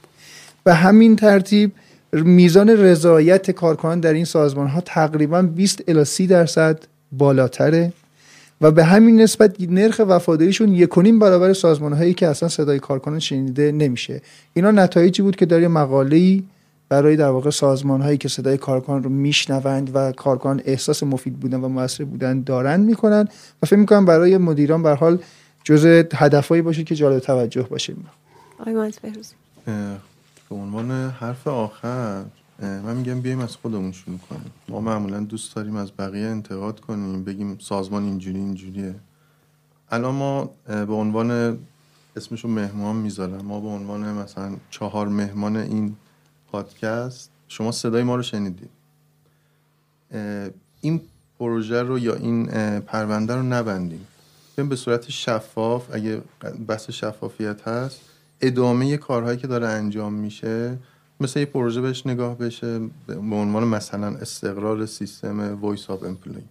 به 0.63 0.73
همین 0.73 1.15
ترتیب 1.15 1.71
میزان 2.13 2.69
رضایت 2.69 3.51
کارکنان 3.51 3.99
در 3.99 4.13
این 4.13 4.25
سازمان 4.25 4.67
ها 4.67 4.81
تقریبا 4.81 5.41
20 5.41 5.81
الی 5.87 6.05
30 6.05 6.27
درصد 6.27 6.79
بالاتره. 7.11 7.93
و 8.61 8.71
به 8.71 8.83
همین 8.83 9.21
نسبت 9.21 9.55
نرخ 9.59 10.01
وفاداریشون 10.07 10.73
یکونیم 10.73 11.19
برابر 11.19 11.53
سازمان 11.53 11.93
هایی 11.93 12.13
که 12.13 12.27
اصلا 12.27 12.49
صدای 12.49 12.79
کارکنان 12.79 13.19
شنیده 13.19 13.71
نمیشه. 13.71 14.21
اینا 14.53 14.71
نتایجی 14.71 15.21
بود 15.21 15.35
که 15.35 15.45
در 15.45 15.61
یه 15.61 15.67
مقاله 15.67 16.43
برای 16.89 17.15
در 17.15 17.29
واقع 17.29 17.49
سازمان 17.49 18.01
هایی 18.01 18.17
که 18.17 18.27
صدای 18.29 18.57
کارکنان 18.57 19.03
رو 19.03 19.09
میشنوند 19.09 19.91
و 19.93 20.11
کارکنان 20.11 20.61
احساس 20.65 21.03
مفید 21.03 21.39
بودن 21.39 21.61
و 21.61 21.67
موثر 21.67 22.03
بودن 22.03 22.41
دارن 22.41 22.79
می‌کنن 22.79 23.27
و 23.63 23.65
فکر 23.65 23.79
می‌کنم 23.79 24.05
برای 24.05 24.37
مدیران 24.37 24.83
به 24.83 24.89
حال 24.89 25.19
جزء 25.63 26.03
هدفهایی 26.13 26.61
باشه 26.61 26.83
که 26.83 26.95
جالب 26.95 27.19
توجه 27.19 27.61
باشه. 27.61 27.93
آقای 28.59 28.73
به 30.49 30.55
عنوان 30.55 30.91
حرف 31.09 31.47
آخر. 31.47 32.23
من 32.59 32.97
میگم 32.97 33.21
بیایم 33.21 33.39
از 33.39 33.55
خودمون 33.55 33.91
شروع 33.91 34.17
کنیم. 34.17 34.51
ما 34.69 34.79
معمولا 34.79 35.19
دوست 35.19 35.55
داریم 35.55 35.75
از 35.75 35.91
بقیه 35.97 36.27
انتقاد 36.27 36.79
کنیم 36.79 37.23
بگیم 37.23 37.57
سازمان 37.59 38.03
اینجوری 38.03 38.37
اینجوریه. 38.37 38.95
الان 39.91 40.15
ما 40.15 40.49
به 40.65 40.93
عنوان 40.93 41.57
اسمشو 42.15 42.47
مهمان 42.47 42.95
می‌ذارم. 42.95 43.45
ما 43.45 43.59
به 43.59 43.67
عنوان 43.67 44.13
مثلا 44.13 44.55
چهار 44.69 45.07
مهمان 45.07 45.55
این 45.55 45.95
پادکست 46.51 47.29
شما 47.47 47.71
صدای 47.71 48.03
ما 48.03 48.15
رو 48.15 48.23
شنیدید. 48.23 48.69
این 50.81 51.01
پروژه 51.39 51.83
رو 51.83 51.99
یا 51.99 52.15
این 52.15 52.45
پرونده 52.79 53.35
رو 53.35 53.43
نبندیم. 53.43 54.07
به 54.55 54.75
صورت 54.75 55.09
شفاف 55.09 55.87
اگه 55.93 56.21
بحث 56.67 56.89
شفافیت 56.89 57.67
هست 57.67 58.01
ادامه 58.41 58.97
کارهایی 58.97 59.37
که 59.37 59.47
داره 59.47 59.67
انجام 59.67 60.13
میشه 60.13 60.77
مثل 61.19 61.39
یه 61.39 61.45
پروژه 61.45 61.81
بهش 61.81 62.07
نگاه 62.07 62.37
بشه 62.37 62.79
به 63.07 63.15
عنوان 63.15 63.63
مثلا 63.63 64.07
استقرار 64.07 64.85
سیستم 64.85 65.61
voice 65.61 65.89
of 65.89 66.03
employee 66.03 66.43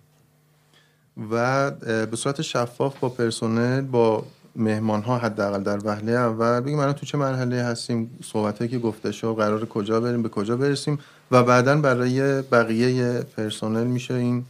و 1.30 1.70
به 2.06 2.16
صورت 2.16 2.42
شفاف 2.42 2.98
با 2.98 3.08
پرسنل 3.08 3.80
با 3.80 4.24
مهمان 4.56 5.02
ها 5.02 5.18
حداقل 5.18 5.62
در 5.62 5.78
وهله 5.84 6.12
اول 6.12 6.60
بگیم 6.60 6.78
الان 6.78 6.92
تو 6.92 7.06
چه 7.06 7.18
مرحله 7.18 7.62
هستیم 7.62 8.18
صحبت 8.24 8.70
که 8.70 8.78
گفته 8.78 9.12
شد 9.12 9.34
قراره 9.34 9.66
کجا 9.66 10.00
بریم 10.00 10.22
به 10.22 10.28
کجا 10.28 10.56
برسیم 10.56 10.98
و 11.30 11.42
بعدا 11.42 11.80
برای 11.80 12.42
بقیه 12.42 13.20
پرسنل 13.36 13.84
میشه 13.84 14.14
این 14.14 14.44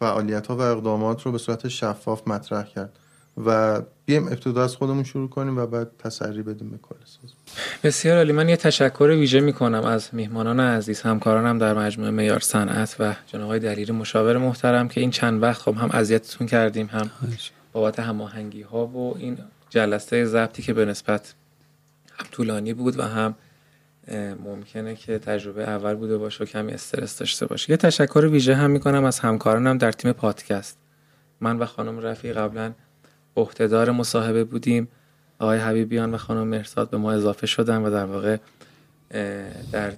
فعالیت 0.00 0.46
ها 0.46 0.56
و 0.56 0.60
اقدامات 0.60 1.22
رو 1.22 1.32
به 1.32 1.38
صورت 1.38 1.68
شفاف 1.68 2.28
مطرح 2.28 2.64
کرد. 2.64 2.92
و 3.46 3.80
بیایم 4.08 4.26
ابتدا 4.26 4.64
از 4.64 4.76
خودمون 4.76 5.04
شروع 5.04 5.28
کنیم 5.28 5.58
و 5.58 5.66
بعد 5.66 5.90
تسری 5.98 6.42
بدیم 6.42 6.70
به 6.70 6.78
کل 6.82 6.94
بسیار 7.82 8.16
عالی. 8.16 8.32
من 8.32 8.48
یه 8.48 8.56
تشکر 8.56 9.04
ویژه 9.04 9.40
می‌کنم 9.40 9.84
از 9.84 10.08
میهمانان 10.12 10.60
عزیز 10.60 11.00
همکارانم 11.00 11.58
در 11.58 11.74
مجموعه 11.74 12.10
میار 12.10 12.40
صنعت 12.40 12.96
و 12.98 13.14
جناب 13.26 13.44
آقای 13.44 13.58
دلیری 13.58 13.92
مشاور 13.92 14.38
محترم 14.38 14.88
که 14.88 15.00
این 15.00 15.10
چند 15.10 15.42
وقت 15.42 15.62
خب 15.62 15.74
هم 15.74 15.90
اذیتتون 15.92 16.46
کردیم 16.46 16.86
هم 16.86 17.10
بابت 17.72 18.00
هماهنگی 18.00 18.62
ها 18.62 18.86
و 18.86 19.16
این 19.18 19.38
جلسه 19.70 20.24
ضبطی 20.24 20.62
که 20.62 20.72
به 20.72 20.84
نسبت 20.84 21.34
هم 22.18 22.26
طولانی 22.30 22.74
بود 22.74 22.98
و 22.98 23.02
هم 23.02 23.34
ممکنه 24.44 24.94
که 24.94 25.18
تجربه 25.18 25.62
اول 25.62 25.94
بوده 25.94 26.18
باشه 26.18 26.44
و 26.44 26.46
کمی 26.46 26.72
استرس 26.72 27.18
داشته 27.18 27.46
باشه. 27.46 27.70
یه 27.70 27.76
تشکر 27.76 28.28
ویژه 28.32 28.54
هم 28.54 28.70
می‌کنم 28.70 29.04
از 29.04 29.20
همکارانم 29.20 29.78
در 29.78 29.92
تیم 29.92 30.12
پادکست. 30.12 30.78
من 31.40 31.58
و 31.58 31.66
خانم 31.66 31.98
رفی 31.98 32.32
قبلا 32.32 32.72
عهدهدار 33.38 33.90
مصاحبه 33.90 34.44
بودیم. 34.44 34.88
آقای 35.38 35.58
حبیبیان 35.58 36.14
و 36.14 36.16
خانم 36.16 36.48
مرساد 36.48 36.90
به 36.90 36.96
ما 36.96 37.12
اضافه 37.12 37.46
شدن 37.46 37.82
و 37.82 37.90
در 37.90 38.04
واقع 38.04 38.36
در 39.72 39.92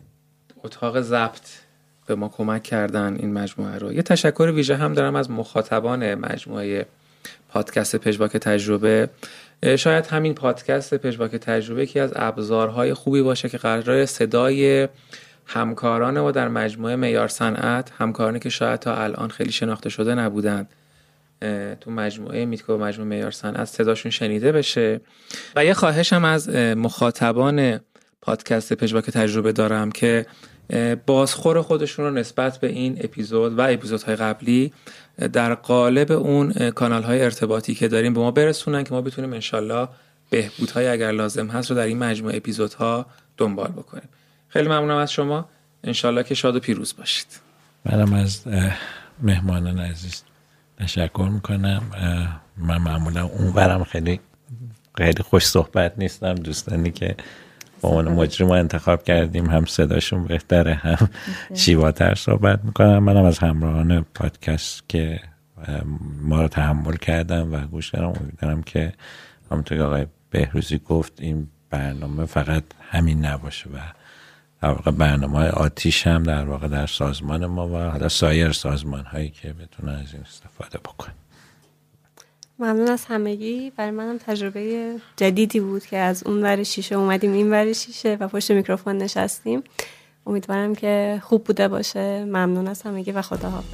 اتاق 0.64 1.00
ضبط 1.00 1.48
به 2.06 2.14
ما 2.14 2.28
کمک 2.28 2.62
کردن 2.62 3.16
این 3.16 3.32
مجموعه 3.32 3.78
رو. 3.78 3.92
یه 3.92 4.02
تشکر 4.02 4.52
ویژه 4.54 4.76
هم 4.76 4.92
دارم 4.92 5.16
از 5.16 5.30
مخاطبان 5.30 6.14
مجموعه 6.14 6.86
پادکست 7.48 7.96
پژواک 7.96 8.36
تجربه. 8.36 9.10
شاید 9.78 10.06
همین 10.06 10.34
پادکست 10.34 10.94
پژواک 10.94 11.30
تجربه 11.30 11.82
یکی 11.82 12.00
از 12.00 12.12
ابزارهای 12.16 12.94
خوبی 12.94 13.22
باشه 13.22 13.48
که 13.48 13.58
قرار 13.58 14.06
صدای 14.06 14.88
همکاران 15.46 16.20
ما 16.20 16.30
در 16.30 16.48
مجموعه 16.48 16.96
میار 16.96 17.28
صنعت 17.28 17.92
همکارانی 17.98 18.40
که 18.40 18.48
شاید 18.48 18.80
تا 18.80 18.94
الان 18.94 19.28
خیلی 19.28 19.52
شناخته 19.52 19.88
شده 19.88 20.14
نبودند 20.14 20.68
تو 21.80 21.90
مجموعه 21.90 22.44
میتکو 22.44 22.72
و 22.72 22.78
مجموعه 22.78 23.08
میار 23.08 23.30
صنعت 23.30 23.64
صداشون 23.64 24.10
شنیده 24.10 24.52
بشه. 24.52 25.00
و 25.56 25.64
یه 25.64 25.74
خواهشم 25.74 26.24
از 26.24 26.48
مخاطبان 26.58 27.80
پادکست 28.20 28.72
پژواک 28.72 29.10
تجربه 29.10 29.52
دارم 29.52 29.92
که 29.92 30.26
بازخور 31.06 31.62
خودشون 31.62 32.04
رو 32.04 32.10
نسبت 32.10 32.58
به 32.58 32.68
این 32.68 32.98
اپیزود 33.00 33.58
و 33.58 33.60
اپیزودهای 33.60 34.16
قبلی 34.16 34.72
در 35.32 35.54
قالب 35.54 36.12
اون 36.12 36.70
کانال 36.70 37.02
های 37.02 37.22
ارتباطی 37.22 37.74
که 37.74 37.88
داریم 37.88 38.14
به 38.14 38.20
ما 38.20 38.30
برسونن 38.30 38.84
که 38.84 38.94
ما 38.94 39.00
بتونیم 39.02 39.32
انشالله 39.32 39.88
بهبودهای 40.30 40.88
اگر 40.88 41.10
لازم 41.10 41.46
هست 41.46 41.70
رو 41.70 41.76
در 41.76 41.82
این 41.82 41.98
مجموعه 41.98 42.36
اپیزودها 42.36 43.06
دنبال 43.36 43.68
بکنیم. 43.68 44.08
خیلی 44.48 44.68
ممنونم 44.68 44.96
از 44.96 45.12
شما. 45.12 45.48
انشالله 45.84 46.22
که 46.22 46.34
شاد 46.34 46.56
و 46.56 46.60
پیروز 46.60 46.96
باشید. 46.96 47.26
منم 47.84 48.12
از 48.12 48.42
مهمانان 49.22 49.78
عزیز. 49.78 50.22
تشکر 50.80 51.28
می‌کنم. 51.32 51.82
من 52.56 52.78
معمولا 52.78 53.24
اونورم 53.24 53.84
خیلی 53.84 54.20
خیلی 54.98 55.22
خوش 55.22 55.46
صحبت 55.46 55.98
نیستم. 55.98 56.34
دوستانی 56.34 56.90
که 56.90 57.16
با 57.80 57.88
عنوان 57.88 58.08
مجرم 58.08 58.50
انتخاب 58.50 59.02
کردیم 59.02 59.50
هم 59.50 59.64
صداشون 59.64 60.24
بهتره 60.24 60.74
هم 60.74 61.08
شیواتر 61.54 62.14
صحبت 62.14 62.64
می‌کنم. 62.64 62.98
منم 62.98 63.24
از 63.24 63.38
همراهان 63.38 64.06
پادکست 64.14 64.88
که 64.88 65.20
ما 66.22 66.42
رو 66.42 66.48
تحمل 66.48 66.96
کردم 66.96 67.52
و 67.52 67.66
گوش 67.66 67.90
کردم 67.90 68.12
امیدوارم 68.20 68.62
که 68.62 68.92
همونطور 69.50 69.78
که 69.78 69.84
آقای 69.84 70.06
بهروزی 70.30 70.78
گفت 70.78 71.12
این 71.20 71.48
برنامه 71.70 72.26
فقط 72.26 72.64
همین 72.90 73.24
نباشه 73.24 73.70
و 73.70 73.78
در 74.62 74.68
واقع 74.68 74.90
برنامه 74.90 75.38
های 75.38 75.48
آتیش 75.48 76.06
هم 76.06 76.22
در 76.22 76.44
واقع 76.44 76.68
در 76.68 76.86
سازمان 76.86 77.46
ما 77.46 77.68
و 77.68 77.90
حالا 77.90 78.08
سایر 78.08 78.52
سازمان 78.52 79.04
هایی 79.04 79.28
که 79.28 79.52
بتونن 79.52 79.92
از 79.94 80.12
این 80.12 80.22
استفاده 80.22 80.78
بکنن. 80.78 81.14
ممنون 82.58 82.88
از 82.88 83.04
همگی. 83.04 83.72
برای 83.76 83.90
منم 83.90 84.18
تجربه 84.18 84.94
جدیدی 85.16 85.60
بود 85.60 85.86
که 85.86 85.98
از 85.98 86.22
اون 86.26 86.42
ور 86.42 86.62
شیشه 86.62 86.94
اومدیم 86.94 87.32
این 87.32 87.50
ور 87.50 87.72
شیشه 87.72 88.16
و 88.20 88.28
پشت 88.28 88.50
میکروفون 88.50 88.98
نشستیم. 88.98 89.62
امیدوارم 90.26 90.74
که 90.74 91.20
خوب 91.22 91.44
بوده 91.44 91.68
باشه. 91.68 92.24
ممنون 92.24 92.68
از 92.68 92.82
همگی 92.82 93.12
و 93.12 93.22
خدا 93.22 93.50
حافظ. 93.50 93.66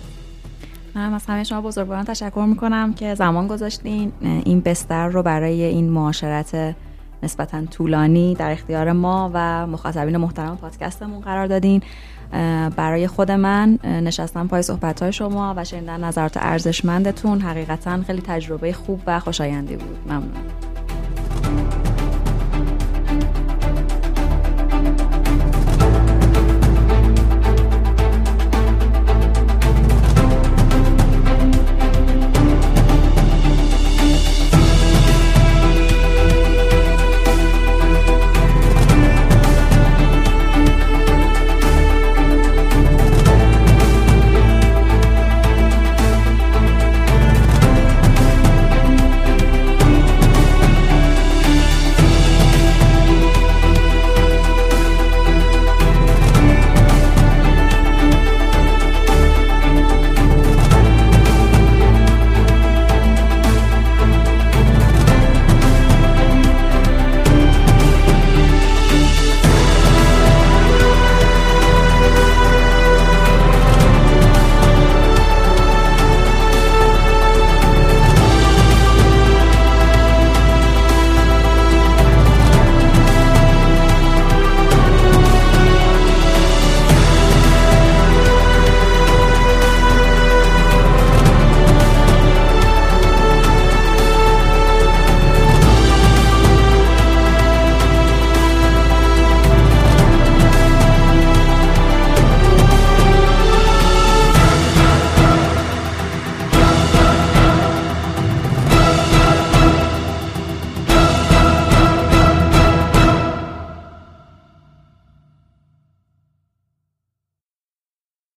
منم 0.94 1.14
از 1.14 1.26
همه 1.26 1.44
شما 1.44 1.60
بزرگواران 1.60 2.04
تشکر 2.04 2.46
می‌کنم 2.48 2.94
که 2.94 3.14
زمان 3.14 3.46
گذاشتین. 3.46 4.12
این 4.20 4.60
بستر 4.60 5.08
رو 5.08 5.22
برای 5.22 5.62
این 5.62 5.90
معاشرت 5.90 6.74
نسبتا 7.26 7.64
طولانی 7.64 8.34
در 8.34 8.50
اختیار 8.50 8.92
ما 8.92 9.30
و 9.34 9.66
مخاطبین 9.66 10.16
محترم 10.16 10.56
پادکستمون 10.56 11.20
قرار 11.20 11.46
دادین. 11.46 11.82
برای 12.76 13.06
خود 13.06 13.30
من 13.30 13.78
نشستم 13.84 14.48
پای 14.48 14.62
صحبت 14.62 15.02
های 15.02 15.12
شما 15.12 15.54
و 15.56 15.64
شنیدن 15.64 16.04
نظرات 16.04 16.36
ارزشمندتون 16.36 17.40
حقیقتا 17.40 18.02
خیلی 18.02 18.22
تجربه 18.22 18.72
خوب 18.72 19.00
و 19.06 19.20
خوشایندی 19.20 19.76
بود. 19.76 19.98
ممنون. 20.06 20.85